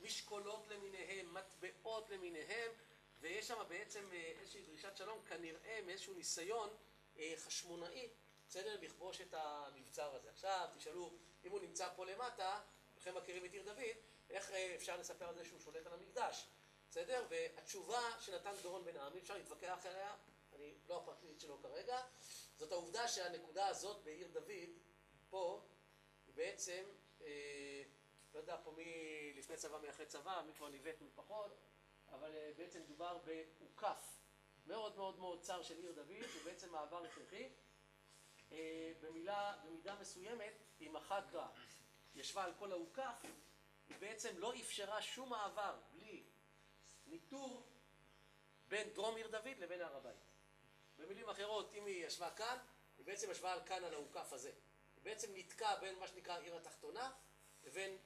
משקולות 0.00 0.68
למיניהם, 0.68 1.34
מטבעות 1.34 2.10
למיניהם, 2.10 2.72
ויש 3.20 3.48
שם 3.48 3.62
בעצם 3.68 4.12
אה, 4.12 4.32
איזושהי 4.40 4.62
דרישת 4.62 4.96
שלום, 4.96 5.18
כנראה 5.28 5.80
מאיזשהו 5.86 6.14
ניסיון 6.14 6.70
אה, 7.18 7.34
חשמונאי 7.36 8.08
בסדר? 8.48 8.76
לכבוש 8.82 9.20
את 9.20 9.34
המבצר 9.34 10.14
הזה. 10.14 10.30
עכשיו 10.30 10.68
תשאלו, 10.76 11.10
אם 11.44 11.50
הוא 11.50 11.60
נמצא 11.60 11.88
פה 11.96 12.06
למטה, 12.06 12.60
לכם 12.96 13.14
מכירים 13.14 13.44
את 13.44 13.52
עיר 13.52 13.62
דוד, 13.62 13.96
איך 14.30 14.50
אה, 14.50 14.74
אפשר 14.74 14.96
לספר 14.96 15.28
על 15.28 15.34
זה 15.34 15.44
שהוא 15.44 15.60
שולט 15.60 15.86
על 15.86 15.92
המקדש? 15.92 16.46
בסדר? 16.90 17.26
והתשובה 17.30 18.20
שנתן 18.20 18.52
דורון 18.62 18.84
בן 18.84 18.96
עמי, 18.96 19.18
אפשר 19.18 19.34
להתווכח 19.34 19.86
עליה, 19.86 20.16
אני 20.56 20.74
לא 20.88 20.96
הפרקליט 20.96 21.40
שלו 21.40 21.62
כרגע, 21.62 22.00
זאת 22.56 22.72
העובדה 22.72 23.08
שהנקודה 23.08 23.66
הזאת 23.66 24.04
בעיר 24.04 24.28
דוד, 24.28 24.70
פה, 25.30 25.62
היא 26.26 26.34
בעצם, 26.34 26.84
אה, 27.20 27.82
לא 28.34 28.38
יודע 28.38 28.56
פה 28.64 28.70
מי 28.70 29.32
לפני 29.36 29.56
צבא, 29.56 29.78
מי 29.78 29.90
אחרי 29.90 30.06
צבא, 30.06 30.42
מי 30.46 30.52
כבר 30.54 30.68
ניווט 30.68 31.00
מי 31.00 31.08
פחות, 31.14 31.56
אבל 32.12 32.34
אה, 32.34 32.50
בעצם 32.56 32.82
מדובר 32.82 33.18
באוכף 33.18 34.18
מאוד 34.66 34.96
מאוד 34.96 35.18
מאוד 35.18 35.40
צר 35.42 35.62
של 35.62 35.78
עיר 35.78 35.92
דוד, 35.92 36.28
שהוא 36.32 36.42
בעצם 36.44 36.72
מעבר 36.72 37.04
הכרחי. 37.04 37.48
אה, 38.52 38.92
במילה, 39.00 39.56
במידה 39.64 39.94
מסוימת, 40.00 40.52
אם 40.80 40.96
החקרא 40.96 41.46
ישבה 42.14 42.44
על 42.44 42.52
כל 42.58 42.72
האוכף, 42.72 43.22
היא 43.88 43.96
בעצם 43.98 44.38
לא 44.38 44.54
אפשרה 44.54 45.02
שום 45.02 45.28
מעבר 45.28 45.76
בלי 45.92 46.24
ניטור 47.06 47.66
בין 48.68 48.88
דרום 48.90 49.16
עיר 49.16 49.28
דוד 49.28 49.58
לבין 49.58 49.80
הר 49.80 49.96
הבית. 49.96 50.28
במילים 50.98 51.28
אחרות, 51.28 51.74
אם 51.74 51.86
היא 51.86 52.06
ישבה 52.06 52.30
כאן, 52.30 52.58
היא 52.98 53.06
בעצם 53.06 53.30
ישבה 53.30 53.52
על 53.52 53.60
כאן 53.66 53.84
על 53.84 53.94
האוכף 53.94 54.32
הזה. 54.32 54.50
היא 54.96 55.04
בעצם 55.04 55.28
נתקעה 55.34 55.76
בין 55.76 55.98
מה 55.98 56.08
שנקרא 56.08 56.38
עיר 56.38 56.56
התחתונה 56.56 57.12
לבין 57.64 57.98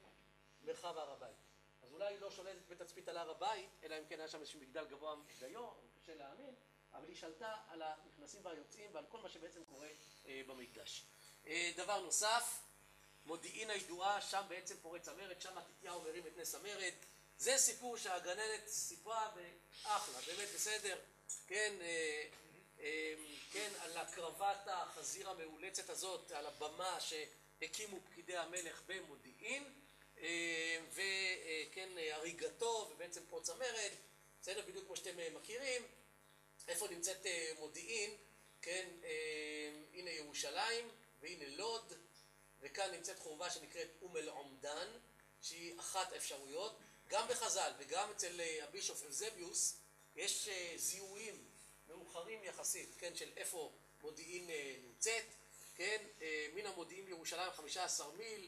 מרחב 0.61 0.97
הר 0.97 1.11
הבית. 1.11 1.52
אולי 1.93 2.05
היא 2.05 2.19
לא 2.19 2.31
שולטת 2.31 2.67
בתצפית 2.69 3.07
על 3.07 3.17
הר 3.17 3.29
הבית, 3.29 3.69
אלא 3.83 3.95
אם 3.99 4.03
כן 4.09 4.19
היה 4.19 4.27
שם 4.27 4.39
איזשהו 4.39 4.59
מגדל 4.59 4.85
גבוה 4.85 5.15
דיו, 5.39 5.69
קשה 6.01 6.15
להאמין, 6.15 6.55
אבל 6.93 7.07
היא 7.07 7.15
שלטה 7.15 7.55
על 7.69 7.81
הנכנסים 7.81 8.45
והיוצאים 8.45 8.89
ועל 8.93 9.05
כל 9.09 9.17
מה 9.21 9.29
שבעצם 9.29 9.63
קורה 9.65 9.87
אה, 10.27 10.41
במקדש. 10.47 11.03
אה, 11.47 11.71
דבר 11.77 12.01
נוסף, 12.01 12.59
מודיעין 13.25 13.69
הידועה, 13.69 14.21
שם 14.21 14.41
בעצם 14.47 14.75
פורץ 14.81 15.07
המרד, 15.07 15.41
שם 15.41 15.57
מתתיהו 15.57 16.01
מרים 16.01 16.27
את 16.27 16.37
נס 16.37 16.55
המרד. 16.55 16.93
זה 17.37 17.57
סיפור 17.57 17.97
שהגננת 17.97 18.67
סיפרה, 18.67 19.31
ואחלה, 19.35 20.19
באמת 20.27 20.49
בסדר, 20.55 20.99
כן, 21.47 21.73
אה, 21.81 22.27
אה, 22.79 23.13
כן, 23.51 23.69
על 23.79 23.97
הקרבת 23.97 24.67
החזיר 24.67 25.29
המאולצת 25.29 25.89
הזאת, 25.89 26.31
על 26.31 26.45
הבמה 26.45 26.97
שהקימו 26.99 27.97
פקידי 28.05 28.37
המלך 28.37 28.81
במודיעין, 28.87 29.82
וכן, 30.93 31.89
הריגתו 32.11 32.89
ובעצם 32.91 33.21
פרוץ 33.29 33.49
המרד, 33.49 33.91
בסדר, 34.41 34.61
בדיוק 34.67 34.85
כמו 34.85 34.95
שאתם 34.95 35.19
אה, 35.19 35.29
מכירים. 35.29 35.81
איפה 36.67 36.87
נמצאת 36.87 37.25
אה, 37.25 37.51
מודיעין, 37.59 38.17
כן, 38.61 38.89
אה, 39.03 39.71
הנה 39.93 40.09
ירושלים, 40.09 40.89
והנה 41.21 41.47
לוד, 41.47 41.93
וכאן 42.61 42.91
נמצאת 42.91 43.19
חורבה 43.19 43.49
שנקראת 43.49 43.87
אום 44.01 44.17
אל 44.17 44.29
עומדן, 44.29 44.87
שהיא 45.41 45.79
אחת 45.79 46.11
האפשרויות. 46.11 46.79
גם 47.07 47.27
בחז"ל 47.27 47.71
וגם 47.79 48.11
אצל 48.11 48.41
אה, 48.41 48.63
הבישוף 48.63 49.03
אבזביוס 49.03 49.77
יש 50.15 50.47
אה, 50.47 50.73
זיהויים 50.75 51.43
מאוחרים 51.87 52.43
יחסית, 52.43 52.95
כן, 52.99 53.15
של 53.15 53.31
איפה 53.37 53.71
מודיעין 54.01 54.49
אה, 54.49 54.75
נמצאת, 54.83 55.25
כן, 55.75 56.05
אה, 56.21 56.47
מן 56.53 56.65
המודיעין 56.65 57.05
לירושלים 57.05 57.51
15 57.51 58.11
מיל, 58.11 58.47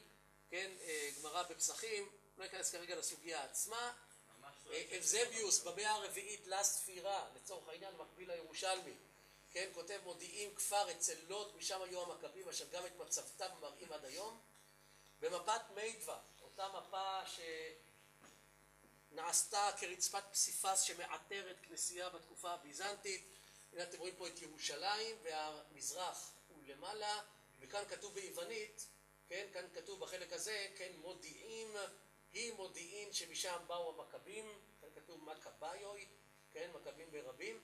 כן, 0.50 0.72
אה, 0.80 1.10
גמרא 1.20 1.42
בפסחים, 1.42 2.08
לא 2.38 2.44
ניכנס 2.44 2.70
כרגע 2.70 2.96
לסוגיה 2.96 3.44
עצמה. 3.44 3.92
אה, 4.70 4.96
אבזביוס 4.96 5.62
במאה 5.62 5.90
הרביעית 5.90 6.46
לספירה, 6.46 7.28
לצורך 7.36 7.68
העניין 7.68 7.94
מקביל 7.96 8.32
לירושלמי, 8.32 8.94
כן, 9.50 9.70
כותב 9.74 10.00
מודיעין 10.04 10.54
כפר 10.54 10.90
אצל 10.90 11.16
לוד, 11.28 11.56
משם 11.56 11.82
היו 11.82 12.02
המכבים 12.02 12.48
אשר 12.48 12.64
גם 12.72 12.86
את 12.86 12.96
מצבתם 12.96 13.48
מראים 13.60 13.92
עד 13.92 14.04
היום. 14.04 14.40
במפת 15.20 15.60
מידווה, 15.74 16.18
אותה 16.42 16.68
מפה 16.68 17.20
שנעשתה 19.12 19.70
כרצפת 19.80 20.22
פסיפס 20.32 20.80
שמעטרת 20.80 21.56
כנסייה 21.62 22.08
בתקופה 22.08 22.50
הביזנטית, 22.50 23.24
הנה 23.72 23.82
אתם 23.82 23.98
רואים 23.98 24.16
פה 24.16 24.28
את 24.28 24.42
ירושלים 24.42 25.16
והמזרח 25.22 26.32
הוא 26.48 26.62
למעלה, 26.66 27.20
וכאן 27.60 27.82
כתוב 27.88 28.14
ביוונית, 28.14 28.86
כן, 29.28 29.46
כאן 29.52 29.66
כתוב 29.74 30.00
בחלק 30.00 30.32
הזה, 30.32 30.66
כן, 30.76 30.92
מודיעין, 31.00 31.68
היא 32.32 32.52
מודיעין 32.52 33.12
שמשם 33.12 33.58
באו 33.66 33.94
המכבים, 33.94 34.44
כאן 34.80 34.88
כתוב 34.94 35.24
מכביוי, 35.24 36.06
כן, 36.52 36.70
מכבים 36.74 37.10
ברבים. 37.10 37.60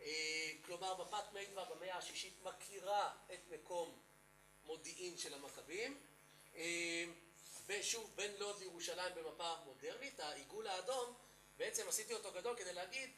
אה, 0.00 0.50
כלומר, 0.64 1.02
מפת 1.02 1.32
מידווה 1.32 1.64
במאה 1.64 1.96
השישית 1.96 2.34
מכירה 2.42 3.14
את 3.34 3.40
מקום 3.50 3.98
מודיעין 4.64 5.18
של 5.18 5.34
המכבים. 5.34 6.00
אה, 6.54 7.04
ושוב, 7.66 8.10
בין 8.14 8.36
לוד 8.36 8.58
לירושלים 8.58 9.14
במפה 9.14 9.54
מודרנית, 9.64 10.20
העיגול 10.20 10.66
האדום, 10.66 11.14
בעצם 11.56 11.88
עשיתי 11.88 12.14
אותו 12.14 12.32
גדול 12.32 12.56
כדי 12.56 12.72
להגיד, 12.72 13.10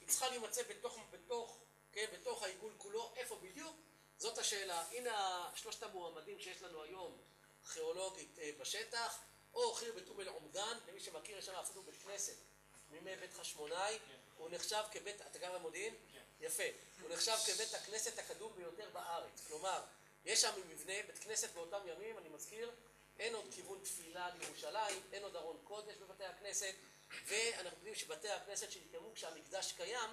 היא 0.00 0.08
צריכה 0.08 0.28
להימצא 0.28 0.62
בתוך, 0.62 0.98
בתוך, 1.10 1.58
כן, 1.92 2.06
בתוך 2.12 2.42
העיגול 2.42 2.72
כולו, 2.78 3.12
איפה 3.16 3.36
בדיוק? 3.42 3.76
זאת 4.20 4.38
השאלה. 4.38 4.84
הנה 4.90 5.48
שלושת 5.54 5.82
המועמדים 5.82 6.38
שיש 6.38 6.62
לנו 6.62 6.82
היום, 6.82 7.18
כיאולוגית 7.72 8.38
אה, 8.38 8.50
בשטח, 8.58 9.18
או 9.54 9.74
חיר 9.74 9.92
בתום 9.92 10.20
אל 10.20 10.28
עומדן, 10.28 10.78
למי 10.88 11.00
שמכיר, 11.00 11.38
יש 11.38 11.46
שם 11.46 11.54
אפילו 11.54 11.82
בית 11.82 12.02
כנסת, 12.02 12.36
מימי 12.90 13.16
בית 13.16 13.32
חשמונאי, 13.32 13.98
הוא 14.36 14.48
נחשב 14.50 14.82
כבית, 14.92 15.20
אתה 15.20 15.38
גם 15.38 15.54
במודיעין? 15.54 15.94
יפה. 16.40 16.62
הוא 17.02 17.10
נחשב 17.10 17.36
כבית 17.46 17.74
הכנסת 17.74 18.18
הקדום 18.18 18.52
ביותר 18.56 18.90
בארץ. 18.92 19.46
כלומר, 19.46 19.82
יש 20.24 20.40
שם 20.40 20.52
מבנה, 20.68 21.02
בית 21.06 21.18
כנסת 21.18 21.52
באותם 21.52 21.80
ימים, 21.86 22.18
אני 22.18 22.28
מזכיר, 22.28 22.70
אין 23.18 23.34
עוד 23.34 23.46
כיוון 23.54 23.80
תפילה 23.84 24.30
לירושלים, 24.38 25.02
אין 25.12 25.22
עוד 25.22 25.36
ארון 25.36 25.56
קודש 25.64 25.96
בבתי 25.96 26.24
הכנסת, 26.24 26.74
ואנחנו 27.26 27.78
יודעים 27.78 27.94
שבתי 27.94 28.28
הכנסת 28.28 28.70
שהתקיימו 28.70 29.14
כשהמקדש 29.14 29.72
קיים, 29.72 30.10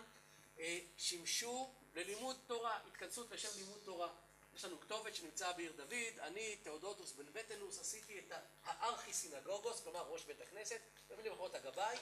שימשו 0.98 1.74
ללימוד 1.96 2.36
תורה, 2.48 2.80
התכנסות 2.88 3.32
לשם 3.32 3.50
לימוד 3.58 3.80
תורה. 3.86 4.10
יש 4.56 4.66
לנו 4.66 4.80
כתובת 4.82 5.16
שנמצאה 5.16 5.54
בעיר 5.54 5.72
דוד, 5.72 6.20
אני, 6.20 6.56
תאודוטוס 6.64 7.12
בן 7.12 7.34
בטנוס, 7.34 7.80
עשיתי 7.80 8.20
את 8.20 8.32
הארכי 8.64 9.14
סינגוגוס, 9.14 9.82
כלומר 9.84 10.04
ראש 10.08 10.24
בית 10.24 10.42
הכנסת, 10.42 10.80
במילים 11.10 11.34
אחרות 11.34 11.56
הגבאי, 11.56 11.98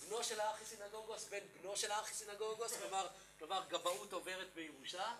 בנו 0.00 0.24
של 0.24 0.40
הארכי 0.40 0.64
סינגוגוס, 0.64 1.24
בן 1.24 1.46
בנו 1.60 1.76
של 1.76 1.90
הארכי 1.90 2.14
סינגוגוס, 2.14 2.76
כלומר, 2.76 3.08
כלומר 3.38 3.64
גבאות 3.68 4.12
עוברת 4.12 4.54
בירושה. 4.54 5.14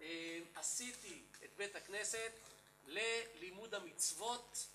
אה, 0.00 0.40
עשיתי 0.54 1.22
את 1.44 1.50
בית 1.56 1.76
הכנסת 1.76 2.32
ללימוד 2.86 3.74
המצוות, 3.74 4.66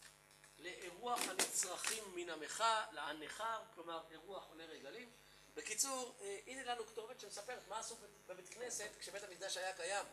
לאירוח 0.59 1.19
הנצרכים 1.27 2.03
מן 2.15 2.29
המחה, 2.29 2.85
להנכר, 2.91 3.61
כלומר 3.75 4.01
אירוח 4.11 4.47
עולי 4.49 4.65
רגלים. 4.65 5.09
בקיצור, 5.55 6.15
אה, 6.21 6.39
הנה 6.47 6.63
לנו 6.63 6.85
כתובת 6.87 7.19
שמספרת 7.19 7.67
מה 7.67 7.79
עשו 7.79 7.95
בבית 8.27 8.49
כנסת 8.49 8.89
כשבית 8.99 9.23
המקדש 9.23 9.57
היה 9.57 9.73
קיים. 9.73 10.05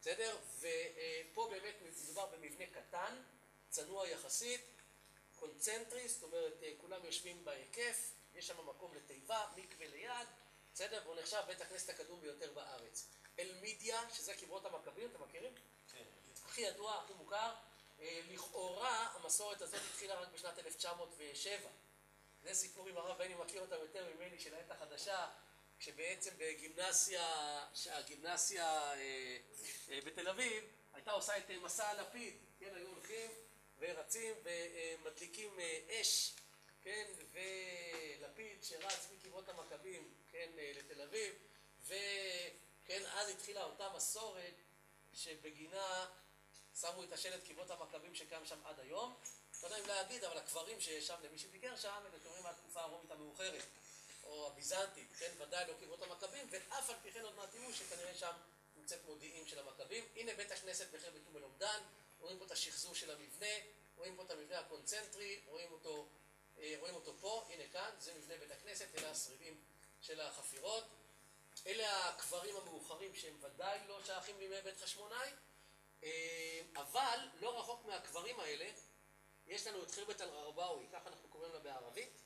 בסדר? 0.00 0.36
ופה 0.60 1.48
באמת 1.50 1.74
מדובר 1.82 2.26
במבנה 2.26 2.66
קטן, 2.66 3.22
צנוע 3.70 4.08
יחסית, 4.08 4.60
קונצנטרי, 5.38 6.08
זאת 6.08 6.22
אומרת 6.22 6.62
אה, 6.62 6.72
כולם 6.80 7.04
יושבים 7.04 7.44
בהיקף, 7.44 8.10
יש 8.34 8.46
שם 8.46 8.68
מקום 8.68 8.94
לתיבה, 8.94 9.46
מקווה 9.56 9.88
ליד, 9.88 10.28
בסדר? 10.74 11.00
והוא 11.04 11.16
נחשב 11.16 11.42
בית 11.46 11.60
הכנסת 11.60 11.88
הקדום 11.88 12.20
ביותר 12.20 12.52
בארץ. 12.52 13.06
אלמידיה, 13.38 14.00
שזה 14.12 14.34
קברות 14.34 14.64
המכבים, 14.64 15.10
אתם 15.10 15.22
מכירים? 15.22 15.54
כן. 15.92 16.04
הכי 16.44 16.60
ידוע, 16.60 16.94
הכי 16.94 17.12
מוכר. 17.12 17.54
אה, 18.00 18.20
לכאורה 18.30 19.08
המסורת 19.14 19.62
הזאת 19.62 19.80
התחילה 19.90 20.14
רק 20.14 20.28
בשנת 20.34 20.58
1907. 20.58 21.70
זה 22.44 22.54
סיפור 22.54 22.88
עם 22.88 22.96
הרב 22.96 23.18
בני 23.18 23.34
מכיר 23.34 23.60
אותם 23.60 23.76
יותר 23.80 24.14
ממני 24.14 24.38
של 24.38 24.54
העת 24.54 24.70
החדשה, 24.70 25.26
כשבעצם 25.78 26.30
בגימנסיה, 26.38 27.26
שהגימנסיה 27.74 28.92
אה, 28.92 29.36
אה, 29.88 29.98
בתל 30.04 30.28
אביב 30.28 30.64
הייתה 30.92 31.10
עושה 31.10 31.38
את 31.38 31.50
אה, 31.50 31.58
מסע 31.58 31.88
הלפיד, 31.88 32.34
כן, 32.58 32.74
היו 32.74 32.88
הולכים 32.88 33.30
ורצים 33.78 34.34
ומדליקים 34.44 35.60
אה, 35.60 36.00
אש, 36.00 36.34
כן, 36.82 37.04
ולפיד 37.32 38.64
שרץ 38.64 39.08
מקברות 39.14 39.48
המכבים, 39.48 40.14
כן, 40.32 40.50
אה, 40.58 40.72
לתל 40.76 41.02
אביב, 41.02 41.34
וכן, 41.84 43.02
אז 43.12 43.28
התחילה 43.28 43.64
אותה 43.64 43.88
מסורת 43.96 44.54
שבגינה 45.14 46.06
שמו 46.80 47.04
את 47.04 47.12
השלט 47.12 47.44
קברות 47.48 47.70
המכבים 47.70 48.14
שקיים 48.14 48.46
שם 48.46 48.58
עד 48.64 48.80
היום. 48.80 49.14
לא 49.64 49.68
יודע 49.68 49.78
אם 49.84 49.86
להגיד, 49.88 50.24
אבל 50.24 50.38
הקברים 50.38 50.80
שיש 50.80 51.06
שם, 51.06 51.14
למי 51.22 51.38
שביקר 51.38 51.76
שם, 51.76 52.02
הם 52.06 52.14
מהתקופה 52.44 52.80
הרומית 52.80 53.10
המאוחרת, 53.10 53.64
או 54.24 54.46
הביזנטית, 54.46 55.08
כן, 55.18 55.32
ודאי 55.38 55.64
לא 55.68 55.74
קברות 55.80 56.02
המכבים, 56.02 56.46
ואף 56.50 56.90
על 56.90 56.96
פי 57.02 57.12
כן 57.12 57.24
עוד 57.24 57.34
מעט 57.34 57.50
תראו 57.50 57.72
שכנראה 57.72 58.14
שם 58.14 58.32
נמצאת 58.76 59.04
מודיעין 59.04 59.46
של 59.46 59.58
המכבים. 59.58 60.04
הנה 60.16 60.34
בית 60.34 60.50
הכנסת 60.50 60.86
בחיר 60.94 61.10
בתום 61.10 61.36
אלעמדן, 61.36 61.82
רואים 62.20 62.38
פה 62.38 62.44
את 62.44 62.50
השחזור 62.50 62.94
של 62.94 63.10
המבנה, 63.10 63.54
רואים 63.96 64.16
פה 64.16 64.22
את 64.22 64.30
המבנה 64.30 64.58
הקונצנטרי, 64.58 65.40
רואים 65.46 65.72
אותו, 65.72 66.08
אה, 66.58 66.74
רואים 66.80 66.94
אותו 66.94 67.14
פה, 67.20 67.44
הנה 67.50 67.62
כאן, 67.72 67.90
זה 67.98 68.14
מבנה 68.14 68.36
בית 68.36 68.50
הכנסת, 68.50 68.86
אלה 68.98 69.10
השרידים 69.10 69.60
של 70.00 70.20
החפירות. 70.20 70.84
אלה 71.66 72.08
הקברים 72.08 72.56
המאוחרים 72.56 73.14
שהם 73.14 73.36
ודאי 73.40 73.78
לא 73.88 74.04
שייכים 74.06 74.38
לימי 74.38 74.60
בית 74.60 74.76
חשמונאי, 74.76 75.30
אה, 76.04 76.60
אבל 76.76 77.18
לא 77.40 77.58
רחוק 77.58 77.84
מהקברים 77.84 78.40
האלה, 78.40 78.70
יש 79.46 79.66
לנו 79.66 79.82
את 79.82 79.90
חירבת 79.90 80.20
אל-ררבאוי, 80.20 80.86
ככה 80.92 81.08
אנחנו 81.08 81.28
קוראים 81.28 81.52
לה 81.52 81.58
בערבית, 81.58 82.22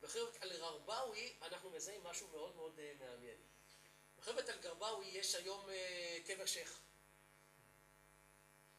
ובחירבת 0.00 0.42
אל-ררבאוי 0.42 1.32
אנחנו 1.42 1.70
מזהים 1.70 2.04
משהו 2.04 2.28
מאוד 2.28 2.56
מאוד 2.56 2.78
אה, 2.78 2.92
מעניין. 3.00 3.36
בחירבת 4.18 4.48
אל-גרבאוי 4.48 5.06
יש 5.06 5.34
היום 5.34 5.70
אה, 5.70 6.18
קבר 6.26 6.46
שייח. 6.46 6.80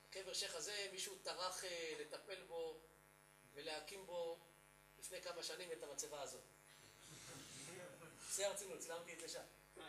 הקבר 0.10 0.34
שייח 0.34 0.56
הזה, 0.56 0.88
מישהו 0.92 1.16
טרח 1.24 1.64
אה, 1.64 1.94
לטפל 2.00 2.44
בו 2.48 2.80
ולהקים 3.54 4.06
בו 4.06 4.40
לפני 5.00 5.22
כמה 5.22 5.44
שנים 5.44 5.72
את 5.72 5.84
המצבה 5.84 6.22
הזאת. 6.22 6.42
זה 8.36 8.48
רצינו, 8.48 8.80
צילמתי 8.80 9.14
את 9.14 9.20
זה 9.20 9.30
שם. 9.30 9.44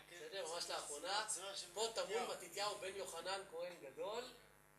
כן. 0.09 0.16
בסדר? 0.16 0.47
ממש 0.52 0.70
לאחרונה. 0.70 1.27
פה 1.74 1.93
טמון 1.94 2.27
מתתיהו. 2.31 2.78
בן 2.78 2.97
יוחנן 2.97 3.43
כהן 3.51 3.73
גדול, 3.82 4.24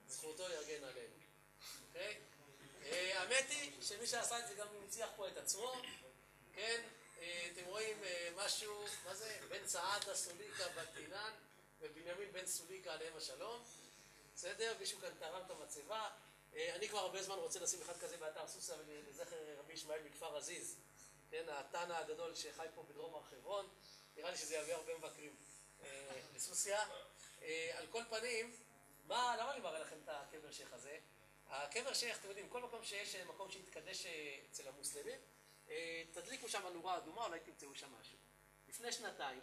זכותו 0.08 0.44
יגן 0.44 0.84
עלינו. 0.84 1.16
אוקיי? 1.88 2.22
האמת 3.14 3.50
היא 3.50 3.82
שמי 3.82 4.08
שעשה 4.08 4.40
את 4.40 4.48
זה 4.48 4.54
גם 4.54 4.68
הנציח 4.82 5.10
פה 5.16 5.28
את 5.28 5.38
עצמו, 5.38 5.82
כן? 6.56 6.82
אה, 7.22 7.50
אתם 7.54 7.66
רואים 7.66 8.04
אה, 8.04 8.30
משהו, 8.36 8.86
מה 9.06 9.16
זה? 9.16 9.38
בן 9.50 9.68
סעדה 9.68 10.16
סוליקה 10.16 10.64
בת 10.70 10.98
אילן 10.98 11.32
ובנימין 11.82 12.32
בן 12.32 12.46
סוליקה 12.48 12.94
עליהם 12.94 13.18
השלום. 13.18 13.64
בסדר? 14.36 14.76
מישהו 14.80 15.00
כאן 15.00 15.10
תרם 15.20 15.42
את 15.46 15.52
המצבה. 15.52 16.10
אה, 16.56 16.76
אני 16.76 16.90
כבר 16.90 17.00
הרבה 17.00 17.24
זמן 17.24 17.36
רוצה 17.36 17.60
לשים 17.60 17.82
אחד 17.82 17.98
כזה 17.98 18.18
באתר 18.18 18.48
סוסה 18.48 18.76
לזכר 19.10 19.36
רבי 19.60 19.74
ישמעאל 19.74 20.02
מכפר 20.04 20.38
עזיז. 20.38 20.76
כן, 21.32 21.44
התנא 21.50 21.94
הגדול 21.94 22.36
שחי 22.36 22.68
פה 22.76 22.84
בדרום 22.84 23.16
הר 23.16 23.24
חברון. 23.24 23.70
נראה 24.18 24.32
לי 24.32 24.38
שזה 24.38 24.56
יביא 24.56 24.74
הרבה 24.74 24.98
מבקרים 24.98 25.36
לסוסיא. 26.36 26.78
אה, 27.42 27.72
על 27.74 27.88
כל 27.88 28.04
פנים, 28.10 28.56
מה, 29.08 29.36
למה 29.40 29.54
אני 29.54 29.60
מראה 29.60 29.80
לכם 29.80 29.96
את 30.04 30.10
הקבר 30.10 30.52
שייח 30.52 30.74
הזה? 30.74 30.98
הקבר 31.50 31.94
שייח, 31.94 32.18
אתם 32.20 32.28
יודעים, 32.28 32.50
כל 32.50 32.62
מקום 32.62 32.84
שיש 32.84 33.16
מקום 33.16 33.52
שהתקדש 33.52 34.06
אצל 34.52 34.68
המוסלמים, 34.68 35.20
תדליקו 36.12 36.50
שם 36.50 36.68
נורה 36.68 36.98
אדומה, 36.98 37.26
אולי 37.26 37.40
תמצאו 37.40 37.76
שם 37.76 37.94
משהו. 38.00 38.18
לפני 38.68 38.92
שנתיים 38.92 39.42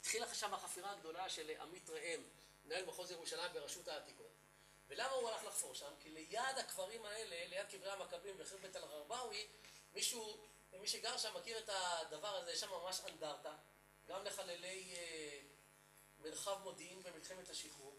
התחילה 0.00 0.34
שם 0.34 0.54
החפירה 0.54 0.90
הגדולה 0.90 1.28
של 1.28 1.50
עמית 1.60 1.90
ראם, 1.90 2.22
מנהל 2.64 2.84
מחוז 2.86 3.10
ירושלים 3.10 3.52
ברשות 3.52 3.88
העתיקות. 3.88 4.32
ולמה 4.88 5.10
הוא 5.10 5.28
הלך 5.28 5.44
לחפור 5.44 5.74
שם? 5.74 5.92
כי 6.00 6.10
ליד 6.10 6.58
הקברים 6.58 7.04
האלה, 7.04 7.46
ליד 7.46 7.66
קברי 7.70 7.90
המכבים 7.90 8.38
בחרבת 8.38 8.76
אל-ררבאוי, 8.76 9.46
מישהו, 9.94 10.46
מי 10.72 10.88
שגר 10.88 11.18
שם 11.18 11.36
מכיר 11.36 11.58
את 11.58 11.68
הדבר 11.72 12.36
הזה, 12.36 12.52
יש 12.52 12.60
שם 12.60 12.70
ממש 12.70 13.00
אנדרטה, 13.00 13.56
גם 14.06 14.24
לחללי 14.24 14.94
אה, 14.96 15.40
מרחב 16.18 16.62
מודיעין 16.62 17.02
במלחמת 17.02 17.50
השחרור. 17.50 17.96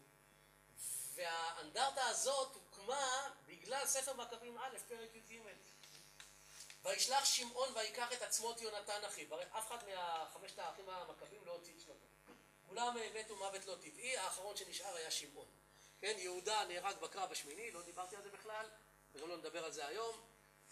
והאנדרטה 1.14 2.06
הזאת 2.06 2.54
הוקמה 2.54 3.30
בגלל 3.46 3.86
ספר 3.86 4.12
מכבים 4.12 4.58
א', 4.58 4.78
פרק 4.88 5.14
י"ג. 5.14 5.40
וישלח 6.86 7.24
שמעון 7.24 7.68
ויקח 7.74 8.12
את 8.12 8.22
עצמות 8.22 8.60
יונתן 8.60 9.04
אחיו. 9.06 9.34
הרי 9.34 9.44
אף 9.44 9.68
אחד 9.68 9.78
מהחמשת 9.88 10.58
האחים 10.58 10.88
המכבים 10.88 11.40
לא 11.46 11.52
הוציא 11.52 11.72
את 11.74 11.80
שנתו. 11.80 12.06
כולם 12.66 12.96
אה, 12.98 13.10
מתו 13.20 13.36
מוות 13.36 13.66
לא 13.66 13.74
טבעי, 13.74 14.16
האחרון 14.16 14.56
שנשאר 14.56 14.94
היה 14.94 15.10
שמעון. 15.10 15.46
כן, 16.00 16.14
יהודה 16.18 16.64
נהרג 16.64 16.96
בקרב 16.96 17.32
השמיני, 17.32 17.70
לא 17.70 17.82
דיברתי 17.82 18.16
על 18.16 18.22
זה 18.22 18.30
בכלל, 18.30 18.66
וגם 19.14 19.28
לא 19.28 19.36
נדבר 19.36 19.64
על 19.64 19.72
זה 19.72 19.86
היום. 19.86 20.20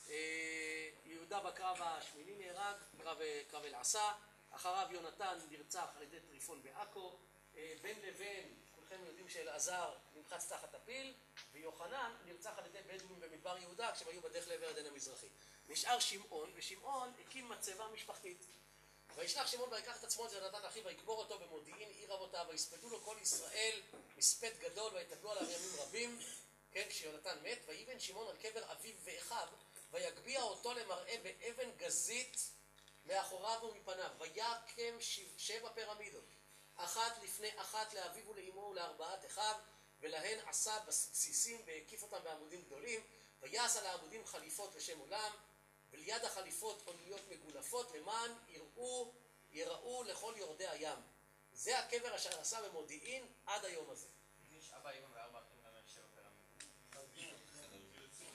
אה, 0.09 0.91
יהודה 1.05 1.41
בקרב 1.41 1.79
השמיני 1.83 2.35
נהרג, 2.47 2.77
קרב, 3.03 3.21
אה, 3.21 3.43
קרב 3.51 3.65
אל-עשה, 3.65 4.13
אחריו 4.51 4.89
יונתן 4.91 5.39
נרצח 5.51 5.89
על 5.97 6.03
ידי 6.03 6.21
טריפון 6.21 6.63
בעכו, 6.63 7.19
בין 7.83 7.99
לבין, 8.03 8.55
כולכם 8.75 9.05
יודעים 9.07 9.29
שאלעזר 9.29 9.95
נמחץ 10.15 10.49
תחת 10.49 10.75
הפיל, 10.75 11.15
ויוחנן 11.53 12.17
נרצח 12.25 12.53
על 12.59 12.67
ידי 12.67 12.79
בדואים 12.87 13.21
במדבר 13.21 13.59
יהודה 13.59 13.93
כשהם 13.93 14.09
היו 14.09 14.23
בדרך 14.23 14.49
לעבר 14.49 14.69
עדן 14.69 14.87
המזרחי. 14.87 15.29
נשאר 15.69 15.99
שמעון, 15.99 16.53
ושמעון 16.55 17.13
הקים 17.21 17.49
מצבה 17.49 17.89
משפחתית. 17.89 18.47
וישלח 19.17 19.47
שמעון 19.47 19.73
ויקח 19.73 19.97
את 19.97 20.05
עצמו 20.05 20.27
את 20.27 20.33
יונתן 20.33 20.65
אחיו 20.65 20.85
ויקבור 20.85 21.19
אותו 21.19 21.39
במודיעין 21.39 21.89
עיר 21.89 22.15
אבותיו 22.15 22.47
ויספדו 22.49 22.91
לו 22.91 23.01
כל 23.05 23.17
ישראל 23.23 23.81
מספד 24.17 24.51
גדול 24.61 24.95
ויתגלו 24.95 25.31
עליו 25.31 25.51
ימים 25.51 25.71
רבים. 25.79 26.19
כן 26.73 26.87
כשיונתן 26.89 27.39
מת 27.43 27.59
ויבן 27.67 28.01
שמעון 28.01 28.29
על 28.29 28.37
קבר 28.37 28.73
אביו 28.73 28.95
ואחיו 29.05 29.49
ויגביה 29.91 30.43
אותו 30.43 30.75
למראה 30.75 31.17
באבן 31.23 31.71
גזית 31.77 32.51
מאחוריו 33.07 33.61
ומפניו. 33.63 34.11
ויקם 34.19 35.01
שב- 35.01 35.39
שבע 35.39 35.73
פירמידות. 35.75 36.25
אחת 36.77 37.23
לפני 37.23 37.61
אחת 37.61 37.95
לאביו 37.95 38.29
ולאמו 38.29 38.61
ולארבעת 38.61 39.27
אחיו 39.27 39.55
ולהן 40.01 40.39
עשה 40.49 40.79
בסיסים 40.87 41.63
והקיף 41.67 42.03
אותם 42.03 42.25
בעמודים 42.25 42.63
גדולים. 42.63 43.01
ויעש 43.41 43.77
על 43.77 43.87
העמודים 43.87 44.27
חליפות 44.27 44.75
לשם 44.75 44.99
עולם 44.99 45.33
וליד 46.05 46.25
החליפות 46.25 46.83
אוניות 46.87 47.21
מגולפות 47.31 47.93
למען 47.95 48.31
יראו, 48.49 49.13
יראו 49.53 50.03
לכל 50.03 50.35
יורדי 50.37 50.69
הים. 50.69 50.99
זה 51.53 51.79
הקבר 51.79 52.17
אשר 52.17 52.41
עשה 52.41 52.63
במודיעין 52.63 53.27
עד 53.47 53.65
היום 53.65 53.91
הזה. 53.91 54.07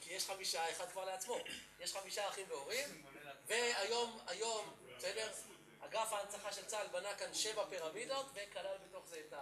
כי 0.01 0.13
יש 0.13 0.25
חמישה, 0.25 0.71
אחד 0.71 0.89
כבר 0.89 1.05
לעצמו. 1.05 1.37
יש 1.79 1.93
חמישה 1.93 2.27
אחים 2.27 2.45
והורים, 2.49 3.05
והיום, 3.45 4.19
היום, 4.27 4.75
בסדר? 4.97 5.31
אגף 5.79 6.13
ההנצחה 6.13 6.53
של 6.53 6.65
צה"ל 6.65 6.87
בנה 6.87 7.15
כאן 7.15 7.33
שבע 7.33 7.65
פירמידות, 7.69 8.25
וכלל 8.33 8.77
בתוך 8.77 9.07
זה 9.07 9.19
את 9.19 9.33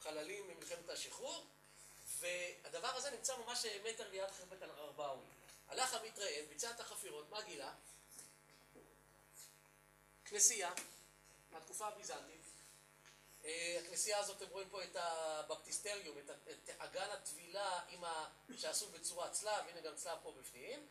החללים 0.00 0.48
ממלחמת 0.48 0.88
השחרור, 0.88 1.46
והדבר 2.18 2.88
הזה 2.88 3.10
נמצא 3.10 3.36
ממש 3.36 3.66
מטר 3.84 4.10
ליד 4.10 4.30
חרבת 4.30 4.62
אל-ררבאוי. 4.62 5.24
הלך 5.68 5.94
ראם, 5.94 6.46
ביצע 6.48 6.70
את 6.70 6.80
החפירות, 6.80 7.30
מה 7.30 7.42
גילה? 7.42 7.74
כנסייה, 10.24 10.72
מהתקופה 11.50 11.86
הביזנטית. 11.86 12.44
אה, 13.44 13.80
הכנסייה 13.84 14.18
הזאת, 14.18 14.42
אתם 14.42 14.50
רואים 14.50 14.68
פה 14.68 14.84
את 14.84 14.96
הבפטיסטריום, 14.96 16.18
את, 16.18 16.30
אגן 16.78 17.10
הטבילה 17.10 17.80
ה... 18.04 18.28
שעשו 18.56 18.88
בצורת 18.88 19.32
צלב, 19.32 19.64
הנה 19.68 19.80
גם 19.80 19.94
צלב 19.94 20.18
פה 20.22 20.32
בפנים. 20.32 20.86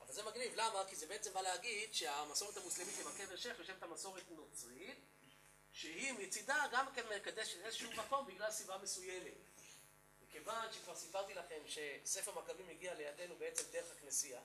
אבל 0.00 0.12
זה 0.12 0.22
מגניב, 0.22 0.54
למה? 0.54 0.84
כי 0.88 0.96
זה 0.96 1.06
בעצם 1.06 1.32
בא 1.32 1.40
להגיד 1.40 1.94
שהמסורת 1.94 2.56
המוסלמית 2.56 2.94
עם 3.00 3.06
הקבר 3.06 3.36
שייח 3.36 3.58
יושבת 3.58 3.82
המסורת 3.82 4.30
נוצרית, 4.30 4.98
שהיא 5.72 6.12
מצידה 6.12 6.64
גם 6.72 6.86
כן 6.94 7.02
מקדשת 7.16 7.60
איזשהו 7.60 7.92
מקום 7.92 8.26
בגלל 8.26 8.50
סיבה 8.50 8.78
מסוימת. 8.78 9.47
מכיוון 10.38 10.72
שכבר 10.72 10.94
סיפרתי 10.96 11.34
לכם 11.34 11.62
שספר 11.66 12.32
מכבים 12.38 12.68
הגיע 12.68 12.94
לידינו 12.94 13.36
בעצם 13.36 13.64
דרך 13.70 13.92
הכנסייה, 13.92 14.40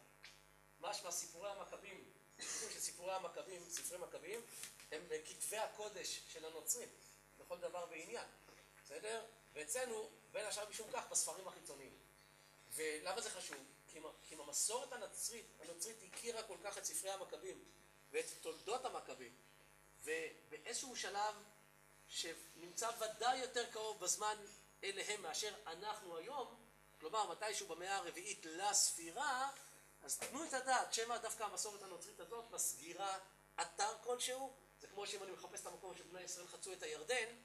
משמע 0.79 1.11
סיפורי 1.11 1.49
המכבים, 1.49 2.03
סיפורים 2.41 2.73
של 2.73 2.79
סיפורי 2.79 3.13
המכבים, 3.13 3.61
ספרי 3.69 3.97
מכבים, 3.97 4.41
הם 4.91 5.01
בכתבי 5.09 5.57
הקודש 5.57 6.21
של 6.29 6.45
הנוצרים, 6.45 6.89
לכל 7.39 7.57
דבר 7.57 7.85
ועניין, 7.89 8.27
בסדר? 8.85 9.25
ואצלנו, 9.53 10.09
בין 10.31 10.45
השאר 10.45 10.69
משום 10.69 10.91
כך, 10.93 11.03
בספרים 11.11 11.47
החיצוניים. 11.47 11.97
ולמה 12.75 13.21
זה 13.21 13.29
חשוב? 13.29 13.57
כי 13.91 13.99
אם 14.31 14.41
המסורת 14.41 14.93
הנוצרית, 14.93 15.45
הנוצרית 15.59 15.97
הכירה 16.03 16.43
כל 16.43 16.57
כך 16.63 16.77
את 16.77 16.85
ספרי 16.85 17.11
המכבים 17.11 17.63
ואת 18.11 18.25
תולדות 18.41 18.85
המכבים, 18.85 19.35
ובאיזשהו 20.03 20.95
שלב 20.95 21.35
שנמצא 22.07 22.89
ודאי 22.99 23.37
יותר 23.37 23.71
קרוב 23.71 23.99
בזמן 23.99 24.35
אליהם 24.83 25.21
מאשר 25.21 25.53
אנחנו 25.67 26.17
היום, 26.17 26.55
כלומר 26.99 27.31
מתישהו 27.31 27.67
במאה 27.67 27.95
הרביעית 27.95 28.45
לספירה, 28.45 29.49
אז 30.03 30.17
תנו 30.17 30.43
את 30.43 30.53
הדעת, 30.53 30.93
שמא 30.93 31.17
דווקא 31.17 31.43
המסורת 31.43 31.83
הנוצרית 31.83 32.19
הזאת 32.19 32.51
מסגירה 32.51 33.17
אתר 33.61 33.93
כלשהו, 34.03 34.53
זה 34.81 34.87
כמו 34.87 35.07
שאם 35.07 35.23
אני 35.23 35.31
מחפש 35.31 35.61
את 35.61 35.67
המקום 35.67 35.97
שבני 35.97 36.21
ישראל 36.21 36.47
חצו 36.47 36.73
את 36.73 36.83
הירדן, 36.83 37.35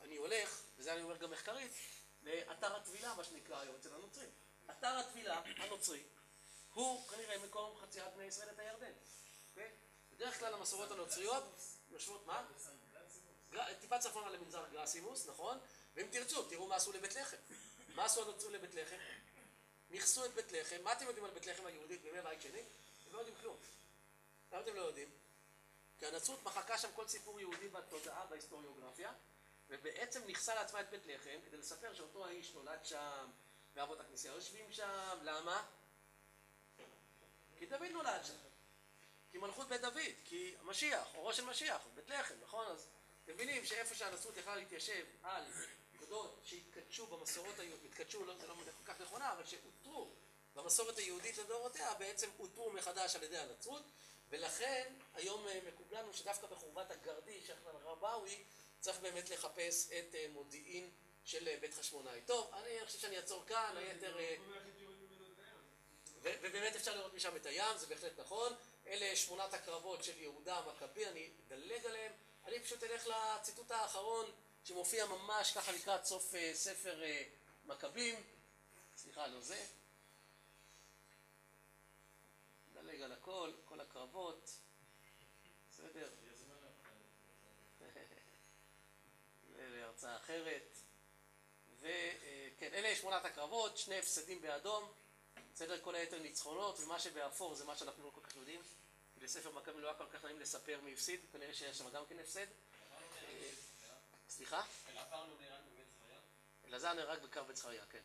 אני 0.00 0.16
הולך, 0.16 0.62
וזה 0.76 0.92
אני 0.92 1.02
אומר 1.02 1.16
גם 1.16 1.30
מחקרית, 1.30 1.72
לאתר 2.22 2.76
הטבילה, 2.76 3.14
מה 3.14 3.24
שנקרא 3.24 3.60
היום 3.60 3.76
אצל 3.76 3.94
הנוצרים. 3.94 4.30
אתר 4.70 4.98
הטבילה 4.98 5.42
הנוצרי 5.56 6.02
הוא 6.74 7.08
כנראה 7.08 7.38
מקום 7.38 7.76
חציית 7.76 8.14
בני 8.14 8.24
ישראל 8.24 8.48
את 8.48 8.58
הירדן. 8.58 8.92
אוקיי? 9.50 9.70
בדרך 10.12 10.38
כלל 10.38 10.54
המסורות 10.54 10.90
הנוצריות 10.90 11.44
יושבות, 11.90 12.26
מה? 12.26 12.46
טיפה 13.80 13.98
צפונה 13.98 14.30
למנזר 14.30 14.64
גרסימוס, 14.72 15.28
נכון? 15.28 15.58
ואם 15.94 16.06
תרצו, 16.10 16.42
תראו 16.42 16.66
מה 16.66 16.76
עשו 16.76 16.92
לבית 16.92 17.14
לחם. 17.14 17.36
מה 17.94 18.04
עשו 18.04 18.22
הנוצרים 18.22 18.54
לבית 18.54 18.74
לחם? 18.74 18.96
נכסו 19.90 20.24
את 20.24 20.34
בית 20.34 20.52
לחם. 20.52 20.82
מה 20.82 20.92
אתם 20.92 21.06
יודעים 21.06 21.24
על 21.24 21.30
בית 21.30 21.46
לחם 21.46 21.66
היהודית 21.66 22.02
בימי 22.02 22.22
בית 22.22 22.42
שני? 22.42 22.62
אתם 23.02 23.12
לא 23.12 23.18
יודעים 23.18 23.36
כלום. 23.40 23.56
למה 24.52 24.62
אתם 24.62 24.74
לא 24.74 24.80
יודעים? 24.80 25.10
כי 25.98 26.06
הנצרות 26.06 26.42
מחקה 26.42 26.78
שם 26.78 26.88
כל 26.94 27.08
סיפור 27.08 27.40
יהודי 27.40 27.68
בתודעה, 27.68 28.26
בהיסטוריוגרפיה, 28.26 29.12
ובעצם 29.68 30.20
נכסה 30.26 30.54
לעצמה 30.54 30.80
את 30.80 30.90
בית 30.90 31.06
לחם 31.06 31.38
כדי 31.46 31.56
לספר 31.56 31.94
שאותו 31.94 32.26
האיש 32.26 32.52
נולד 32.54 32.84
שם, 32.84 33.30
ואבות 33.74 34.00
הכנסייה 34.00 34.34
יושבים 34.34 34.72
שם. 34.72 35.18
למה? 35.22 35.66
כי 37.58 37.66
דוד 37.66 37.82
נולד 37.82 38.24
שם. 38.24 38.34
כי 39.32 39.38
מלכות 39.38 39.68
בית 39.68 39.80
דוד, 39.80 40.00
כי 40.24 40.54
המשיח, 40.60 41.14
אורו 41.14 41.32
של 41.34 41.44
משיח, 41.44 41.82
בית 41.94 42.10
לחם, 42.10 42.34
נכון? 42.42 42.66
אז 42.66 42.88
אתם 43.24 43.32
מבינים 43.32 43.64
שאיפה 43.64 43.94
שהנצרות 43.94 44.36
יכלה 44.36 44.56
להתיישב 44.56 45.04
על 45.22 45.44
נקודות 46.14 46.40
שהתקדשו 46.44 47.06
במסורות 47.06 47.58
היהודית, 47.58 47.92
התקדשו, 47.92 48.24
לא, 48.24 48.34
זה 48.40 48.46
לא 48.46 48.54
כל 48.54 48.92
כך 48.92 49.00
נכונה, 49.00 49.32
אבל 49.32 49.44
שאותרו 49.44 50.10
במסורת 50.54 50.98
היהודית 50.98 51.38
לדורותיה, 51.38 51.94
בעצם 51.94 52.30
אותרו 52.38 52.70
מחדש 52.70 53.16
על 53.16 53.22
ידי 53.22 53.38
הנצרות, 53.38 53.82
ולכן 54.30 54.92
היום 55.14 55.48
אה, 55.48 55.60
מקובל 55.68 55.98
לנו 55.98 56.14
שדווקא 56.14 56.46
בחורבת 56.46 56.90
הגרדי, 56.90 57.40
שייך 57.46 57.58
לרבאוי, 57.66 58.44
צריך 58.80 58.98
באמת 58.98 59.30
לחפש 59.30 59.90
את 59.92 60.14
אה, 60.14 60.26
מודיעין 60.32 60.90
של 61.24 61.48
אה, 61.48 61.56
בית 61.60 61.74
חשמונאי. 61.74 62.20
טוב, 62.26 62.50
אני 62.54 62.86
חושב 62.86 62.98
שאני 62.98 63.16
אעצור 63.16 63.44
כאן, 63.46 63.76
היתר... 63.76 64.18
אה, 64.18 64.36
ו- 66.22 66.34
ובאמת 66.42 66.76
אפשר 66.76 66.96
לראות 66.96 67.14
משם 67.14 67.36
את 67.36 67.46
הים, 67.46 67.76
זה 67.76 67.86
בהחלט 67.86 68.18
נכון. 68.18 68.52
אלה 68.86 69.16
שמונת 69.16 69.54
הקרבות 69.54 70.04
של 70.04 70.18
יהודה 70.20 70.58
המכבי, 70.58 71.06
אני 71.06 71.30
אדלג 71.46 71.86
עליהם. 71.86 72.12
אני 72.46 72.60
פשוט 72.60 72.84
אלך 72.84 73.06
לציטוט 73.06 73.70
האחרון 73.70 74.32
שמופיע 74.64 75.06
ממש 75.06 75.52
ככה 75.52 75.72
לקראת 75.72 76.04
סוף 76.04 76.34
אה, 76.34 76.50
ספר 76.54 77.02
אה, 77.04 77.24
מכבים. 77.66 78.14
סליחה, 78.96 79.26
לא 79.26 79.40
זה. 79.40 79.66
נדלג 82.70 83.00
על 83.00 83.12
הכל, 83.12 83.52
כל 83.64 83.80
הקרבות. 83.80 84.50
בסדר? 85.70 86.10
זה 89.56 89.68
להרצאה 89.68 90.16
אחרת. 90.16 90.78
וכן, 91.80 92.70
אלה 92.74 92.96
שמונת 92.96 93.24
הקרבות, 93.24 93.78
שני 93.78 93.98
הפסדים 93.98 94.40
באדום. 94.40 94.92
בסדר, 95.54 95.80
כל 95.80 95.94
היתר 95.94 96.18
ניצחונות, 96.18 96.80
ומה 96.80 97.00
שבאפור 97.00 97.54
זה 97.54 97.64
מה 97.64 97.76
שאנחנו 97.76 98.04
לא 98.04 98.10
כל 98.14 98.20
כך 98.20 98.36
יודעים. 98.36 98.62
כי 99.14 99.20
בספר 99.20 99.50
מכבי 99.52 99.80
לא 99.80 99.88
היה 99.88 99.98
כל 99.98 100.06
כך 100.12 100.24
נעים 100.24 100.40
לספר 100.40 100.80
מי 100.82 100.92
הפסיד, 100.92 101.20
כנראה 101.32 101.54
שיש 101.54 101.78
שם 101.78 101.90
גם 101.90 102.06
כן 102.06 102.18
הפסד. 102.18 102.46
סליחה? 104.36 104.62
אלעזר 106.68 106.92
נהרג 106.92 107.22
בקרב 107.22 107.46
בית 107.46 107.56
זכריה, 107.56 107.84
כן. 107.90 108.02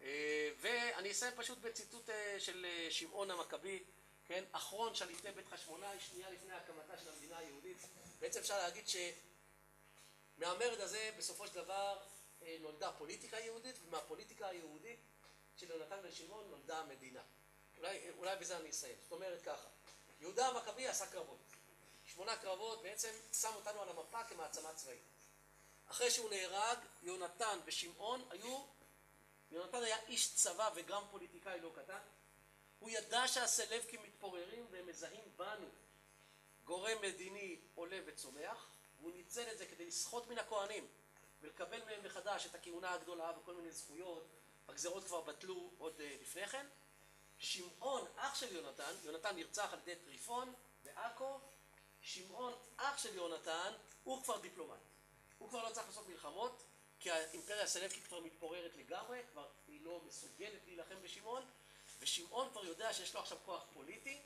אה, 0.00 0.50
ואני 0.60 1.10
אסיים 1.10 1.34
פשוט 1.36 1.58
בציטוט 1.58 2.10
אה, 2.10 2.40
של 2.40 2.66
אה, 2.68 2.86
שמעון 2.90 3.30
המכבי, 3.30 3.84
כן, 4.26 4.44
אחרון 4.52 4.94
שליטי 4.94 5.30
בית 5.30 5.48
חשמונאי, 5.48 6.00
שנייה 6.00 6.30
לפני 6.30 6.52
הקמתה 6.52 6.98
של 6.98 7.10
המדינה 7.10 7.38
היהודית. 7.38 7.76
בעצם 8.20 8.40
אפשר 8.40 8.58
להגיד 8.58 8.84
שמהמרד 10.38 10.80
הזה 10.80 11.10
בסופו 11.18 11.46
של 11.46 11.54
דבר 11.54 11.98
נולדה 12.60 12.92
פוליטיקה 12.92 13.38
יהודית, 13.38 13.76
ומהפוליטיקה 13.84 14.48
היהודית 14.48 15.00
של 15.56 15.70
יונתן 15.70 15.98
ושמעון 16.02 16.50
נולדה 16.50 16.78
המדינה. 16.78 17.22
אולי, 17.78 18.10
אולי 18.10 18.36
בזה 18.36 18.56
אני 18.56 18.70
אסיים. 18.70 18.96
זאת 19.02 19.12
אומרת 19.12 19.42
ככה, 19.42 19.68
יהודה 20.20 20.48
המכבי 20.48 20.88
עשה 20.88 21.06
קרבות. 21.06 21.38
שמונה 22.06 22.36
קרבות 22.36 22.82
בעצם 22.82 23.10
שם 23.32 23.50
אותנו 23.54 23.82
על 23.82 23.88
המפה 23.88 24.24
כמעצמה 24.24 24.74
צבאית. 24.74 25.17
אחרי 25.88 26.10
שהוא 26.10 26.30
נהרג, 26.30 26.78
יונתן 27.02 27.58
ושמעון 27.64 28.24
היו, 28.30 28.64
יונתן 29.50 29.82
היה 29.82 29.98
איש 30.06 30.34
צבא 30.34 30.70
וגם 30.74 31.02
פוליטיקאי 31.10 31.60
לא 31.60 31.72
קטן. 31.76 31.98
הוא 32.78 32.90
ידע 32.90 33.28
שהסלבקים 33.28 34.02
מתפוררים 34.02 34.66
והם 34.70 34.86
מזהים 34.86 35.24
בנו 35.36 35.66
גורם 36.64 37.02
מדיני 37.02 37.60
עולה 37.74 38.00
וצומח, 38.06 38.66
והוא 39.00 39.12
ניצל 39.12 39.52
את 39.52 39.58
זה 39.58 39.66
כדי 39.66 39.86
לסחוט 39.86 40.26
מן 40.26 40.38
הכהנים 40.38 40.86
ולקבל 41.40 41.84
מהם 41.84 42.04
מחדש 42.04 42.46
את 42.46 42.54
הכהונה 42.54 42.92
הגדולה 42.92 43.32
וכל 43.38 43.54
מיני 43.54 43.72
זכויות. 43.72 44.26
הגזרות 44.68 45.04
כבר 45.04 45.20
בטלו 45.20 45.70
עוד 45.78 46.00
uh, 46.00 46.22
לפני 46.22 46.46
כן. 46.46 46.66
שמעון, 47.38 48.06
אח 48.16 48.34
של 48.34 48.56
יונתן, 48.56 48.92
יונתן 49.04 49.36
נרצח 49.36 49.72
על 49.72 49.78
ידי 49.78 49.96
טריפון 50.04 50.54
בעכו, 50.84 51.40
שמעון, 52.00 52.54
אח 52.76 52.98
של 52.98 53.14
יונתן, 53.14 53.72
הוא 54.04 54.22
כבר 54.24 54.38
דיפלומט. 54.38 54.87
הוא 55.38 55.48
כבר 55.48 55.68
לא 55.68 55.74
צריך 55.74 55.86
לעשות 55.86 56.08
מלחמות, 56.08 56.62
כי 57.00 57.10
האימפריה 57.10 57.62
הסלבקית 57.62 58.06
כבר 58.06 58.20
מתפוררת 58.20 58.76
לגמרי, 58.76 59.22
כבר 59.32 59.48
היא 59.68 59.80
לא 59.84 60.00
מסוגלת 60.06 60.60
להילחם 60.66 61.02
בשמעון, 61.02 61.42
ושמעון 62.00 62.50
כבר 62.50 62.64
יודע 62.64 62.92
שיש 62.92 63.14
לו 63.14 63.20
עכשיו 63.20 63.38
כוח 63.44 63.64
פוליטי, 63.74 64.18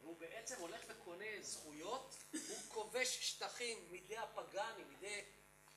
והוא 0.00 0.16
בעצם 0.18 0.54
הולך 0.58 0.80
וקונה 0.88 1.24
זכויות, 1.40 2.14
הוא 2.32 2.58
כובש 2.68 3.30
שטחים 3.30 3.88
מידי 3.90 4.16
הפגאנים, 4.16 4.88
מידי 4.88 5.24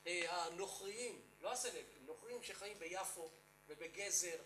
אה, 0.08 0.46
הנוכריים, 0.46 1.22
לא 1.42 1.52
הסלבקים, 1.52 2.06
נוכרים 2.06 2.44
שחיים 2.44 2.80
ביפו 2.80 3.30
ובגזר, 3.68 4.38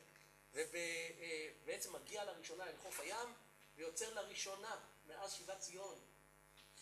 ובעצם 0.54 1.94
מגיע 1.94 2.26
לראשונה 2.26 2.68
אל 2.68 2.78
חוף 2.78 3.00
הים, 3.00 3.34
ויוצר 3.76 4.14
לראשונה 4.14 4.76
מאז 5.08 5.34
שיבת 5.34 5.60
ציון 5.60 6.00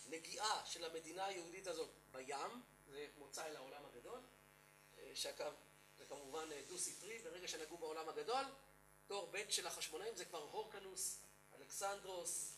נגיעה 0.06 0.66
של 0.66 0.86
המדינה 0.86 1.26
היהודית 1.26 1.68
הזאת 1.68 1.90
בים, 2.12 2.62
זה 2.92 3.08
מוצא 3.18 3.46
אל 3.46 3.56
העולם 3.56 3.86
הגדול, 3.86 4.20
שאגב 5.14 5.54
זה 5.98 6.06
כמובן 6.06 6.50
דו 6.68 6.78
סטרי, 6.78 7.20
ברגע 7.20 7.48
שנגעו 7.48 7.78
בעולם 7.78 8.10
הגדול, 8.10 8.44
תור 9.08 9.30
ב' 9.32 9.50
של 9.50 9.68
החשמונאים 9.68 10.16
זה 10.16 10.26
כבר 10.26 10.40
הורקנוס, 10.52 11.20
אלכסנדרוס, 11.56 12.56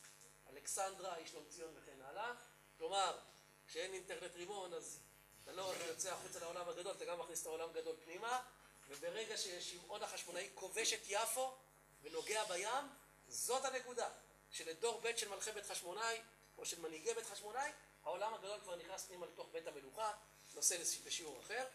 אלכסנדרה, 0.50 1.20
ישלום 1.20 1.44
ציון 1.50 1.74
וכן 1.76 2.02
הלאה, 2.02 2.34
כלומר, 2.78 3.20
כשאין 3.68 3.94
אינטרנט 3.94 4.36
רימון 4.36 4.74
אז 4.74 5.00
אתה 5.44 5.52
לא 5.52 5.70
רק 5.70 5.78
יוצא 5.88 6.14
החוצה 6.14 6.40
לעולם 6.40 6.70
הגדול, 6.70 6.94
אתה 6.96 7.06
גם 7.06 7.20
מכניס 7.20 7.42
את 7.42 7.46
העולם 7.46 7.70
הגדול 7.70 7.96
פנימה, 8.04 8.44
וברגע 8.88 9.38
ששמעון 9.38 10.04
החשמונאי 10.04 10.50
כובש 10.54 10.94
את 10.94 11.02
יפו 11.08 11.56
ונוגע 12.02 12.44
בים, 12.44 12.90
זאת 13.28 13.66
הנקודה, 13.66 14.10
שלדור 14.52 15.02
ב' 15.04 15.16
של 15.16 15.30
מלכי 15.30 15.52
בית 15.52 15.66
חשמונאי, 15.66 16.22
או 16.58 16.66
של 16.66 16.82
מנהיגי 16.82 17.14
בית 17.14 17.26
חשמונאי, 17.26 17.72
העולם 18.04 18.34
הגדול 18.34 18.60
כבר 18.64 18.76
נכנס 18.76 19.06
פנימה 19.06 19.26
לתוך 19.26 19.48
בית 19.52 19.68
המלוכה, 19.68 20.12
נושא 20.56 20.76
לשיעור 21.06 21.40
אחר. 21.40 21.66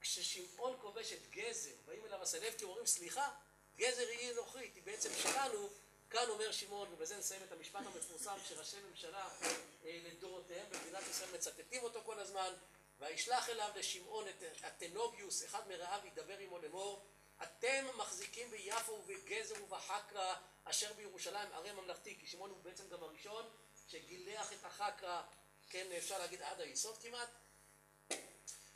כששמעון 0.00 0.76
כובש 0.80 1.12
את 1.12 1.30
גזר, 1.30 1.74
באים 1.86 2.06
אליו 2.06 2.22
הסלבקים 2.22 2.66
ואומרים, 2.68 2.86
סליחה, 2.86 3.30
גזר 3.76 4.08
היא 4.08 4.32
נוכרית, 4.32 4.74
היא 4.74 4.82
בעצם 4.82 5.08
שלנו, 5.22 5.68
כאן 6.10 6.28
אומר 6.28 6.52
שמעון, 6.52 6.92
ובזה 6.92 7.16
נסיים 7.16 7.42
את 7.42 7.52
המשפט 7.52 7.80
המפורסם 7.86 8.36
שראשי 8.48 8.76
ממשלה 8.90 9.28
אה, 9.42 10.00
לדורותיהם 10.04 10.66
במדינת 10.70 11.02
ישראל 11.10 11.34
מצטטים 11.34 11.82
אותו 11.82 12.00
כל 12.04 12.18
הזמן, 12.18 12.52
וישלח 13.00 13.48
אליו 13.48 13.70
לשמעון 13.76 14.28
את 14.28 14.42
אתנוגיוס, 14.66 15.44
אחד 15.44 15.68
מרעיו 15.68 16.00
ידבר 16.06 16.38
עמו 16.38 16.58
לאמור, 16.58 17.04
אתם 17.42 17.84
מחזיקים 17.96 18.50
ביפו 18.50 18.92
ובגזר 18.92 19.62
ובחקרא 19.62 20.34
אשר 20.64 20.92
בירושלים 20.92 21.52
ערי 21.52 21.72
ממלכתי, 21.72 22.16
כי 22.20 22.26
שמעון 22.26 22.50
הוא 22.50 22.58
בעצם 22.62 22.88
גם 22.88 23.02
הראשון 23.02 23.44
שגילח 23.88 24.52
את 24.52 24.64
החקרא, 24.64 25.22
כן 25.70 25.92
אפשר 25.98 26.18
להגיד 26.18 26.42
עד 26.42 26.60
היסוד 26.60 26.98
כמעט, 26.98 27.28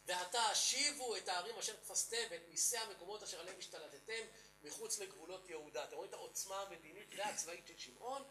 ועתה 0.06 0.42
השיבו 0.42 1.16
את 1.16 1.28
הערים 1.28 1.58
אשר 1.58 1.76
תפסתם 1.76 2.26
ואת 2.30 2.42
מיסי 2.48 2.76
המקומות 2.78 3.22
אשר 3.22 3.40
עליהם 3.40 3.58
השתלטתם 3.58 4.22
מחוץ 4.62 4.98
לגבולות 4.98 5.48
יהודה. 5.48 5.84
אתם 5.84 5.96
רואים 5.96 6.08
את 6.08 6.14
העוצמה 6.14 6.60
המדינית 6.60 7.08
והצבאית 7.16 7.66
של 7.66 7.78
שמעון, 7.78 8.22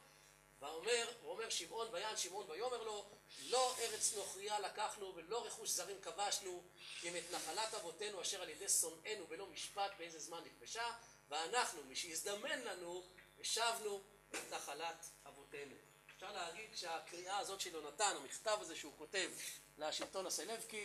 ואומר, 0.60 1.12
ואומר 1.22 1.50
שמעון 1.50 1.88
ויען 1.92 2.18
שמעון 2.18 2.50
ויאמר 2.50 2.84
לו 2.84 3.10
לא 3.40 3.76
ארץ 3.80 4.14
נוכריה 4.14 4.60
לקחנו 4.60 5.16
ולא 5.16 5.46
רכוש 5.46 5.70
זרים 5.70 6.02
כבשנו 6.02 6.64
אם 7.04 7.16
את 7.16 7.24
נחלת 7.32 7.74
אבותינו 7.74 8.22
אשר 8.22 8.42
על 8.42 8.50
ידי 8.50 8.70
שונאינו 8.70 9.28
בלא 9.28 9.48
משפט 9.48 9.92
באיזה 9.98 10.20
זמן 10.20 10.44
נכבשה 10.46 10.94
ואנחנו 11.30 11.84
משהזדמן 11.84 12.62
לנו 12.62 13.04
השבנו 13.40 14.02
את 14.34 14.54
נחלת 14.54 15.06
אבותינו. 15.26 15.91
אפשר 16.22 16.34
להגיד 16.34 16.70
שהקריאה 16.76 17.38
הזאת 17.38 17.62
של 17.62 17.74
יונתן, 17.74 18.14
המכתב 18.16 18.58
הזה 18.62 18.76
שהוא 18.76 18.94
כותב 18.98 19.30
לשלטון 19.78 20.26
הסלבקי 20.26 20.84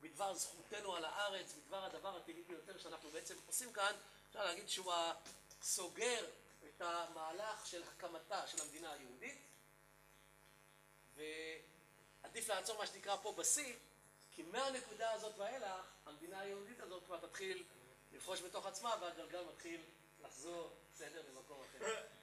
בדבר 0.00 0.34
זכותנו 0.34 0.96
על 0.96 1.04
הארץ, 1.04 1.52
בדבר 1.52 1.84
הדבר 1.84 2.16
הטבעי 2.16 2.42
ביותר 2.42 2.78
שאנחנו 2.78 3.10
בעצם 3.10 3.34
עושים 3.46 3.72
כאן, 3.72 3.92
אפשר 4.28 4.44
להגיד 4.44 4.68
שהוא 4.68 4.92
סוגר 5.62 6.26
את 6.68 6.80
המהלך 6.80 7.66
של 7.66 7.82
הקמתה 7.82 8.46
של 8.46 8.62
המדינה 8.62 8.92
היהודית. 8.92 9.38
ועדיף 11.14 12.48
לעצור 12.48 12.78
מה 12.78 12.86
שנקרא 12.86 13.16
פה 13.22 13.32
בשיא 13.32 13.74
כי 14.32 14.42
מהנקודה 14.42 15.12
הזאת 15.12 15.38
ואילך 15.38 15.84
המדינה 16.06 16.40
היהודית 16.40 16.80
הזאת 16.80 17.04
כבר 17.04 17.18
תתחיל 17.26 17.64
לפרוש 18.12 18.40
בתוך 18.40 18.66
עצמה 18.66 18.94
והגלגל 19.00 19.44
מתחיל 19.44 19.80
לחזור 20.22 20.70
בסדר 20.94 21.22
למקום 21.28 21.60
אחר 21.60 22.04